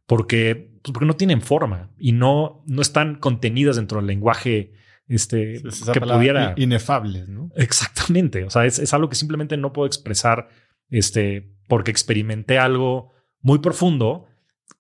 porque, 0.07 0.79
pues, 0.83 0.93
porque 0.93 1.07
no 1.07 1.17
tienen 1.17 1.43
forma 1.43 1.91
y 1.99 2.13
no, 2.13 2.63
no 2.67 2.81
están 2.81 3.17
contenidas 3.17 3.77
dentro 3.77 3.99
del 3.99 4.07
lenguaje 4.07 4.73
este, 5.09 5.61
que 5.93 6.01
pudiera... 6.01 6.55
Inefables, 6.57 7.29
¿no? 7.29 7.51
Exactamente, 7.57 8.45
o 8.45 8.51
sea, 8.51 8.65
es, 8.65 8.79
es, 8.79 8.95
algo 8.95 9.09
que 9.09 9.17
simplemente 9.17 9.57
no 9.57 9.73
puedo 9.73 9.87
expresar 9.87 10.49
este, 10.89 11.53
porque 11.67 11.91
experimenté 11.91 12.59
algo 12.59 13.13
muy 13.41 13.59
profundo 13.59 14.27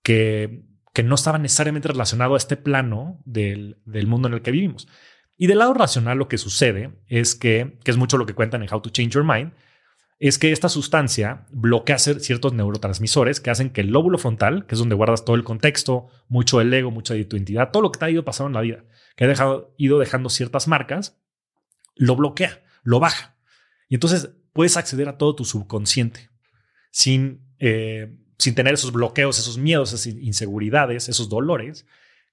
que, 0.04 0.62
que 0.94 1.02
no 1.02 1.16
estaba 1.16 1.38
necesariamente 1.38 1.88
relacionado 1.88 2.34
a 2.34 2.36
este 2.36 2.56
plano 2.56 3.20
del, 3.24 3.80
del 3.86 4.06
mundo 4.06 4.28
en 4.28 4.34
el 4.34 4.42
que 4.42 4.52
vivimos. 4.52 4.86
Y 5.40 5.46
del 5.46 5.60
lado 5.60 5.72
racional 5.72 6.18
lo 6.18 6.28
que 6.28 6.36
sucede 6.36 6.90
es 7.08 7.34
que, 7.34 7.78
que 7.82 7.90
es 7.90 7.96
mucho 7.96 8.18
lo 8.18 8.26
que 8.26 8.34
cuentan 8.34 8.62
en 8.62 8.68
How 8.70 8.82
to 8.82 8.90
Change 8.90 9.14
Your 9.14 9.24
Mind, 9.24 9.54
es 10.18 10.38
que 10.38 10.52
esta 10.52 10.68
sustancia 10.68 11.46
bloquea 11.50 11.98
ciertos 11.98 12.52
neurotransmisores 12.52 13.40
que 13.40 13.48
hacen 13.48 13.70
que 13.70 13.80
el 13.80 13.88
lóbulo 13.88 14.18
frontal, 14.18 14.66
que 14.66 14.74
es 14.74 14.78
donde 14.78 14.96
guardas 14.96 15.24
todo 15.24 15.36
el 15.36 15.42
contexto, 15.42 16.08
mucho 16.28 16.58
del 16.58 16.74
ego, 16.74 16.90
mucha 16.90 17.14
de 17.14 17.24
tu 17.24 17.36
identidad, 17.36 17.70
todo 17.70 17.82
lo 17.82 17.90
que 17.90 17.98
te 17.98 18.04
ha 18.04 18.10
ido 18.10 18.22
pasando 18.22 18.48
en 18.48 18.52
la 18.52 18.60
vida, 18.60 18.84
que 19.16 19.24
ha 19.24 19.28
dejado, 19.28 19.74
ido 19.78 19.98
dejando 19.98 20.28
ciertas 20.28 20.68
marcas, 20.68 21.18
lo 21.94 22.16
bloquea, 22.16 22.62
lo 22.82 23.00
baja. 23.00 23.38
Y 23.88 23.94
entonces 23.94 24.32
puedes 24.52 24.76
acceder 24.76 25.08
a 25.08 25.16
todo 25.16 25.34
tu 25.36 25.46
subconsciente 25.46 26.28
sin, 26.90 27.40
eh, 27.60 28.14
sin 28.36 28.54
tener 28.54 28.74
esos 28.74 28.92
bloqueos, 28.92 29.38
esos 29.38 29.56
miedos, 29.56 29.94
esas 29.94 30.04
inseguridades, 30.04 31.08
esos 31.08 31.30
dolores 31.30 31.86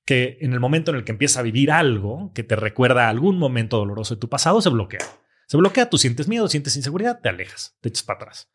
que 0.08 0.38
en 0.40 0.54
el 0.54 0.62
momento 0.62 0.90
en 0.90 0.98
el 0.98 1.04
que 1.04 1.12
empieza 1.12 1.42
a 1.42 1.44
vivir 1.44 1.70
algo 1.70 2.32
que 2.34 2.42
te 2.42 2.56
recuerda 2.56 3.10
algún 3.10 3.38
momento 3.38 3.76
doloroso 3.78 4.16
de 4.16 4.22
tu 4.22 4.30
pasado, 4.30 4.62
se 4.62 4.70
bloquea. 4.70 5.06
Se 5.48 5.58
bloquea, 5.58 5.90
tú 5.90 5.98
sientes 5.98 6.30
miedo, 6.30 6.48
sientes 6.48 6.78
inseguridad, 6.78 7.20
te 7.20 7.28
alejas, 7.28 7.78
te 7.82 7.90
echas 7.90 8.04
para 8.04 8.22
atrás. 8.22 8.50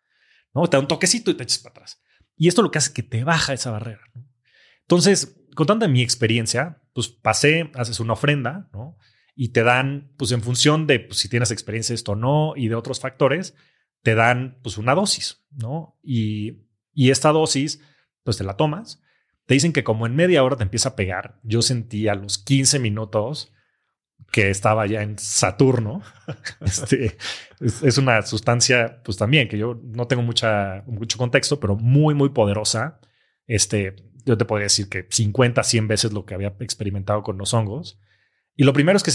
¿no? 0.54 0.66
Te 0.66 0.78
da 0.78 0.80
un 0.80 0.88
toquecito 0.88 1.30
y 1.30 1.34
te 1.34 1.42
echas 1.42 1.58
para 1.58 1.72
atrás. 1.74 2.00
Y 2.38 2.48
esto 2.48 2.62
lo 2.62 2.70
que 2.70 2.78
hace 2.78 2.88
es 2.88 2.94
que 2.94 3.02
te 3.02 3.22
baja 3.22 3.52
esa 3.52 3.70
barrera. 3.70 4.00
Entonces, 4.80 5.42
contando 5.54 5.86
mi 5.90 6.00
experiencia, 6.00 6.82
pues 6.94 7.08
pasé, 7.08 7.70
haces 7.74 8.00
una 8.00 8.14
ofrenda, 8.14 8.70
¿no? 8.72 8.96
Y 9.34 9.50
te 9.50 9.62
dan, 9.62 10.14
pues 10.16 10.32
en 10.32 10.40
función 10.40 10.86
de 10.86 11.00
pues, 11.00 11.18
si 11.18 11.28
tienes 11.28 11.50
experiencia 11.50 11.94
esto 11.94 12.12
o 12.12 12.16
no 12.16 12.54
y 12.56 12.68
de 12.68 12.76
otros 12.76 12.98
factores, 12.98 13.54
te 14.02 14.14
dan 14.14 14.58
pues 14.62 14.78
una 14.78 14.94
dosis, 14.94 15.44
¿no? 15.50 15.98
Y, 16.02 16.62
y 16.94 17.10
esta 17.10 17.30
dosis, 17.30 17.82
pues 18.24 18.38
te 18.38 18.44
la 18.44 18.56
tomas 18.56 19.02
te 19.46 19.54
dicen 19.54 19.72
que 19.72 19.84
como 19.84 20.06
en 20.06 20.16
media 20.16 20.44
hora 20.44 20.56
te 20.56 20.62
empieza 20.62 20.90
a 20.90 20.96
pegar. 20.96 21.38
Yo 21.42 21.62
sentí 21.62 22.08
a 22.08 22.14
los 22.14 22.38
15 22.38 22.78
minutos 22.78 23.52
que 24.30 24.50
estaba 24.50 24.86
ya 24.86 25.02
en 25.02 25.18
Saturno. 25.18 26.02
este, 26.60 27.16
es, 27.60 27.98
una 27.98 28.22
sustancia, 28.22 29.02
pues 29.04 29.18
también, 29.18 29.48
que 29.48 29.58
yo 29.58 29.80
no 29.82 30.06
tengo 30.06 30.22
mucha, 30.22 30.84
mucho 30.86 31.18
contexto, 31.18 31.60
pero 31.60 31.76
muy, 31.76 32.14
muy 32.14 32.30
poderosa. 32.30 33.00
Este, 33.46 33.96
yo 34.24 34.38
te 34.38 34.44
podría 34.44 34.64
decir 34.64 34.88
que 34.88 35.06
50, 35.10 35.62
100 35.62 35.88
veces 35.88 36.12
lo 36.12 36.24
que 36.24 36.34
había 36.34 36.54
experimentado 36.60 37.22
con 37.22 37.36
los 37.36 37.52
hongos. 37.52 38.00
Y 38.56 38.64
lo 38.64 38.72
primero 38.72 38.96
es 38.96 39.02
que 39.02 39.10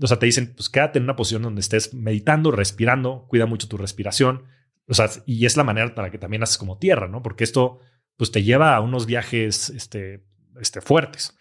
o 0.00 0.06
sea, 0.06 0.18
te 0.18 0.26
dicen, 0.26 0.54
pues 0.56 0.68
quédate 0.68 0.98
en 0.98 1.04
una 1.04 1.16
posición 1.16 1.42
donde 1.42 1.60
estés 1.60 1.94
meditando, 1.94 2.50
respirando, 2.50 3.26
cuida 3.28 3.46
mucho 3.46 3.68
tu 3.68 3.76
respiración. 3.76 4.44
O 4.88 4.94
sea, 4.94 5.08
y 5.24 5.46
es 5.46 5.56
la 5.56 5.64
manera 5.64 5.94
para 5.94 6.10
que 6.10 6.18
también 6.18 6.42
haces 6.42 6.58
como 6.58 6.78
tierra, 6.78 7.08
¿no? 7.08 7.22
Porque 7.22 7.44
esto 7.44 7.78
pues 8.16 8.30
te 8.30 8.42
lleva 8.42 8.74
a 8.74 8.80
unos 8.80 9.06
viajes 9.06 9.70
este, 9.70 10.24
este, 10.60 10.80
fuertes. 10.80 11.36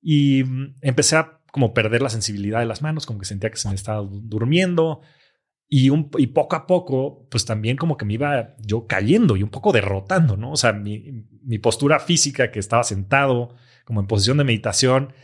Y 0.00 0.44
mm, 0.44 0.76
empecé 0.82 1.16
a 1.16 1.40
como 1.50 1.74
perder 1.74 2.02
la 2.02 2.10
sensibilidad 2.10 2.60
de 2.60 2.66
las 2.66 2.82
manos, 2.82 3.06
como 3.06 3.18
que 3.18 3.26
sentía 3.26 3.50
que 3.50 3.56
se 3.56 3.68
me 3.68 3.74
estaba 3.74 4.02
durmiendo. 4.02 5.02
Y, 5.68 5.90
un, 5.90 6.10
y 6.18 6.28
poco 6.28 6.56
a 6.56 6.66
poco, 6.66 7.26
pues 7.30 7.44
también 7.46 7.76
como 7.76 7.96
que 7.96 8.04
me 8.04 8.14
iba 8.14 8.54
yo 8.58 8.86
cayendo 8.86 9.36
y 9.36 9.42
un 9.42 9.48
poco 9.48 9.72
derrotando, 9.72 10.36
¿no? 10.36 10.52
O 10.52 10.56
sea, 10.56 10.72
mi, 10.72 11.26
mi 11.42 11.58
postura 11.58 11.98
física 11.98 12.50
que 12.50 12.58
estaba 12.58 12.84
sentado 12.84 13.54
como 13.84 14.00
en 14.00 14.06
posición 14.06 14.36
de 14.38 14.44
meditación, 14.44 15.14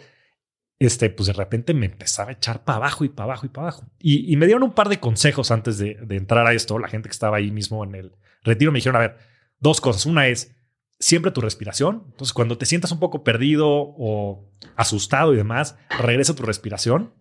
este, 0.79 1.11
pues 1.11 1.27
de 1.27 1.33
repente 1.33 1.75
me 1.75 1.87
empezaba 1.87 2.31
a 2.31 2.33
echar 2.33 2.65
para 2.65 2.77
abajo 2.77 3.05
y 3.05 3.09
para 3.09 3.25
abajo 3.25 3.47
y 3.47 3.49
para 3.49 3.69
abajo. 3.69 3.85
Y, 3.99 4.37
me 4.37 4.47
dieron 4.47 4.63
un 4.63 4.73
par 4.73 4.89
de 4.89 5.01
consejos 5.01 5.51
antes 5.51 5.79
de, 5.79 5.95
de, 5.95 6.17
entrar 6.17 6.47
a 6.47 6.53
esto. 6.53 6.79
La 6.79 6.89
gente 6.89 7.09
que 7.09 7.15
estaba 7.15 7.39
ahí 7.39 7.51
mismo 7.51 7.85
en 7.85 7.95
el 7.95 8.13
retiro 8.43 8.73
me 8.73 8.79
dijeron, 8.79 8.97
a 8.97 9.01
ver, 9.01 9.17
dos 9.59 9.81
cosas. 9.81 10.07
Una 10.07 10.29
es 10.29 10.57
siempre 10.99 11.31
tu 11.31 11.41
respiración. 11.41 12.05
Entonces, 12.07 12.33
cuando 12.33 12.59
te 12.59 12.67
sientas 12.67 12.93
un 12.93 12.99
poco 12.99 13.25
perdido 13.25 13.69
o 13.69 14.51
asustado 14.77 15.33
y 15.33 15.37
demás, 15.37 15.77
regresa 15.99 16.35
tu 16.35 16.43
respiración 16.43 17.15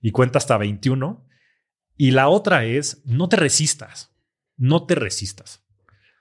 y 0.00 0.10
cuenta 0.10 0.38
hasta 0.38 0.58
21. 0.58 1.26
Y 1.96 2.10
la 2.10 2.28
otra 2.28 2.64
es, 2.64 3.02
no 3.04 3.28
te 3.28 3.36
resistas, 3.36 4.14
no 4.56 4.86
te 4.86 4.94
resistas. 4.94 5.64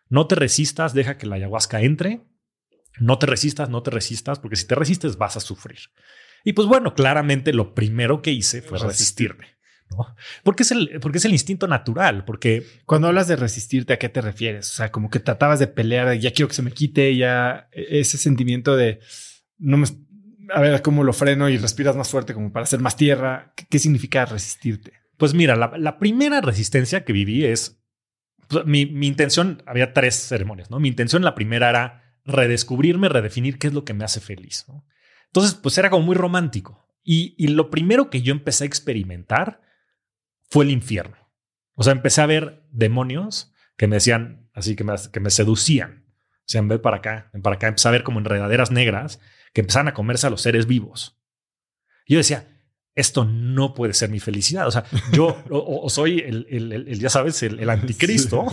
No 0.09 0.27
te 0.27 0.35
resistas, 0.35 0.93
deja 0.93 1.17
que 1.17 1.25
la 1.25 1.37
ayahuasca 1.37 1.81
entre. 1.81 2.27
No 2.99 3.17
te 3.17 3.25
resistas, 3.25 3.69
no 3.69 3.81
te 3.81 3.91
resistas, 3.91 4.39
porque 4.39 4.57
si 4.57 4.67
te 4.67 4.75
resistes 4.75 5.17
vas 5.17 5.37
a 5.37 5.39
sufrir. 5.39 5.79
Y 6.43 6.53
pues 6.53 6.67
bueno, 6.67 6.93
claramente 6.93 7.53
lo 7.53 7.73
primero 7.73 8.21
que 8.21 8.31
hice 8.31 8.61
fue 8.61 8.77
resistirme. 8.77 9.60
¿No? 9.91 10.15
Porque 10.43 10.63
es 10.63 10.71
el, 10.71 10.99
porque 11.01 11.19
es 11.19 11.25
el 11.25 11.31
instinto 11.31 11.67
natural, 11.67 12.25
porque 12.25 12.63
cuando 12.85 13.07
hablas 13.07 13.27
de 13.27 13.35
resistirte, 13.35 13.93
¿a 13.93 13.99
qué 13.99 14.09
te 14.09 14.21
refieres? 14.21 14.69
O 14.71 14.73
sea, 14.73 14.91
como 14.91 15.09
que 15.09 15.19
tratabas 15.19 15.59
de 15.59 15.67
pelear, 15.67 16.13
ya 16.17 16.31
quiero 16.31 16.47
que 16.47 16.55
se 16.55 16.61
me 16.61 16.71
quite, 16.71 17.15
ya 17.15 17.69
e, 17.71 17.99
ese 17.99 18.17
sentimiento 18.17 18.75
de 18.75 18.99
no 19.57 19.77
me, 19.77 19.85
a 20.53 20.61
ver 20.61 20.81
cómo 20.81 21.03
lo 21.03 21.13
freno 21.13 21.49
y 21.49 21.57
respiras 21.57 21.95
más 21.95 22.09
fuerte 22.09 22.33
como 22.33 22.51
para 22.51 22.63
hacer 22.63 22.79
más 22.79 22.95
tierra. 22.95 23.53
¿Qué, 23.69 23.79
significa 23.79 24.25
resistirte? 24.25 24.93
Pues 25.17 25.33
mira, 25.33 25.55
la, 25.55 25.99
primera 25.99 26.41
resistencia 26.41 27.05
que 27.05 27.13
viví 27.13 27.45
es 27.45 27.79
pues, 28.47 28.65
mi, 28.65 28.85
mi, 28.85 29.07
intención. 29.07 29.61
Había 29.67 29.93
tres 29.93 30.15
ceremonias, 30.15 30.71
no? 30.71 30.79
Mi 30.79 30.87
intención, 30.87 31.23
la 31.23 31.35
primera 31.35 31.69
era 31.69 32.01
redescubrirme, 32.25 33.09
redefinir 33.09 33.57
qué 33.57 33.67
es 33.67 33.73
lo 33.73 33.85
que 33.85 33.93
me 33.93 34.03
hace 34.03 34.19
feliz. 34.19 34.65
¿no? 34.67 34.85
Entonces, 35.27 35.55
pues 35.55 35.77
era 35.77 35.89
como 35.89 36.05
muy 36.05 36.15
romántico. 36.15 36.87
Y, 37.03 37.47
lo 37.47 37.71
primero 37.71 38.09
que 38.09 38.21
yo 38.21 38.31
empecé 38.31 38.63
a 38.63 38.67
experimentar 38.67 39.61
fue 40.51 40.65
el 40.65 40.71
infierno. 40.71 41.17
O 41.73 41.83
sea, 41.83 41.93
empecé 41.93 42.21
a 42.21 42.27
ver 42.27 42.63
demonios 42.71 43.53
que 43.77 43.87
me 43.87 43.95
decían, 43.95 44.49
así 44.53 44.75
que 44.75 44.83
me, 44.83 44.93
que 45.11 45.19
me 45.19 45.31
seducían. 45.31 46.05
O 46.41 46.43
sea, 46.45 46.61
para 46.81 46.97
acá, 46.97 47.31
para 47.41 47.55
acá. 47.55 47.67
Empecé 47.69 47.87
a 47.87 47.91
ver 47.91 48.03
como 48.03 48.19
enredaderas 48.19 48.69
negras 48.69 49.19
que 49.53 49.61
empezaban 49.61 49.87
a 49.87 49.93
comerse 49.93 50.27
a 50.27 50.29
los 50.29 50.41
seres 50.41 50.67
vivos. 50.67 51.17
Yo 52.05 52.17
decía, 52.17 52.50
esto 52.93 53.23
no 53.23 53.73
puede 53.73 53.93
ser 53.93 54.09
mi 54.09 54.19
felicidad. 54.19 54.67
O 54.67 54.71
sea, 54.71 54.83
yo 55.13 55.41
o, 55.49 55.89
soy 55.89 56.19
el, 56.19 56.99
ya 56.99 57.09
sabes, 57.09 57.41
el, 57.43 57.69
anticristo, 57.69 58.45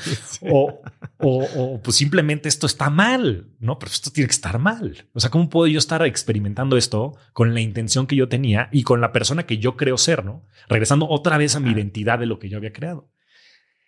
O, 0.40 0.80
o, 1.18 1.80
pues 1.82 1.96
simplemente 1.96 2.48
esto 2.48 2.66
está 2.66 2.90
mal, 2.90 3.48
¿no? 3.58 3.78
Pero 3.78 3.90
esto 3.90 4.10
tiene 4.10 4.28
que 4.28 4.34
estar 4.34 4.58
mal. 4.58 5.08
O 5.12 5.20
sea, 5.20 5.30
¿cómo 5.30 5.48
puedo 5.48 5.66
yo 5.66 5.78
estar 5.78 6.04
experimentando 6.04 6.76
esto 6.76 7.16
con 7.32 7.54
la 7.54 7.60
intención 7.60 8.06
que 8.06 8.16
yo 8.16 8.28
tenía 8.28 8.68
y 8.72 8.82
con 8.82 9.00
la 9.00 9.12
persona 9.12 9.44
que 9.44 9.58
yo 9.58 9.76
creo 9.76 9.98
ser, 9.98 10.24
¿no? 10.24 10.46
Regresando 10.68 11.08
otra 11.08 11.38
vez 11.38 11.56
a 11.56 11.60
mi 11.60 11.70
identidad 11.70 12.18
de 12.18 12.26
lo 12.26 12.38
que 12.38 12.48
yo 12.48 12.58
había 12.58 12.72
creado. 12.72 13.10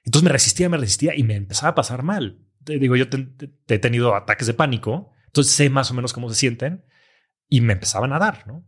Entonces 0.04 0.24
me 0.24 0.32
resistía, 0.32 0.68
me 0.68 0.78
resistía 0.78 1.16
y 1.16 1.22
me 1.22 1.34
empezaba 1.34 1.70
a 1.70 1.74
pasar 1.74 2.02
mal. 2.02 2.38
Te 2.64 2.78
digo, 2.78 2.96
yo 2.96 3.06
he 3.68 3.78
tenido 3.78 4.14
ataques 4.14 4.46
de 4.46 4.54
pánico, 4.54 5.12
entonces 5.26 5.52
sé 5.52 5.70
más 5.70 5.90
o 5.90 5.94
menos 5.94 6.12
cómo 6.12 6.28
se 6.30 6.36
sienten 6.36 6.84
y 7.48 7.60
me 7.60 7.74
empezaban 7.74 8.12
a 8.12 8.18
dar, 8.18 8.46
¿no? 8.46 8.64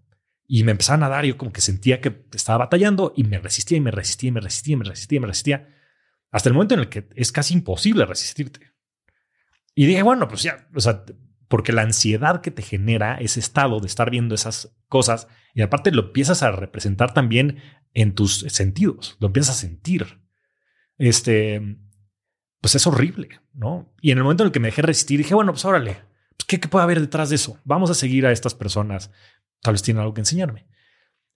Y 0.55 0.65
me 0.65 0.73
empezaban 0.73 1.03
a 1.03 1.09
dar, 1.09 1.25
yo 1.25 1.39
como 1.39 1.51
que 1.51 1.63
sentía 1.63 2.03
que 2.03 2.27
estaba 2.35 2.67
batallando 2.67 3.15
y 3.17 3.25
me 3.25 3.39
resistía 3.39 3.79
y 3.79 3.81
me 3.81 3.91
resistía 3.91 4.29
y 4.29 4.33
me 4.33 4.41
resistía 4.43 4.75
y 4.75 4.77
me 4.77 4.85
resistía 4.85 5.17
y 5.17 5.21
me 5.21 5.27
resistía. 5.27 5.69
Hasta 6.31 6.51
el 6.51 6.53
momento 6.53 6.75
en 6.75 6.81
el 6.81 6.89
que 6.91 7.09
es 7.17 7.33
casi 7.33 7.55
imposible 7.55 8.05
resistirte. 8.05 8.61
Y 9.75 9.87
dije, 9.87 10.03
bueno, 10.03 10.29
pues 10.29 10.43
ya, 10.43 10.69
o 10.75 10.81
sea, 10.81 11.07
porque 11.49 11.73
la 11.73 11.81
ansiedad 11.81 12.43
que 12.43 12.51
te 12.51 12.61
genera 12.61 13.15
ese 13.15 13.41
estado 13.41 13.81
de 13.81 13.87
estar 13.87 14.11
viendo 14.11 14.35
esas 14.35 14.77
cosas 14.89 15.27
y 15.55 15.63
aparte 15.63 15.91
lo 15.91 16.03
empiezas 16.03 16.43
a 16.43 16.53
representar 16.53 17.15
también 17.15 17.57
en 17.95 18.15
tus 18.15 18.41
sentidos, 18.41 19.17
lo 19.21 19.29
empiezas 19.29 19.57
a 19.57 19.59
sentir. 19.59 20.21
Este, 20.99 21.79
pues 22.61 22.75
es 22.75 22.87
horrible, 22.87 23.41
¿no? 23.55 23.91
Y 24.03 24.11
en 24.11 24.19
el 24.19 24.25
momento 24.25 24.43
en 24.43 24.49
el 24.49 24.53
que 24.53 24.61
me 24.61 24.69
dejé 24.69 24.83
resistir, 24.83 25.17
dije, 25.17 25.35
bueno, 25.35 25.53
pues 25.53 25.65
órale, 25.65 26.03
pues, 26.37 26.45
¿qué, 26.47 26.61
¿qué, 26.61 26.69
puede 26.69 26.83
haber 26.83 27.01
detrás 27.01 27.31
de 27.31 27.37
eso? 27.37 27.59
Vamos 27.65 27.89
a 27.89 27.95
seguir 27.95 28.27
a 28.27 28.33
estas 28.33 28.55
personas 28.55 29.11
Tal 29.63 29.75
vez 29.75 29.83
tienen 29.83 30.01
algo 30.01 30.15
que 30.15 30.21
enseñarme. 30.21 30.67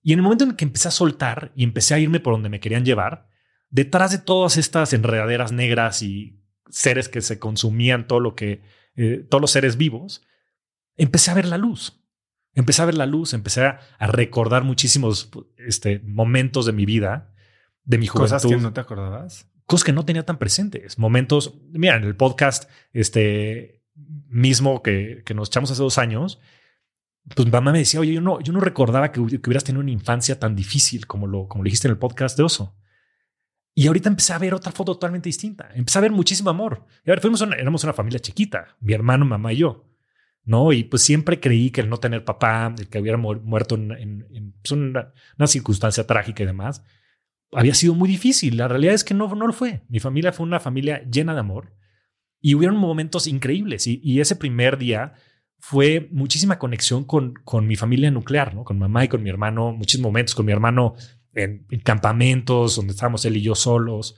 Y 0.03 0.13
en 0.13 0.19
el 0.19 0.23
momento 0.23 0.45
en 0.45 0.57
que 0.57 0.65
empecé 0.65 0.89
a 0.89 0.93
soltar 0.93 1.53
y 1.57 1.65
empecé 1.65 1.95
a 1.95 1.99
irme 1.99 2.21
por 2.21 2.35
donde 2.35 2.49
me 2.49 2.61
querían 2.61 2.85
llevar, 2.85 3.29
detrás 3.71 4.11
de 4.11 4.19
todas 4.19 4.57
estas 4.57 4.93
enredaderas 4.93 5.53
negras 5.53 6.03
y 6.03 6.41
seres 6.69 7.09
que 7.09 7.23
se 7.23 7.39
consumían 7.39 8.07
todo 8.07 8.21
lo 8.21 8.35
que, 8.35 8.63
eh, 8.97 9.27
todos 9.29 9.41
los 9.41 9.51
seres 9.51 9.77
vivos, 9.77 10.23
empecé 10.97 11.31
a 11.31 11.35
ver 11.35 11.47
la 11.47 11.59
luz. 11.59 12.03
Empecé 12.55 12.83
a 12.83 12.87
ver 12.87 12.95
la 12.95 13.07
luz, 13.07 13.35
empecé 13.35 13.65
a, 13.65 13.81
recordar 14.01 14.65
muchísimos 14.65 15.31
este, 15.57 15.99
momentos 16.01 16.67
de 16.67 16.73
mi 16.73 16.87
vida, 16.87 17.35
de 17.85 17.99
mi 17.99 18.07
juventud. 18.07 18.35
Cosas 18.35 18.51
que 18.51 18.57
no 18.57 18.73
te 18.73 18.81
acordabas. 18.81 19.51
Cosas 19.67 19.85
que 19.85 19.93
no 19.93 20.05
tenía 20.05 20.25
tan 20.25 20.39
presentes. 20.39 20.99
Momentos, 20.99 21.59
mira, 21.73 21.97
en 21.97 22.05
el 22.05 22.17
podcast 22.17 22.71
este 22.93 23.83
mismo 24.29 24.83
que, 24.83 25.23
que 25.27 25.35
nos 25.35 25.49
echamos 25.49 25.71
hace 25.71 25.83
dos 25.83 25.99
años, 25.99 26.41
pues 27.35 27.51
mamá 27.51 27.73
me 27.73 27.79
decía, 27.79 28.01
oye, 28.01 28.13
yo 28.13 28.21
no, 28.21 28.41
yo 28.41 28.53
no 28.53 28.61
recordaba 28.61 29.11
que, 29.11 29.21
hubieras 29.21 29.65
tenido 29.65 29.81
una 29.81 29.91
infancia 29.91 30.39
tan 30.39 30.55
difícil 30.55 31.07
como 31.07 31.27
lo, 31.27 31.49
como 31.49 31.65
dijiste 31.65 31.89
en 31.89 31.93
el 31.93 31.99
podcast 31.99 32.37
de 32.37 32.45
Oso. 32.45 32.77
Y 33.75 33.89
ahorita 33.89 34.09
empecé 34.09 34.33
a 34.33 34.39
ver 34.39 34.55
otra 34.55 34.73
foto 34.73 34.95
totalmente 34.95 35.29
distinta. 35.29 35.69
Empecé 35.75 35.99
a 35.99 36.03
ver 36.03 36.11
muchísimo 36.11 36.49
amor. 36.49 36.87
Fuimos 37.21 37.43
éramos 37.43 37.85
una 37.85 37.93
familia 37.93 38.21
chiquita, 38.21 38.77
mi 38.81 38.95
hermano, 38.95 39.27
mamá 39.27 39.53
y 39.53 39.57
yo. 39.59 39.85
¿no? 40.47 40.73
Y 40.73 40.85
pues 40.85 41.03
siempre 41.03 41.41
creí 41.41 41.71
que 41.71 41.83
el 41.83 41.91
no 41.91 41.99
tener 41.99 42.25
papá, 42.25 42.73
el 42.79 42.89
que 42.89 43.01
hubiera 43.01 43.19
muerto 43.19 43.75
en, 43.75 44.55
pues, 44.63 44.73
una, 44.73 45.13
circunstancia 45.47 46.07
trágica 46.07 46.45
y 46.45 46.47
demás, 46.47 46.85
había 47.53 47.75
sido 47.75 47.95
muy 47.95 48.09
difícil. 48.09 48.57
La 48.57 48.69
realidad 48.69 48.95
es 48.95 49.05
que 49.05 49.13
no, 49.13 49.35
no 49.35 49.47
lo 49.47 49.53
fue. 49.53 49.83
Mi 49.89 49.99
familia 49.99 50.33
fue 50.33 50.47
una 50.47 50.61
familia 50.61 51.03
llena 51.03 51.35
de 51.35 51.41
amor 51.41 51.75
y 52.41 52.55
hubieron 52.55 52.77
momentos 52.77 53.27
increíbles. 53.27 53.87
Y, 53.89 54.01
y 54.03 54.21
ese 54.21 54.37
primer 54.37 54.79
día 54.79 55.15
fue 55.69 56.09
muchísima 56.13 56.61
conexión 56.61 57.03
con, 57.03 57.35
con 57.43 57.67
mi 57.67 57.75
familia 57.75 58.09
nuclear, 58.13 58.55
¿no? 58.55 58.63
Con 58.63 58.79
mamá 58.79 59.05
y 59.05 59.09
con 59.09 59.25
mi 59.25 59.31
hermano, 59.31 59.73
muchísimos 59.73 60.13
momentos 60.13 60.37
con 60.37 60.47
mi 60.47 60.53
hermano 60.53 60.95
en, 61.33 61.67
campamentos 61.83 62.77
donde 62.77 62.93
estábamos 62.93 63.25
él 63.25 63.37
y 63.37 63.43
yo 63.43 63.57
solos. 63.57 64.15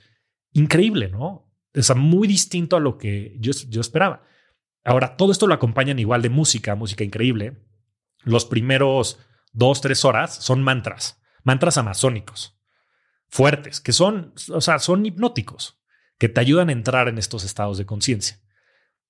Increíble, 0.53 1.09
¿no? 1.09 1.51
O 1.75 1.81
sea, 1.81 1.95
muy 1.95 2.27
distinto 2.27 2.77
a 2.77 2.79
lo 2.79 2.99
que 2.99 3.35
yo, 3.39 3.51
yo 3.67 3.81
esperaba. 3.81 4.21
Ahora, 4.83 5.17
todo 5.17 5.31
esto 5.31 5.47
lo 5.47 5.55
acompañan 5.55 5.97
igual 5.97 6.21
de 6.21 6.29
música, 6.29 6.75
música 6.75 7.03
increíble. 7.03 7.57
Los 8.19 8.45
primeros 8.45 9.17
dos, 9.51 9.81
tres 9.81 10.05
horas 10.05 10.35
son 10.35 10.61
mantras, 10.61 11.19
mantras 11.43 11.79
amazónicos, 11.79 12.61
fuertes, 13.27 13.81
que 13.81 13.91
son, 13.91 14.35
o 14.53 14.61
sea, 14.61 14.77
son 14.77 15.03
hipnóticos, 15.03 15.81
que 16.19 16.29
te 16.29 16.41
ayudan 16.41 16.69
a 16.69 16.73
entrar 16.73 17.07
en 17.07 17.17
estos 17.17 17.43
estados 17.43 17.79
de 17.79 17.87
conciencia. 17.87 18.39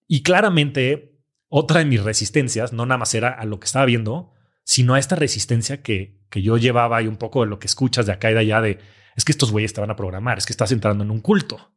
Y 0.07 0.23
claramente 0.23 1.08
otra 1.49 1.79
de 1.79 1.85
mis 1.85 2.03
resistencias 2.03 2.73
no 2.73 2.85
nada 2.85 2.99
más 2.99 3.13
era 3.13 3.29
a 3.29 3.45
lo 3.45 3.59
que 3.59 3.65
estaba 3.65 3.85
viendo, 3.85 4.33
sino 4.63 4.93
a 4.93 4.99
esta 4.99 5.15
resistencia 5.15 5.81
que, 5.81 6.21
que 6.29 6.41
yo 6.41 6.57
llevaba 6.57 7.01
y 7.01 7.07
un 7.07 7.17
poco 7.17 7.41
de 7.41 7.49
lo 7.49 7.59
que 7.59 7.67
escuchas 7.67 8.05
de 8.05 8.13
acá 8.13 8.31
y 8.31 8.35
de 8.35 8.39
allá 8.39 8.61
de 8.61 8.79
es 9.15 9.25
que 9.25 9.31
estos 9.31 9.51
güeyes 9.51 9.73
te 9.73 9.81
van 9.81 9.91
a 9.91 9.95
programar, 9.95 10.37
es 10.37 10.45
que 10.45 10.53
estás 10.53 10.71
entrando 10.71 11.03
en 11.03 11.11
un 11.11 11.19
culto, 11.19 11.73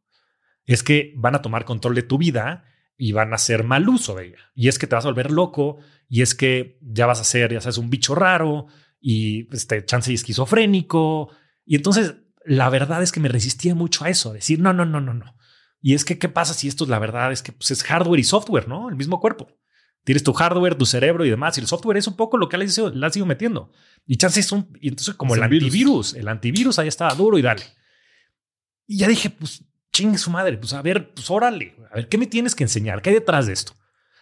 es 0.65 0.83
que 0.83 1.13
van 1.17 1.35
a 1.35 1.41
tomar 1.41 1.65
control 1.65 1.95
de 1.95 2.03
tu 2.03 2.17
vida 2.17 2.65
y 2.95 3.11
van 3.11 3.33
a 3.33 3.35
hacer 3.35 3.63
mal 3.63 3.89
uso 3.89 4.15
de 4.15 4.27
ella. 4.27 4.37
Y 4.55 4.67
es 4.67 4.79
que 4.79 4.87
te 4.87 4.95
vas 4.95 5.05
a 5.05 5.09
volver 5.09 5.31
loco 5.31 5.79
y 6.07 6.21
es 6.21 6.35
que 6.35 6.77
ya 6.81 7.05
vas 7.05 7.19
a 7.19 7.23
ser, 7.25 7.51
ya 7.51 7.59
sabes, 7.59 7.77
un 7.77 7.89
bicho 7.89 8.15
raro 8.15 8.67
y 9.01 9.53
este 9.53 9.83
chance 9.83 10.11
y 10.11 10.15
esquizofrénico. 10.15 11.31
Y 11.65 11.75
entonces 11.75 12.15
la 12.45 12.69
verdad 12.69 13.01
es 13.03 13.11
que 13.11 13.19
me 13.19 13.29
resistía 13.29 13.75
mucho 13.75 14.05
a 14.05 14.09
eso, 14.09 14.29
a 14.31 14.33
decir, 14.33 14.59
no, 14.59 14.73
no, 14.73 14.85
no, 14.85 15.01
no, 15.01 15.13
no. 15.13 15.35
Y 15.81 15.95
es 15.95 16.05
que, 16.05 16.17
¿qué 16.17 16.29
pasa 16.29 16.53
si 16.53 16.67
esto 16.67 16.85
es 16.85 16.89
la 16.89 16.99
verdad? 16.99 17.31
Es 17.31 17.41
que 17.41 17.51
pues, 17.51 17.71
es 17.71 17.83
hardware 17.83 18.19
y 18.19 18.23
software, 18.23 18.69
¿no? 18.69 18.89
El 18.89 18.95
mismo 18.95 19.19
cuerpo. 19.19 19.49
Tienes 20.03 20.23
tu 20.23 20.33
hardware, 20.33 20.75
tu 20.75 20.85
cerebro 20.85 21.25
y 21.25 21.29
demás. 21.29 21.57
Y 21.57 21.61
el 21.61 21.67
software 21.67 21.97
es 21.97 22.07
un 22.07 22.15
poco 22.15 22.37
lo 22.37 22.49
que 22.49 22.57
le, 22.57 22.65
le 22.65 23.05
has 23.05 23.15
ido 23.15 23.25
metiendo. 23.25 23.71
Y 24.05 24.17
chances 24.17 24.45
son. 24.45 24.67
Y 24.81 24.89
entonces, 24.89 25.15
como 25.15 25.35
el 25.35 25.43
antivirus, 25.43 26.13
el 26.13 26.27
antivirus 26.27 26.79
ahí 26.79 26.87
estaba 26.87 27.13
duro 27.15 27.37
y 27.37 27.41
dale. 27.41 27.63
Y 28.85 28.97
ya 28.97 29.07
dije, 29.07 29.29
pues 29.29 29.63
chingue 29.93 30.17
su 30.17 30.29
madre. 30.29 30.57
Pues 30.57 30.73
a 30.73 30.81
ver, 30.81 31.13
pues 31.13 31.29
órale. 31.31 31.75
A 31.91 31.95
ver, 31.95 32.09
¿qué 32.09 32.17
me 32.17 32.27
tienes 32.27 32.53
que 32.55 32.63
enseñar? 32.63 33.01
¿Qué 33.01 33.11
hay 33.11 33.15
detrás 33.15 33.47
de 33.47 33.53
esto? 33.53 33.73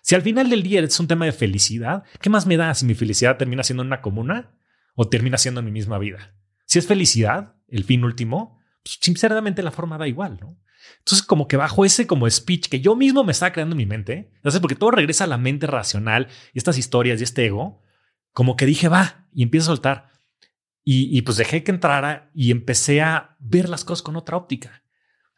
Si 0.03 0.15
al 0.15 0.21
final 0.21 0.49
del 0.49 0.63
día 0.63 0.81
es 0.81 0.99
un 0.99 1.07
tema 1.07 1.25
de 1.25 1.31
felicidad, 1.31 2.03
¿qué 2.21 2.29
más 2.29 2.45
me 2.45 2.57
da 2.57 2.73
si 2.73 2.85
mi 2.85 2.95
felicidad 2.95 3.37
termina 3.37 3.63
siendo 3.63 3.83
una 3.83 4.01
comuna 4.01 4.51
o 4.95 5.07
termina 5.07 5.37
siendo 5.37 5.59
en 5.59 5.65
mi 5.65 5.71
misma 5.71 5.99
vida? 5.99 6.35
Si 6.65 6.79
es 6.79 6.87
felicidad, 6.87 7.55
el 7.67 7.83
fin 7.83 8.03
último, 8.03 8.59
pues 8.83 8.97
sinceramente 9.01 9.63
la 9.63 9.71
forma 9.71 9.97
da 9.97 10.07
igual, 10.07 10.39
¿no? 10.41 10.57
Entonces, 10.99 11.25
como 11.25 11.47
que 11.47 11.57
bajo 11.57 11.85
ese 11.85 12.07
como 12.07 12.29
speech 12.29 12.69
que 12.69 12.81
yo 12.81 12.95
mismo 12.95 13.23
me 13.23 13.31
estaba 13.31 13.51
creando 13.51 13.73
en 13.73 13.77
mi 13.77 13.85
mente, 13.85 14.31
porque 14.61 14.75
todo 14.75 14.91
regresa 14.91 15.23
a 15.23 15.27
la 15.27 15.37
mente 15.37 15.67
racional 15.67 16.27
y 16.53 16.57
estas 16.57 16.77
historias 16.77 17.19
y 17.19 17.23
este 17.23 17.45
ego, 17.45 17.81
como 18.33 18.55
que 18.55 18.65
dije, 18.65 18.87
va, 18.87 19.27
y 19.33 19.43
empiezo 19.43 19.71
a 19.71 19.75
soltar. 19.75 20.11
Y, 20.83 21.21
pues 21.21 21.37
dejé 21.37 21.63
que 21.63 21.71
entrara 21.71 22.31
y 22.33 22.49
empecé 22.49 23.01
a 23.01 23.35
ver 23.39 23.69
las 23.69 23.85
cosas 23.85 24.01
con 24.01 24.15
otra 24.15 24.35
óptica. 24.35 24.83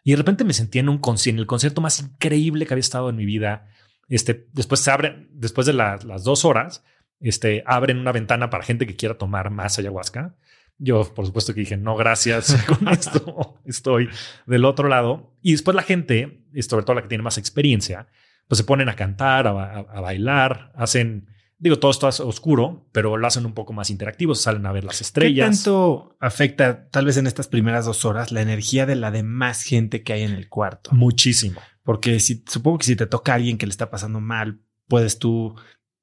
Y 0.03 0.11
de 0.11 0.17
repente 0.17 0.45
me 0.45 0.53
sentí 0.53 0.79
en 0.79 0.89
un 0.89 0.99
concierto, 0.99 1.41
el 1.41 1.47
concierto 1.47 1.81
más 1.81 1.99
increíble 1.99 2.65
que 2.65 2.73
había 2.73 2.79
estado 2.79 3.09
en 3.09 3.17
mi 3.17 3.25
vida. 3.25 3.67
Este, 4.07 4.47
después 4.53 4.79
se 4.79 4.91
abre, 4.91 5.27
después 5.31 5.67
de 5.67 5.73
las 5.73 6.23
dos 6.23 6.45
horas, 6.45 6.83
este, 7.19 7.63
abren 7.65 7.99
una 7.99 8.11
ventana 8.11 8.49
para 8.49 8.63
gente 8.63 8.87
que 8.87 8.95
quiera 8.95 9.17
tomar 9.17 9.49
más 9.49 9.79
ayahuasca. 9.79 10.35
Yo, 10.77 11.13
por 11.13 11.25
supuesto 11.25 11.53
que 11.53 11.61
dije, 11.61 11.77
no, 11.77 11.95
gracias, 11.95 12.55
con 12.67 12.87
esto 12.89 13.59
estoy 13.65 14.09
del 14.45 14.65
otro 14.65 14.87
lado. 14.87 15.35
Y 15.41 15.51
después 15.51 15.75
la 15.75 15.83
gente, 15.83 16.45
sobre 16.67 16.83
todo 16.85 16.95
la 16.95 17.01
que 17.01 17.07
tiene 17.07 17.23
más 17.23 17.37
experiencia, 17.37 18.07
pues 18.47 18.57
se 18.57 18.63
ponen 18.63 18.89
a 18.89 18.95
cantar, 18.95 19.47
a, 19.47 20.01
bailar, 20.01 20.71
hacen, 20.75 21.27
digo, 21.57 21.79
todo 21.79 21.91
esto 21.91 22.09
es 22.09 22.19
oscuro, 22.19 22.87
pero 22.91 23.17
lo 23.17 23.25
hacen 23.25 23.45
un 23.45 23.53
poco 23.53 23.73
más 23.73 23.89
interactivo, 23.89 24.35
salen 24.35 24.65
a 24.65 24.71
ver 24.71 24.83
las 24.83 25.01
estrellas. 25.01 25.49
¿Qué 25.49 25.55
tanto 25.55 26.17
afecta, 26.19 26.89
tal 26.89 27.05
vez 27.05 27.17
en 27.17 27.27
estas 27.27 27.47
primeras 27.47 27.85
dos 27.85 28.05
horas, 28.05 28.31
la 28.31 28.41
energía 28.41 28.85
de 28.85 28.95
la 28.95 29.11
demás 29.11 29.63
gente 29.63 30.03
que 30.03 30.13
hay 30.13 30.23
en 30.23 30.33
el 30.33 30.49
cuarto? 30.49 30.91
Muchísimo. 30.93 31.61
Porque 31.83 32.19
si, 32.19 32.43
supongo 32.47 32.79
que 32.79 32.85
si 32.85 32.95
te 32.95 33.07
toca 33.07 33.33
a 33.33 33.35
alguien 33.35 33.57
que 33.57 33.65
le 33.65 33.71
está 33.71 33.89
pasando 33.89 34.19
mal, 34.19 34.61
puedes 34.87 35.19
tú, 35.19 35.55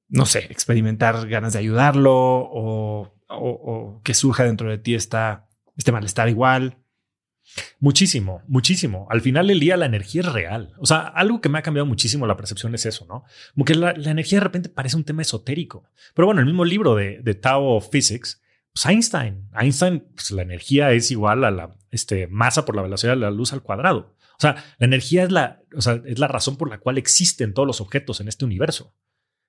no 0.08 0.26
sé, 0.26 0.46
experimentar 0.50 1.28
ganas 1.28 1.52
de 1.52 1.58
ayudarlo 1.58 2.12
o, 2.12 3.14
o 3.30 4.00
que 4.02 4.14
surja 4.14 4.44
dentro 4.44 4.70
de 4.70 4.78
ti 4.78 4.94
esta, 4.94 5.48
este 5.76 5.92
malestar 5.92 6.28
igual. 6.28 6.76
Muchísimo, 7.78 8.42
muchísimo. 8.46 9.06
Al 9.10 9.20
final 9.20 9.48
del 9.48 9.60
día 9.60 9.76
la 9.76 9.86
energía 9.86 10.20
es 10.20 10.32
real. 10.32 10.74
O 10.78 10.86
sea, 10.86 11.00
algo 11.00 11.40
que 11.40 11.48
me 11.48 11.58
ha 11.58 11.62
cambiado 11.62 11.86
muchísimo 11.86 12.26
la 12.26 12.36
percepción 12.36 12.74
es 12.74 12.86
eso, 12.86 13.06
¿no? 13.06 13.24
Como 13.54 13.64
que 13.64 13.74
la, 13.74 13.90
energía 13.92 14.38
de 14.38 14.44
repente 14.44 14.68
parece 14.68 14.96
un 14.96 15.04
tema 15.04 15.22
esotérico. 15.22 15.84
Pero 16.14 16.26
bueno, 16.26 16.40
el 16.40 16.46
mismo 16.46 16.64
libro 16.64 16.94
de, 16.94 17.20
de 17.20 17.34
Tao 17.34 17.76
of 17.76 17.88
Physics, 17.90 18.40
pues 18.72 18.86
Einstein, 18.86 19.48
Einstein, 19.58 20.00
pues 20.14 20.30
la 20.30 20.42
energía 20.42 20.92
es 20.92 21.10
igual 21.10 21.44
a 21.44 21.50
la 21.50 21.74
este, 21.90 22.26
masa 22.28 22.64
por 22.64 22.76
la 22.76 22.82
velocidad 22.82 23.12
de 23.12 23.20
la 23.20 23.30
luz 23.30 23.52
al 23.52 23.62
cuadrado. 23.62 24.14
O 24.38 24.40
sea, 24.40 24.54
la 24.78 24.86
energía 24.86 25.24
es 25.24 25.32
la, 25.32 25.60
o 25.74 25.80
sea, 25.80 26.00
es 26.04 26.18
la 26.18 26.28
razón 26.28 26.56
por 26.56 26.70
la 26.70 26.78
cual 26.78 26.98
existen 26.98 27.52
todos 27.52 27.66
los 27.66 27.80
objetos 27.80 28.20
en 28.20 28.28
este 28.28 28.44
universo. 28.44 28.94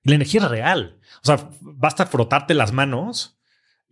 La 0.03 0.15
energía 0.15 0.41
es 0.41 0.49
real. 0.49 0.99
O 1.21 1.25
sea, 1.25 1.49
basta 1.61 2.07
frotarte 2.07 2.55
las 2.55 2.71
manos 2.71 3.40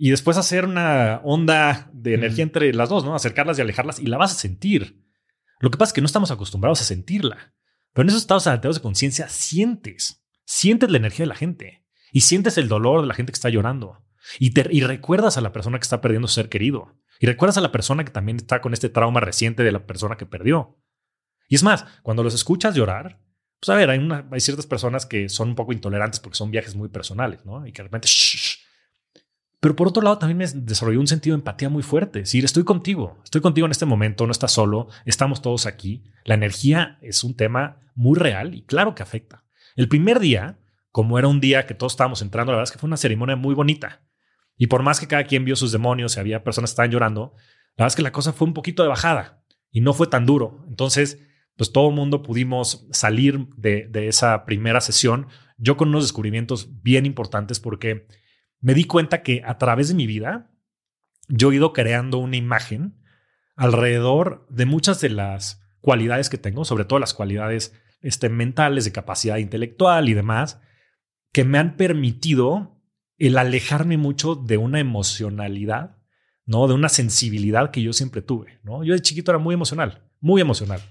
y 0.02 0.12
después 0.12 0.38
hacer 0.38 0.64
una 0.64 1.20
onda 1.26 1.90
de 1.92 2.14
energía 2.14 2.44
entre 2.44 2.74
las 2.74 2.88
dos, 2.88 3.04
¿no? 3.04 3.14
Acercarlas 3.14 3.60
y 3.60 3.62
alejarlas 3.62 4.00
y 4.00 4.06
la 4.06 4.18
vas 4.18 4.32
a 4.32 4.36
sentir. 4.36 5.04
Lo 5.60 5.70
que 5.70 5.78
pasa 5.78 5.90
es 5.90 5.94
que 5.94 6.02
no 6.02 6.06
estamos 6.06 6.32
acostumbrados 6.32 6.80
a 6.80 6.86
sentirla. 6.86 7.54
Pero 7.92 8.04
en 8.04 8.10
esos 8.10 8.22
estados 8.22 8.48
alterados 8.48 8.78
de 8.78 8.82
conciencia 8.82 9.28
sientes, 9.28 10.24
sientes 10.46 10.90
la 10.90 10.98
energía 10.98 11.26
de 11.26 11.30
la 11.30 11.36
gente 11.36 11.86
y 12.14 12.22
sientes 12.22 12.58
el 12.58 12.70
dolor 12.70 13.02
de 13.02 13.08
la 13.08 13.14
gente 13.14 13.34
que 13.34 13.36
está 13.36 13.50
llorando 13.50 14.02
y, 14.40 14.52
te, 14.52 14.70
y 14.72 14.82
recuerdas 14.82 15.38
a 15.38 15.42
la 15.42 15.52
persona 15.52 15.78
que 15.80 15.84
está 15.84 16.00
perdiendo 16.00 16.30
su 16.30 16.36
ser 16.36 16.48
querido 16.48 16.98
y 17.20 17.26
recuerdas 17.26 17.58
a 17.58 17.62
la 17.62 17.74
persona 17.74 18.06
que 18.06 18.12
también 18.12 18.38
está 18.38 18.62
con 18.62 18.72
este 18.72 18.88
trauma 18.88 19.20
reciente 19.20 19.64
de 19.64 19.74
la 19.74 19.86
persona 19.86 20.16
que 20.16 20.26
perdió. 20.26 20.80
Y 21.50 21.56
es 21.56 21.64
más, 21.64 21.86
cuando 22.04 22.24
los 22.24 22.34
escuchas 22.34 22.74
llorar, 22.74 23.20
pues 23.60 23.70
a 23.70 23.76
ver, 23.76 23.90
hay, 23.90 24.00
una, 24.00 24.26
hay 24.32 24.40
ciertas 24.40 24.66
personas 24.66 25.06
que 25.06 25.28
son 25.28 25.50
un 25.50 25.56
poco 25.56 25.74
intolerantes 25.74 26.22
porque 26.22 26.38
son 26.38 26.52
viajes 26.52 26.76
muy 26.76 26.88
personales, 26.88 27.46
¿no? 27.46 27.68
Y 27.68 27.74
que 27.74 27.82
de 27.82 27.90
repente, 27.90 28.08
shh, 28.08 28.49
pero 29.60 29.76
por 29.76 29.88
otro 29.90 30.02
lado, 30.02 30.18
también 30.18 30.38
me 30.38 30.48
desarrolló 30.48 31.00
un 31.00 31.08
sentido 31.08 31.36
de 31.36 31.42
empatía 31.42 31.68
muy 31.68 31.84
fuerte. 31.84 32.26
Si 32.26 32.40
estoy 32.40 32.64
contigo, 32.64 33.18
estoy 33.24 33.42
contigo 33.42 33.66
en 33.66 33.72
este 33.72 33.86
momento, 33.86 34.26
no 34.26 34.32
estás 34.32 34.54
solo, 34.54 34.88
estamos 35.06 35.42
todos 35.42 35.66
aquí. 35.66 36.04
La 36.24 36.36
energía 36.36 36.98
es 37.02 37.24
un 37.24 37.36
tema 37.36 37.78
muy 37.94 38.18
real 38.18 38.56
y 38.56 38.64
claro 38.64 38.96
que 38.96 39.04
afecta. 39.04 39.44
El 39.76 39.90
primer 39.90 40.20
día, 40.20 40.60
como 40.92 41.20
era 41.20 41.28
un 41.28 41.42
día 41.42 41.66
que 41.66 41.74
todos 41.74 41.94
estábamos 41.94 42.22
entrando, 42.22 42.54
la 42.54 42.58
verdad 42.58 42.70
es 42.70 42.72
que 42.72 42.80
fue 42.80 42.88
una 42.88 42.96
ceremonia 42.96 43.36
muy 43.36 43.54
bonita. 43.54 44.02
Y 44.56 44.68
por 44.68 44.82
más 44.82 45.00
que 45.00 45.08
cada 45.08 45.26
quien 45.26 45.44
vio 45.44 45.58
sus 45.58 45.74
demonios 45.74 46.16
y 46.16 46.20
había 46.22 46.44
personas 46.44 46.70
que 46.70 46.74
estaban 46.74 46.92
llorando, 46.92 47.34
la 47.76 47.84
verdad 47.84 47.88
es 47.88 47.96
que 47.98 48.02
la 48.02 48.12
cosa 48.14 48.32
fue 48.32 48.48
un 48.48 48.54
poquito 48.54 48.84
de 48.84 48.90
bajada 48.90 49.44
y 49.72 49.82
no 49.82 49.94
fue 49.94 50.08
tan 50.08 50.26
duro. 50.26 50.64
Entonces, 50.70 51.20
pues 51.58 51.74
todo 51.74 51.90
el 51.90 51.96
mundo 51.96 52.24
pudimos 52.24 52.88
salir 52.92 53.48
de, 53.58 53.88
de 53.90 54.08
esa 54.08 54.46
primera 54.46 54.80
sesión, 54.80 55.28
yo 55.58 55.76
con 55.76 55.90
unos 55.90 56.06
descubrimientos 56.06 56.82
bien 56.82 57.06
importantes 57.06 57.60
porque 57.60 58.08
me 58.62 58.74
di 58.74 58.84
cuenta 58.84 59.24
que 59.24 59.42
a 59.46 59.58
través 59.58 59.90
de 59.90 59.96
mi 59.96 60.08
vida 60.08 60.52
yo 61.28 61.52
he 61.52 61.56
ido 61.56 61.74
creando 61.74 62.18
una 62.18 62.38
imagen 62.38 63.02
alrededor 63.56 64.48
de 64.50 64.66
muchas 64.66 65.02
de 65.02 65.10
las 65.10 65.62
cualidades 65.82 66.30
que 66.30 66.38
tengo, 66.38 66.66
sobre 66.66 66.86
todo 66.86 67.00
las 67.00 67.14
cualidades 67.14 67.74
este, 68.02 68.30
mentales, 68.30 68.86
de 68.86 68.92
capacidad 68.92 69.38
intelectual 69.38 70.10
y 70.10 70.14
demás, 70.14 70.62
que 71.32 71.44
me 71.44 71.58
han 71.58 71.78
permitido 71.78 72.82
el 73.18 73.38
alejarme 73.38 73.98
mucho 73.98 74.36
de 74.36 74.58
una 74.58 74.80
emocionalidad, 74.80 75.98
¿no? 76.46 76.68
De 76.68 76.74
una 76.74 76.90
sensibilidad 76.90 77.72
que 77.72 77.82
yo 77.82 77.94
siempre 77.94 78.22
tuve, 78.22 78.60
¿no? 78.64 78.84
Yo 78.84 78.94
de 78.94 79.02
chiquito 79.02 79.32
era 79.32 79.40
muy 79.40 79.54
emocional, 79.54 80.10
muy 80.20 80.42
emocional. 80.42 80.82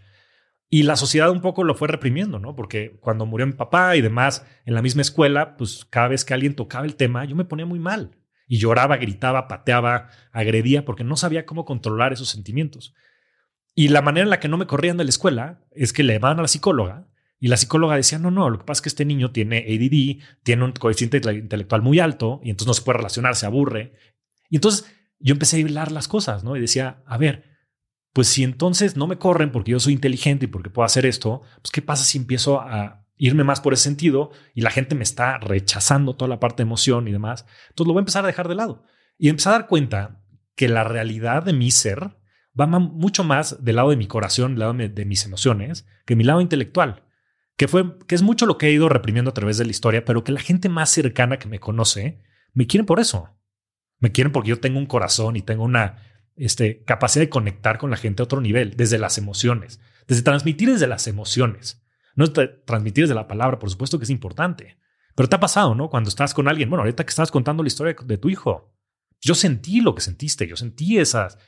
Y 0.70 0.82
la 0.82 0.96
sociedad 0.96 1.30
un 1.30 1.40
poco 1.40 1.64
lo 1.64 1.74
fue 1.74 1.88
reprimiendo, 1.88 2.38
¿no? 2.38 2.54
Porque 2.54 2.98
cuando 3.00 3.24
murió 3.24 3.46
mi 3.46 3.54
papá 3.54 3.96
y 3.96 4.02
demás 4.02 4.44
en 4.66 4.74
la 4.74 4.82
misma 4.82 5.02
escuela, 5.02 5.56
pues 5.56 5.86
cada 5.88 6.08
vez 6.08 6.24
que 6.24 6.34
alguien 6.34 6.54
tocaba 6.54 6.84
el 6.84 6.96
tema, 6.96 7.24
yo 7.24 7.36
me 7.36 7.44
ponía 7.44 7.64
muy 7.64 7.78
mal. 7.78 8.18
Y 8.46 8.58
lloraba, 8.58 8.96
gritaba, 8.96 9.48
pateaba, 9.48 10.08
agredía, 10.32 10.84
porque 10.84 11.04
no 11.04 11.16
sabía 11.16 11.46
cómo 11.46 11.64
controlar 11.64 12.12
esos 12.12 12.28
sentimientos. 12.28 12.94
Y 13.74 13.88
la 13.88 14.02
manera 14.02 14.24
en 14.24 14.30
la 14.30 14.40
que 14.40 14.48
no 14.48 14.58
me 14.58 14.66
corrían 14.66 14.96
de 14.96 15.04
la 15.04 15.10
escuela 15.10 15.60
es 15.70 15.92
que 15.92 16.02
le 16.02 16.18
van 16.18 16.38
a 16.38 16.42
la 16.42 16.48
psicóloga 16.48 17.08
y 17.40 17.48
la 17.48 17.56
psicóloga 17.56 17.96
decía, 17.96 18.18
no, 18.18 18.30
no, 18.30 18.50
lo 18.50 18.58
que 18.58 18.64
pasa 18.64 18.78
es 18.78 18.82
que 18.82 18.88
este 18.88 19.04
niño 19.04 19.30
tiene 19.30 19.58
ADD, 19.58 20.22
tiene 20.42 20.64
un 20.64 20.72
coeficiente 20.72 21.18
intelectual 21.32 21.82
muy 21.82 22.00
alto 22.00 22.40
y 22.42 22.50
entonces 22.50 22.66
no 22.66 22.74
se 22.74 22.82
puede 22.82 22.98
relacionar, 22.98 23.36
se 23.36 23.46
aburre. 23.46 23.92
Y 24.50 24.56
entonces 24.56 24.92
yo 25.20 25.32
empecé 25.34 25.56
a 25.56 25.60
hilar 25.60 25.92
las 25.92 26.08
cosas, 26.08 26.42
¿no? 26.42 26.56
Y 26.56 26.60
decía, 26.60 27.02
a 27.06 27.16
ver, 27.16 27.47
pues 28.18 28.26
si 28.26 28.42
entonces 28.42 28.96
no 28.96 29.06
me 29.06 29.16
corren 29.16 29.52
porque 29.52 29.70
yo 29.70 29.78
soy 29.78 29.92
inteligente 29.92 30.46
y 30.46 30.48
porque 30.48 30.70
puedo 30.70 30.84
hacer 30.84 31.06
esto, 31.06 31.42
pues 31.62 31.70
qué 31.70 31.82
pasa 31.82 32.02
si 32.02 32.18
empiezo 32.18 32.60
a 32.60 33.06
irme 33.16 33.44
más 33.44 33.60
por 33.60 33.74
ese 33.74 33.84
sentido 33.84 34.32
y 34.56 34.62
la 34.62 34.72
gente 34.72 34.96
me 34.96 35.04
está 35.04 35.38
rechazando 35.38 36.16
toda 36.16 36.28
la 36.28 36.40
parte 36.40 36.56
de 36.56 36.66
emoción 36.66 37.06
y 37.06 37.12
demás. 37.12 37.46
Entonces 37.68 37.86
lo 37.86 37.92
voy 37.92 38.00
a 38.00 38.02
empezar 38.02 38.24
a 38.24 38.26
dejar 38.26 38.48
de 38.48 38.56
lado 38.56 38.82
y 39.18 39.28
empezar 39.28 39.52
a 39.52 39.58
dar 39.60 39.68
cuenta 39.68 40.20
que 40.56 40.66
la 40.68 40.82
realidad 40.82 41.44
de 41.44 41.52
mi 41.52 41.70
ser 41.70 42.18
va 42.60 42.66
mucho 42.66 43.22
más 43.22 43.62
del 43.62 43.76
lado 43.76 43.90
de 43.90 43.96
mi 43.96 44.08
corazón, 44.08 44.56
del 44.56 44.58
lado 44.58 44.74
de 44.74 45.04
mis 45.04 45.24
emociones, 45.24 45.86
que 46.04 46.16
mi 46.16 46.24
lado 46.24 46.40
intelectual, 46.40 47.04
que 47.56 47.68
fue 47.68 47.98
que 48.08 48.16
es 48.16 48.22
mucho 48.22 48.46
lo 48.46 48.58
que 48.58 48.66
he 48.66 48.72
ido 48.72 48.88
reprimiendo 48.88 49.30
a 49.30 49.34
través 49.34 49.58
de 49.58 49.64
la 49.64 49.70
historia, 49.70 50.04
pero 50.04 50.24
que 50.24 50.32
la 50.32 50.40
gente 50.40 50.68
más 50.68 50.90
cercana 50.90 51.38
que 51.38 51.46
me 51.46 51.60
conoce 51.60 52.20
me 52.52 52.66
quieren 52.66 52.84
por 52.84 52.98
eso. 52.98 53.28
Me 54.00 54.10
quieren 54.10 54.32
porque 54.32 54.48
yo 54.48 54.58
tengo 54.58 54.80
un 54.80 54.86
corazón 54.86 55.36
y 55.36 55.42
tengo 55.42 55.62
una 55.62 56.02
este, 56.38 56.82
capacidad 56.84 57.24
de 57.24 57.30
conectar 57.30 57.78
con 57.78 57.90
la 57.90 57.96
gente 57.96 58.22
a 58.22 58.24
otro 58.24 58.40
nivel, 58.40 58.76
desde 58.76 58.98
las 58.98 59.18
emociones, 59.18 59.80
desde 60.06 60.22
transmitir 60.22 60.70
desde 60.70 60.86
las 60.86 61.06
emociones. 61.06 61.82
No 62.14 62.32
transmitir 62.32 63.04
desde 63.04 63.14
la 63.14 63.28
palabra, 63.28 63.58
por 63.58 63.70
supuesto 63.70 63.98
que 63.98 64.04
es 64.04 64.10
importante. 64.10 64.78
Pero 65.14 65.28
te 65.28 65.36
ha 65.36 65.40
pasado, 65.40 65.74
¿no? 65.74 65.88
Cuando 65.88 66.08
estás 66.08 66.34
con 66.34 66.48
alguien, 66.48 66.68
bueno, 66.68 66.82
ahorita 66.82 67.04
que 67.04 67.10
estás 67.10 67.30
contando 67.30 67.62
la 67.62 67.68
historia 67.68 67.94
de 68.04 68.18
tu 68.18 68.28
hijo, 68.28 68.74
yo 69.20 69.34
sentí 69.34 69.80
lo 69.80 69.94
que 69.94 70.00
sentiste, 70.00 70.46
yo 70.48 70.56
sentí 70.56 70.98
esas. 70.98 71.38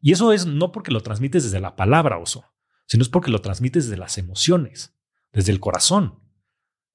Y 0.00 0.12
eso 0.12 0.32
es 0.32 0.46
no 0.46 0.72
porque 0.72 0.92
lo 0.92 1.02
transmites 1.02 1.44
desde 1.44 1.60
la 1.60 1.76
palabra, 1.76 2.18
oso, 2.18 2.44
sino 2.86 3.02
es 3.02 3.08
porque 3.08 3.30
lo 3.30 3.40
transmites 3.40 3.84
desde 3.84 3.98
las 3.98 4.18
emociones, 4.18 4.98
desde 5.32 5.52
el 5.52 5.60
corazón. 5.60 6.20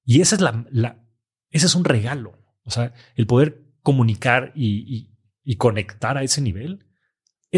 Y 0.04 0.20
esa 0.20 0.36
es 0.36 0.40
la, 0.40 1.04
ese 1.50 1.66
es 1.66 1.74
un 1.74 1.84
regalo. 1.84 2.38
O 2.64 2.70
sea, 2.70 2.94
el 3.16 3.26
poder 3.26 3.64
comunicar 3.82 4.52
y, 4.54 5.10
y 5.42 5.56
conectar 5.56 6.18
a 6.18 6.22
ese 6.22 6.40
nivel 6.40 6.83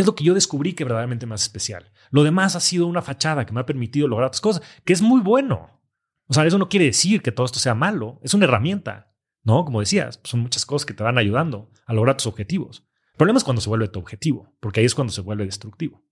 es 0.01 0.06
lo 0.06 0.14
que 0.14 0.24
yo 0.24 0.35
descubrí 0.35 0.74
que 0.74 0.85
verdaderamente 0.85 1.24
más 1.24 1.43
especial. 1.43 1.90
Lo 2.10 2.23
demás 2.23 2.55
ha 2.55 2.60
sido 2.60 2.86
una 2.86 3.01
fachada 3.01 3.47
que 3.47 3.52
me 3.52 3.60
ha 3.60 3.66
permitido 3.66 4.06
lograr 4.09 4.28
otras 4.28 4.43
cosas, 4.43 4.62
que 4.85 4.93
es 4.93 5.01
muy 5.01 5.23
bueno. 5.23 5.81
O 6.28 6.35
sea, 6.35 6.44
eso 6.44 6.59
no 6.59 6.68
quiere 6.68 6.85
decir 6.85 7.23
que 7.23 7.32
todo 7.32 7.47
esto 7.47 7.59
sea 7.59 7.74
malo, 7.74 8.20
es 8.23 8.35
una 8.35 8.44
herramienta, 8.44 9.14
¿no? 9.43 9.64
Como 9.64 9.81
decías, 9.81 10.20
son 10.23 10.40
muchas 10.40 10.66
cosas 10.66 10.85
que 10.85 10.93
te 10.93 11.02
van 11.02 11.16
ayudando 11.16 11.70
a 11.86 11.94
lograr 11.94 12.16
tus 12.16 12.27
objetivos. 12.27 12.86
El 13.12 13.16
problema 13.16 13.39
es 13.39 13.44
cuando 13.44 13.62
se 13.62 13.70
vuelve 13.70 13.89
tu 13.89 13.98
objetivo, 13.98 14.55
porque 14.60 14.81
ahí 14.81 14.86
es 14.86 14.94
cuando 14.94 15.14
se 15.14 15.23
vuelve 15.23 15.47
destructivo. 15.47 16.05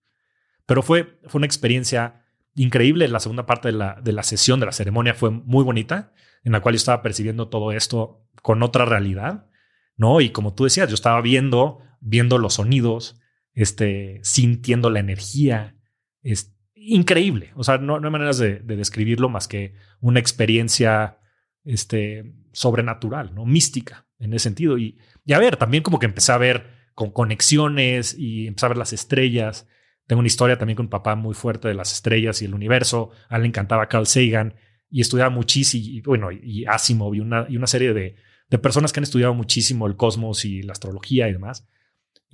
Pero 0.65 0.83
fue, 0.83 1.21
fue 1.27 1.41
una 1.41 1.47
experiencia 1.47 2.25
increíble. 2.55 3.07
La 3.09 3.21
segunda 3.21 3.45
parte 3.45 3.69
de 3.69 3.73
la, 3.73 4.01
de 4.03 4.13
la 4.13 4.23
sesión, 4.23 4.61
de 4.61 4.67
la 4.67 4.73
ceremonia, 4.73 5.13
fue 5.13 5.31
muy 5.31 5.63
bonita, 5.63 6.15
en 6.43 6.53
la 6.53 6.61
cual 6.61 6.75
yo 6.75 6.79
estaba 6.79 7.03
percibiendo 7.03 7.49
todo 7.49 7.73
esto 7.73 8.25
con 8.41 8.63
otra 8.63 8.87
realidad, 8.87 9.51
¿no? 9.97 10.23
Y 10.23 10.31
como 10.31 10.55
tú 10.55 10.65
decías, 10.65 10.89
yo 10.89 10.95
estaba 10.95 11.21
viendo, 11.21 11.81
viendo 12.01 12.39
los 12.39 12.55
sonidos, 12.55 13.21
este, 13.55 14.21
sintiendo 14.23 14.91
la 14.91 15.01
energía. 15.01 15.77
Es 16.23 16.55
increíble. 16.75 17.53
O 17.57 17.65
sea, 17.65 17.79
no, 17.79 17.97
hay 17.97 18.11
maneras 18.11 18.39
de, 18.39 18.61
describirlo 18.61 19.29
más 19.29 19.49
que 19.49 19.75
una 20.01 20.21
experiencia 20.21 21.19
este, 21.65 22.35
sobrenatural, 22.53 23.35
¿no? 23.35 23.47
mística 23.47 24.07
en 24.19 24.35
ese 24.35 24.45
sentido. 24.45 24.79
Y, 24.79 24.99
y 25.25 25.33
a 25.33 25.39
ver, 25.39 25.57
también 25.57 25.83
como 25.83 25.99
que 25.99 26.07
empecé 26.07 26.33
a 26.33 26.39
ver 26.39 26.71
con 26.95 27.11
conexiones 27.11 28.15
y 28.19 28.47
empecé 28.47 28.67
a 28.67 28.71
ver 28.71 28.79
las 28.79 28.93
estrellas. 28.93 29.67
Tengo 30.07 30.21
una 30.21 30.27
historia 30.27 30.59
también 30.59 30.77
con 30.77 30.87
un 30.87 30.91
papá 30.91 31.15
muy 31.15 31.35
fuerte 31.35 31.69
de 31.69 31.75
las 31.75 31.93
estrellas 31.93 32.43
y 32.43 32.45
el 32.45 32.55
universo. 32.55 33.11
A 33.29 33.37
él 33.37 33.43
le 33.43 33.49
encantaba 33.49 33.89
Carl 33.89 34.07
Sagan 34.07 34.55
y 34.91 35.01
estudiaba 35.01 35.31
muchísimo, 35.31 35.85
y, 35.85 36.01
bueno, 36.03 36.31
y 36.31 36.67
Asimov 36.67 37.15
y 37.15 37.21
una, 37.21 37.47
y 37.49 37.57
una 37.57 37.67
serie 37.67 37.93
de, 37.93 38.17
de 38.49 38.59
personas 38.59 38.93
que 38.93 39.01
han 39.01 39.05
estudiado 39.05 39.35
muchísimo 39.35 39.87
el 39.87 39.97
cosmos 39.97 40.45
y 40.45 40.63
la 40.63 40.73
astrología 40.73 41.29
y 41.29 41.33
demás. 41.33 41.67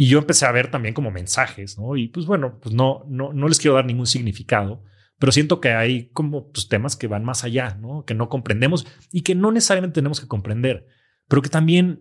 Y 0.01 0.07
yo 0.07 0.19
empecé 0.19 0.47
a 0.47 0.51
ver 0.53 0.71
también 0.71 0.95
como 0.95 1.11
mensajes, 1.11 1.77
¿no? 1.77 1.95
Y 1.95 2.09
pues 2.09 2.25
bueno, 2.25 2.59
pues 2.59 2.75
no, 2.75 3.05
no, 3.07 3.35
no 3.35 3.49
les 3.49 3.59
quiero 3.59 3.75
dar 3.75 3.85
ningún 3.85 4.07
significado, 4.07 4.83
pero 5.19 5.31
siento 5.31 5.61
que 5.61 5.73
hay 5.75 6.09
como 6.13 6.51
pues, 6.53 6.69
temas 6.71 6.97
que 6.97 7.07
van 7.07 7.23
más 7.23 7.45
allá, 7.45 7.77
¿no? 7.79 8.07
Que 8.07 8.15
no 8.15 8.31
comprendemos 8.31 8.87
y 9.13 9.21
que 9.21 9.35
no 9.35 9.53
necesariamente 9.53 9.97
tenemos 9.97 10.19
que 10.19 10.27
comprender. 10.27 10.87
pero 11.29 11.43
que 11.43 11.51
también 11.51 12.01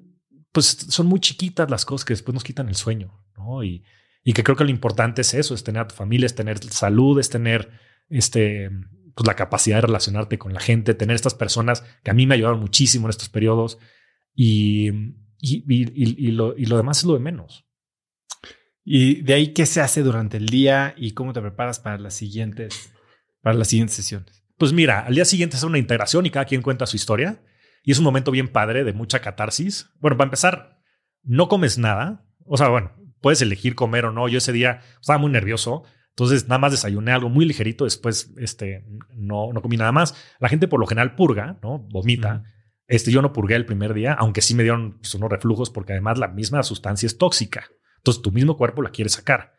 pues 0.54 0.66
son 0.68 1.08
muy 1.08 1.20
chiquitas 1.20 1.70
las 1.70 1.84
cosas 1.84 2.06
que 2.06 2.14
después 2.14 2.34
nos 2.34 2.46
quitan 2.46 2.70
el 2.70 2.76
sueño, 2.76 3.22
¿no? 3.36 3.66
Y, 3.66 3.84
y 4.24 4.32
que 4.32 4.46
creo 4.46 4.56
que 4.56 4.64
lo 4.64 4.70
importante 4.70 5.20
es 5.20 5.34
eso, 5.34 5.54
es 5.54 5.66
tener 5.66 5.82
a 5.82 5.88
tu 5.90 5.96
familia, 5.96 6.26
es 6.26 6.36
tener 6.36 6.64
salud, 6.72 7.20
es 7.20 7.30
tener 7.30 7.70
este, 8.08 8.70
pues 9.14 9.28
la 9.28 9.36
capacidad 9.36 9.76
de 9.76 9.88
relacionarte 9.88 10.38
con 10.38 10.54
la 10.54 10.62
gente, 10.62 10.94
tener 10.94 11.18
estas 11.18 11.34
personas 11.34 11.84
que 12.02 12.12
a 12.12 12.14
mí 12.14 12.26
me 12.26 12.36
ayudaron 12.36 12.62
muchísimo 12.62 13.08
en 13.08 13.10
estos 13.10 13.28
periodos 13.28 13.78
y, 14.34 14.88
y, 15.42 15.64
y, 15.68 16.32
lo, 16.32 16.56
y 16.58 16.66
lo 16.66 16.78
demás 16.78 17.00
es 17.00 17.04
lo 17.04 17.16
de 17.16 17.20
menos. 17.20 17.69
Y 18.91 19.22
de 19.22 19.36
ahí, 19.36 19.53
¿qué 19.53 19.68
se 19.68 19.82
hace 19.82 20.02
durante 20.02 20.38
el 20.38 20.48
día 20.48 20.95
y 20.98 21.11
cómo 21.11 21.32
te 21.32 21.41
preparas 21.41 21.80
para 21.80 21.99
las 21.99 22.16
siguientes, 22.16 22.91
para 23.40 23.56
las 23.56 23.68
siguientes 23.68 23.95
sesiones? 23.95 24.44
Pues 24.57 24.74
mira, 24.74 25.02
al 25.02 25.14
día 25.14 25.26
siguiente 25.26 25.57
es 25.57 25.61
una 25.61 25.78
integración 25.78 26.26
y 26.26 26.32
cada 26.32 26.45
quien 26.45 26.64
cuenta 26.64 26.88
su 26.88 26.95
historia. 26.95 27.40
Y 27.84 27.91
es 27.91 27.99
un 27.99 28.03
momento 28.03 28.32
bien 28.32 28.48
padre 28.48 28.84
de 28.84 28.94
mucha 28.94 29.20
catarsis. 29.20 29.91
Bueno, 29.99 30.18
para 30.18 30.26
empezar, 30.26 30.82
no 31.22 31.49
comes 31.49 31.78
nada. 31.78 32.26
O 32.45 32.57
sea, 32.57 32.70
bueno, 32.70 32.91
puedes 33.22 33.44
elegir 33.44 33.76
comer 33.76 34.06
o 34.06 34.11
no. 34.11 34.28
Yo 34.28 34.40
ese 34.40 34.53
día 34.53 34.82
estaba 34.99 35.20
muy 35.20 35.32
nervioso. 35.32 35.84
Entonces, 36.10 36.48
nada 36.48 36.57
más 36.57 36.72
desayuné 36.72 37.11
algo 37.11 37.30
muy 37.30 37.45
ligerito. 37.45 37.84
Después, 37.84 38.34
este, 38.40 38.88
no, 39.14 39.53
no 39.53 39.61
comí 39.61 39.78
nada 39.78 39.91
más. 39.91 40.16
La 40.40 40.49
gente 40.49 40.68
por 40.68 40.80
lo 40.80 40.88
general 40.88 41.14
purga, 41.14 41.60
¿no? 41.61 41.78
Vomita. 41.91 42.41
Este, 42.88 43.11
yo 43.11 43.22
no 43.22 43.34
purgué 43.34 43.53
el 43.53 43.68
primer 43.68 43.94
día, 43.94 44.14
aunque 44.14 44.41
sí 44.41 44.56
me 44.56 44.64
dieron 44.64 44.98
pues, 44.98 45.14
unos 45.14 45.30
reflujos 45.30 45.70
porque 45.70 45.94
además 45.94 46.18
la 46.18 46.30
misma 46.30 46.64
sustancia 46.64 47.06
es 47.06 47.20
tóxica. 47.20 47.70
Entonces, 48.00 48.22
tu 48.22 48.32
mismo 48.32 48.58
cuerpo 48.58 48.82
la 48.82 48.90
quiere 48.90 49.10
sacar. 49.10 49.54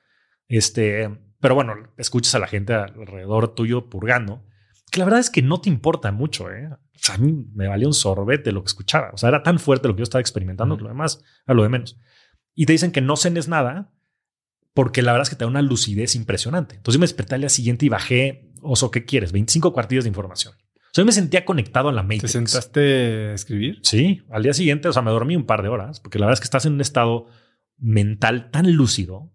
Este, 0.49 1.09
pero 1.41 1.55
bueno, 1.55 1.75
escuchas 1.97 2.35
a 2.35 2.39
la 2.39 2.47
gente 2.47 2.75
alrededor 2.75 3.55
tuyo 3.55 3.89
purgando, 3.89 4.45
que 4.91 4.99
la 4.99 5.05
verdad 5.05 5.21
es 5.21 5.31
que 5.31 5.43
no 5.43 5.61
te 5.61 5.71
importa 5.71 6.11
mucho, 6.13 6.51
¿eh? 6.51 6.69
O 6.73 7.03
sea, 7.03 7.15
a 7.15 7.19
mí 7.19 7.47
me 7.55 7.69
valía 7.69 7.87
un 7.87 7.95
sorbete 7.95 8.53
lo 8.53 8.63
que 8.63 8.69
escuchaba. 8.69 9.11
O 9.13 9.17
sea, 9.17 9.31
era 9.31 9.43
tan 9.43 9.59
fuerte 9.59 9.89
lo 9.89 9.95
que 9.95 10.01
yo 10.01 10.05
estaba 10.05 10.21
experimentando 10.21 10.77
que 10.77 10.83
lo 10.83 10.89
demás 10.89 11.23
a 11.47 11.55
lo 11.55 11.63
de 11.63 11.69
menos. 11.69 11.99
Y 12.55 12.67
te 12.67 12.73
dicen 12.73 12.93
que 12.93 13.01
no 13.01 13.17
cenes 13.17 13.49
nada 13.49 13.93
porque 14.75 15.03
la 15.03 15.13
verdad 15.13 15.23
es 15.23 15.31
que 15.31 15.37
te 15.37 15.45
da 15.45 15.49
una 15.49 15.63
lucidez 15.63 16.15
impresionante. 16.15 16.77
Entonces 16.77 16.97
yo 16.97 17.01
me 17.01 17.05
desperté 17.05 17.37
al 17.37 17.41
día 17.41 17.49
siguiente 17.49 17.87
y 17.87 17.89
bajé, 17.89 18.53
oso, 18.61 18.91
¿qué 18.91 19.05
quieres? 19.05 19.33
25 19.33 19.73
cuartillas 19.73 20.05
de 20.05 20.09
información. 20.09 20.55
O 20.55 20.93
sea, 20.93 21.03
yo 21.03 21.07
me 21.07 21.13
sentía 21.13 21.45
conectado 21.45 21.89
a 21.89 21.93
la 21.93 22.03
Matrix. 22.03 22.23
¿Te 22.23 22.29
sentaste 22.29 22.81
a 23.31 23.35
escribir? 23.35 23.79
Sí, 23.83 24.23
al 24.29 24.43
día 24.43 24.53
siguiente, 24.53 24.89
o 24.89 24.93
sea, 24.93 25.03
me 25.03 25.11
dormí 25.11 25.37
un 25.37 25.47
par 25.47 25.63
de 25.63 25.69
horas 25.69 26.01
porque 26.01 26.19
la 26.19 26.27
verdad 26.27 26.35
es 26.35 26.41
que 26.41 26.47
estás 26.47 26.67
en 26.67 26.75
un 26.75 26.81
estado 26.81 27.27
mental 27.81 28.51
tan 28.51 28.73
lúcido 28.73 29.33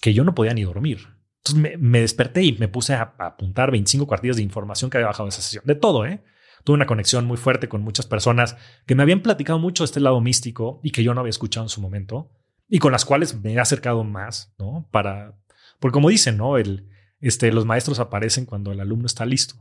que 0.00 0.14
yo 0.14 0.24
no 0.24 0.34
podía 0.34 0.54
ni 0.54 0.62
dormir. 0.62 1.20
Entonces 1.44 1.78
me, 1.78 2.00
desperté 2.00 2.42
y 2.42 2.52
me 2.58 2.68
puse 2.68 2.94
a, 2.94 3.14
apuntar 3.18 3.70
25 3.70 4.06
cuartillas 4.06 4.36
de 4.36 4.42
información 4.42 4.90
que 4.90 4.98
había 4.98 5.08
bajado 5.08 5.24
de 5.24 5.30
esa 5.30 5.42
sesión. 5.42 5.64
De 5.66 5.74
todo, 5.74 6.04
¿eh? 6.04 6.22
Tuve 6.64 6.74
una 6.74 6.86
conexión 6.86 7.24
muy 7.24 7.38
fuerte 7.38 7.68
con 7.68 7.82
muchas 7.82 8.06
personas 8.06 8.56
que 8.86 8.94
me 8.94 9.02
habían 9.02 9.22
platicado 9.22 9.58
mucho 9.58 9.84
este 9.84 10.00
lado 10.00 10.20
místico 10.20 10.80
y 10.82 10.90
que 10.90 11.02
yo 11.02 11.14
no 11.14 11.20
había 11.20 11.30
escuchado 11.30 11.64
en 11.64 11.70
su 11.70 11.80
momento 11.80 12.30
y 12.68 12.78
con 12.78 12.92
las 12.92 13.04
cuales 13.04 13.40
me 13.40 13.54
he 13.54 13.58
acercado 13.58 14.04
más, 14.04 14.54
¿no? 14.58 14.86
Para, 14.90 15.38
porque 15.78 15.94
como 15.94 16.10
dicen, 16.10 16.36
¿no? 16.36 16.58
El, 16.58 16.88
este, 17.20 17.52
los 17.52 17.66
maestros 17.66 17.98
aparecen 17.98 18.46
cuando 18.46 18.72
el 18.72 18.80
alumno 18.80 19.06
está 19.06 19.24
listo. 19.24 19.54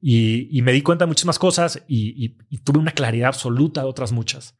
Y, 0.00 0.60
me 0.62 0.72
di 0.72 0.82
cuenta 0.82 1.04
de 1.04 1.08
muchísimas 1.08 1.40
cosas 1.40 1.82
y, 1.88 2.36
y, 2.48 2.58
tuve 2.58 2.78
una 2.78 2.92
claridad 2.92 3.28
absoluta 3.28 3.80
de 3.80 3.88
otras 3.88 4.12
muchas. 4.12 4.56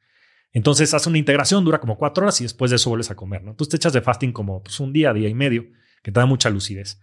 Entonces 0.52 0.94
hace 0.94 1.08
una 1.08 1.18
integración, 1.18 1.64
dura 1.64 1.80
como 1.80 1.98
cuatro 1.98 2.24
horas 2.24 2.40
y 2.40 2.44
después 2.44 2.70
de 2.70 2.76
eso 2.76 2.90
vuelves 2.90 3.10
a 3.10 3.16
comer. 3.16 3.42
¿no? 3.42 3.50
Entonces 3.50 3.70
te 3.70 3.76
echas 3.76 3.92
de 3.92 4.00
fasting 4.00 4.32
como 4.32 4.62
pues, 4.62 4.80
un 4.80 4.92
día, 4.92 5.12
día 5.12 5.28
y 5.28 5.34
medio, 5.34 5.66
que 6.02 6.12
te 6.12 6.20
da 6.20 6.26
mucha 6.26 6.50
lucidez. 6.50 7.00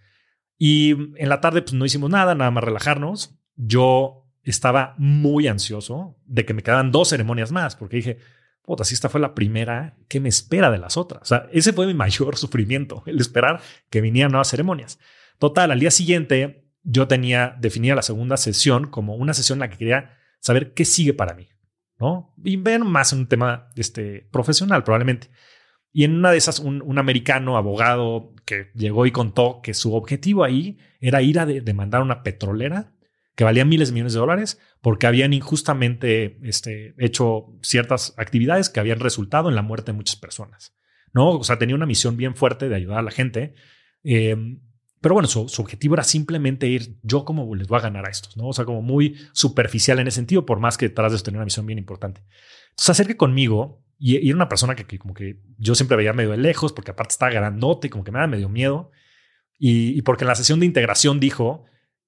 Y 0.57 0.91
en 0.91 1.30
la 1.30 1.41
tarde 1.41 1.61
pues 1.61 1.73
no 1.73 1.85
hicimos 1.85 2.09
nada, 2.09 2.34
nada 2.35 2.51
más 2.51 2.63
relajarnos. 2.63 3.35
Yo 3.55 4.26
estaba 4.43 4.95
muy 4.97 5.47
ansioso 5.47 6.17
de 6.26 6.45
que 6.45 6.53
me 6.53 6.63
quedaran 6.63 6.91
dos 6.91 7.09
ceremonias 7.09 7.51
más, 7.51 7.76
porque 7.76 7.97
dije, 7.97 8.17
puta, 8.61 8.84
si 8.84 8.93
esta 8.93 9.09
fue 9.09 9.19
la 9.19 9.35
primera, 9.35 9.97
¿qué 10.07 10.19
me 10.19 10.30
espera 10.30 10.72
de 10.72 10.77
las 10.77 10.97
otras? 10.97 11.23
O 11.23 11.26
sea, 11.26 11.47
ese 11.51 11.73
fue 11.73 11.88
mi 11.88 11.93
mayor 11.95 12.38
sufrimiento, 12.38 13.03
el 13.05 13.19
esperar 13.19 13.61
que 13.89 14.01
vinieran 14.01 14.31
nuevas 14.31 14.49
ceremonias. 14.49 14.99
Total, 15.39 15.72
al 15.72 15.80
día 15.80 15.91
siguiente 15.91 16.65
yo 16.84 17.07
tenía 17.07 17.55
definida 17.59 17.95
la 17.95 18.01
segunda 18.01 18.38
sesión 18.38 18.88
como 18.88 19.15
una 19.15 19.34
sesión 19.34 19.57
en 19.57 19.61
la 19.61 19.69
que 19.69 19.77
quería 19.77 20.17
saber 20.39 20.73
qué 20.73 20.85
sigue 20.85 21.13
para 21.13 21.34
mí. 21.34 21.49
¿No? 22.06 22.36
Y 22.44 22.57
ven 22.57 22.86
más 22.86 23.14
en 23.14 23.19
un 23.19 23.27
tema 23.27 23.69
este, 23.76 24.27
profesional, 24.32 24.84
probablemente. 24.84 25.30
Y 25.91 26.03
en 26.03 26.15
una 26.15 26.32
de 26.32 26.38
esas, 26.38 26.60
un, 26.60 26.99
americano 26.99 27.57
abogado 27.57 28.34
que 28.45 28.69
llegó 28.76 29.07
y 29.07 29.11
contó 29.11 29.61
que 29.64 29.73
su 29.73 29.95
objetivo 29.95 30.44
ahí 30.44 30.77
era 30.99 31.23
ir 31.23 31.40
a 31.40 31.45
demandar 31.45 32.02
una 32.03 32.22
petrolera 32.22 32.94
que 33.36 33.44
valía 33.44 33.65
miles 33.65 33.90
de 33.90 33.94
millones 33.94 34.14
de 34.14 34.19
dólares 34.19 34.60
porque 34.82 35.07
habían 35.07 35.34
injustamente 35.34 36.38
este, 36.44 36.94
hecho 36.99 37.57
ciertas 37.61 38.14
actividades 38.18 38.69
que 38.69 38.80
habían 38.80 38.99
resultado 38.99 39.49
en 39.49 39.56
la 39.56 39.61
muerte 39.61 39.91
de 39.91 39.98
muchas 39.98 40.18
personas. 40.18 40.76
¿no? 41.14 41.32
O 41.32 41.44
sea, 41.44 41.57
tenía 41.57 41.76
una 41.76 41.88
misión 41.88 42.18
bien 42.18 42.36
fuerte 42.36 42.69
de 42.69 42.76
ayudar 42.76 42.99
a 42.99 43.03
la 43.03 43.11
gente. 43.11 43.56
Eh, 44.03 44.36
pero 45.06 45.14
bueno, 45.14 45.27
su, 45.27 45.45
objetivo 45.60 45.94
era 45.94 46.03
simplemente 46.03 46.65
ir, 46.65 46.98
yo 47.03 47.26
como 47.26 47.53
les 47.53 47.68
voy 47.68 47.77
a 47.77 47.84
ganar 47.84 48.07
a 48.07 48.10
estos, 48.10 48.38
¿no? 48.38 48.48
O 48.48 48.53
sea, 48.53 48.65
como 48.65 48.82
muy 48.82 49.15
superficial 49.34 49.99
en 49.99 50.07
ese 50.07 50.15
sentido, 50.15 50.48
por 50.48 50.60
más 50.60 50.80
que 50.80 50.90
detrás 50.90 51.11
de 51.11 51.18
eso 51.18 51.23
tenía 51.23 51.38
una 51.38 51.45
misión 51.45 51.68
bien 51.68 51.77
importante. 51.77 52.23
Entonces, 52.72 52.90
acerque 52.90 53.15
conmigo 53.15 53.84
y, 53.99 54.27
era 54.27 54.36
una 54.36 54.49
persona 54.49 54.73
que, 54.73 54.98
como 54.98 55.14
que 55.14 55.44
yo 55.60 55.76
siempre 55.76 55.95
veía 55.95 56.11
medio 56.14 56.32
de 56.32 56.38
lejos, 56.38 56.73
porque 56.73 56.90
aparte 56.90 57.11
estaba 57.11 57.32
grandote, 57.32 57.91
como 57.91 58.03
que 58.03 58.11
me 58.11 58.18
daba 58.18 58.26
medio 58.26 58.49
miedo. 58.49 58.90
Y, 59.60 60.02
porque 60.02 60.23
en 60.23 60.30
la 60.30 60.34
sesión 60.34 60.60
de 60.60 60.65
integración 60.65 61.19
dijo 61.19 61.65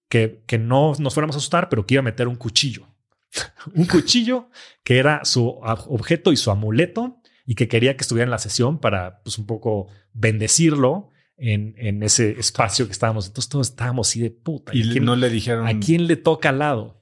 que, 0.09 0.41
que 0.47 0.57
no 0.57 0.93
nos 0.97 1.13
fuéramos 1.13 1.35
a 1.35 1.37
asustar, 1.37 1.69
pero 1.69 1.85
que 1.85 1.93
iba 1.93 1.99
a 1.99 2.03
meter 2.03 2.27
un 2.27 2.35
cuchillo. 2.35 2.87
un 3.75 3.85
cuchillo 3.85 4.49
que 4.83 4.97
era 4.97 5.23
su 5.23 5.45
objeto 5.61 6.31
y 6.31 6.35
su 6.35 6.49
amuleto 6.49 7.21
y 7.45 7.53
que 7.53 7.67
quería 7.67 7.95
que 7.95 8.01
estuviera 8.01 8.25
en 8.25 8.31
la 8.31 8.39
sesión 8.39 8.79
para, 8.79 9.21
pues, 9.21 9.37
un 9.37 9.45
poco 9.45 9.85
bendecirlo 10.13 11.11
en, 11.37 12.03
ese 12.03 12.31
espacio 12.39 12.85
que 12.85 12.91
estábamos. 12.91 13.27
Entonces 13.27 13.49
todos 13.49 13.69
estábamos 13.69 14.09
así 14.09 14.19
de 14.19 14.31
puta. 14.31 14.75
Y, 14.75 14.99
no 14.99 15.15
le 15.15 15.29
dijeron. 15.29 15.67
¿A 15.67 15.79
quién 15.79 16.07
le 16.07 16.15
toca 16.15 16.49
al 16.49 16.59
lado? 16.59 16.97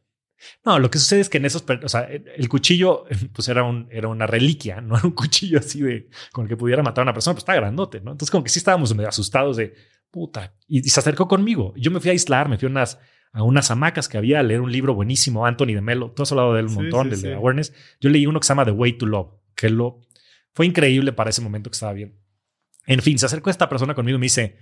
No, 0.64 0.80
lo 0.80 0.91
que 0.91 0.99
sucede 0.99 1.22
es 1.22 1.30
que 1.30 1.38
en 1.38 1.45
esos, 1.45 1.64
o 1.84 1.90
sea, 1.90 2.02
el 2.02 2.49
cuchillo, 2.49 3.06
pues 3.34 3.48
era, 3.48 3.64
un, 3.64 3.88
era 3.90 4.07
una 4.07 4.28
reliquia, 4.28 4.82
no 4.82 4.98
era 4.98 5.06
un 5.06 5.14
cuchillo 5.14 5.60
así 5.60 5.82
de 5.82 6.10
con 6.32 6.45
el 6.45 6.49
que 6.49 6.57
pudiera 6.57 6.84
matar 6.84 7.02
a 7.02 7.06
una 7.06 7.14
persona, 7.14 7.34
pues 7.34 7.41
está 7.41 7.56
grandote, 7.56 8.02
¿no? 8.02 8.12
Entonces, 8.12 8.32
como 8.32 8.44
que 8.44 8.49
sí 8.49 8.60
estábamos 8.60 8.94
medio 8.94 9.10
asustados 9.10 9.57
de 9.57 9.74
puta. 10.12 10.53
Y, 10.68 10.84
se 10.84 10.99
acercó 10.99 11.28
conmigo. 11.28 11.74
Yo 11.78 11.91
me 11.91 11.99
fui 11.99 12.10
a 12.10 12.14
aislar, 12.14 12.49
me 12.49 12.57
fui 12.57 12.68
a 12.68 12.72
unas, 12.72 12.99
a 13.32 13.44
unas 13.44 13.72
hamacas 13.72 14.07
que 14.07 14.18
había 14.18 14.40
a 14.40 14.44
leer 14.44 14.62
un 14.62 14.72
libro 14.72 14.94
buenísimo, 14.94 15.45
Anthony 15.45 15.74
de 15.74 15.82
Melo. 15.82 16.12
Tú 16.12 16.24
has 16.24 16.32
hablado 16.32 16.53
de 16.53 16.62
él 16.62 16.68
un 16.68 16.74
montón, 16.74 17.10
del 17.10 17.22
de 17.22 17.34
Awareness. 17.34 17.74
Yo 17.99 18.10
leí 18.10 18.26
uno 18.26 18.40
que 18.40 18.48
se 18.48 18.52
llama 18.52 18.66
The 18.66 18.72
Way 18.72 18.94
to 18.94 19.06
Love, 19.06 19.34
que 19.56 19.70
lo 19.70 20.02
fue 20.53 20.66
increíble 20.66 21.12
para 21.12 21.30
ese 21.30 21.41
momento 21.41 21.70
que 21.70 21.76
estaba 21.76 21.94
bien. 21.94 22.18
En 22.86 23.02
fin, 23.02 23.18
se 23.18 23.26
acercó 23.26 23.49
esta 23.49 23.70
persona 23.70 23.95
conmigo 23.95 24.18
y 24.18 24.20
me 24.20 24.26
dice, 24.26 24.57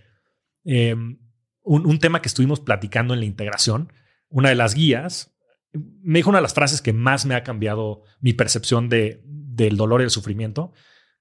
em, 0.63 1.19
un, 1.63 1.99
tema 1.99 2.21
que 2.21 2.27
estuvimos 2.27 2.59
platicando 2.59 3.13
en 3.13 3.19
la 3.21 3.25
integración, 3.25 3.91
una 4.29 4.49
de 4.49 4.55
las 4.55 4.75
guías, 4.75 5.35
me 5.73 6.19
dijo 6.19 6.29
una 6.29 6.39
de 6.39 6.43
las 6.43 6.53
frases 6.53 6.81
que 6.81 6.93
más 6.93 7.25
me 7.25 7.35
ha 7.35 7.43
cambiado 7.43 8.03
mi 8.19 8.33
percepción 8.33 8.89
de, 8.89 9.21
del 9.25 9.77
dolor 9.77 10.01
y 10.01 10.05
el 10.05 10.09
sufrimiento, 10.09 10.71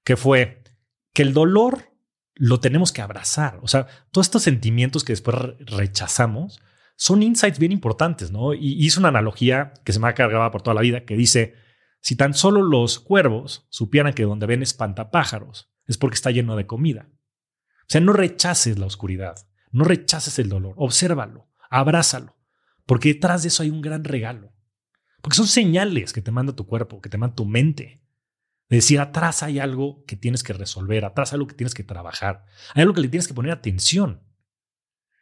que 0.03 0.17
fue 0.17 0.63
que 1.13 1.21
el 1.21 1.33
dolor 1.33 1.93
lo 2.35 2.59
tenemos 2.59 2.91
que 2.91 3.01
abrazar. 3.01 3.59
O 3.61 3.67
sea, 3.67 3.87
todos 4.11 4.27
estos 4.27 4.43
sentimientos 4.43 5.03
que 5.03 5.13
después 5.13 5.35
rechazamos 5.59 6.59
son 6.95 7.23
insights 7.23 7.59
bien 7.59 7.71
importantes, 7.71 8.31
¿no? 8.31 8.53
Y 8.53 8.83
hizo 8.83 8.99
una 8.99 9.09
analogía 9.09 9.73
que 9.83 9.93
se 9.93 9.99
me 9.99 10.07
ha 10.07 10.13
cargado 10.13 10.49
por 10.51 10.61
toda 10.61 10.75
la 10.75 10.81
vida, 10.81 11.05
que 11.05 11.15
dice, 11.15 11.55
si 12.01 12.15
tan 12.15 12.33
solo 12.33 12.61
los 12.61 12.99
cuervos 12.99 13.65
supieran 13.69 14.13
que 14.13 14.23
donde 14.23 14.45
ven 14.45 14.61
espantapájaros 14.61 15.72
es 15.93 15.97
porque 15.97 16.15
está 16.15 16.31
lleno 16.31 16.55
de 16.55 16.67
comida. 16.67 17.09
O 17.81 17.85
sea, 17.87 18.01
no 18.01 18.13
rechaces 18.13 18.77
la 18.79 18.85
oscuridad, 18.85 19.35
no 19.71 19.83
rechaces 19.83 20.39
el 20.39 20.49
dolor, 20.49 20.73
obsérvalo, 20.77 21.49
abrázalo, 21.69 22.35
porque 22.85 23.13
detrás 23.13 23.43
de 23.43 23.49
eso 23.49 23.63
hay 23.63 23.69
un 23.69 23.81
gran 23.81 24.03
regalo. 24.03 24.53
Porque 25.21 25.37
son 25.37 25.47
señales 25.47 26.11
que 26.11 26.21
te 26.21 26.31
manda 26.31 26.55
tu 26.55 26.67
cuerpo, 26.67 27.01
que 27.01 27.09
te 27.09 27.17
manda 27.17 27.35
tu 27.35 27.45
mente. 27.45 28.03
De 28.69 28.77
decir, 28.77 28.99
atrás 28.99 29.43
hay 29.43 29.59
algo 29.59 30.03
que 30.05 30.17
tienes 30.17 30.43
que 30.43 30.53
resolver, 30.53 31.05
atrás 31.05 31.31
hay 31.31 31.37
algo 31.37 31.47
que 31.47 31.55
tienes 31.55 31.73
que 31.73 31.83
trabajar, 31.83 32.45
hay 32.73 32.81
algo 32.81 32.93
que 32.93 33.01
le 33.01 33.07
tienes 33.07 33.27
que 33.27 33.33
poner 33.33 33.51
atención. 33.51 34.23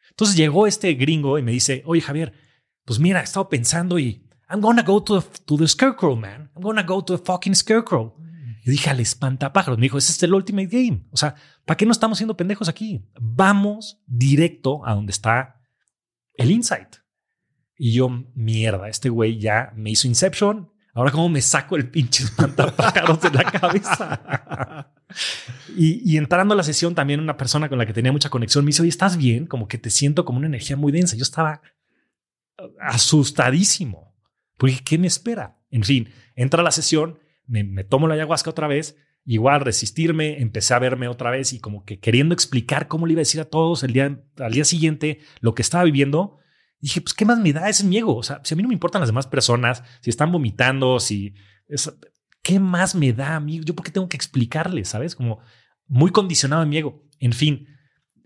Entonces 0.10 0.36
llegó 0.36 0.68
este 0.68 0.94
gringo 0.94 1.38
y 1.38 1.44
me 1.44 1.52
dice, 1.52 1.84
oye 1.86 2.02
Javier, 2.02 2.34
pues 2.86 3.00
mira, 3.00 3.22
he 3.22 3.24
estado 3.24 3.50
pensando 3.50 4.00
y 4.00 4.28
I'm 4.50 4.62
gonna 4.62 4.84
go 4.84 5.04
to 5.04 5.22
the, 5.22 5.28
to 5.46 5.58
the 5.58 5.68
scarecrow, 5.68 6.16
man. 6.16 6.52
I'm 6.56 6.64
gonna 6.64 6.84
go 6.84 7.04
to 7.04 7.18
the 7.18 7.24
fucking 7.24 7.56
scarecrow. 7.56 8.16
Y 8.64 8.72
dije 8.72 8.90
al 8.90 9.00
espantapájaros, 9.00 9.80
me 9.80 9.84
dijo, 9.84 9.98
ese 9.98 10.12
es 10.12 10.22
el 10.24 10.34
Ultimate 10.34 10.68
Game. 10.68 11.06
O 11.12 11.18
sea, 11.18 11.36
¿para 11.66 11.78
qué 11.78 11.86
no 11.86 11.92
estamos 11.92 12.18
siendo 12.18 12.38
pendejos 12.38 12.70
aquí? 12.70 13.04
Vamos 13.20 14.02
directo 14.06 14.86
a 14.86 14.94
donde 14.94 15.12
está 15.12 15.62
el 16.36 16.52
insight. 16.52 16.98
Y 17.76 17.94
yo, 17.94 18.10
mierda, 18.36 18.88
este 18.88 19.10
güey 19.10 19.40
ya 19.40 19.74
me 19.76 19.90
hizo 19.90 20.08
Inception. 20.08 20.72
Ahora, 20.94 21.12
¿cómo 21.12 21.30
me 21.30 21.42
saco 21.42 21.76
el 21.76 21.90
pinche 21.90 22.24
espantapájaros 22.24 23.22
de 23.22 23.32
la 23.32 23.44
cabeza? 23.44 24.92
y, 25.76 26.14
y, 26.14 26.18
entrando 26.18 26.54
a 26.54 26.58
la 26.58 26.64
sesión, 26.64 26.94
también 26.94 27.20
una 27.20 27.38
persona 27.38 27.70
con 27.70 27.80
la 27.80 27.86
que 27.86 27.94
tenía 27.94 28.12
mucha 28.12 28.30
conexión 28.30 28.64
me 28.66 28.70
dice, 28.70 28.84
oye, 28.84 28.90
¿estás 28.90 29.18
bien? 29.18 29.48
Como 29.48 29.68
que 29.68 29.80
te 29.80 29.90
siento 29.90 30.26
como 30.26 30.38
una 30.38 30.48
energía 30.48 30.76
muy 30.78 30.92
densa. 30.92 31.16
Yo 31.16 31.24
estaba 31.24 31.62
asustadísimo. 32.80 34.16
Porque, 34.58 34.84
¿qué 34.84 34.98
me 34.98 35.08
espera? 35.08 35.58
En 35.72 35.84
fin, 35.84 36.10
entra 36.36 36.62
a 36.62 36.64
la 36.64 36.72
sesión 36.72 37.18
me, 37.48 37.84
tomo 37.84 38.08
la 38.08 38.16
ayahuasca 38.16 38.50
otra 38.50 38.68
vez, 38.68 38.98
igual 39.26 39.62
resistirme, 39.62 40.42
empecé 40.42 40.74
a 40.74 40.80
verme 40.80 41.08
otra 41.08 41.32
vez 41.32 41.54
y 41.54 41.60
como 41.60 41.86
que 41.86 42.00
queriendo 42.00 42.34
explicar 42.34 42.88
cómo 42.88 43.06
le 43.06 43.14
iba 43.14 43.20
a 43.20 43.22
decir 43.28 43.42
a 43.42 43.46
todos 43.46 43.84
el 43.84 43.94
día, 43.94 44.24
al 44.38 44.52
día 44.52 44.66
siguiente 44.66 45.20
lo 45.40 45.54
que 45.54 45.62
estaba 45.62 45.84
viviendo. 45.84 46.38
dije, 46.80 47.02
pues, 47.02 47.14
¿qué 47.14 47.26
más 47.26 47.40
me 47.40 47.54
da? 47.54 47.70
Es 47.70 47.84
mi 47.84 47.98
ego. 47.98 48.16
O 48.16 48.24
sea, 48.24 48.42
si 48.44 48.54
a 48.54 48.58
mí 48.58 48.64
no 48.64 48.70
me 48.70 48.76
importan 48.76 49.02
las 49.02 49.10
demás 49.10 49.28
personas, 49.28 49.84
si 50.02 50.10
están 50.10 50.32
vomitando, 50.32 51.00
si... 51.00 51.34
¿Qué 52.44 52.60
más 52.60 52.96
me 52.96 53.14
da 53.14 53.36
a 53.36 53.40
mí? 53.40 53.62
Yo 53.64 53.76
por 53.76 53.86
qué 53.86 53.92
tengo 53.92 54.10
que 54.10 54.18
explicarles, 54.18 54.90
¿sabes? 54.90 55.16
Como 55.16 55.40
muy 55.88 56.12
condicionado 56.12 56.64
a 56.64 56.66
mi 56.66 56.78
ego. 56.78 57.08
En 57.20 57.34
fin, 57.34 57.68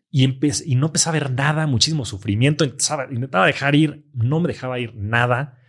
y, 0.09 0.23
y 0.23 0.75
no 0.75 0.87
empecé 0.87 1.09
a 1.09 1.11
ver 1.11 1.31
nada, 1.31 1.67
muchísimo 1.67 2.05
sufrimiento. 2.05 2.63
Intentaba 2.63 3.45
dejar 3.45 3.75
ir, 3.75 4.07
no 4.13 4.39
me 4.39 4.47
dejaba 4.47 4.79
ir 4.79 4.95
nada. 4.95 5.59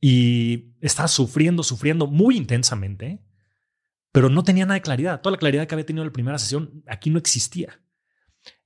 Y 0.00 0.74
estaba 0.80 1.08
sufriendo, 1.08 1.62
sufriendo 1.62 2.06
muy 2.06 2.36
intensamente 2.36 3.22
pero 4.12 4.28
no 4.28 4.42
tenía 4.42 4.64
nada 4.64 4.74
de 4.74 4.82
claridad. 4.82 5.20
Toda 5.20 5.32
la 5.32 5.38
claridad 5.38 5.66
que 5.66 5.74
había 5.74 5.86
tenido 5.86 6.02
en 6.02 6.08
la 6.08 6.12
primera 6.12 6.38
sesión 6.38 6.82
aquí 6.86 7.10
no 7.10 7.18
existía. 7.18 7.80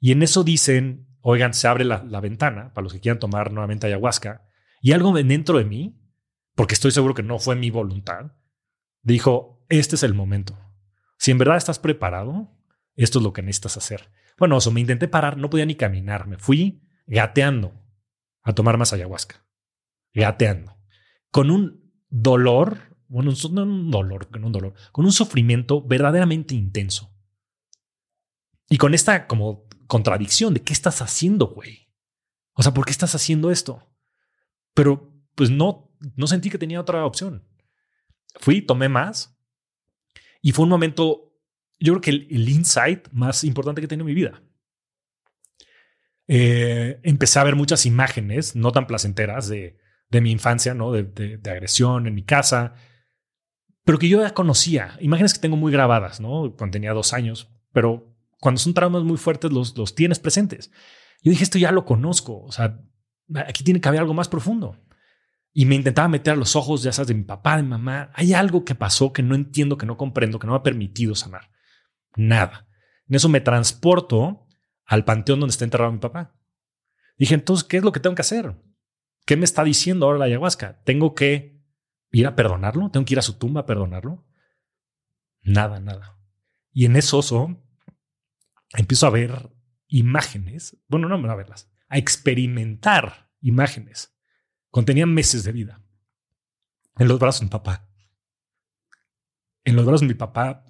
Y 0.00 0.12
en 0.12 0.22
eso 0.22 0.44
dicen, 0.44 1.08
oigan, 1.20 1.54
se 1.54 1.68
abre 1.68 1.84
la, 1.84 1.98
ventana 2.20 2.72
para 2.72 2.84
los 2.84 2.92
que 2.92 3.00
quieran 3.00 3.18
tomar 3.18 3.52
nuevamente 3.52 3.86
ayahuasca. 3.86 4.46
Y 4.80 4.92
algo 4.92 5.12
dentro 5.12 5.58
de 5.58 5.64
mí, 5.64 6.00
porque 6.54 6.74
estoy 6.74 6.90
seguro 6.90 7.14
que 7.14 7.22
no 7.22 7.38
fue 7.38 7.56
mi 7.56 7.70
voluntad, 7.70 8.32
dijo, 9.02 9.64
este 9.68 9.96
es 9.96 10.02
el 10.02 10.14
momento. 10.14 10.58
Si 11.18 11.30
en 11.30 11.38
verdad 11.38 11.56
estás 11.56 11.78
preparado, 11.78 12.56
esto 12.94 13.18
es 13.18 13.22
lo 13.22 13.32
que 13.32 13.42
necesitas 13.42 13.76
hacer. 13.76 14.10
Bueno, 14.38 14.58
eso 14.58 14.70
me 14.70 14.80
intenté 14.80 15.08
parar, 15.08 15.36
no 15.36 15.50
podía 15.50 15.66
ni 15.66 15.74
caminar, 15.74 16.26
me 16.26 16.38
fui 16.38 16.82
gateando 17.06 17.72
a 18.42 18.54
tomar 18.54 18.76
más 18.76 18.92
ayahuasca. 18.92 19.44
Gateando. 20.14 20.81
Con 21.32 21.50
un 21.50 21.92
dolor 22.08 22.92
bueno, 23.12 23.30
no 23.50 23.62
un 23.64 23.90
dolor, 23.90 24.26
no 24.40 24.46
un 24.46 24.52
dolor, 24.52 24.72
con 24.90 25.04
un 25.04 25.12
sufrimiento 25.12 25.82
verdaderamente 25.82 26.54
intenso. 26.54 27.14
Y 28.70 28.78
con 28.78 28.94
esta 28.94 29.26
como 29.26 29.68
contradicción 29.86 30.54
de 30.54 30.62
qué 30.62 30.72
estás 30.72 31.02
haciendo, 31.02 31.48
güey. 31.48 31.90
O 32.54 32.62
sea, 32.62 32.72
¿por 32.72 32.86
qué 32.86 32.90
estás 32.90 33.14
haciendo 33.14 33.50
esto? 33.50 33.86
Pero 34.72 35.12
pues 35.34 35.50
no, 35.50 35.94
no 36.16 36.26
sentí 36.26 36.48
que 36.48 36.56
tenía 36.56 36.80
otra 36.80 37.04
opción. 37.04 37.46
Fui, 38.40 38.62
tomé 38.62 38.88
más 38.88 39.38
y 40.40 40.52
fue 40.52 40.62
un 40.62 40.70
momento, 40.70 41.34
yo 41.78 41.92
creo 41.92 42.00
que 42.00 42.10
el, 42.10 42.48
insight 42.48 43.08
más 43.12 43.44
importante 43.44 43.82
que 43.82 43.84
he 43.84 43.88
tenido 43.88 44.08
en 44.08 44.14
mi 44.14 44.14
vida. 44.14 44.42
Eh, 46.28 46.98
empecé 47.02 47.38
a 47.38 47.44
ver 47.44 47.56
muchas 47.56 47.84
imágenes 47.84 48.56
no 48.56 48.72
tan 48.72 48.86
placenteras 48.86 49.48
de, 49.48 49.81
de 50.12 50.20
mi 50.20 50.30
infancia, 50.30 50.74
¿no? 50.74 50.92
De, 50.92 51.04
de, 51.04 51.50
agresión 51.50 52.06
en 52.06 52.14
mi 52.14 52.22
casa, 52.22 52.74
pero 53.82 53.98
que 53.98 54.10
yo 54.10 54.20
ya 54.20 54.34
conocía. 54.34 54.96
Imágenes 55.00 55.32
que 55.32 55.40
tengo 55.40 55.56
muy 55.56 55.72
grabadas, 55.72 56.20
¿no? 56.20 56.54
Cuando 56.56 56.72
tenía 56.72 56.92
dos 56.92 57.14
años, 57.14 57.50
pero 57.72 58.14
cuando 58.38 58.60
son 58.60 58.74
traumas 58.74 59.04
muy 59.04 59.16
fuertes 59.16 59.50
los, 59.50 59.76
los 59.76 59.94
tienes 59.94 60.18
presentes. 60.18 60.70
Yo 61.22 61.30
dije, 61.30 61.42
esto 61.42 61.58
ya 61.58 61.72
lo 61.72 61.86
conozco, 61.86 62.42
o 62.42 62.52
sea, 62.52 62.78
aquí 63.46 63.64
tiene 63.64 63.80
que 63.80 63.88
haber 63.88 64.00
algo 64.00 64.12
más 64.12 64.28
profundo. 64.28 64.78
Y 65.54 65.64
me 65.64 65.76
intentaba 65.76 66.08
meter 66.08 66.34
a 66.34 66.36
los 66.36 66.56
ojos, 66.56 66.82
ya 66.82 66.92
sabes, 66.92 67.08
de 67.08 67.14
mi 67.14 67.24
papá, 67.24 67.56
de 67.56 67.62
mi 67.62 67.70
mamá. 67.70 68.10
Hay 68.14 68.34
algo 68.34 68.64
que 68.64 68.74
pasó 68.74 69.14
que 69.14 69.22
no 69.22 69.34
entiendo, 69.34 69.78
que 69.78 69.86
no 69.86 69.96
comprendo, 69.96 70.38
que 70.38 70.46
no 70.46 70.52
me 70.52 70.58
ha 70.58 70.62
permitido 70.62 71.14
sanar. 71.14 71.50
Nada. 72.16 72.66
En 73.08 73.14
eso 73.16 73.28
me 73.30 73.40
transporto 73.40 74.46
al 74.84 75.04
panteón 75.04 75.40
donde 75.40 75.52
está 75.52 75.64
enterrado 75.64 75.92
mi 75.92 75.98
papá. 75.98 76.34
Dije, 77.16 77.34
entonces, 77.34 77.64
¿qué 77.64 77.78
es 77.78 77.82
lo 77.82 77.92
que 77.92 78.00
tengo 78.00 78.14
que 78.14 78.22
hacer? 78.22 78.54
¿Qué 79.32 79.36
me 79.38 79.46
está 79.46 79.64
diciendo 79.64 80.04
ahora 80.04 80.18
la 80.18 80.24
ayahuasca? 80.26 80.82
Tengo 80.84 81.14
que 81.14 81.58
ir 82.10 82.26
a 82.26 82.36
perdonarlo, 82.36 82.90
tengo 82.90 83.06
que 83.06 83.14
ir 83.14 83.18
a 83.18 83.22
su 83.22 83.38
tumba 83.38 83.62
a 83.62 83.64
perdonarlo. 83.64 84.26
Nada, 85.40 85.80
nada. 85.80 86.18
Y 86.70 86.84
en 86.84 86.96
eso 86.96 87.22
empiezo 88.74 89.06
a 89.06 89.10
ver 89.10 89.50
imágenes, 89.86 90.76
bueno, 90.86 91.08
no 91.08 91.30
a 91.30 91.34
verlas, 91.34 91.72
a 91.88 91.96
experimentar 91.96 93.30
imágenes. 93.40 94.14
Contenían 94.68 95.14
meses 95.14 95.44
de 95.44 95.52
vida. 95.52 95.82
En 96.98 97.08
los 97.08 97.18
brazos 97.18 97.40
de 97.40 97.46
mi 97.46 97.50
papá. 97.52 97.88
En 99.64 99.76
los 99.76 99.86
brazos 99.86 100.02
de 100.02 100.08
mi 100.08 100.14
papá, 100.14 100.66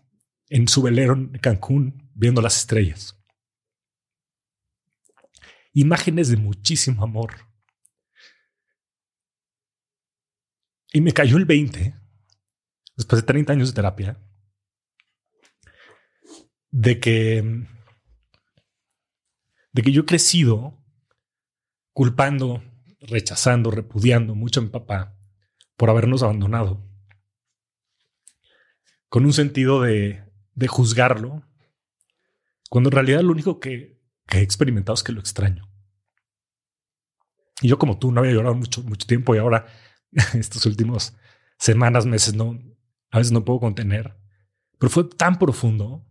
en 0.51 0.68
su 0.68 0.82
velero 0.82 1.14
en 1.14 1.32
Cancún, 1.32 2.12
viendo 2.14 2.40
las 2.40 2.59
estrellas. 2.59 3.20
Imágenes 5.72 6.28
de 6.28 6.36
muchísimo 6.36 7.02
amor 7.02 7.52
Y 10.93 11.01
me 11.01 11.12
cayó 11.12 11.39
el 11.39 11.47
20, 11.47 11.94
después 12.97 13.23
de 13.23 13.27
30 13.27 13.52
años 13.52 13.69
de 13.69 13.74
terapia, 13.74 14.19
de 16.70 17.01
que, 17.01 17.66
de 19.73 19.82
que 19.82 19.93
yo 19.93 20.02
he 20.02 20.06
crecido 20.06 20.78
culpando, 21.93 22.62
rechazando, 23.01 23.70
repudiando 23.70 24.35
mucho 24.35 24.60
a 24.60 24.62
mi 24.62 24.69
papá 24.69 25.16
por 25.77 25.90
habernos 25.90 26.23
abandonado, 26.23 26.86
con 29.09 29.24
un 29.24 29.32
sentido 29.32 29.82
de, 29.82 30.24
de 30.55 30.69
juzgarlo, 30.69 31.43
cuando 32.70 32.89
en 32.89 32.93
realidad 32.93 33.20
lo 33.20 33.32
único 33.32 33.60
que, 33.60 34.01
he 34.31 34.40
experimentado 34.40 34.94
es 34.94 35.02
que 35.02 35.12
lo 35.12 35.20
extraño. 35.20 35.69
Y 37.60 37.69
yo 37.69 37.78
como 37.78 37.98
tú 37.98 38.10
no 38.10 38.20
había 38.20 38.32
llorado 38.32 38.55
mucho, 38.55 38.82
mucho 38.82 39.06
tiempo 39.06 39.35
y 39.35 39.39
ahora 39.39 39.66
estos 40.34 40.66
últimos 40.66 41.14
semanas, 41.59 42.06
meses, 42.06 42.34
no, 42.34 42.59
a 43.10 43.18
veces 43.18 43.32
no 43.32 43.44
puedo 43.44 43.60
contener, 43.60 44.16
pero 44.78 44.90
fue 44.90 45.05
tan 45.05 45.39
profundo 45.39 46.06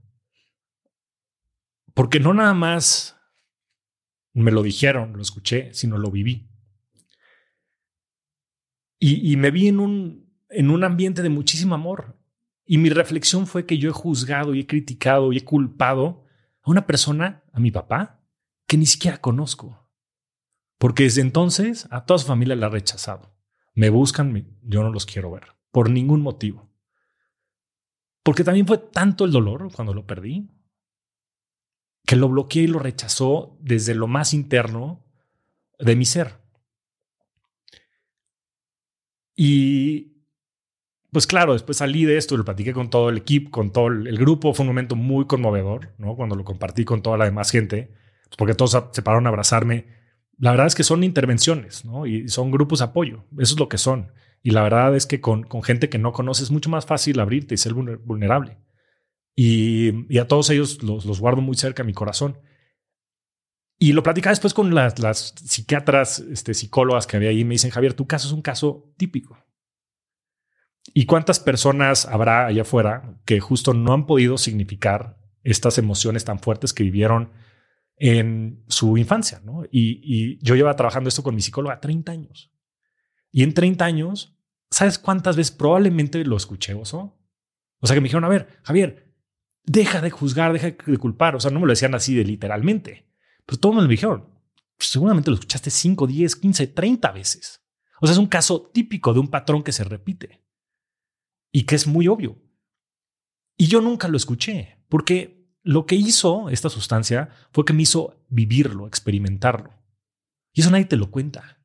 porque 1.93 2.19
no 2.19 2.33
nada 2.33 2.53
más 2.53 3.17
me 4.33 4.51
lo 4.51 4.63
dijeron, 4.63 5.13
lo 5.13 5.21
escuché, 5.21 5.73
sino 5.73 5.97
lo 5.97 6.09
viví. 6.09 6.47
Y, 9.03 9.35
me 9.35 9.49
vi 9.49 9.67
en 9.67 9.79
un, 9.79 10.31
en 10.49 10.69
un 10.69 10.83
ambiente 10.83 11.23
de 11.23 11.29
muchísimo 11.29 11.73
amor. 11.73 12.19
Y 12.65 12.77
mi 12.77 12.91
reflexión 12.91 13.47
fue 13.47 13.65
que 13.65 13.79
yo 13.79 13.89
he 13.89 13.93
juzgado 13.93 14.53
y 14.53 14.59
he 14.59 14.67
criticado 14.67 15.33
y 15.33 15.37
he 15.37 15.43
culpado 15.43 16.23
a 16.61 16.69
una 16.69 16.85
persona, 16.85 17.43
a 17.51 17.59
mi 17.59 17.71
papá, 17.71 18.23
que 18.67 18.77
ni 18.77 18.85
siquiera 18.85 19.17
conozco. 19.17 19.89
Porque 20.77 21.03
desde 21.03 21.21
entonces 21.21 21.87
a 21.89 22.05
toda 22.05 22.19
su 22.19 22.27
familia 22.27 22.55
la 22.55 22.67
ha 22.67 22.69
rechazado 22.69 23.31
me 23.73 23.89
buscan, 23.89 24.57
yo 24.64 24.84
no 24.84 24.91
los 24.91 25.06
quiero 25.06 25.31
ver, 25.31 25.56
por 25.72 25.89
ningún 25.89 26.22
motivo. 26.22 26.69
Porque 28.23 28.43
también 28.43 28.68
fue 28.68 28.77
tanto 28.77 29.26
el 29.26 29.31
dolor 29.31 29.72
cuando 29.73 29.93
lo 29.93 30.06
perdí, 30.06 30.49
que 32.06 32.15
lo 32.15 32.30
bloqueé 32.30 32.64
y 32.64 32.68
lo 32.68 32.80
rechazó 32.80 33.57
desde 33.61 33.95
lo 33.95 34.07
más 34.07 34.34
interno 34.34 35.06
de 35.80 35.95
mi 35.95 36.06
ser. 36.06 36.39
Y 39.35 40.11
pues 41.11 41.27
claro, 41.27 41.53
después 41.53 41.77
salí 41.77 42.06
de 42.06 42.18
esto, 42.18 42.38
lo 42.38 42.45
platiqué 42.45 42.73
con 42.73 42.89
todo 42.89 43.10
el 43.10 43.18
equipo, 43.18 43.52
con 43.52 43.72
todo 43.72 43.88
el 43.88 44.18
grupo, 44.18 44.53
fue 44.53 44.64
un 44.64 44.69
momento 44.69 44.95
muy 44.95 45.26
conmovedor, 45.26 45.93
¿no? 45.98 46.15
Cuando 46.15 46.35
lo 46.35 46.43
compartí 46.43 46.85
con 46.85 47.02
toda 47.02 47.18
la 47.18 47.26
demás 47.26 47.52
gente, 47.52 47.91
porque 48.38 48.53
todos 48.53 48.77
se 48.91 49.02
pararon 49.02 49.26
a 49.26 49.30
abrazarme 49.30 50.00
la 50.41 50.49
verdad 50.49 50.65
es 50.65 50.73
que 50.73 50.84
son 50.84 51.03
intervenciones, 51.03 51.85
¿no? 51.85 52.07
Y 52.07 52.27
son 52.27 52.49
grupos 52.49 52.80
de 52.80 52.85
apoyo. 52.85 53.26
Eso 53.38 53.53
es 53.53 53.59
lo 53.59 53.69
que 53.69 53.77
son. 53.77 54.11
Y 54.41 54.49
la 54.49 54.63
verdad 54.63 54.95
es 54.95 55.05
que 55.05 55.22
con, 55.22 55.45
gente 55.61 55.88
que 55.88 55.99
no 55.99 56.13
conoces 56.13 56.45
es 56.45 56.51
mucho 56.51 56.68
más 56.72 56.88
fácil 56.88 57.19
abrirte 57.19 57.53
y 57.53 57.57
ser 57.57 57.76
vulnerable. 57.76 58.57
Y, 59.35 60.18
a 60.18 60.27
todos 60.27 60.49
ellos 60.49 60.81
los, 60.81 61.19
guardo 61.19 61.41
muy 61.41 61.55
cerca 61.55 61.84
a 61.84 61.85
mi 61.85 61.93
corazón. 61.93 62.39
Y 63.77 63.93
lo 63.93 64.01
platicaba 64.01 64.31
después 64.31 64.55
con 64.55 64.73
las, 64.73 64.97
las 64.97 65.35
psiquiatras, 65.45 66.18
este, 66.18 66.55
psicólogas 66.55 67.05
que 67.05 67.18
había 67.18 67.30
ahí. 67.30 67.45
Me 67.45 67.53
dicen, 67.53 67.69
Javier, 67.69 67.93
tu 67.93 68.07
caso 68.07 68.27
es 68.27 68.34
un 68.34 68.41
caso 68.41 68.91
típico. 68.97 69.38
¿Y 70.91 71.05
cuántas 71.05 71.39
personas 71.39 72.07
habrá 72.07 72.47
allá 72.47 72.63
afuera 72.63 73.15
que 73.26 73.39
justo 73.39 73.76
no 73.76 73.93
han 73.93 74.07
podido 74.07 74.39
significar 74.39 75.19
estas 75.43 75.77
emociones 75.77 76.26
tan 76.26 76.39
fuertes 76.39 76.73
que 76.73 76.84
vivieron 76.84 77.30
en 78.03 78.63
su 78.67 78.97
infancia, 78.97 79.41
¿no? 79.45 79.63
Y, 79.71 80.39
yo 80.43 80.55
llevaba 80.55 80.75
trabajando 80.75 81.07
esto 81.07 81.21
con 81.21 81.35
mi 81.35 81.41
psicóloga 81.41 81.79
30 81.79 82.11
años. 82.11 82.51
Y 83.31 83.43
en 83.43 83.53
30 83.53 83.85
años, 83.85 84.35
¿sabes 84.71 84.97
cuántas 84.97 85.35
veces 85.35 85.51
probablemente 85.51 86.25
lo 86.25 86.35
escuché, 86.35 86.73
Oso? 86.73 87.15
O 87.77 87.85
sea, 87.85 87.93
que 87.93 88.01
me 88.01 88.05
dijeron, 88.05 88.25
a 88.25 88.29
ver, 88.29 88.59
Javier, 88.63 89.13
deja 89.63 90.01
de 90.01 90.09
juzgar, 90.09 90.51
deja 90.51 90.71
de 90.71 90.97
culpar. 90.97 91.35
O 91.35 91.39
sea, 91.39 91.51
no 91.51 91.59
me 91.59 91.67
lo 91.67 91.73
decían 91.73 91.93
así 91.93 92.15
de 92.15 92.23
literalmente. 92.23 93.07
Pero 93.45 93.59
todos 93.59 93.75
me 93.75 93.83
lo 93.83 93.87
dijeron. 93.87 94.27
Pues 94.77 94.89
seguramente 94.89 95.29
lo 95.29 95.35
escuchaste 95.35 95.69
5, 95.69 96.07
10, 96.07 96.35
15, 96.37 96.67
30 96.67 97.11
veces. 97.11 97.63
O 97.99 98.07
sea, 98.07 98.13
es 98.13 98.17
un 98.19 98.27
caso 98.27 98.71
típico 98.73 99.13
de 99.13 99.19
un 99.19 99.27
patrón 99.27 99.61
que 99.61 99.71
se 99.71 99.83
repite 99.83 100.43
y 101.51 101.65
que 101.65 101.75
es 101.75 101.85
muy 101.85 102.07
obvio. 102.07 102.41
Y 103.57 103.67
yo 103.67 103.79
nunca 103.79 104.07
lo 104.07 104.17
escuché 104.17 104.79
porque 104.89 105.40
lo 105.63 105.85
que 105.85 105.95
hizo 105.95 106.49
esta 106.49 106.69
sustancia 106.69 107.29
fue 107.51 107.65
que 107.65 107.73
me 107.73 107.83
hizo 107.83 108.19
vivirlo, 108.29 108.88
experimentarlo. 108.88 109.73
Y 110.53 110.61
eso 110.61 110.71
nadie 110.71 110.85
te 110.85 110.97
lo 110.97 111.11
cuenta. 111.11 111.63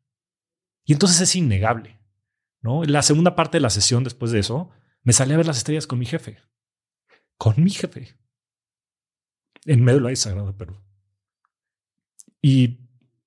Y 0.85 0.93
entonces 0.93 1.20
es 1.20 1.35
innegable. 1.36 1.98
¿no? 2.60 2.85
La 2.85 3.02
segunda 3.02 3.35
parte 3.35 3.56
de 3.56 3.62
la 3.62 3.70
sesión 3.70 4.05
después 4.05 4.32
de 4.32 4.40
eso, 4.40 4.70
me 5.02 5.12
salí 5.12 5.32
a 5.32 5.36
ver 5.36 5.47
las 5.47 5.59
estrellas 5.59 5.86
con 5.86 5.98
mi 5.98 6.06
jefe. 6.06 6.39
Con 7.39 7.55
mi 7.62 7.70
jefe. 7.70 8.16
En 9.64 9.82
medio 9.82 10.01
del 10.01 10.16
sagrado 10.16 10.47
de 10.47 10.52
Perú. 10.52 10.77
Y 12.40 12.68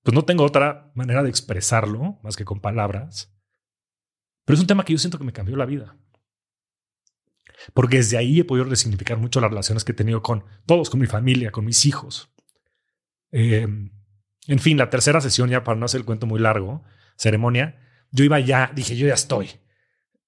pues 0.04 0.14
no 0.14 0.24
tengo 0.24 0.44
otra 0.44 0.92
manera 0.96 1.24
de 1.24 1.30
expresarlo 1.30 2.20
más 2.24 2.36
que 2.36 2.46
con 2.46 2.60
palabras. 2.60 3.34
Pero 4.46 4.56
es 4.56 4.62
un 4.62 4.68
tema 4.68 4.86
que 4.86 4.94
yo 4.94 5.00
siento 5.00 5.18
que 5.18 5.26
me 5.26 5.34
cambió 5.34 5.56
la 5.56 5.66
vida. 5.66 5.98
Porque 7.74 7.98
desde 7.98 8.18
ahí 8.18 8.40
he 8.40 8.46
podido 8.46 8.66
resignificar 8.66 9.18
mucho 9.18 9.42
las 9.42 9.50
relaciones 9.50 9.84
que 9.84 9.92
he 9.92 9.96
tenido 9.96 10.22
con 10.22 10.44
todos, 10.66 10.90
con 10.90 11.00
mi 11.00 11.08
familia, 11.08 11.52
con 11.52 11.66
mis 11.66 11.86
hijos. 11.86 12.32
Eh, 13.32 13.68
en 14.48 14.60
fin, 14.60 14.78
la 14.78 14.90
tercera 14.90 15.22
sesión, 15.22 15.50
ya 15.50 15.64
para 15.64 15.78
no 15.78 15.86
hacer 15.86 16.00
el 16.00 16.06
cuento 16.06 16.26
muy 16.26 16.40
largo, 16.40 16.84
ceremonia, 17.16 17.80
yo 18.12 18.24
iba 18.24 18.40
ya, 18.40 18.72
dije, 18.74 18.96
yo 18.96 19.08
ya 19.08 19.14
estoy. 19.14 19.50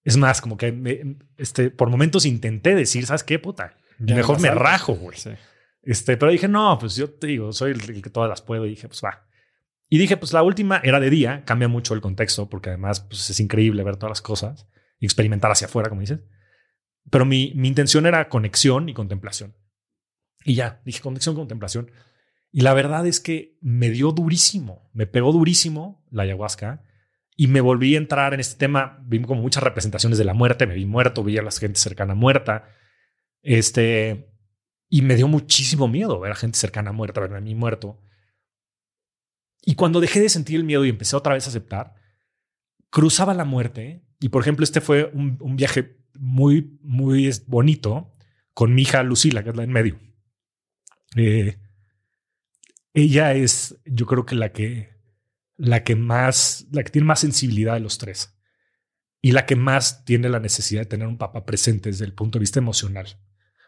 Es 0.04 0.18
más, 0.18 0.42
como 0.42 0.58
que 0.58 1.18
este, 1.38 1.70
por 1.70 1.90
momentos 1.90 2.26
intenté 2.26 2.76
decir, 2.76 3.06
¿sabes 3.06 3.24
qué, 3.24 3.40
puta? 3.40 3.78
Mejor 4.00 4.40
me 4.40 4.52
rajo, 4.52 4.94
güey. 4.94 5.18
Este, 5.84 6.18
pero 6.18 6.32
dije, 6.32 6.48
no, 6.48 6.78
pues 6.80 6.96
yo 6.96 7.10
te 7.10 7.28
digo, 7.28 7.52
soy 7.54 7.72
el 7.72 8.02
que 8.02 8.10
todas 8.10 8.30
las 8.30 8.42
puedo. 8.42 8.66
Y 8.66 8.72
dije, 8.72 8.88
pues 8.88 9.02
va. 9.04 9.28
Y 9.90 9.98
dije, 9.98 10.18
pues 10.18 10.34
la 10.34 10.42
última 10.42 10.80
era 10.84 11.00
de 11.00 11.10
día, 11.10 11.44
cambia 11.46 11.68
mucho 11.68 11.94
el 11.94 12.02
contexto, 12.02 12.50
porque 12.50 12.70
además 12.70 13.02
pues, 13.02 13.30
es 13.30 13.40
increíble 13.40 13.84
ver 13.84 13.98
todas 13.98 14.12
las 14.12 14.22
cosas 14.22 14.68
y 15.00 15.06
experimentar 15.06 15.52
hacia 15.52 15.68
afuera, 15.68 15.90
como 15.90 16.02
dices. 16.02 16.20
Pero 17.10 17.26
mi, 17.26 17.54
mi 17.56 17.68
intención 17.68 18.06
era 18.06 18.30
conexión 18.30 18.90
y 18.90 18.94
contemplación. 18.94 19.56
Y 20.44 20.56
ya, 20.56 20.82
dije 20.86 21.02
conexión, 21.02 21.36
contemplación. 21.36 21.92
Y 22.52 22.62
la 22.62 22.74
verdad 22.74 23.08
es 23.08 23.20
que 23.20 23.58
me 23.62 23.90
dio 23.90 24.12
durísimo, 24.12 24.90
me 24.94 25.08
pegó 25.08 25.32
durísimo 25.32 26.06
la 26.12 26.24
ayahuasca 26.24 26.84
y 27.38 27.48
me 27.48 27.62
volví 27.62 27.96
a 27.96 27.98
entrar 27.98 28.34
en 28.34 28.40
este 28.40 28.58
tema. 28.58 29.00
Vi 29.06 29.22
como 29.22 29.42
muchas 29.42 29.64
representaciones 29.64 30.18
de 30.18 30.26
la 30.26 30.34
muerte, 30.34 30.68
me 30.68 30.76
vi 30.76 30.86
muerto, 30.86 31.24
vi 31.24 31.38
a 31.38 31.42
la 31.42 31.52
gente 31.52 31.80
cercana 31.80 32.14
muerta. 32.14 32.70
Este, 33.42 34.36
y 34.90 35.02
me 35.02 35.16
dio 35.16 35.28
muchísimo 35.28 35.88
miedo 35.88 36.20
ver 36.20 36.34
a 36.34 36.36
gente 36.36 36.60
cercana 36.60 36.92
muerta, 36.92 37.22
verme 37.22 37.38
a 37.38 37.42
mí 37.42 37.56
muerto. 37.56 38.02
Y 39.64 39.76
cuando 39.76 40.02
dejé 40.02 40.20
de 40.20 40.30
sentir 40.30 40.58
el 40.58 40.66
miedo 40.66 40.86
y 40.86 40.90
empecé 40.90 41.16
otra 41.16 41.36
vez 41.36 41.46
a 41.46 41.50
aceptar, 41.50 41.96
cruzaba 42.90 43.34
la 43.34 43.46
muerte. 43.46 44.04
Y 44.20 44.30
por 44.30 44.42
ejemplo, 44.42 44.64
este 44.66 44.82
fue 44.82 45.10
un, 45.14 45.38
un 45.40 45.56
viaje 45.56 46.01
muy, 46.22 46.78
muy 46.84 47.32
bonito 47.48 48.14
con 48.54 48.76
mi 48.76 48.84
hija 48.84 49.02
Lucila, 49.02 49.44
que 49.44 49.50
es 49.50 49.56
la 49.56 49.64
en 49.64 49.72
medio. 49.72 50.00
Eh, 51.16 51.58
ella 52.94 53.34
es, 53.34 53.82
yo 53.86 54.06
creo 54.06 54.24
que 54.24 54.36
la 54.36 54.52
que, 54.52 54.92
la 55.58 55.84
que 55.84 55.96
más, 55.96 56.68
la 56.72 56.84
que 56.84 56.92
tiene 56.92 57.08
más 57.08 57.22
sensibilidad 57.22 57.74
de 57.74 57.80
los 57.80 57.98
tres 57.98 58.38
y 59.20 59.32
la 59.32 59.48
que 59.48 59.56
más 59.56 60.06
tiene 60.06 60.30
la 60.30 60.40
necesidad 60.40 60.82
de 60.82 60.86
tener 60.86 61.08
un 61.08 61.18
papá 61.18 61.44
presente 61.44 61.90
desde 61.90 62.06
el 62.06 62.14
punto 62.14 62.38
de 62.38 62.42
vista 62.42 62.60
emocional. 62.60 63.08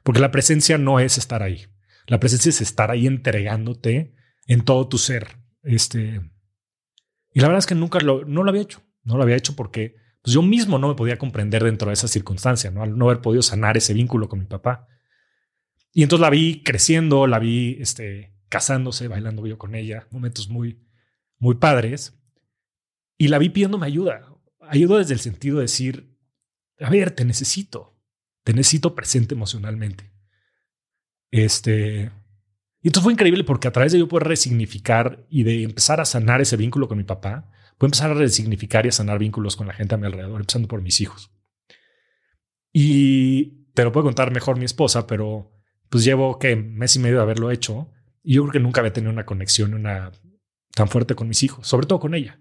Porque 0.04 0.22
la 0.22 0.32
presencia 0.32 0.78
no 0.78 1.00
es 1.00 1.18
estar 1.18 1.42
ahí. 1.42 1.66
La 2.06 2.20
presencia 2.20 2.50
es 2.50 2.62
estar 2.62 2.92
ahí 2.92 3.08
entregándote 3.08 4.14
en 4.46 4.64
todo 4.64 4.88
tu 4.88 5.00
ser. 5.00 5.40
Este, 5.64 6.22
y 7.34 7.40
la 7.40 7.48
verdad 7.48 7.60
es 7.60 7.66
que 7.66 7.76
nunca 7.76 8.00
lo, 8.00 8.26
no 8.26 8.44
lo 8.44 8.50
había 8.52 8.62
hecho. 8.62 8.84
No 9.04 9.18
lo 9.18 9.24
había 9.24 9.38
hecho 9.38 9.56
porque 9.56 10.03
pues 10.24 10.34
yo 10.34 10.42
mismo 10.42 10.80
no 10.80 10.88
me 10.88 10.96
podía 10.96 11.18
comprender 11.18 11.66
dentro 11.66 11.90
de 11.90 11.96
esa 11.96 12.08
circunstancia, 12.08 12.72
¿no? 12.72 12.82
Al 12.82 12.98
no 12.98 13.10
haber 13.10 13.22
podido 13.22 13.42
sanar 13.42 13.76
ese 13.76 13.94
vínculo 13.94 14.30
con 14.30 14.40
mi 14.40 14.46
papá. 14.46 14.88
Y 15.92 16.02
entonces 16.02 16.22
la 16.22 16.30
vi 16.30 16.64
creciendo, 16.64 17.28
la 17.28 17.40
vi 17.40 17.78
este, 17.82 18.34
casándose, 18.48 19.10
bailando 19.10 19.46
yo 19.46 19.58
con 19.58 19.76
ella, 19.76 20.08
momentos 20.12 20.48
muy, 20.48 20.82
muy 21.40 21.56
padres. 21.56 22.18
Y 23.18 23.28
la 23.28 23.38
vi 23.38 23.50
pidiéndome 23.50 23.86
ayuda. 23.86 24.34
Ayuda 24.62 25.00
desde 25.00 25.14
el 25.14 25.20
sentido 25.20 25.58
de 25.58 25.64
decir, 25.64 26.18
a 26.80 26.90
ver, 26.90 27.12
te 27.12 27.26
necesito, 27.26 28.00
te 28.46 28.54
necesito 28.54 28.96
presente 28.96 29.36
emocionalmente. 29.36 30.14
Este, 31.32 32.12
y 32.82 32.88
esto 32.88 33.02
fue 33.02 33.12
increíble 33.12 33.44
porque 33.44 33.68
a 33.68 33.72
través 33.74 33.92
de 33.92 34.00
yo 34.00 34.08
poder 34.08 34.28
resignificar 34.28 35.26
y 35.30 35.44
de 35.44 35.64
empezar 35.64 36.00
a 36.00 36.06
sanar 36.06 36.40
ese 36.40 36.56
vínculo 36.56 36.88
con 36.88 36.98
mi 36.98 37.04
papá, 37.04 37.52
puedo 37.84 37.90
empezar 37.90 38.12
a 38.12 38.14
resignificar 38.14 38.86
y 38.86 38.90
a 38.90 38.94
sanar 38.94 39.20
vínculos 39.20 39.58
con 39.58 39.68
la 39.68 39.74
gente 39.74 39.94
a 39.94 39.98
mi 39.98 40.06
alrededor, 40.06 40.40
empezando 40.40 40.70
por 40.70 40.82
mis 40.82 41.02
hijos. 41.02 41.32
Y 42.72 43.66
te 43.74 43.84
lo 43.84 43.92
puedo 43.92 44.06
contar 44.06 44.32
mejor 44.32 44.58
mi 44.58 44.64
esposa, 44.64 45.06
pero 45.06 45.52
pues 45.90 46.06
llevo 46.06 46.40
que 46.40 46.56
mes 46.56 46.96
y 46.96 47.00
medio 47.00 47.18
de 47.18 47.24
haberlo 47.24 47.52
hecho 47.52 47.92
y 48.24 48.36
yo 48.36 48.44
creo 48.44 48.54
que 48.54 48.60
nunca 48.62 48.80
había 48.80 48.94
tenido 48.94 49.12
una 49.12 49.26
conexión 49.26 49.84
tan 50.74 50.88
fuerte 50.88 51.14
con 51.14 51.28
mis 51.28 51.44
hijos, 51.44 51.68
sobre 51.68 51.86
todo 51.86 52.00
con 52.00 52.16
ella. 52.16 52.40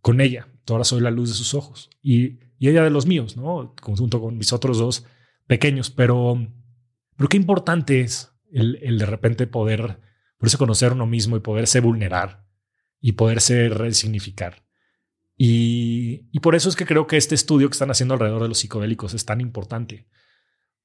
Con 0.00 0.20
ella. 0.20 0.48
Ahora 0.68 0.82
soy 0.82 1.00
la 1.00 1.12
luz 1.12 1.28
de 1.28 1.36
sus 1.36 1.54
ojos 1.54 1.88
y, 2.02 2.40
y 2.58 2.70
ella 2.70 2.82
de 2.82 2.90
los 2.90 3.06
míos, 3.06 3.36
¿no? 3.36 3.76
Junto 3.80 4.20
con 4.20 4.36
mis 4.36 4.52
otros 4.52 4.78
dos 4.78 5.06
pequeños, 5.46 5.92
pero, 5.92 6.44
pero 7.16 7.28
qué 7.28 7.36
importante 7.36 8.00
es 8.00 8.32
el, 8.50 8.98
de 8.98 9.06
repente 9.06 9.46
poder, 9.46 10.00
poderse 10.38 10.58
conocer 10.58 10.90
uno 10.90 11.06
mismo 11.06 11.36
y 11.36 11.40
poderse 11.40 11.78
vulnerar 11.78 12.49
y 13.00 13.12
poderse 13.12 13.68
resignificar. 13.68 14.64
Y, 15.36 16.28
y 16.32 16.40
por 16.40 16.54
eso 16.54 16.68
es 16.68 16.76
que 16.76 16.84
creo 16.84 17.06
que 17.06 17.16
este 17.16 17.34
estudio 17.34 17.68
que 17.68 17.74
están 17.74 17.90
haciendo 17.90 18.14
alrededor 18.14 18.42
de 18.42 18.48
los 18.48 18.58
psicodélicos 18.58 19.14
es 19.14 19.24
tan 19.24 19.40
importante, 19.40 20.06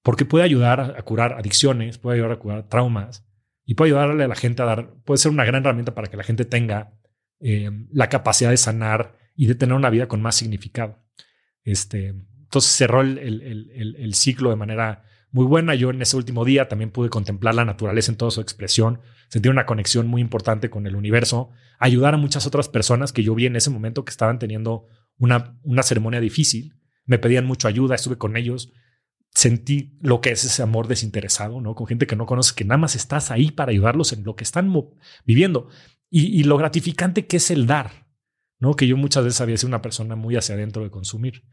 porque 0.01 0.25
puede 0.25 0.45
ayudar 0.45 0.95
a 0.97 1.01
curar 1.01 1.33
adicciones, 1.33 1.97
puede 1.97 2.15
ayudar 2.15 2.31
a 2.31 2.39
curar 2.39 2.69
traumas 2.69 3.25
y 3.65 3.73
puede 3.73 3.91
ayudarle 3.91 4.23
a 4.23 4.27
la 4.27 4.35
gente 4.35 4.61
a 4.61 4.65
dar, 4.65 4.93
puede 5.03 5.17
ser 5.17 5.31
una 5.31 5.43
gran 5.43 5.63
herramienta 5.63 5.93
para 5.93 6.07
que 6.07 6.17
la 6.17 6.23
gente 6.23 6.45
tenga 6.45 6.93
eh, 7.41 7.69
la 7.91 8.07
capacidad 8.07 8.51
de 8.51 8.57
sanar 8.57 9.17
y 9.35 9.47
de 9.47 9.55
tener 9.55 9.75
una 9.75 9.89
vida 9.89 10.07
con 10.07 10.21
más 10.21 10.35
significado. 10.35 11.03
Este, 11.63 12.09
entonces 12.09 12.71
cerró 12.71 13.01
el, 13.01 13.17
el, 13.17 13.95
el 13.97 14.13
ciclo 14.13 14.51
de 14.51 14.55
manera 14.55 15.03
muy 15.35 15.45
buena. 15.45 15.75
Yo 15.75 15.89
en 15.89 16.01
ese 16.01 16.15
último 16.15 16.45
día 16.45 16.69
también 16.69 16.91
pude 16.91 17.09
contemplar 17.09 17.55
la 17.55 17.65
naturaleza 17.65 18.09
en 18.09 18.17
toda 18.17 18.31
su 18.31 18.39
expresión, 18.39 19.01
sentir 19.27 19.51
una 19.51 19.65
conexión 19.65 20.07
muy 20.07 20.21
importante 20.21 20.69
con 20.69 20.87
el 20.87 20.95
universo, 20.95 21.49
ayudar 21.77 22.13
a 22.13 22.17
muchas 22.17 22.47
otras 22.47 22.69
personas 22.69 23.11
que 23.11 23.21
yo 23.21 23.35
vi 23.35 23.45
en 23.45 23.57
ese 23.57 23.69
momento 23.69 24.05
que 24.05 24.11
estaban 24.11 24.39
teniendo 24.39 24.87
una, 25.17 25.59
una 25.63 25.83
ceremonia 25.83 26.21
difícil, 26.21 26.75
me 27.03 27.19
pedían 27.19 27.45
mucha 27.45 27.67
ayuda, 27.67 27.95
estuve 27.95 28.17
con 28.17 28.37
ellos, 28.37 28.71
sentí 29.29 29.97
lo 29.99 30.21
que 30.21 30.31
es 30.31 30.45
ese 30.45 30.63
amor 30.63 30.87
desinteresado, 30.87 31.59
¿no? 31.59 31.75
Con 31.75 31.85
gente 31.85 32.07
que 32.07 32.15
no 32.15 32.25
conoces, 32.25 32.53
que 32.53 32.63
nada 32.63 32.77
más 32.77 32.95
estás 32.95 33.29
ahí 33.29 33.51
para 33.51 33.71
ayudarlos 33.71 34.13
en 34.13 34.23
lo 34.23 34.37
que 34.37 34.45
están 34.45 34.73
viviendo 35.25 35.67
y, 36.09 36.27
y 36.27 36.45
lo 36.45 36.55
gratificante 36.57 37.27
que 37.27 37.37
es 37.37 37.51
el 37.51 37.67
dar, 37.67 38.07
¿no? 38.57 38.75
Que 38.75 38.87
yo 38.87 38.95
muchas 38.95 39.25
veces 39.25 39.41
había 39.41 39.57
sido 39.57 39.67
una 39.67 39.81
persona 39.81 40.15
muy 40.15 40.37
hacia 40.37 40.55
adentro 40.55 40.81
de 40.81 40.91
consumir. 40.91 41.43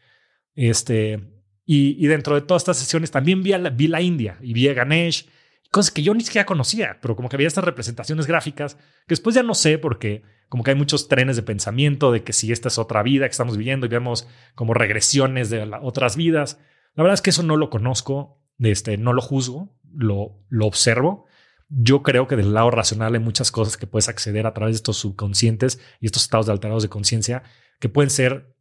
Este, 0.55 1.42
y, 1.65 2.07
dentro 2.07 2.35
de 2.35 2.41
todas 2.43 2.63
estas 2.63 2.79
sesiones 2.79 3.11
también 3.11 3.43
vi, 3.43 3.53
la, 3.53 4.01
India 4.01 4.39
y 4.43 4.53
vi 4.53 4.69
a 4.69 4.75
Ganesh, 4.75 5.29
cosas 5.71 5.93
que 5.93 6.03
yo 6.03 6.13
ni 6.13 6.23
siquiera 6.23 6.45
conocía, 6.45 6.99
pero 7.01 7.15
como 7.17 7.29
que 7.29 7.37
había 7.37 7.49
estas 7.49 7.65
representaciones 7.65 8.27
gráficas 8.27 8.75
que 8.75 9.11
después 9.11 9.35
ya 9.35 9.43
no 9.43 9.55
sé 9.55 9.79
porque 9.79 10.23
como 10.49 10.65
que 10.65 10.73
hay 10.73 10.77
muchos 10.77 11.09
trenes 11.09 11.37
de 11.37 11.43
pensamiento 11.43 12.13
de 12.13 12.25
que 12.25 12.33
si 12.33 12.53
esta 12.53 12.69
es 12.69 12.79
otra 12.79 13.03
vida 13.03 13.27
que 13.27 13.31
estamos 13.31 13.57
viviendo 13.57 13.87
y 13.87 13.89
vemos 13.89 14.29
como 14.55 14.75
regresiones 14.75 15.49
de 15.49 15.63
otras 15.81 16.17
vidas. 16.17 16.59
La 16.95 17.05
verdad 17.05 17.15
es 17.15 17.23
que 17.23 17.31
eso 17.31 17.43
no 17.43 17.57
lo 17.57 17.71
conozco, 17.71 18.43
este, 18.59 18.99
no 18.99 19.15
lo 19.15 19.23
juzgo, 19.23 19.75
lo, 19.95 20.45
lo 20.51 20.67
observo. 20.67 21.25
Yo 21.71 22.03
creo 22.03 22.29
que 22.29 22.37
del 22.37 22.53
lado 22.53 22.71
racional 22.71 23.15
hay 23.15 23.21
muchas 23.21 23.51
cosas 23.51 23.79
que 23.79 23.87
puedes 23.87 24.11
acceder 24.11 24.47
a 24.47 24.53
través 24.53 24.75
de 24.75 24.77
estos 24.77 24.99
subconscientes 24.99 25.81
y 26.01 26.07
estos 26.07 26.25
estados 26.25 26.45
de 26.45 26.53
alterados 26.53 26.83
de 26.83 26.91
conciencia 26.91 27.45
que 27.81 27.89
pueden 27.89 28.11
ser 28.11 28.55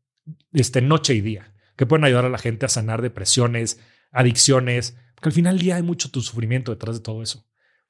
este, 0.53 0.81
noche 0.81 1.13
y 1.13 1.19
día 1.19 1.50
que 1.75 1.85
pueden 1.85 2.05
ayudar 2.05 2.25
a 2.25 2.29
la 2.29 2.37
gente 2.37 2.65
a 2.65 2.69
sanar 2.69 3.01
depresiones, 3.01 3.79
adicciones, 4.11 4.97
porque 5.15 5.29
al 5.29 5.33
final 5.33 5.57
del 5.57 5.65
día 5.65 5.75
hay 5.75 5.83
mucho 5.83 6.11
tu 6.11 6.21
sufrimiento 6.21 6.71
detrás 6.71 6.97
de 6.97 7.03
todo 7.03 7.21
eso. 7.21 7.45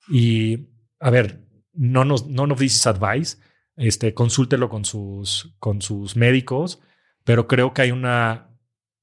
Y 0.10 0.70
a 1.00 1.10
ver, 1.10 1.46
no 1.74 2.06
nos, 2.06 2.28
no 2.28 2.48
nos 2.48 2.60
dices 2.60 2.86
advice, 2.88 3.38
este, 3.76 4.14
consúltelo 4.14 4.70
con 4.70 4.86
sus, 4.86 5.56
con 5.60 5.82
sus 5.82 6.16
médicos, 6.16 6.82
pero 7.24 7.48
creo 7.48 7.74
que 7.74 7.84
hay 7.84 7.92
una, 7.92 8.50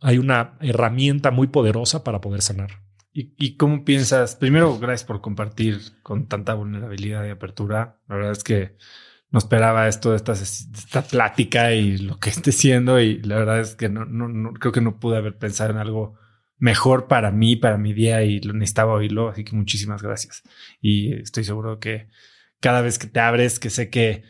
hay 0.01 0.19
una 0.19 0.57
herramienta 0.61 1.31
muy 1.31 1.49
poderosa 1.49 2.05
para 2.05 2.21
poder 2.21 2.43
sanar. 2.43 2.83
¿Y, 3.13 3.35
¿Y, 3.39 3.57
cómo 3.57 3.85
piensas? 3.85 4.37
Primero, 4.37 4.79
gracias 4.79 5.05
por 5.05 5.21
compartir 5.21 5.81
con 6.03 6.29
tanta 6.29 6.55
vulnerabilidad 6.55 7.27
y 7.27 7.31
apertura. 7.31 8.01
La 8.07 8.17
verdad 8.17 8.33
es 8.33 8.45
que 8.45 8.77
no 9.31 9.39
esperaba 9.39 9.89
esto 9.89 10.11
de 10.11 10.17
esta, 10.17 10.33
esta 10.33 11.03
plática 11.03 11.73
y 11.73 11.99
lo 11.99 12.19
que 12.19 12.31
esté 12.31 12.53
siendo. 12.53 13.01
Y 13.01 13.21
la 13.23 13.37
verdad 13.37 13.61
es 13.61 13.75
que 13.75 13.89
no, 13.89 14.05
no, 14.07 14.53
creo 14.55 14.73
que 14.73 14.81
no 14.81 14.99
pude 14.99 15.19
haber 15.19 15.37
pensado 15.37 15.71
en 15.71 15.77
algo 15.77 16.15
mejor 16.57 17.09
para 17.09 17.31
mí, 17.31 17.57
para 17.57 17.79
mi 17.79 17.93
día 17.93 18.23
y 18.23 18.41
lo 18.41 18.55
necesitaba 18.55 18.95
oírlo. 18.95 19.29
Así 19.29 19.45
que 19.45 19.55
muchísimas 19.55 20.03
gracias. 20.03 20.43
Y 20.81 21.13
estoy 21.15 21.45
seguro 21.45 21.79
que 21.79 22.09
cada 22.61 22.81
vez 22.81 22.99
que 22.99 23.07
te 23.07 23.21
abres, 23.21 23.61
que 23.61 23.71
sé 23.71 23.91
que, 23.91 24.25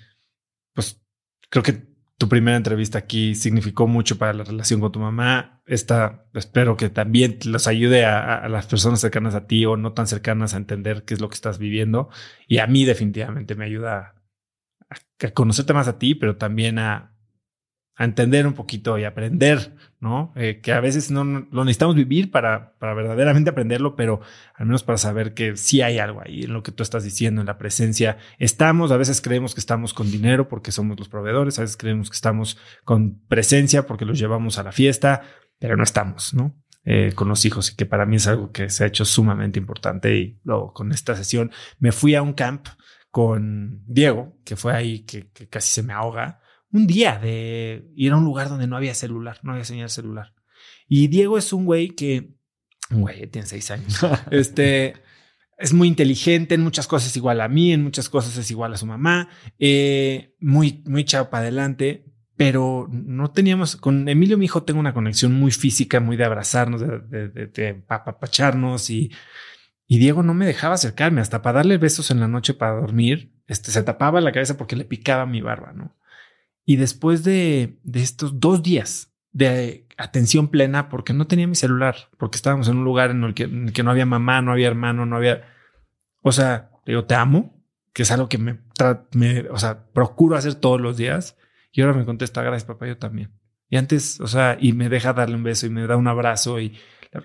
pues 0.75 1.01
creo 1.49 1.63
que 1.63 1.87
tu 2.19 2.29
primera 2.29 2.57
entrevista 2.57 2.99
aquí 2.99 3.37
significó 3.37 3.87
mucho 3.87 4.19
para 4.19 4.33
la 4.33 4.43
relación 4.43 4.81
con 4.81 4.91
tu 4.91 4.99
mamá. 4.99 5.63
Esta 5.67 6.27
espero 6.35 6.77
que 6.77 6.91
también 6.91 7.39
los 7.45 7.69
ayude 7.69 8.05
a, 8.05 8.35
a, 8.39 8.49
las 8.49 8.67
personas 8.67 9.01
cercanas 9.01 9.37
a 9.37 9.47
ti 9.47 9.65
o 9.65 9.77
no 9.77 9.93
tan 9.93 10.09
cercanas 10.09 10.55
a 10.55 10.57
entender 10.57 11.05
qué 11.05 11.15
es 11.15 11.21
lo 11.21 11.29
que 11.29 11.37
estás 11.37 11.59
viviendo. 11.61 12.11
Y 12.49 12.59
a 12.59 12.67
mí 12.67 12.85
definitivamente 12.85 13.55
me 13.55 13.67
ayuda 13.67 14.18
a 14.91 15.31
conocerte 15.31 15.73
más 15.73 15.89
a 15.89 15.99
ti, 15.99 16.15
pero 16.15 16.37
también 16.37 16.79
a, 16.79 17.19
a 17.99 18.05
entender 18.05 18.47
un 18.47 18.53
poquito 18.53 18.97
y 18.97 19.03
aprender, 19.03 19.75
¿no? 19.99 20.33
Eh, 20.37 20.61
que 20.63 20.73
a 20.73 20.79
veces 20.79 21.11
no, 21.11 21.25
lo 21.25 21.65
necesitamos 21.65 21.97
vivir 21.97 22.31
para, 22.31 22.75
para 22.79 22.95
verdaderamente 22.95 23.51
aprenderlo, 23.51 23.97
pero 23.97 24.21
al 24.55 24.67
menos 24.67 24.85
para 24.85 24.99
saber 24.99 25.35
que 25.35 25.57
sí 25.57 25.83
hay 25.83 25.99
algo 25.99 26.23
ahí 26.25 26.45
en 26.45 26.53
lo 26.53 26.63
que 26.63 26.71
tú 26.71 26.85
estás 26.85 27.03
diciendo, 27.03 27.41
en 27.41 27.49
la 27.49 27.59
presencia. 27.59 28.17
Estamos, 28.39 28.93
a 28.93 28.97
veces 28.97 29.21
creemos 29.21 29.53
que 29.53 29.61
estamos 29.61 29.95
con 29.95 30.13
dinero 30.13 30.49
porque 30.49 30.71
somos 30.71 30.97
los 30.97 31.09
proveedores, 31.09 31.59
a 31.59 31.63
veces 31.63 31.77
creemos 31.77 32.09
que 32.09 32.15
estamos 32.15 32.57
con 32.85 33.19
presencia 33.27 33.85
porque 33.85 34.05
los 34.05 34.17
llevamos 34.17 34.59
a 34.59 34.63
la 34.63 34.71
fiesta, 34.71 35.23
pero 35.59 35.77
no 35.77 35.83
estamos, 35.83 36.35
¿no? 36.35 36.55
Eh, 36.85 37.13
con 37.17 37.29
los 37.29 37.45
hijos 37.45 37.73
y 37.73 37.77
que 37.77 37.85
para 37.85 38.07
mí 38.07 38.17
es 38.17 38.29
algo 38.29 38.53
que 38.53 38.71
se 38.71 38.85
ha 38.85 38.87
hecho 38.87 39.05
sumamente 39.05 39.59
importante 39.59 40.17
y 40.17 40.41
luego 40.45 40.73
con 40.73 40.93
esta 40.93 41.17
sesión 41.17 41.51
me 41.81 41.91
fui 41.91 42.15
a 42.15 42.23
un 42.23 42.33
camp 42.33 42.69
con 43.11 43.83
Diego, 43.87 44.37
que 44.45 44.57
fue 44.57 44.75
ahí 44.75 45.01
que 45.01 45.29
casi 45.49 45.71
se 45.71 45.83
me 45.83 45.93
ahoga 45.93 46.41
un 46.71 46.87
día 46.87 47.19
de 47.19 47.91
ir 47.95 48.13
a 48.13 48.17
un 48.17 48.25
lugar 48.25 48.49
donde 48.49 48.67
no 48.67 48.77
había 48.77 48.95
celular, 48.95 49.39
no 49.43 49.53
había 49.53 49.65
señal 49.65 49.91
celular. 49.91 50.35
Y 50.87 51.09
Diego 51.09 51.39
es 51.39 51.53
un 51.53 51.65
güey 51.65 51.91
que, 51.91 52.35
un 52.91 53.03
güey, 53.03 53.27
tiene 53.27 53.47
seis 53.47 53.71
años, 53.71 53.99
este, 54.31 54.95
es 55.57 55.73
muy 55.73 55.89
inteligente, 55.89 56.55
en 56.55 56.63
muchas 56.63 56.87
cosas 56.87 57.11
es 57.11 57.17
igual 57.17 57.41
a 57.41 57.49
mí, 57.49 57.73
en 57.73 57.83
muchas 57.83 58.09
cosas 58.09 58.37
es 58.37 58.51
igual 58.51 58.75
a 58.75 58.77
su 58.77 58.87
mamá, 58.87 59.29
eh, 59.59 60.35
muy, 60.41 60.83
muy 60.87 61.05
chao 61.05 61.31
para 61.31 61.43
adelante, 61.43 62.05
pero 62.37 62.89
no 62.91 63.33
teníamos, 63.33 63.77
con 63.77 64.09
Emilio, 64.09 64.39
mi 64.39 64.45
hijo, 64.45 64.63
tengo 64.63 64.79
una 64.81 64.95
conexión 64.95 65.33
muy 65.33 65.51
física, 65.51 66.01
muy 66.01 66.17
de 66.17 66.25
abrazarnos, 66.25 66.81
de, 66.81 67.29
de, 67.29 67.47
de, 67.49 67.85
y, 68.89 69.11
y 69.91 69.99
Diego 69.99 70.23
no 70.23 70.35
me 70.35 70.45
dejaba 70.45 70.75
acercarme, 70.75 71.23
hasta 71.23 71.41
para 71.41 71.61
darle 71.61 71.79
besos 71.79 72.11
en 72.11 72.21
la 72.21 72.29
noche 72.29 72.53
para 72.53 72.79
dormir, 72.79 73.33
este, 73.47 73.71
se 73.71 73.83
tapaba 73.83 74.21
la 74.21 74.33
cabeza 74.33 74.59
porque 74.59 74.77
le 74.77 74.85
picaba 74.85 75.25
mi 75.25 75.41
barba, 75.41 75.73
¿no? 75.73 75.97
Y 76.67 76.77
después 76.77 77.25
de, 77.25 77.79
estos 77.95 78.39
dos 78.39 78.63
días 78.63 79.15
de 79.33 79.87
atención 79.97 80.49
plena, 80.49 80.91
porque 80.91 81.15
no 81.15 81.27
tenía 81.27 81.47
mi 81.47 81.55
celular, 81.55 82.11
porque 82.19 82.37
estábamos 82.37 82.69
en 82.69 82.77
un 82.77 82.85
lugar 82.85 83.11
en 83.11 83.25
el, 83.25 83.33
que, 83.33 83.49
no 83.49 83.91
había 83.91 84.05
mamá, 84.05 84.43
no 84.43 84.53
había 84.53 84.69
hermano, 84.69 85.07
no 85.07 85.17
había... 85.17 85.45
O 86.21 86.33
sea, 86.33 86.71
yo 86.85 87.07
te 87.07 87.15
amo, 87.15 87.59
que 87.95 88.03
es 88.03 88.11
algo 88.11 88.29
que 88.29 88.37
me, 88.37 88.59
me, 89.13 89.49
o 89.49 89.57
sea, 89.57 89.87
procuro 89.95 90.37
hacer 90.37 90.57
todos 90.57 90.79
los 90.79 90.99
días. 90.99 91.39
Y 91.73 91.81
ahora 91.81 91.95
me 91.95 92.05
contesta, 92.05 92.43
gracias 92.43 92.67
papá, 92.67 92.87
yo 92.87 92.99
también. 92.99 93.33
Y 93.71 93.79
antes, 93.79 94.21
o 94.21 94.27
sea, 94.27 94.59
y 94.61 94.75
me 94.75 94.91
deja 94.91 95.15
darle 95.15 95.37
un 95.37 95.45
beso 95.45 95.67
y 95.67 95.71
me 95.71 95.87
da 95.87 95.97
un 95.97 96.09
abrazo 96.09 96.61
y, 96.61 96.77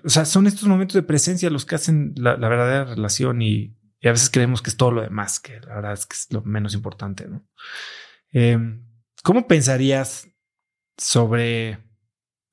o 0.04 0.08
sea, 0.08 0.24
son 0.24 0.46
estos 0.46 0.68
momentos 0.68 0.94
de 0.94 1.02
presencia 1.02 1.50
los 1.50 1.64
que 1.66 1.74
hacen 1.74 2.14
la, 2.16 2.36
verdadera 2.36 2.84
relación 2.84 3.42
y, 3.42 3.76
a 4.02 4.10
veces 4.10 4.28
creemos 4.28 4.60
que 4.60 4.68
es 4.68 4.76
todo 4.76 4.90
lo 4.90 5.00
demás, 5.00 5.40
que 5.40 5.60
la 5.60 5.76
verdad 5.76 5.94
es 5.94 6.04
que 6.04 6.14
es 6.14 6.26
lo 6.30 6.42
menos 6.42 6.74
importante, 6.74 7.26
¿no? 7.26 7.46
Eh, 8.32 8.58
¿Cómo 9.22 9.46
pensarías 9.46 10.28
sobre 10.98 11.78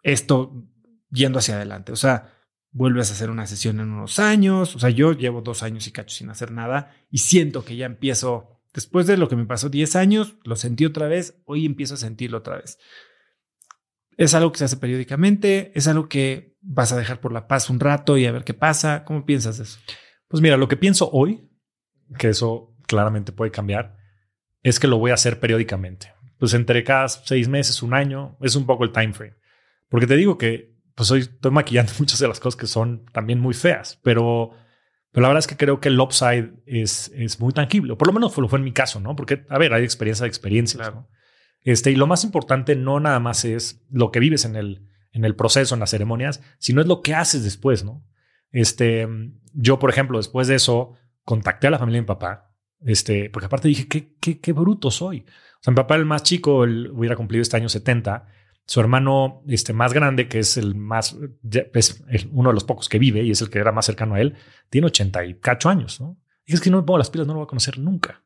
esto 0.02 0.66
yendo 1.10 1.40
hacia 1.40 1.56
adelante? 1.56 1.92
O 1.92 1.98
sea, 1.98 2.32
vuelves 2.72 3.10
a 3.10 3.14
hacer 3.14 3.30
una 3.30 3.46
sesión 3.48 3.80
en 3.80 3.90
unos 3.90 4.20
años. 4.20 4.76
O 4.76 4.80
sea, 4.80 4.90
yo 4.90 5.12
llevo 5.14 5.42
dos 5.42 5.64
años 5.64 5.88
y 5.88 5.92
cacho 5.92 6.16
sin 6.16 6.30
hacer 6.30 6.52
nada 6.52 6.96
y 7.10 7.20
siento 7.20 7.66
que 7.66 7.76
ya 7.76 7.86
empiezo, 7.86 8.62
después 8.74 9.08
de 9.08 9.18
lo 9.18 9.28
que 9.28 9.36
me 9.36 9.46
pasó 9.46 9.70
10 9.70 9.96
años, 9.96 10.36
lo 10.44 10.56
sentí 10.56 10.86
otra 10.86 11.08
vez, 11.08 11.42
hoy 11.46 11.66
empiezo 11.66 11.96
a 11.96 11.98
sentirlo 11.98 12.40
otra 12.40 12.58
vez. 12.58 12.80
¿Es 14.18 14.34
algo 14.34 14.52
que 14.52 14.60
se 14.60 14.66
hace 14.66 14.78
periódicamente? 14.78 15.72
¿Es 15.76 15.88
algo 15.88 16.10
que 16.10 16.56
vas 16.62 16.92
a 16.92 16.98
dejar 16.98 17.20
por 17.22 17.32
la 17.32 17.48
paz 17.48 17.70
un 17.70 17.80
rato 17.80 18.18
y 18.18 18.26
a 18.26 18.32
ver 18.32 18.44
qué 18.44 18.54
pasa? 18.54 19.04
¿Cómo 19.06 19.26
piensas 19.26 19.60
eso? 19.60 19.80
Pues 20.28 20.42
mira, 20.42 20.58
lo 20.58 20.68
que 20.68 20.78
pienso 20.78 21.10
hoy, 21.12 21.50
que 22.18 22.30
eso 22.30 22.76
claramente 22.88 23.32
puede 23.32 23.52
cambiar, 23.52 23.98
es 24.64 24.80
que 24.80 24.88
lo 24.88 24.98
voy 24.98 25.12
a 25.12 25.16
hacer 25.16 25.40
periódicamente 25.40 26.14
pues 26.42 26.56
entre 26.56 26.84
cada 26.84 27.08
seis 27.08 27.48
meses, 27.48 27.84
un 27.84 27.94
año, 27.94 28.36
es 28.42 28.56
un 28.56 28.66
poco 28.66 28.84
el 28.84 28.92
time 28.92 29.14
frame. 29.14 29.36
Porque 29.90 30.08
te 30.08 30.16
digo 30.16 30.40
que 30.40 30.74
pues 30.96 31.12
hoy 31.12 31.20
estoy 31.20 31.52
maquillando 31.52 31.92
muchas 32.00 32.18
de 32.18 32.28
las 32.28 32.40
cosas 32.40 32.60
que 32.60 32.66
son 32.66 33.06
también 33.12 33.40
muy 33.40 33.54
feas, 33.54 34.00
pero, 34.02 34.50
pero 35.12 35.22
la 35.22 35.28
verdad 35.28 35.42
es 35.42 35.46
que 35.46 35.56
creo 35.56 35.80
que 35.80 35.90
el 35.90 36.00
upside 36.00 36.52
es, 36.66 37.12
es 37.14 37.40
muy 37.40 37.54
tangible, 37.54 37.96
por 37.96 38.08
lo 38.08 38.14
menos 38.14 38.36
lo 38.36 38.48
fue 38.48 38.58
en 38.58 38.66
mi 38.66 38.72
caso, 38.72 39.00
¿no? 39.00 39.16
Porque, 39.16 39.46
a 39.50 39.60
ver, 39.60 39.72
hay 39.72 39.84
experiencia 39.84 40.24
de 40.24 40.30
experiencia. 40.30 40.80
Claro. 40.80 41.08
Este, 41.64 41.92
y 41.92 41.96
lo 41.96 42.08
más 42.08 42.24
importante 42.24 42.76
no 42.76 43.00
nada 43.00 43.20
más 43.20 43.46
es 43.46 43.84
lo 43.90 44.12
que 44.12 44.20
vives 44.20 44.46
en 44.46 44.56
el, 44.56 44.88
en 45.12 45.26
el 45.26 45.36
proceso, 45.36 45.76
en 45.76 45.80
las 45.80 45.92
ceremonias, 45.92 46.42
sino 46.58 46.82
es 46.82 46.88
lo 46.88 47.02
que 47.02 47.14
haces 47.14 47.44
después, 47.44 47.84
¿no? 47.84 48.04
Este, 48.52 49.08
yo, 49.54 49.80
por 49.80 49.90
ejemplo, 49.90 50.18
después 50.18 50.48
de 50.48 50.56
eso, 50.56 50.94
contacté 51.24 51.68
a 51.68 51.72
la 51.72 51.80
familia 51.80 52.00
de 52.00 52.04
mi 52.04 52.08
papá, 52.08 52.54
este, 52.82 53.30
porque 53.30 53.46
aparte 53.46 53.68
dije, 53.68 53.88
qué, 53.88 54.16
qué, 54.20 54.40
qué 54.40 54.54
bruto 54.54 54.92
soy. 54.92 55.26
O 55.62 55.64
sea, 55.64 55.72
mi 55.72 55.76
papá, 55.76 55.96
el 55.96 56.06
más 56.06 56.24
chico, 56.24 56.64
él 56.64 56.90
hubiera 56.92 57.16
cumplido 57.16 57.42
este 57.42 57.58
año 57.58 57.70
70. 57.70 58.26
Su 58.66 58.80
hermano 58.80 59.44
este, 59.48 59.74
más 59.74 59.94
grande, 59.94 60.28
que 60.28 60.40
es 60.40 60.58
el 60.58 60.76
más, 60.76 61.16
es 61.74 62.28
uno 62.32 62.50
de 62.50 62.54
los 62.54 62.64
pocos 62.64 62.90
que 62.90 63.00
vive 63.00 63.22
y 63.24 63.32
es 63.32 63.42
el 63.42 63.50
que 63.50 63.60
era 63.60 63.72
más 63.72 63.86
cercano 63.86 64.16
a 64.16 64.22
él, 64.22 64.36
tiene 64.70 64.88
80 64.88 65.26
y 65.26 65.34
cacho 65.36 65.70
años, 65.70 66.02
¿no? 66.02 66.18
Y 66.46 66.54
es 66.54 66.62
que 66.62 66.70
no 66.70 66.78
me 66.78 66.84
pongo 66.84 66.98
las 66.98 67.10
pilas, 67.10 67.28
no 67.28 67.34
lo 67.34 67.40
voy 67.40 67.46
a 67.46 67.50
conocer 67.50 67.78
nunca. 67.78 68.24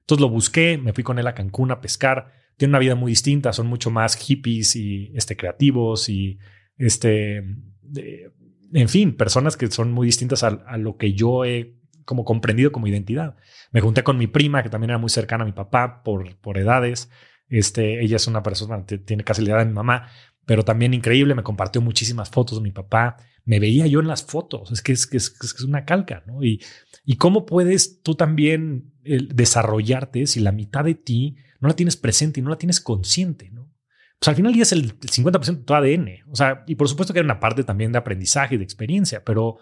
Entonces 0.00 0.20
lo 0.20 0.28
busqué, 0.28 0.78
me 0.78 0.92
fui 0.92 1.04
con 1.04 1.18
él 1.18 1.26
a 1.26 1.34
Cancún 1.34 1.70
a 1.70 1.80
pescar. 1.80 2.32
Tiene 2.62 2.70
una 2.70 2.78
vida 2.78 2.94
muy 2.94 3.10
distinta, 3.10 3.52
son 3.52 3.66
mucho 3.66 3.90
más 3.90 4.14
hippies 4.14 4.76
y 4.76 5.10
este, 5.16 5.36
creativos 5.36 6.08
y 6.08 6.38
este, 6.76 7.38
en 7.38 8.88
fin, 8.88 9.16
personas 9.16 9.56
que 9.56 9.68
son 9.68 9.90
muy 9.90 10.06
distintas 10.06 10.44
a, 10.44 10.76
lo 10.76 10.96
que 10.96 11.12
yo 11.12 11.44
he 11.44 11.74
como 12.04 12.24
comprendido 12.24 12.70
como 12.70 12.86
identidad. 12.86 13.34
Me 13.72 13.80
junté 13.80 14.04
con 14.04 14.16
mi 14.16 14.28
prima, 14.28 14.62
que 14.62 14.68
también 14.68 14.90
era 14.90 14.98
muy 14.98 15.10
cercana 15.10 15.42
a 15.42 15.44
mi 15.44 15.50
papá 15.50 16.04
por, 16.04 16.36
por 16.36 16.56
edades. 16.56 17.10
Este, 17.48 18.00
ella 18.00 18.14
es 18.14 18.28
una 18.28 18.44
persona, 18.44 18.86
tiene 18.86 19.24
casi 19.24 19.42
la 19.42 19.54
edad 19.54 19.58
de 19.58 19.66
mi 19.66 19.72
mamá, 19.72 20.06
pero 20.46 20.64
también 20.64 20.94
increíble, 20.94 21.34
me 21.34 21.42
compartió 21.42 21.80
muchísimas 21.80 22.30
fotos 22.30 22.58
de 22.58 22.62
mi 22.62 22.70
papá. 22.70 23.16
Me 23.44 23.58
veía 23.58 23.88
yo 23.88 23.98
en 23.98 24.06
las 24.06 24.22
fotos, 24.22 24.70
es 24.70 24.82
que 24.82 24.92
es, 24.92 25.08
que 25.08 25.16
es, 25.16 25.64
una 25.64 25.84
calca, 25.84 26.22
¿no? 26.28 26.44
Y, 26.44 26.62
y 27.04 27.16
cómo 27.16 27.44
puedes 27.44 28.02
tú 28.02 28.14
también 28.14 28.92
desarrollarte 29.02 30.28
si 30.28 30.38
la 30.38 30.52
mitad 30.52 30.84
de 30.84 30.94
ti 30.94 31.38
no 31.62 31.68
la 31.68 31.76
tienes 31.76 31.96
presente 31.96 32.40
y 32.40 32.42
no 32.42 32.50
la 32.50 32.58
tienes 32.58 32.80
consciente, 32.80 33.50
¿no? 33.50 33.70
Pues 34.18 34.28
al 34.28 34.34
final 34.34 34.54
ya 34.54 34.62
es 34.62 34.72
el 34.72 34.98
50% 34.98 35.58
de 35.58 35.64
tu 35.64 35.74
ADN. 35.74 36.30
O 36.30 36.36
sea, 36.36 36.64
y 36.66 36.74
por 36.74 36.88
supuesto 36.88 37.14
que 37.14 37.20
hay 37.20 37.24
una 37.24 37.40
parte 37.40 37.64
también 37.64 37.92
de 37.92 37.98
aprendizaje 37.98 38.56
y 38.56 38.58
de 38.58 38.64
experiencia, 38.64 39.24
pero 39.24 39.58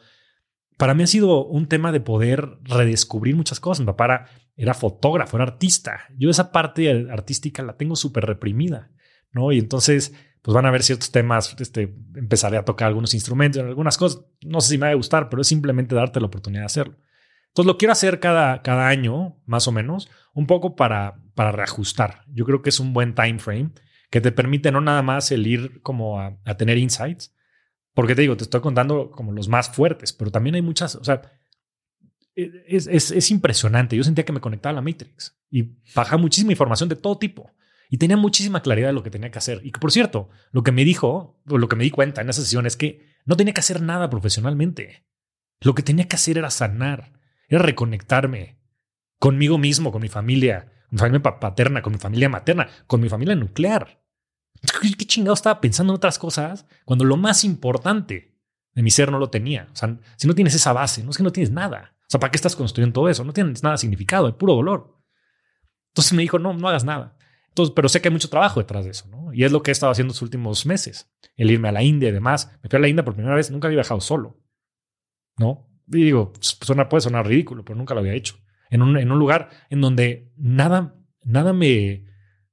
para 0.78 0.94
mí 0.94 1.02
ha 1.02 1.06
sido 1.06 1.44
un 1.44 1.66
tema 1.66 1.93
de 1.93 2.01
poder 2.01 2.59
redescubrir 2.62 3.36
muchas 3.36 3.60
cosas. 3.60 3.81
Mi 3.81 3.86
papá 3.86 4.27
era, 4.56 4.74
fotógrafo, 4.74 5.36
era 5.36 5.44
artista. 5.44 6.01
Yo 6.16 6.31
esa 6.31 6.52
parte 6.52 7.06
artística 7.10 7.62
la 7.62 7.77
tengo 7.77 7.97
súper 7.97 8.24
reprimida, 8.24 8.90
¿no? 9.31 9.52
Y 9.52 9.59
entonces, 9.59 10.14
pues 10.40 10.55
van 10.55 10.64
a 10.64 10.68
haber 10.68 10.82
ciertos 10.82 11.10
temas, 11.10 11.55
este, 11.59 11.94
empezaré 12.14 12.56
a 12.56 12.64
tocar 12.64 12.89
algunos 12.89 13.12
instrumentos, 13.12 13.62
algunas 13.62 13.98
cosas. 13.98 14.24
No 14.43 14.62
sé 14.62 14.70
si 14.70 14.78
me 14.78 14.86
va 14.86 14.93
a 14.93 14.94
gustar, 14.94 15.28
pero 15.28 15.43
es 15.43 15.48
simplemente 15.48 15.94
darte 15.94 16.18
la 16.18 16.27
oportunidad 16.27 16.62
de 16.62 16.66
hacerlo. 16.66 16.97
Entonces 17.51 17.66
lo 17.66 17.78
quiero 17.78 17.93
hacer 17.93 18.20
cada, 18.20 18.62
cada 18.62 18.89
año, 18.89 19.36
más 19.47 19.68
o 19.68 19.72
menos, 19.72 20.09
un 20.35 20.47
poco 20.47 20.77
para, 20.77 21.20
para 21.35 21.52
reajustar. 21.52 22.24
Yo 22.32 22.44
creo 22.44 22.62
que 22.62 22.70
es 22.70 22.81
un 22.81 22.93
buen 22.93 23.14
time 23.14 23.39
frame 23.39 23.70
que 24.10 24.20
te 24.20 24.32
permite 24.32 24.72
no 24.72 24.81
nada 24.81 25.02
más 25.02 25.31
el 25.31 25.47
ir 25.47 25.82
como 25.82 26.20
a 26.20 26.56
tener 26.56 26.78
insights, 26.78 27.35
porque 27.94 28.14
te 28.14 28.22
digo, 28.22 28.36
te 28.36 28.44
estoy 28.44 28.60
contando 28.60 29.10
como 29.10 29.32
los 29.32 29.48
más 29.48 29.70
fuertes, 29.70 30.12
pero 30.12 30.31
también 30.31 30.55
hay 30.55 30.62
muchas, 30.62 30.94
o 30.94 31.05
sea, 31.05 31.22
e, 32.36 32.64
es, 32.66 32.86
es, 32.86 33.31
impresionante. 33.31 33.97
Yo 33.97 34.05
sentía 34.05 34.24
que 34.24 34.32
me 34.32 34.40
conectaba 34.40 34.70
a 34.70 34.74
la 34.74 34.82
Matrix 34.82 35.39
y 35.51 35.74
bajaba 35.94 36.20
muchísima 36.20 36.52
información 36.52 36.89
de 36.89 36.97
todo 36.97 37.18
tipo 37.18 37.51
y 37.89 37.98
tenía 37.98 38.16
muchísima 38.16 38.62
claridad 38.62 38.89
de 38.89 38.93
lo 38.93 39.02
que 39.02 39.10
tenía 39.10 39.31
que 39.31 39.39
hacer. 39.39 39.60
Y 39.64 39.72
que, 39.72 39.81
por 39.81 39.90
cierto, 39.90 40.28
lo 40.52 40.62
que 40.62 40.72
me 40.72 40.85
dijo, 40.85 41.40
o 41.48 41.59
lo 41.59 41.68
que 41.68 41.77
me 41.77 41.85
di 41.85 41.90
cuenta 41.90 42.20
en 42.20 42.31
esa 42.31 42.43
sesión 42.43 42.66
es 42.66 42.77
que 42.77 43.05
no 43.24 43.36
tenía 43.36 43.52
que 43.52 43.60
hacer 43.60 43.82
nada 43.82 44.09
profesionalmente. 44.09 45.05
Lo 45.60 45.74
que 45.74 45.82
tenía 45.82 46.06
que 46.06 46.16
hacer 46.16 46.39
era 46.39 46.51
sanar, 46.51 47.19
era 47.51 47.62
reconectarme 47.62 48.59
conmigo 49.18 49.59
mismo, 49.59 49.93
con 49.93 50.01
mi 50.01 50.09
familia, 50.09 50.72
con 50.89 50.93
mi 50.93 50.98
familia 50.98 51.22
paterna, 51.40 51.82
con 51.82 51.93
mi 51.93 51.98
familia 51.98 52.28
materna, 52.28 52.68
con 52.86 53.01
mi 53.01 53.09
familia 53.09 53.35
nuclear. 53.35 54.02
¿Qué 54.81 55.06
chingado 55.06 55.35
estaba 55.35 55.60
pensando 55.60 55.93
en 55.93 55.97
otras 55.97 56.18
cosas 56.18 56.66
cuando 56.85 57.05
lo 57.05 57.16
más 57.16 57.44
importante 57.44 58.39
de 58.72 58.82
mi 58.82 58.90
ser 58.90 59.10
no 59.10 59.18
lo 59.18 59.31
tenía? 59.31 59.68
O 59.72 59.77
sea, 59.77 59.98
si 60.16 60.28
no 60.28 60.35
tienes 60.35 60.55
esa 60.55 60.72
base, 60.72 61.02
no 61.02 61.10
es 61.10 61.16
que 61.16 61.22
no 61.22 61.32
tienes 61.32 61.51
nada. 61.51 61.97
O 62.02 62.10
sea, 62.10 62.20
¿para 62.20 62.31
qué 62.31 62.36
estás 62.36 62.56
construyendo 62.56 62.94
todo 62.94 63.09
eso? 63.09 63.24
No 63.24 63.32
tienes 63.32 63.62
nada 63.62 63.77
significado, 63.77 64.28
es 64.28 64.35
puro 64.35 64.55
dolor. 64.55 64.97
Entonces 65.89 66.12
me 66.12 66.22
dijo, 66.22 66.39
no, 66.39 66.52
no 66.55 66.68
hagas 66.68 66.85
nada. 66.85 67.16
Entonces, 67.48 67.72
pero 67.74 67.89
sé 67.89 68.01
que 68.01 68.09
hay 68.09 68.12
mucho 68.12 68.31
trabajo 68.31 68.60
detrás 68.60 68.85
de 68.85 68.93
eso, 68.93 69.09
¿no? 69.09 69.32
Y 69.32 69.44
es 69.44 69.51
lo 69.51 69.62
que 69.62 69.70
he 69.70 69.72
estado 69.72 69.90
haciendo 69.90 70.12
los 70.12 70.22
últimos 70.22 70.66
meses. 70.66 71.10
El 71.36 71.51
irme 71.51 71.68
a 71.68 71.72
la 71.72 71.82
India 71.82 72.09
y 72.09 72.12
demás. 72.12 72.51
Me 72.62 72.68
fui 72.68 72.77
a 72.77 72.81
la 72.81 72.89
India 72.89 73.05
por 73.05 73.14
primera 73.14 73.35
vez, 73.35 73.51
nunca 73.51 73.66
había 73.66 73.78
viajado 73.78 74.01
solo, 74.01 74.40
¿no? 75.36 75.69
Y 75.90 76.04
digo, 76.04 76.32
pues, 76.32 76.58
suena, 76.60 76.88
puede 76.88 77.02
sonar 77.02 77.26
ridículo, 77.26 77.64
pero 77.64 77.76
nunca 77.76 77.94
lo 77.94 78.00
había 78.00 78.14
hecho. 78.14 78.36
En 78.70 78.82
un, 78.82 78.96
en 78.96 79.10
un 79.10 79.18
lugar 79.18 79.50
en 79.68 79.80
donde 79.80 80.32
nada, 80.36 80.96
nada 81.24 81.52
me, 81.52 82.06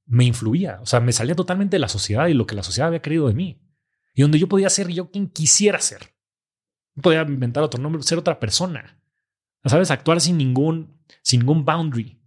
me 0.05 0.26
influía. 0.26 0.80
O 0.81 0.85
sea, 0.85 0.99
me 0.99 1.14
salía 1.14 1.35
totalmente 1.35 1.76
de 1.76 1.80
la 1.80 1.89
sociedad 1.89 2.27
y 2.27 2.34
lo 2.34 2.47
que 2.47 2.55
la 2.55 2.64
sociedad 2.64 2.88
había 2.88 3.01
querido 3.01 3.27
de 3.27 3.35
mí. 3.35 3.61
Y 4.14 4.23
donde 4.23 4.39
yo 4.39 4.47
podía 4.47 4.69
ser 4.69 4.88
yo 4.88 5.11
quien 5.11 5.27
quisiera 5.27 5.80
ser. 5.80 6.15
Podía 7.01 7.22
inventar 7.22 7.64
otro 7.64 7.81
nombre, 7.81 8.01
ser 8.01 8.18
otra 8.18 8.39
persona. 8.39 8.99
¿Sabes? 9.64 9.91
Actuar 9.91 10.22
sin 10.22 10.38
ningún, 10.38 11.03
sin 11.22 11.41
ningún 11.41 11.65
boundary. 11.65 12.19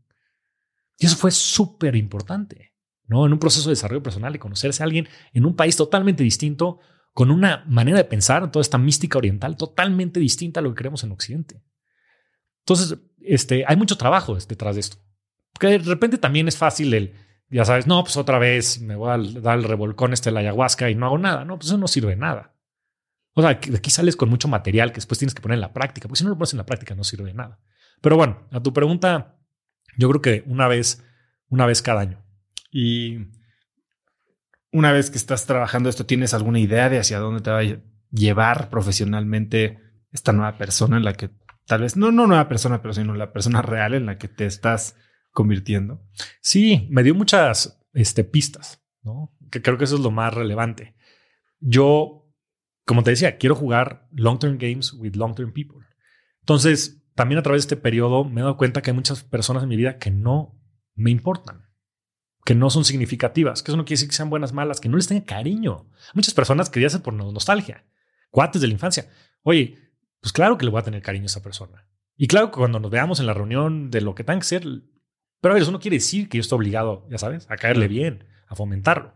Y 0.98 1.06
eso 1.06 1.16
fue 1.16 1.30
súper 1.30 1.96
importante. 1.96 2.74
¿no? 3.10 3.26
En 3.26 3.32
un 3.32 3.40
proceso 3.40 3.68
de 3.68 3.72
desarrollo 3.72 4.02
personal 4.02 4.36
y 4.36 4.38
conocerse 4.38 4.82
a 4.82 4.86
alguien 4.86 5.08
en 5.32 5.44
un 5.44 5.56
país 5.56 5.76
totalmente 5.76 6.22
distinto, 6.22 6.78
con 7.12 7.30
una 7.30 7.64
manera 7.66 7.98
de 7.98 8.04
pensar, 8.04 8.50
toda 8.50 8.60
esta 8.60 8.78
mística 8.78 9.18
oriental 9.18 9.56
totalmente 9.56 10.20
distinta 10.20 10.60
a 10.60 10.62
lo 10.62 10.70
que 10.70 10.78
queremos 10.78 11.02
en 11.04 11.12
Occidente. 11.12 11.62
Entonces, 12.60 12.98
este, 13.20 13.64
hay 13.66 13.76
mucho 13.76 13.96
trabajo 13.96 14.36
detrás 14.36 14.76
de 14.76 14.80
esto. 14.80 14.98
Porque 15.52 15.78
de 15.78 15.78
repente 15.78 16.18
también 16.18 16.48
es 16.48 16.56
fácil 16.56 16.94
el, 16.94 17.14
ya 17.50 17.64
sabes, 17.64 17.86
no, 17.86 18.02
pues 18.04 18.16
otra 18.16 18.38
vez 18.38 18.80
me 18.80 18.94
voy 18.94 19.10
a 19.10 19.40
dar 19.40 19.58
el 19.58 19.64
revolcón 19.64 20.12
este 20.12 20.30
de 20.30 20.34
la 20.34 20.40
ayahuasca 20.40 20.88
y 20.88 20.94
no 20.94 21.06
hago 21.06 21.18
nada. 21.18 21.44
No, 21.44 21.56
pues 21.56 21.66
eso 21.68 21.78
no 21.78 21.88
sirve 21.88 22.10
de 22.10 22.16
nada. 22.16 22.54
O 23.34 23.42
sea, 23.42 23.54
de 23.54 23.76
aquí 23.76 23.90
sales 23.90 24.16
con 24.16 24.28
mucho 24.28 24.48
material 24.48 24.90
que 24.90 24.96
después 24.96 25.18
tienes 25.18 25.34
que 25.34 25.42
poner 25.42 25.56
en 25.56 25.62
la 25.62 25.72
práctica, 25.72 26.08
porque 26.08 26.18
si 26.18 26.24
no 26.24 26.30
lo 26.30 26.36
pones 26.38 26.52
en 26.52 26.58
la 26.58 26.66
práctica 26.66 26.94
no 26.94 27.04
sirve 27.04 27.26
de 27.26 27.34
nada. 27.34 27.60
Pero 28.00 28.16
bueno, 28.16 28.46
a 28.50 28.60
tu 28.60 28.72
pregunta, 28.72 29.36
yo 29.96 30.08
creo 30.08 30.22
que 30.22 30.44
una 30.46 30.68
vez, 30.68 31.04
una 31.48 31.66
vez 31.66 31.82
cada 31.82 32.00
año. 32.00 32.24
Y 32.70 33.18
una 34.72 34.92
vez 34.92 35.10
que 35.10 35.18
estás 35.18 35.46
trabajando 35.46 35.88
esto, 35.88 36.06
¿tienes 36.06 36.34
alguna 36.34 36.60
idea 36.60 36.88
de 36.88 36.98
hacia 36.98 37.18
dónde 37.18 37.40
te 37.40 37.50
va 37.50 37.60
a 37.60 37.80
llevar 38.10 38.70
profesionalmente 38.70 39.78
esta 40.12 40.32
nueva 40.32 40.58
persona 40.58 40.96
en 40.96 41.04
la 41.04 41.14
que 41.14 41.30
tal 41.66 41.82
vez, 41.82 41.96
no, 41.96 42.10
no 42.10 42.26
nueva 42.26 42.48
persona, 42.48 42.82
pero 42.82 42.94
sino 42.94 43.14
la 43.14 43.32
persona 43.32 43.62
real 43.62 43.94
en 43.94 44.06
la 44.06 44.18
que 44.18 44.28
te 44.28 44.46
estás 44.46 44.96
convirtiendo? 45.30 46.02
Sí, 46.40 46.88
me 46.90 47.02
dio 47.02 47.14
muchas 47.14 47.80
este, 47.92 48.24
pistas, 48.24 48.82
¿no? 49.02 49.32
Que 49.50 49.62
creo 49.62 49.78
que 49.78 49.84
eso 49.84 49.96
es 49.96 50.02
lo 50.02 50.10
más 50.10 50.34
relevante. 50.34 50.94
Yo, 51.60 52.28
como 52.86 53.02
te 53.02 53.10
decía, 53.10 53.38
quiero 53.38 53.54
jugar 53.54 54.08
long-term 54.12 54.58
games 54.58 54.92
with 54.94 55.14
long-term 55.14 55.52
people. 55.52 55.78
Entonces, 56.40 57.04
también 57.14 57.38
a 57.38 57.42
través 57.42 57.62
de 57.62 57.74
este 57.74 57.82
periodo 57.82 58.24
me 58.24 58.40
he 58.40 58.44
dado 58.44 58.56
cuenta 58.56 58.82
que 58.82 58.90
hay 58.90 58.96
muchas 58.96 59.22
personas 59.24 59.62
en 59.62 59.68
mi 59.68 59.76
vida 59.76 59.98
que 59.98 60.10
no 60.10 60.58
me 60.94 61.10
importan, 61.10 61.69
que 62.44 62.54
no 62.54 62.70
son 62.70 62.84
significativas, 62.84 63.62
que 63.62 63.70
eso 63.70 63.76
no 63.76 63.84
quiere 63.84 63.98
decir 63.98 64.08
que 64.08 64.14
sean 64.14 64.30
buenas, 64.30 64.52
malas, 64.52 64.80
que 64.80 64.88
no 64.88 64.96
les 64.96 65.06
tenga 65.06 65.24
cariño. 65.24 65.86
Muchas 66.14 66.34
personas 66.34 66.70
que 66.70 66.80
ya 66.80 66.86
hacen 66.86 67.02
por 67.02 67.14
nostalgia, 67.14 67.84
cuates 68.30 68.60
de 68.60 68.68
la 68.68 68.72
infancia. 68.72 69.08
Oye, 69.42 69.78
pues 70.20 70.32
claro 70.32 70.58
que 70.58 70.64
le 70.64 70.70
voy 70.70 70.80
a 70.80 70.84
tener 70.84 71.02
cariño 71.02 71.24
a 71.24 71.26
esa 71.26 71.42
persona. 71.42 71.86
Y 72.16 72.26
claro 72.26 72.50
que 72.50 72.58
cuando 72.58 72.80
nos 72.80 72.90
veamos 72.90 73.20
en 73.20 73.26
la 73.26 73.34
reunión 73.34 73.90
de 73.90 74.00
lo 74.00 74.14
que 74.14 74.24
tenga 74.24 74.40
que 74.40 74.46
ser, 74.46 74.62
pero 75.40 75.52
a 75.52 75.54
ver, 75.54 75.62
eso 75.62 75.72
no 75.72 75.80
quiere 75.80 75.96
decir 75.96 76.28
que 76.28 76.38
yo 76.38 76.42
estoy 76.42 76.56
obligado, 76.56 77.06
ya 77.10 77.18
sabes, 77.18 77.46
a 77.50 77.56
caerle 77.56 77.88
bien, 77.88 78.24
a 78.46 78.54
fomentarlo. 78.54 79.14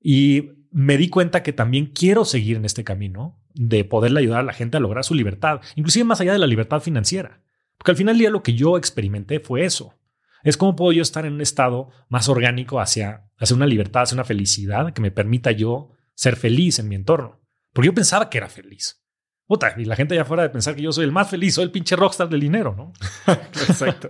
Y 0.00 0.52
me 0.70 0.96
di 0.96 1.08
cuenta 1.08 1.42
que 1.42 1.52
también 1.52 1.86
quiero 1.86 2.24
seguir 2.24 2.56
en 2.56 2.64
este 2.64 2.84
camino 2.84 3.38
de 3.54 3.84
poderle 3.84 4.20
ayudar 4.20 4.40
a 4.40 4.44
la 4.44 4.54
gente 4.54 4.78
a 4.78 4.80
lograr 4.80 5.04
su 5.04 5.14
libertad, 5.14 5.60
inclusive 5.76 6.04
más 6.04 6.20
allá 6.20 6.32
de 6.32 6.38
la 6.38 6.46
libertad 6.46 6.80
financiera. 6.80 7.42
Porque 7.76 7.90
al 7.90 7.96
final 7.96 8.14
del 8.14 8.20
día 8.20 8.30
lo 8.30 8.42
que 8.42 8.54
yo 8.54 8.78
experimenté 8.78 9.40
fue 9.40 9.64
eso. 9.64 9.94
Es 10.42 10.56
cómo 10.56 10.76
puedo 10.76 10.92
yo 10.92 11.02
estar 11.02 11.26
en 11.26 11.34
un 11.34 11.40
estado 11.40 11.90
más 12.08 12.28
orgánico 12.28 12.80
hacia, 12.80 13.28
hacia 13.38 13.56
una 13.56 13.66
libertad, 13.66 14.02
hacia 14.02 14.16
una 14.16 14.24
felicidad 14.24 14.92
que 14.92 15.02
me 15.02 15.10
permita 15.10 15.52
yo 15.52 15.90
ser 16.14 16.36
feliz 16.36 16.78
en 16.78 16.88
mi 16.88 16.94
entorno. 16.94 17.40
Porque 17.72 17.86
yo 17.86 17.94
pensaba 17.94 18.28
que 18.28 18.38
era 18.38 18.48
feliz. 18.48 19.02
Puta, 19.46 19.74
y 19.76 19.84
la 19.84 19.96
gente 19.96 20.14
ya 20.14 20.24
fuera 20.24 20.44
de 20.44 20.50
pensar 20.50 20.74
que 20.74 20.82
yo 20.82 20.92
soy 20.92 21.04
el 21.04 21.12
más 21.12 21.28
feliz, 21.28 21.54
soy 21.54 21.64
el 21.64 21.70
pinche 21.70 21.96
rockstar 21.96 22.28
del 22.28 22.40
dinero, 22.40 22.74
¿no? 22.76 22.92
Exacto. 23.68 24.08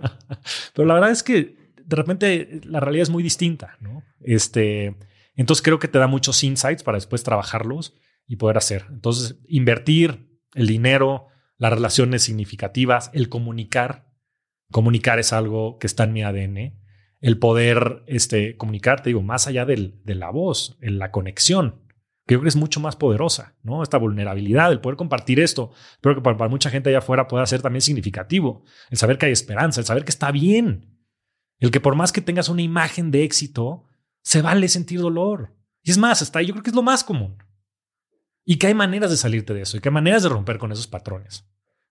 Pero 0.73 0.87
la 0.87 0.93
verdad 0.93 1.11
es 1.11 1.23
que 1.23 1.73
de 1.83 1.95
repente 1.95 2.61
la 2.65 2.79
realidad 2.79 3.03
es 3.03 3.09
muy 3.09 3.23
distinta, 3.23 3.77
¿no? 3.81 4.03
Este, 4.21 4.95
entonces 5.35 5.63
creo 5.63 5.79
que 5.79 5.87
te 5.87 5.99
da 5.99 6.07
muchos 6.07 6.43
insights 6.43 6.83
para 6.83 6.97
después 6.97 7.23
trabajarlos 7.23 7.95
y 8.27 8.37
poder 8.37 8.57
hacer. 8.57 8.85
Entonces, 8.89 9.37
invertir 9.47 10.39
el 10.53 10.67
dinero, 10.67 11.27
las 11.57 11.73
relaciones 11.73 12.23
significativas, 12.23 13.09
el 13.13 13.29
comunicar. 13.29 14.12
Comunicar 14.71 15.19
es 15.19 15.33
algo 15.33 15.77
que 15.79 15.87
está 15.87 16.03
en 16.03 16.13
mi 16.13 16.23
ADN. 16.23 16.79
El 17.19 17.39
poder 17.39 18.03
este, 18.07 18.57
comunicar, 18.57 19.03
digo, 19.03 19.21
más 19.21 19.47
allá 19.47 19.65
de 19.65 19.93
la 20.05 20.29
voz, 20.29 20.77
en 20.81 20.99
la 20.99 21.11
conexión, 21.11 21.83
que 22.25 22.35
creo 22.35 22.41
que 22.41 22.49
es 22.49 22.55
mucho 22.55 22.79
más 22.79 22.95
poderosa, 22.95 23.55
¿no? 23.63 23.83
Esta 23.83 23.97
vulnerabilidad, 23.97 24.71
el 24.71 24.79
poder 24.79 24.97
compartir 24.97 25.39
esto, 25.39 25.71
espero 25.93 26.15
que 26.15 26.21
para, 26.21 26.49
mucha 26.49 26.69
gente 26.69 26.89
allá 26.89 26.99
afuera 26.99 27.27
pueda 27.27 27.45
ser 27.45 27.61
también 27.61 27.81
significativo, 27.81 28.63
el 28.89 28.97
saber 28.97 29.17
que 29.17 29.25
hay 29.25 29.31
esperanza, 29.31 29.81
el 29.81 29.85
saber 29.85 30.05
que 30.05 30.11
está 30.11 30.31
bien, 30.31 30.99
el 31.59 31.71
que 31.71 31.81
por 31.81 31.95
más 31.95 32.11
que 32.11 32.21
tengas 32.21 32.49
una 32.49 32.61
imagen 32.61 33.11
de 33.11 33.23
éxito, 33.23 33.83
se 34.21 34.41
vale 34.41 34.69
sentir 34.69 35.01
dolor. 35.01 35.53
Y 35.81 35.91
es 35.91 35.97
más, 35.97 36.21
hasta 36.21 36.39
ahí 36.39 36.45
yo 36.45 36.53
creo 36.53 36.63
que 36.63 36.69
es 36.69 36.75
lo 36.75 36.81
más 36.81 37.03
común. 37.03 37.37
Y 38.45 38.57
que 38.57 38.67
hay 38.67 38.73
maneras 38.73 39.11
de 39.11 39.17
salirte 39.17 39.53
de 39.53 39.61
eso 39.61 39.77
y 39.77 39.79
que 39.81 39.89
hay 39.89 39.93
maneras 39.93 40.23
de 40.23 40.29
romper 40.29 40.57
con 40.57 40.71
esos 40.71 40.87
patrones. 40.87 41.45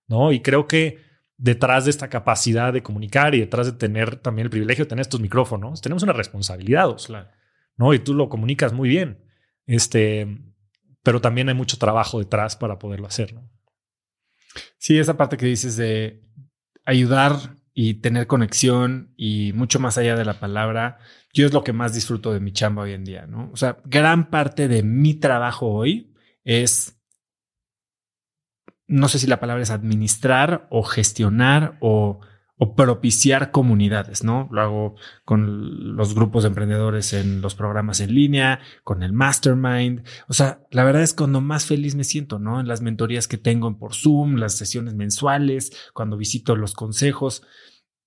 ¿no? 0.07 0.31
Y 0.31 0.41
creo 0.41 0.67
que 0.67 0.99
detrás 1.43 1.83
de 1.83 1.91
esta 1.91 2.09
capacidad 2.09 2.71
de 2.71 2.81
comunicar 2.81 3.35
y 3.35 3.41
detrás 3.41 3.65
de 3.65 3.73
tener 3.73 4.15
también 4.15 4.45
el 4.45 4.49
privilegio 4.49 4.85
de 4.85 4.89
tener 4.89 5.01
estos 5.01 5.19
micrófonos, 5.19 5.81
tenemos 5.81 6.01
una 6.01 6.13
responsabilidad, 6.13 6.87
claro. 7.05 7.27
¿no? 7.75 7.93
Y 7.93 7.99
tú 7.99 8.13
lo 8.13 8.29
comunicas 8.29 8.71
muy 8.71 8.87
bien. 8.87 9.25
Este, 9.65 10.25
pero 11.03 11.19
también 11.19 11.49
hay 11.49 11.55
mucho 11.55 11.77
trabajo 11.77 12.19
detrás 12.19 12.55
para 12.55 12.79
poderlo 12.79 13.07
hacer, 13.07 13.33
¿no? 13.33 13.51
Sí, 14.77 14.97
esa 14.97 15.17
parte 15.17 15.35
que 15.35 15.45
dices 15.45 15.75
de 15.75 16.23
ayudar 16.85 17.57
y 17.73 17.95
tener 17.95 18.25
conexión 18.25 19.13
y 19.17 19.51
mucho 19.53 19.81
más 19.81 19.97
allá 19.97 20.15
de 20.15 20.23
la 20.23 20.39
palabra, 20.39 20.99
yo 21.33 21.45
es 21.45 21.51
lo 21.51 21.65
que 21.65 21.73
más 21.73 21.93
disfruto 21.93 22.31
de 22.31 22.39
mi 22.39 22.53
chamba 22.53 22.83
hoy 22.83 22.93
en 22.93 23.03
día, 23.03 23.27
¿no? 23.27 23.49
O 23.51 23.57
sea, 23.57 23.79
gran 23.83 24.29
parte 24.29 24.69
de 24.69 24.81
mi 24.81 25.13
trabajo 25.15 25.67
hoy 25.67 26.13
es, 26.45 27.02
no 28.87 29.07
sé 29.07 29.19
si 29.19 29.27
la 29.27 29.39
palabra 29.39 29.63
es 29.63 29.69
administrar 29.69 30.67
o 30.69 30.83
gestionar 30.83 31.77
o, 31.79 32.19
propiciar 32.77 33.51
comunidades, 33.51 34.23
¿no? 34.23 34.47
Lo 34.49 34.61
hago 34.61 34.95
con 35.25 35.97
los 35.97 36.15
grupos 36.15 36.43
de 36.43 36.47
emprendedores 36.47 37.11
en 37.11 37.41
los 37.41 37.55
programas 37.55 37.99
en 37.99 38.15
línea, 38.15 38.61
con 38.85 39.03
el 39.03 39.11
mastermind. 39.11 40.07
O 40.29 40.33
sea, 40.33 40.61
la 40.71 40.85
verdad 40.85 41.01
es 41.01 41.13
cuando 41.13 41.41
más 41.41 41.65
feliz 41.65 41.95
me 41.95 42.05
siento, 42.05 42.39
¿no? 42.39 42.61
En 42.61 42.69
las 42.69 42.79
mentorías 42.79 43.27
que 43.27 43.37
tengo 43.37 43.77
por 43.77 43.93
Zoom, 43.93 44.35
las 44.35 44.55
sesiones 44.55 44.93
mensuales, 44.93 45.73
cuando 45.93 46.15
visito 46.15 46.55
los 46.55 46.73
consejos 46.73 47.43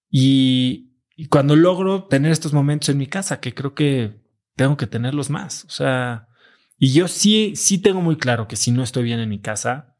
y, 0.09 0.94
y 1.16 1.27
cuando 1.27 1.55
logro 1.55 2.05
tener 2.05 2.32
estos 2.32 2.55
momentos 2.55 2.89
en 2.89 2.97
mi 2.97 3.09
casa, 3.09 3.40
que 3.40 3.53
creo 3.53 3.74
que 3.74 4.23
tengo 4.55 4.78
que 4.78 4.86
tenerlos 4.86 5.28
más. 5.28 5.66
O 5.66 5.70
sea, 5.70 6.28
y 6.78 6.93
yo 6.93 7.09
sí, 7.09 7.53
sí 7.57 7.77
tengo 7.77 8.01
muy 8.01 8.16
claro 8.16 8.48
que 8.48 8.57
si 8.57 8.70
no 8.70 8.82
estoy 8.82 9.05
bien 9.05 9.20
en 9.20 9.28
mi 9.28 9.40
casa, 9.40 9.95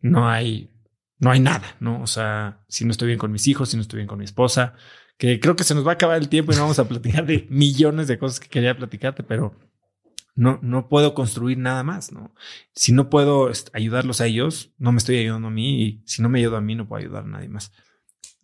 no 0.00 0.28
hay, 0.28 0.70
no 1.18 1.30
hay 1.30 1.40
nada, 1.40 1.76
¿no? 1.80 2.02
O 2.02 2.06
sea, 2.06 2.64
si 2.68 2.84
no 2.84 2.90
estoy 2.90 3.08
bien 3.08 3.18
con 3.18 3.32
mis 3.32 3.48
hijos, 3.48 3.70
si 3.70 3.76
no 3.76 3.82
estoy 3.82 3.98
bien 3.98 4.08
con 4.08 4.18
mi 4.18 4.24
esposa, 4.24 4.74
que 5.16 5.40
creo 5.40 5.56
que 5.56 5.64
se 5.64 5.74
nos 5.74 5.86
va 5.86 5.92
a 5.92 5.94
acabar 5.94 6.18
el 6.18 6.28
tiempo 6.28 6.52
y 6.52 6.56
no 6.56 6.62
vamos 6.62 6.78
a 6.78 6.88
platicar 6.88 7.26
de 7.26 7.46
millones 7.50 8.08
de 8.08 8.18
cosas 8.18 8.40
que 8.40 8.48
quería 8.48 8.76
platicarte, 8.76 9.22
pero 9.22 9.54
no, 10.34 10.60
no 10.62 10.88
puedo 10.88 11.14
construir 11.14 11.58
nada 11.58 11.82
más, 11.82 12.12
¿no? 12.12 12.32
Si 12.72 12.92
no 12.92 13.10
puedo 13.10 13.50
ayudarlos 13.72 14.20
a 14.20 14.26
ellos, 14.26 14.72
no 14.78 14.92
me 14.92 14.98
estoy 14.98 15.18
ayudando 15.18 15.48
a 15.48 15.50
mí 15.50 15.82
y 15.82 16.02
si 16.06 16.22
no 16.22 16.28
me 16.28 16.38
ayudo 16.38 16.56
a 16.56 16.60
mí, 16.60 16.76
no 16.76 16.86
puedo 16.86 17.04
ayudar 17.04 17.24
a 17.24 17.28
nadie 17.28 17.48
más. 17.48 17.72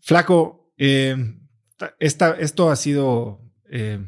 Flaco, 0.00 0.72
eh, 0.76 1.16
esta, 2.00 2.32
esto 2.32 2.70
ha 2.70 2.76
sido 2.76 3.40
eh, 3.70 4.04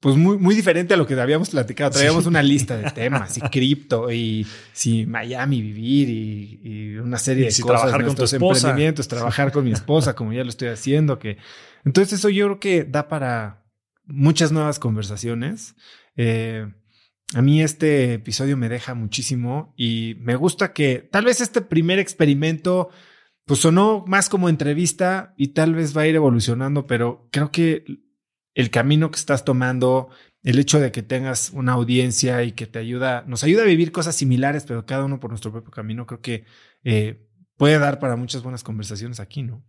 pues 0.00 0.16
muy, 0.16 0.38
muy 0.38 0.54
diferente 0.54 0.94
a 0.94 0.96
lo 0.96 1.06
que 1.06 1.20
habíamos 1.20 1.50
platicado. 1.50 1.90
Traíamos 1.90 2.24
sí. 2.24 2.28
una 2.28 2.42
lista 2.42 2.76
de 2.76 2.90
temas 2.94 3.36
y 3.36 3.40
cripto 3.40 4.10
y 4.12 4.46
si 4.72 5.06
Miami 5.06 5.60
vivir 5.60 6.08
y, 6.08 6.60
y 6.62 6.96
una 6.98 7.18
serie 7.18 7.42
Y 7.42 7.46
de 7.46 7.50
si 7.50 7.62
cosas, 7.62 7.80
trabajar 7.80 8.00
con 8.00 8.06
nuestros 8.06 8.30
tu 8.30 8.36
esposa. 8.36 8.58
emprendimientos, 8.58 9.08
trabajar 9.08 9.52
con 9.52 9.64
mi 9.64 9.72
esposa, 9.72 10.14
como 10.14 10.32
ya 10.32 10.44
lo 10.44 10.50
estoy 10.50 10.68
haciendo. 10.68 11.18
Que 11.18 11.38
entonces 11.84 12.18
eso 12.18 12.28
yo 12.28 12.46
creo 12.46 12.60
que 12.60 12.84
da 12.84 13.08
para 13.08 13.64
muchas 14.04 14.52
nuevas 14.52 14.78
conversaciones. 14.78 15.74
Eh, 16.16 16.66
a 17.34 17.42
mí 17.42 17.62
este 17.62 18.14
episodio 18.14 18.56
me 18.56 18.68
deja 18.68 18.94
muchísimo 18.94 19.74
y 19.76 20.16
me 20.20 20.36
gusta 20.36 20.72
que 20.72 21.08
tal 21.10 21.26
vez 21.26 21.40
este 21.40 21.60
primer 21.60 21.98
experimento 21.98 22.88
pues 23.44 23.60
sonó 23.60 24.04
más 24.06 24.28
como 24.28 24.48
entrevista 24.48 25.34
y 25.36 25.48
tal 25.48 25.74
vez 25.74 25.96
va 25.96 26.02
a 26.02 26.06
ir 26.06 26.14
evolucionando, 26.14 26.86
pero 26.86 27.28
creo 27.32 27.50
que 27.50 27.84
el 28.58 28.70
camino 28.70 29.12
que 29.12 29.20
estás 29.20 29.44
tomando, 29.44 30.08
el 30.42 30.58
hecho 30.58 30.80
de 30.80 30.90
que 30.90 31.04
tengas 31.04 31.50
una 31.50 31.74
audiencia 31.74 32.42
y 32.42 32.50
que 32.50 32.66
te 32.66 32.80
ayuda, 32.80 33.22
nos 33.28 33.44
ayuda 33.44 33.62
a 33.62 33.66
vivir 33.66 33.92
cosas 33.92 34.16
similares, 34.16 34.64
pero 34.66 34.84
cada 34.84 35.04
uno 35.04 35.20
por 35.20 35.30
nuestro 35.30 35.52
propio 35.52 35.70
camino, 35.70 36.06
creo 36.06 36.20
que 36.20 36.44
eh, 36.82 37.24
puede 37.56 37.78
dar 37.78 38.00
para 38.00 38.16
muchas 38.16 38.42
buenas 38.42 38.64
conversaciones 38.64 39.20
aquí, 39.20 39.44
¿no? 39.44 39.64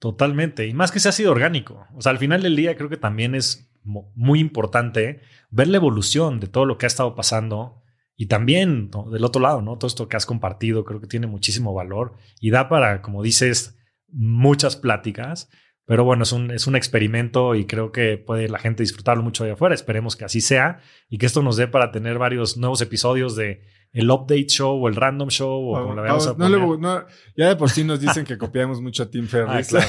Totalmente. 0.00 0.66
Y 0.66 0.74
más 0.74 0.90
que 0.90 0.98
se 0.98 1.08
ha 1.08 1.12
sido 1.12 1.30
orgánico. 1.30 1.86
O 1.94 2.02
sea, 2.02 2.10
al 2.10 2.18
final 2.18 2.42
del 2.42 2.56
día 2.56 2.76
creo 2.76 2.88
que 2.88 2.96
también 2.96 3.36
es 3.36 3.70
muy 3.84 4.40
importante 4.40 5.20
ver 5.50 5.68
la 5.68 5.76
evolución 5.76 6.40
de 6.40 6.48
todo 6.48 6.64
lo 6.64 6.78
que 6.78 6.86
ha 6.86 6.88
estado 6.88 7.14
pasando 7.14 7.84
y 8.16 8.26
también 8.26 8.90
del 9.12 9.24
otro 9.24 9.40
lado, 9.40 9.62
¿no? 9.62 9.78
Todo 9.78 9.86
esto 9.86 10.08
que 10.08 10.16
has 10.16 10.26
compartido 10.26 10.84
creo 10.84 11.00
que 11.00 11.06
tiene 11.06 11.28
muchísimo 11.28 11.74
valor 11.74 12.16
y 12.40 12.50
da 12.50 12.68
para, 12.68 13.02
como 13.02 13.22
dices, 13.22 13.78
muchas 14.08 14.74
pláticas. 14.74 15.48
Pero 15.86 16.02
bueno, 16.04 16.24
es 16.24 16.32
un, 16.32 16.50
es 16.50 16.66
un 16.66 16.74
experimento 16.74 17.54
y 17.54 17.64
creo 17.64 17.92
que 17.92 18.18
puede 18.18 18.48
la 18.48 18.58
gente 18.58 18.82
disfrutarlo 18.82 19.22
mucho 19.22 19.44
allá 19.44 19.52
afuera. 19.52 19.74
Esperemos 19.74 20.16
que 20.16 20.24
así 20.24 20.40
sea 20.40 20.80
y 21.08 21.18
que 21.18 21.26
esto 21.26 21.42
nos 21.42 21.56
dé 21.56 21.68
para 21.68 21.92
tener 21.92 22.18
varios 22.18 22.56
nuevos 22.56 22.80
episodios 22.82 23.36
de 23.36 23.62
el 23.92 24.10
update 24.10 24.48
show 24.48 24.82
o 24.84 24.88
el 24.88 24.96
random 24.96 25.28
show 25.28 25.70
o 25.74 25.80
como 25.80 25.94
la 25.94 26.02
veamos 26.02 26.26
a 26.26 26.34
no 26.34 27.06
ya 27.36 27.48
de 27.48 27.56
por 27.56 27.70
sí 27.70 27.84
nos 27.84 28.00
dicen 28.00 28.24
que 28.24 28.36
copiamos 28.36 28.80
mucho 28.82 29.04
a 29.04 29.10
Tim 29.10 29.24
Ah, 29.32 29.62
Ferriss. 29.62 29.68
claro. 29.68 29.86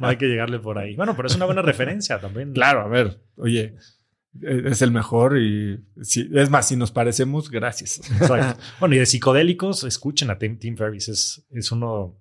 no 0.00 0.08
hay 0.08 0.16
que 0.16 0.26
llegarle 0.26 0.58
por 0.58 0.78
ahí. 0.78 0.96
Bueno, 0.96 1.14
pero 1.16 1.28
es 1.28 1.36
una 1.36 1.46
buena 1.46 1.62
referencia 1.62 2.20
también. 2.20 2.52
Claro, 2.52 2.80
a 2.80 2.88
ver, 2.88 3.22
oye, 3.36 3.76
eh, 4.42 4.62
es 4.66 4.82
el 4.82 4.90
mejor 4.90 5.38
y 5.38 5.78
si, 6.02 6.28
es 6.34 6.50
más, 6.50 6.66
si 6.68 6.76
nos 6.76 6.90
parecemos, 6.90 7.50
gracias. 7.50 8.00
bueno, 8.80 8.94
y 8.96 8.98
de 8.98 9.06
psicodélicos, 9.06 9.84
escuchen 9.84 10.30
a 10.30 10.38
Tim, 10.38 10.58
Tim 10.58 10.76
Ferris, 10.76 11.08
es, 11.08 11.46
es 11.50 11.70
uno... 11.70 12.18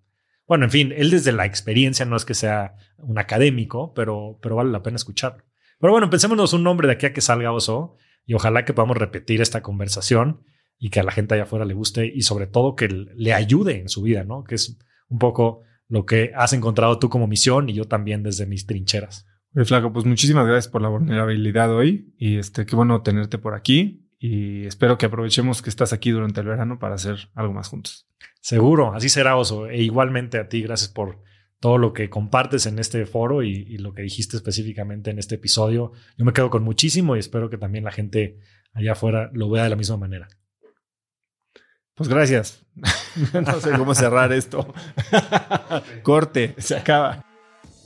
Bueno, 0.53 0.65
en 0.65 0.69
fin, 0.69 0.93
él 0.95 1.09
desde 1.09 1.31
la 1.31 1.47
experiencia 1.47 2.05
no 2.05 2.15
es 2.15 2.25
que 2.25 2.35
sea 2.35 2.75
un 2.99 3.17
académico, 3.17 3.91
pero, 3.95 4.38
pero 4.39 4.55
vale 4.55 4.69
la 4.69 4.84
pena 4.84 4.97
escucharlo. 4.97 5.43
Pero 5.80 5.93
bueno, 5.93 6.11
pensémonos 6.11 6.53
un 6.53 6.61
nombre 6.61 6.88
de 6.88 6.93
aquí 6.93 7.07
a 7.07 7.11
que 7.11 7.21
salga 7.21 7.51
Oso 7.51 7.97
y 8.27 8.35
ojalá 8.35 8.63
que 8.63 8.71
podamos 8.71 8.97
repetir 8.97 9.41
esta 9.41 9.63
conversación 9.63 10.43
y 10.77 10.91
que 10.91 10.99
a 10.99 11.03
la 11.03 11.11
gente 11.11 11.34
allá 11.34 11.45
afuera 11.45 11.65
le 11.65 11.73
guste 11.73 12.05
y 12.05 12.21
sobre 12.21 12.45
todo 12.45 12.75
que 12.75 12.88
le 12.88 13.34
ayude 13.34 13.80
en 13.80 13.89
su 13.89 14.03
vida, 14.03 14.25
¿no? 14.25 14.43
Que 14.43 14.53
es 14.53 14.77
un 15.09 15.17
poco 15.17 15.63
lo 15.88 16.05
que 16.05 16.34
has 16.35 16.53
encontrado 16.53 16.99
tú 16.99 17.09
como 17.09 17.25
misión 17.25 17.67
y 17.67 17.73
yo 17.73 17.85
también 17.85 18.21
desde 18.21 18.45
mis 18.45 18.67
trincheras. 18.67 19.25
Oye, 19.55 19.65
Flaco, 19.65 19.91
pues 19.91 20.05
muchísimas 20.05 20.45
gracias 20.45 20.71
por 20.71 20.84
la 20.84 20.89
vulnerabilidad 20.89 21.73
hoy 21.73 22.13
y 22.19 22.38
este, 22.38 22.67
qué 22.67 22.75
bueno 22.75 23.01
tenerte 23.01 23.39
por 23.39 23.55
aquí 23.55 24.02
y 24.25 24.65
espero 24.67 24.97
que 24.97 25.07
aprovechemos 25.07 25.61
que 25.61 25.69
estás 25.69 25.91
aquí 25.91 26.11
durante 26.11 26.39
el 26.39 26.47
verano 26.47 26.79
para 26.79 26.95
hacer 26.95 27.27
algo 27.35 27.51
más 27.51 27.67
juntos. 27.67 28.07
Seguro, 28.39 28.93
así 28.93 29.09
será, 29.09 29.35
Oso. 29.35 29.67
E 29.67 29.83
igualmente 29.83 30.37
a 30.37 30.47
ti, 30.47 30.61
gracias 30.61 30.89
por 30.89 31.21
todo 31.59 31.77
lo 31.77 31.91
que 31.91 32.09
compartes 32.09 32.65
en 32.65 32.79
este 32.79 33.05
foro 33.05 33.43
y, 33.43 33.77
lo 33.79 33.93
que 33.93 34.01
dijiste 34.01 34.37
específicamente 34.37 35.11
en 35.11 35.19
este 35.19 35.35
episodio. 35.35 35.91
Yo 36.17 36.23
me 36.23 36.31
quedo 36.31 36.49
con 36.49 36.63
muchísimo 36.63 37.17
y 37.17 37.19
espero 37.19 37.49
que 37.49 37.57
también 37.57 37.83
la 37.83 37.91
gente 37.91 38.39
allá 38.71 38.93
afuera 38.93 39.29
lo 39.33 39.49
vea 39.49 39.65
de 39.65 39.71
la 39.71 39.75
misma 39.75 39.97
manera. 39.97 40.29
Pues 41.93 42.07
gracias. 42.07 42.65
no 43.33 43.59
sé 43.59 43.71
cómo 43.77 43.93
cerrar 43.93 44.31
esto. 44.31 44.73
Corte, 46.01 46.55
se 46.59 46.77
acaba. 46.77 47.25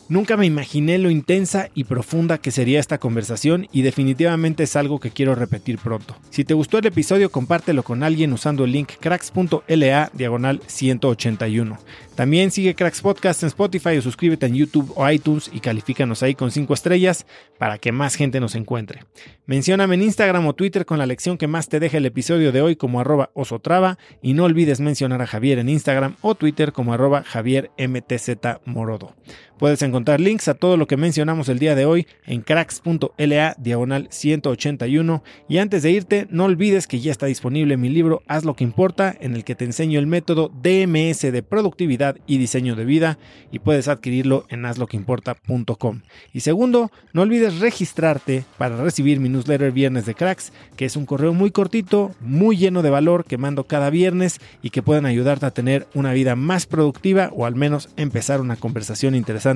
Nunca 0.10 0.38
me 0.38 0.46
imaginé 0.46 0.98
lo 0.98 1.10
intensa 1.10 1.70
y 1.74 1.84
profunda 1.84 2.38
que 2.38 2.52
sería 2.52 2.80
esta 2.80 2.98
conversación 2.98 3.68
y 3.74 3.82
definitivamente 3.82 4.64
es 4.64 4.78
algo 4.78 5.02
que 5.02 5.12
quiero 5.12 5.36
repetir 5.36 5.80
pronto. 5.80 6.16
Si 6.30 6.46
te 6.46 6.54
gustó 6.54 6.78
el 6.78 6.86
episodio, 6.86 7.30
compártelo 7.30 7.84
con 7.84 8.04
alguien 8.04 8.32
usando 8.32 8.64
el 8.64 8.72
link 8.72 8.92
cracks.la 9.02 10.12
diagonal 10.14 10.62
181. 10.66 11.78
También 12.18 12.50
sigue 12.50 12.74
Cracks 12.74 13.02
Podcast 13.02 13.44
en 13.44 13.48
Spotify 13.48 13.98
o 13.98 14.02
suscríbete 14.02 14.48
en 14.48 14.56
YouTube 14.56 14.92
o 14.96 15.08
iTunes 15.08 15.52
y 15.54 15.60
califícanos 15.60 16.24
ahí 16.24 16.34
con 16.34 16.50
5 16.50 16.74
estrellas 16.74 17.28
para 17.60 17.78
que 17.78 17.92
más 17.92 18.16
gente 18.16 18.40
nos 18.40 18.56
encuentre. 18.56 19.04
Mencióname 19.46 19.94
en 19.94 20.02
Instagram 20.02 20.48
o 20.48 20.56
Twitter 20.56 20.88
con 20.88 20.98
la 20.98 21.06
lección 21.06 21.38
que 21.38 21.46
más 21.46 21.70
te 21.70 21.80
deje 21.80 21.98
el 21.98 22.08
episodio 22.08 22.52
de 22.52 22.62
hoy 22.62 22.76
como 22.76 23.00
arroba 23.00 23.30
osotrava 23.36 24.00
y 24.24 24.34
no 24.34 24.46
olvides 24.46 24.80
mencionar 24.80 25.22
a 25.22 25.28
Javier 25.28 25.60
en 25.60 25.70
Instagram 25.70 26.16
o 26.22 26.34
Twitter 26.34 26.72
como 26.72 26.92
arroba 26.92 27.24
javiermtzmorodo. 27.24 29.14
Puedes 29.58 29.82
encontrar 29.82 30.22
links 30.22 30.48
a 30.50 30.54
todo 30.54 30.78
lo 30.78 30.86
que 30.86 30.98
mencionamos 30.98 31.50
el 31.50 31.58
día 31.58 31.74
de 31.74 31.86
hoy 31.86 32.06
en 32.28 32.42
cracks.la 32.42 33.56
diagonal 33.58 34.08
181 34.12 35.24
y 35.50 35.58
antes 35.58 35.82
de 35.82 35.92
irte 35.92 36.28
no 36.30 36.46
olvides 36.46 36.86
que 36.86 37.00
ya 37.00 37.10
está 37.10 37.26
disponible 37.26 37.76
mi 37.76 37.90
libro 37.90 38.22
Haz 38.28 38.46
lo 38.46 38.56
que 38.56 38.64
importa 38.64 39.16
en 39.20 39.34
el 39.34 39.44
que 39.44 39.56
te 39.56 39.66
enseño 39.66 39.98
el 39.98 40.06
método 40.06 40.52
DMS 40.62 41.22
de 41.22 41.42
productividad 41.42 42.18
y 42.28 42.38
diseño 42.38 42.76
de 42.76 42.86
vida 42.86 43.18
y 43.52 43.58
puedes 43.58 43.88
adquirirlo 43.88 44.46
en 44.50 44.64
hazloqueimporta.com. 44.64 46.02
Y 46.34 46.42
segundo, 46.42 46.92
no 47.14 47.24
olvides 47.24 47.60
registrarte 47.60 48.46
para 48.60 48.78
recibir 48.78 49.20
mi 49.20 49.28
newsletter 49.30 49.72
Viernes 49.72 50.06
de 50.06 50.14
Cracks, 50.14 50.54
que 50.76 50.86
es 50.86 50.96
un 50.96 51.08
correo 51.08 51.34
muy 51.34 51.50
cortito, 51.50 52.12
muy 52.20 52.58
lleno 52.58 52.84
de 52.84 52.92
valor 52.92 53.26
que 53.26 53.40
mando 53.40 53.64
cada 53.66 53.90
viernes 53.90 54.40
y 54.62 54.70
que 54.70 54.84
pueden 54.84 55.08
ayudarte 55.08 55.48
a 55.48 55.52
tener 55.52 55.88
una 55.96 56.14
vida 56.14 56.36
más 56.36 56.68
productiva 56.68 57.32
o 57.34 57.48
al 57.48 57.56
menos 57.56 57.90
empezar 57.98 58.40
una 58.40 58.56
conversación 58.56 59.16
interesante 59.16 59.47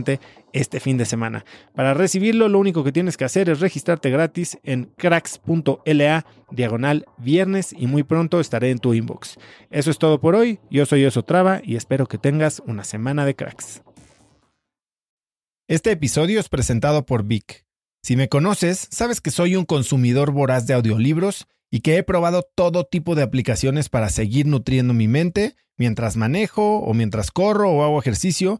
este 0.54 0.80
fin 0.80 0.98
de 0.98 1.06
semana. 1.06 1.46
Para 1.76 1.94
recibirlo, 1.94 2.48
lo 2.50 2.60
único 2.60 2.84
que 2.84 2.92
tienes 2.92 3.18
que 3.18 3.26
hacer 3.26 3.50
es 3.50 3.60
registrarte 3.60 4.10
gratis 4.10 4.58
en 4.64 4.86
cracks.la 4.98 6.26
diagonal 6.52 7.06
viernes 7.18 7.74
y 7.78 7.88
muy 7.88 8.04
pronto 8.04 8.40
estaré 8.40 8.72
en 8.72 8.80
tu 8.80 8.94
inbox. 8.94 9.38
Eso 9.70 9.92
es 9.92 9.98
todo 9.98 10.20
por 10.20 10.36
hoy. 10.36 10.60
Yo 10.70 10.86
soy 10.86 11.06
Oso 11.06 11.24
Traba 11.24 11.62
y 11.64 11.76
espero 11.76 12.08
que 12.08 12.18
tengas 12.18 12.62
una 12.66 12.84
semana 12.84 13.26
de 13.26 13.36
cracks. 13.36 13.82
Este 15.68 15.92
episodio 15.92 16.40
es 16.40 16.50
presentado 16.50 17.06
por 17.06 17.24
Vic. 17.24 17.66
Si 18.04 18.16
me 18.16 18.30
conoces, 18.30 18.88
sabes 18.92 19.22
que 19.22 19.32
soy 19.32 19.56
un 19.56 19.66
consumidor 19.66 20.32
voraz 20.32 20.66
de 20.68 20.74
audiolibros 20.74 21.48
y 21.70 21.80
que 21.80 21.98
he 21.98 22.04
probado 22.04 22.44
todo 22.56 22.84
tipo 22.84 23.16
de 23.16 23.24
aplicaciones 23.24 23.88
para 23.88 24.10
seguir 24.10 24.48
nutriendo 24.48 24.94
mi 24.94 25.08
mente 25.08 25.56
mientras 25.78 26.18
manejo 26.18 26.80
o 26.80 26.94
mientras 26.94 27.32
corro 27.32 27.72
o 27.72 27.84
hago 27.84 28.00
ejercicio 28.00 28.60